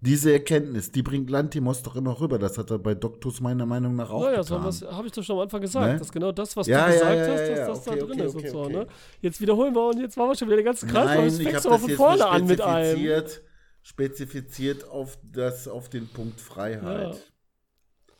Diese 0.00 0.30
Erkenntnis, 0.34 0.90
die 0.92 1.02
bringt 1.02 1.30
Lantimos 1.30 1.82
doch 1.82 1.96
immer 1.96 2.20
rüber. 2.20 2.38
Das 2.38 2.58
hat 2.58 2.70
er 2.70 2.78
bei 2.78 2.94
Doktus 2.94 3.40
meiner 3.40 3.64
Meinung 3.64 3.96
nach 3.96 4.10
auch 4.10 4.22
Naja, 4.24 4.42
so 4.42 4.56
getan. 4.56 4.68
was 4.68 4.82
habe 4.82 5.06
ich 5.06 5.14
doch 5.14 5.22
schon 5.22 5.36
am 5.36 5.42
Anfang 5.44 5.62
gesagt, 5.62 5.92
Ne? 5.94 5.98
dass 5.98 6.12
genau 6.12 6.30
das, 6.30 6.54
was 6.58 6.66
Ja, 6.66 6.84
du 6.88 6.92
ja, 6.92 6.98
gesagt 6.98 7.16
ja, 7.16 7.22
hast, 7.32 7.40
ja, 7.40 7.48
dass 7.48 7.58
ja, 7.58 7.66
das 7.68 7.78
okay, 7.88 7.98
da 8.00 8.04
drin 8.04 8.12
okay, 8.20 8.26
ist 8.26 8.34
okay, 8.34 8.46
und 8.48 8.52
so, 8.52 8.68
ne? 8.68 8.86
Jetzt 9.22 9.40
wiederholen 9.40 9.74
wir 9.74 9.88
und 9.88 10.00
jetzt 10.00 10.18
machen 10.18 10.28
wir 10.28 10.36
schon 10.36 10.48
wieder 10.48 10.58
den 10.58 10.66
ganzen 10.66 10.90
Kreis, 10.90 11.06
Nein, 11.38 11.40
ich 11.40 11.46
habe 11.46 11.52
das 11.54 11.64
mal 11.64 11.78
von 11.78 11.88
jetzt 11.88 11.96
vorne 11.96 12.26
an 12.26 12.44
mit 12.46 12.60
allem. 12.60 13.00
Spezifiziert, 13.84 14.88
auf, 14.88 15.18
das, 15.22 15.68
auf 15.68 15.88
den 15.88 16.08
Punkt 16.08 16.40
Freiheit. 16.40 17.22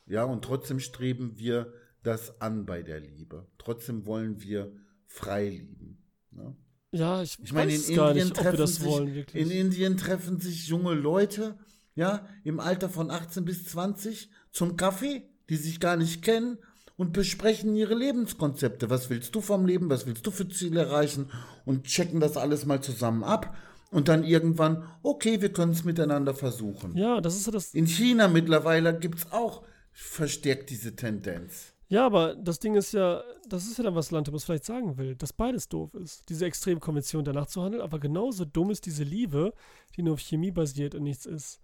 Ja. 0.07 0.25
und 0.25 0.45
trotzdem 0.45 0.79
streben 0.79 1.33
wir 1.37 1.73
das 2.03 2.41
an 2.41 2.67
bei 2.67 2.83
der 2.83 3.01
Liebe. 3.01 3.47
Trotzdem 3.59 4.07
wollen 4.07 4.43
wir 4.43 4.73
frei 5.07 5.49
lieben. 5.49 5.99
Ne? 6.31 6.55
Ja, 6.93 7.23
ich, 7.23 7.39
Ich 7.43 7.53
meine, 7.53 7.73
in 7.75 7.81
Indien, 7.81 8.15
nicht, 8.15 8.27
ob 8.27 8.37
wir 8.37 8.43
treffen 8.43 8.57
das 8.59 8.75
sich, 8.77 8.85
wollen, 8.85 9.15
wirklich. 9.15 9.43
in 9.43 9.51
Indien 9.51 9.97
treffen 9.97 10.39
sich 10.39 10.69
junge 10.69 10.93
Leute, 10.93 11.59
ja, 11.95 12.29
im 12.45 12.61
Alter 12.61 12.91
von 12.91 13.11
18 13.11 13.45
bis 13.47 13.65
20 13.67 14.31
zum 14.53 14.77
Kaffee, 14.77 15.23
die 15.49 15.57
sich 15.57 15.81
gar 15.81 15.97
nicht 15.97 16.23
kennen 16.23 16.59
und 16.97 17.15
besprechen 17.15 17.75
ihre 17.75 17.95
Lebenskonzepte. 17.95 18.91
Was 18.91 19.09
willst 19.09 19.35
du 19.35 19.41
vom 19.41 19.65
Leben? 19.65 19.89
Was 19.89 20.07
willst 20.07 20.27
du 20.27 20.31
für 20.31 20.49
Ziele 20.49 20.81
erreichen? 20.81 21.31
Und 21.65 21.85
checken 21.85 22.21
das 22.21 22.37
alles 22.37 22.67
mal 22.67 22.83
zusammen 22.83 23.25
ab. 23.25 23.57
Und 23.95 24.09
dann 24.09 24.24
irgendwann, 24.24 24.88
okay, 25.05 25.40
wir 25.40 25.53
können 25.53 25.70
es 25.70 25.84
miteinander 25.84 26.34
versuchen. 26.34 26.97
ja, 26.97 27.20
das 27.20 27.36
ist 27.36 27.47
ja 27.47 27.53
das. 27.53 27.74
In 27.74 27.86
China 27.86 28.26
mittlerweile 28.26 28.99
gibt 28.99 29.18
es 29.18 29.32
auch 29.32 29.62
verstärkt 29.92 30.70
diese 30.70 30.97
Tendenz. 30.97 31.72
Ja, 31.88 32.05
aber 32.05 32.34
das 32.34 32.59
Ding 32.59 32.74
ist 32.74 32.92
ja, 32.92 33.22
das 33.49 33.66
ist 33.66 33.78
ja 33.78 33.84
dann, 33.84 33.95
was 33.95 34.11
Lantimus 34.11 34.45
vielleicht 34.45 34.64
sagen 34.64 34.99
will, 34.99 35.14
dass 35.14 35.32
beides 35.32 35.68
doof 35.68 35.95
ist. 35.95 36.28
Diese 36.28 36.45
Extremkonvention 36.45 37.24
danach 37.24 37.47
zu 37.47 37.62
handeln, 37.62 37.82
aber 37.82 38.01
genauso 38.01 38.45
dumm 38.45 38.70
ist 38.72 38.84
diese 38.84 39.05
Liebe, 39.05 39.55
die 39.97 40.03
nur 40.03 40.14
auf 40.14 40.20
Chemie 40.20 40.51
basiert 40.51 40.97
und 40.97 41.05
nichts 41.05 41.24
ist. 41.24 41.61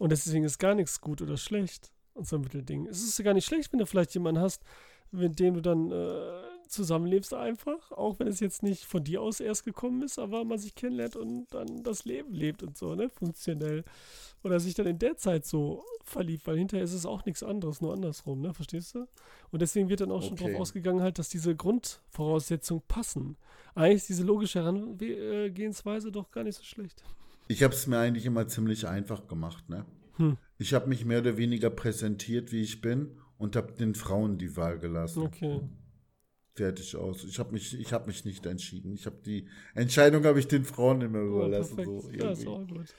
Und 0.00 0.10
deswegen 0.10 0.44
ist 0.44 0.58
gar 0.58 0.74
nichts 0.74 1.00
gut 1.00 1.22
oder 1.22 1.36
schlecht. 1.36 1.92
Und 2.14 2.26
so 2.26 2.34
ein 2.34 2.42
Mittelding. 2.42 2.88
Es 2.88 3.04
ist 3.04 3.16
ja 3.18 3.24
gar 3.24 3.34
nicht 3.34 3.46
schlecht, 3.46 3.72
wenn 3.72 3.78
du 3.78 3.86
vielleicht 3.86 4.14
jemanden 4.14 4.40
hast, 4.40 4.64
mit 5.12 5.38
dem 5.38 5.54
du 5.54 5.60
dann 5.60 5.92
äh, 5.92 6.42
zusammenlebst 6.68 7.34
einfach, 7.34 7.92
auch 7.92 8.18
wenn 8.18 8.28
es 8.28 8.40
jetzt 8.40 8.62
nicht 8.62 8.84
von 8.84 9.04
dir 9.04 9.22
aus 9.22 9.40
erst 9.40 9.64
gekommen 9.64 10.02
ist, 10.02 10.18
aber 10.18 10.44
man 10.44 10.58
sich 10.58 10.74
kennenlernt 10.74 11.16
und 11.16 11.46
dann 11.52 11.82
das 11.82 12.04
Leben 12.04 12.32
lebt 12.34 12.62
und 12.62 12.76
so, 12.76 12.94
ne, 12.94 13.08
funktionell. 13.08 13.84
Oder 14.44 14.60
sich 14.60 14.74
dann 14.74 14.86
in 14.86 14.98
der 14.98 15.16
Zeit 15.16 15.44
so 15.46 15.84
verliebt, 16.04 16.46
weil 16.46 16.56
hinterher 16.56 16.84
ist 16.84 16.92
es 16.92 17.06
auch 17.06 17.24
nichts 17.24 17.42
anderes, 17.42 17.80
nur 17.80 17.92
andersrum, 17.92 18.40
ne, 18.40 18.54
verstehst 18.54 18.94
du? 18.94 19.06
Und 19.50 19.62
deswegen 19.62 19.88
wird 19.88 20.00
dann 20.00 20.12
auch 20.12 20.22
schon 20.22 20.34
Okay. 20.34 20.52
drauf 20.52 20.60
ausgegangen 20.60 21.02
halt, 21.02 21.18
dass 21.18 21.28
diese 21.28 21.56
Grundvoraussetzungen 21.56 22.82
passen. 22.86 23.36
Eigentlich 23.74 23.96
ist 23.96 24.08
diese 24.10 24.24
logische 24.24 24.60
Herangehensweise 24.62 26.12
doch 26.12 26.30
gar 26.30 26.44
nicht 26.44 26.56
so 26.56 26.64
schlecht. 26.64 27.02
Ich 27.48 27.62
habe 27.62 27.74
es 27.74 27.86
mir 27.86 27.98
eigentlich 27.98 28.26
immer 28.26 28.46
ziemlich 28.46 28.86
einfach 28.86 29.26
gemacht, 29.26 29.68
ne? 29.68 29.84
Hm. 30.16 30.36
Ich 30.58 30.74
habe 30.74 30.88
mich 30.88 31.04
mehr 31.04 31.20
oder 31.20 31.36
weniger 31.36 31.70
präsentiert, 31.70 32.52
wie 32.52 32.62
ich 32.62 32.80
bin, 32.80 33.16
und 33.38 33.56
habe 33.56 33.72
den 33.72 33.94
Frauen 33.94 34.36
die 34.36 34.56
Wahl 34.56 34.78
gelassen. 34.78 35.22
Okay. 35.22 35.60
Fertig 36.58 36.96
aus. 36.96 37.22
Ich 37.24 37.38
habe 37.38 37.52
mich, 37.52 37.78
ich 37.78 37.92
habe 37.92 38.06
mich 38.08 38.24
nicht 38.24 38.44
entschieden. 38.44 38.92
Ich 38.92 39.06
habe 39.06 39.16
die 39.24 39.46
Entscheidung 39.74 40.24
habe 40.24 40.40
ich 40.40 40.48
den 40.48 40.64
Frauen 40.64 41.00
immer 41.00 41.18
Ja, 41.20 41.24
überlassen. 41.24 41.76
perfekt. 41.76 42.02
so 42.02 42.10
ja, 42.10 42.30
ist 42.32 42.46
auch 42.46 42.66
gut. 42.66 42.94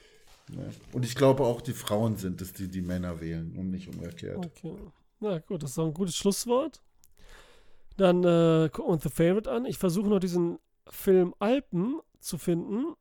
Ne? 0.55 0.69
Und 0.93 1.05
ich 1.05 1.13
glaube 1.15 1.43
auch 1.43 1.59
die 1.61 1.73
Frauen 1.73 2.15
sind 2.15 2.41
es, 2.41 2.53
die 2.53 2.69
die 2.69 2.81
Männer 2.81 3.19
wählen 3.19 3.53
und 3.57 3.69
nicht 3.69 3.87
umgekehrt. 3.87 4.37
Okay. 4.37 4.75
Na 5.19 5.39
gut, 5.39 5.61
das 5.61 5.71
ist 5.71 5.79
auch 5.79 5.87
ein 5.87 5.93
gutes 5.93 6.15
Schlusswort. 6.15 6.81
Dann 7.97 8.23
äh, 8.23 8.69
gucken 8.71 8.89
wir 8.89 8.93
uns 8.93 9.03
The 9.03 9.09
Favorite 9.09 9.51
an. 9.51 9.65
Ich 9.65 9.77
versuche 9.77 10.07
noch 10.07 10.19
diesen 10.19 10.57
Film 10.89 11.35
Alpen 11.39 11.99
zu 12.21 12.37
finden. 12.37 12.95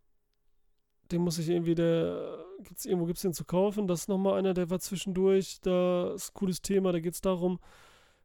Den 1.13 1.23
muss 1.23 1.39
ich 1.39 1.49
irgendwie, 1.49 1.77
der 1.77 2.45
gibt's 2.65 2.85
irgendwo 2.85 3.07
gibt's 3.07 3.23
den 3.23 3.33
zu 3.33 3.45
kaufen. 3.45 3.87
Das 3.87 4.01
ist 4.01 4.09
nochmal 4.09 4.39
einer, 4.39 4.55
der 4.55 4.69
war 4.71 4.81
zwischendurch. 4.81 5.61
Da 5.63 6.13
ist 6.15 6.31
ein 6.31 6.35
cooles 6.35 6.61
Thema. 6.61 6.91
Da 6.93 6.99
geht 6.99 7.15
es 7.15 7.21
darum, 7.21 7.61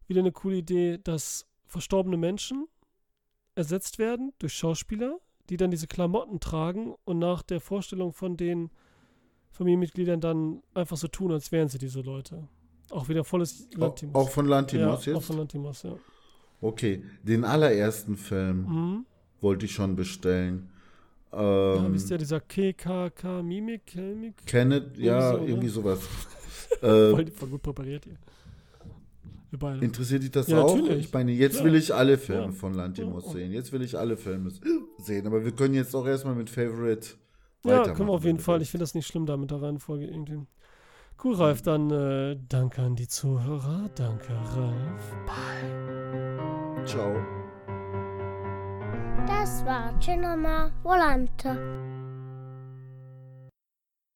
wieder 0.08 0.20
eine 0.22 0.32
coole 0.32 0.58
Idee, 0.58 0.98
dass 0.98 1.46
verstorbene 1.74 2.18
Menschen 2.18 2.68
ersetzt 3.56 4.00
werden 4.00 4.32
durch 4.40 4.54
Schauspieler, 4.54 5.20
die 5.50 5.58
dann 5.58 5.72
diese 5.72 5.88
Klamotten 5.88 6.40
tragen 6.40 6.96
und 7.04 7.20
nach 7.20 7.42
der 7.44 7.60
Vorstellung 7.60 8.14
von 8.14 8.38
den 8.38 8.70
Familienmitgliedern 9.52 10.22
dann 10.22 10.64
einfach 10.74 10.98
so 10.98 11.08
tun, 11.08 11.32
als 11.32 11.52
wären 11.52 11.68
sie 11.68 11.78
diese 11.78 12.02
Leute. 12.02 12.48
Auch 12.90 13.10
wieder 13.10 13.24
volles 13.24 13.68
Auch, 13.76 13.80
Lantimos. 13.80 14.16
auch 14.16 14.30
von 14.30 14.46
Lantimos 14.48 15.06
ja, 15.06 15.14
auch 15.14 15.18
jetzt? 15.18 15.28
von 15.28 15.38
Lantimos, 15.38 15.84
ja. 15.84 15.96
Okay, 16.62 17.04
den 17.24 17.44
allerersten 17.44 18.16
Film 18.16 18.58
Mhm. 18.66 19.06
wollte 19.42 19.66
ich 19.66 19.74
schon 19.74 19.96
bestellen. 19.96 20.70
ja, 21.32 21.76
Ähm, 21.86 21.92
wie 21.92 21.98
ist 21.98 22.10
der, 22.10 22.18
dieser 22.20 22.40
KKK 22.40 23.44
Mimik, 23.44 23.86
Kelmik? 23.88 24.36
Kenneth, 24.46 24.98
ja, 24.98 25.32
Irgendwie 25.34 25.38
so, 25.38 25.38
ne? 25.44 25.50
irgendwie 25.50 25.70
sowas. 25.70 26.00
Äh, 26.82 27.12
voll 27.12 27.50
gut 27.50 27.62
präpariert 27.62 28.04
hier. 28.06 28.18
Wir 29.54 29.60
beide. 29.60 29.86
interessiert 29.86 30.24
dich 30.24 30.32
das 30.32 30.48
Ja, 30.48 30.62
auch? 30.64 30.76
natürlich. 30.76 31.06
Ich 31.06 31.14
meine, 31.14 31.32
jetzt 31.32 31.58
Klar. 31.58 31.66
will 31.66 31.76
ich 31.76 31.94
alle 31.94 32.18
Filme 32.18 32.46
Ja. 32.46 32.52
von 32.54 32.74
Lantimos 32.74 33.26
Ja. 33.28 33.32
sehen. 33.34 33.52
Jetzt 33.52 33.72
will 33.72 33.84
ich 33.84 33.96
alle 33.96 34.18
Filme 34.18 34.50
sehen. 34.98 35.28
Aber 35.28 35.46
wir 35.46 35.52
können 35.52 35.76
jetzt 35.76 35.96
auch 35.96 36.08
erstmal 36.08 36.34
mit 36.34 36.50
Favorite 36.50 37.10
Ja, 37.64 37.72
weitermachen. 37.74 37.94
können 37.96 38.10
wir 38.10 38.14
auf 38.14 38.24
jeden 38.26 38.40
Fall. 38.40 38.64
Ich 38.64 38.72
finde 38.72 38.82
das 38.82 38.96
nicht 38.96 39.06
schlimm 39.06 39.28
da 39.28 39.38
mit 39.38 39.52
der 39.52 39.62
Reihenfolge 39.62 40.08
irgendwie. 40.08 40.48
Cool, 41.24 41.36
Ralf. 41.36 41.62
Dann 41.62 41.92
äh, 41.92 42.36
danke 42.50 42.82
an 42.82 42.96
die 42.96 43.08
Zuhörer. 43.08 43.92
Danke, 43.94 44.34
Ralf. 44.34 45.16
Ciao. 46.90 47.14
Das 49.28 49.64
war 49.66 49.94
Cinema 50.00 50.72
Volante. 50.82 51.93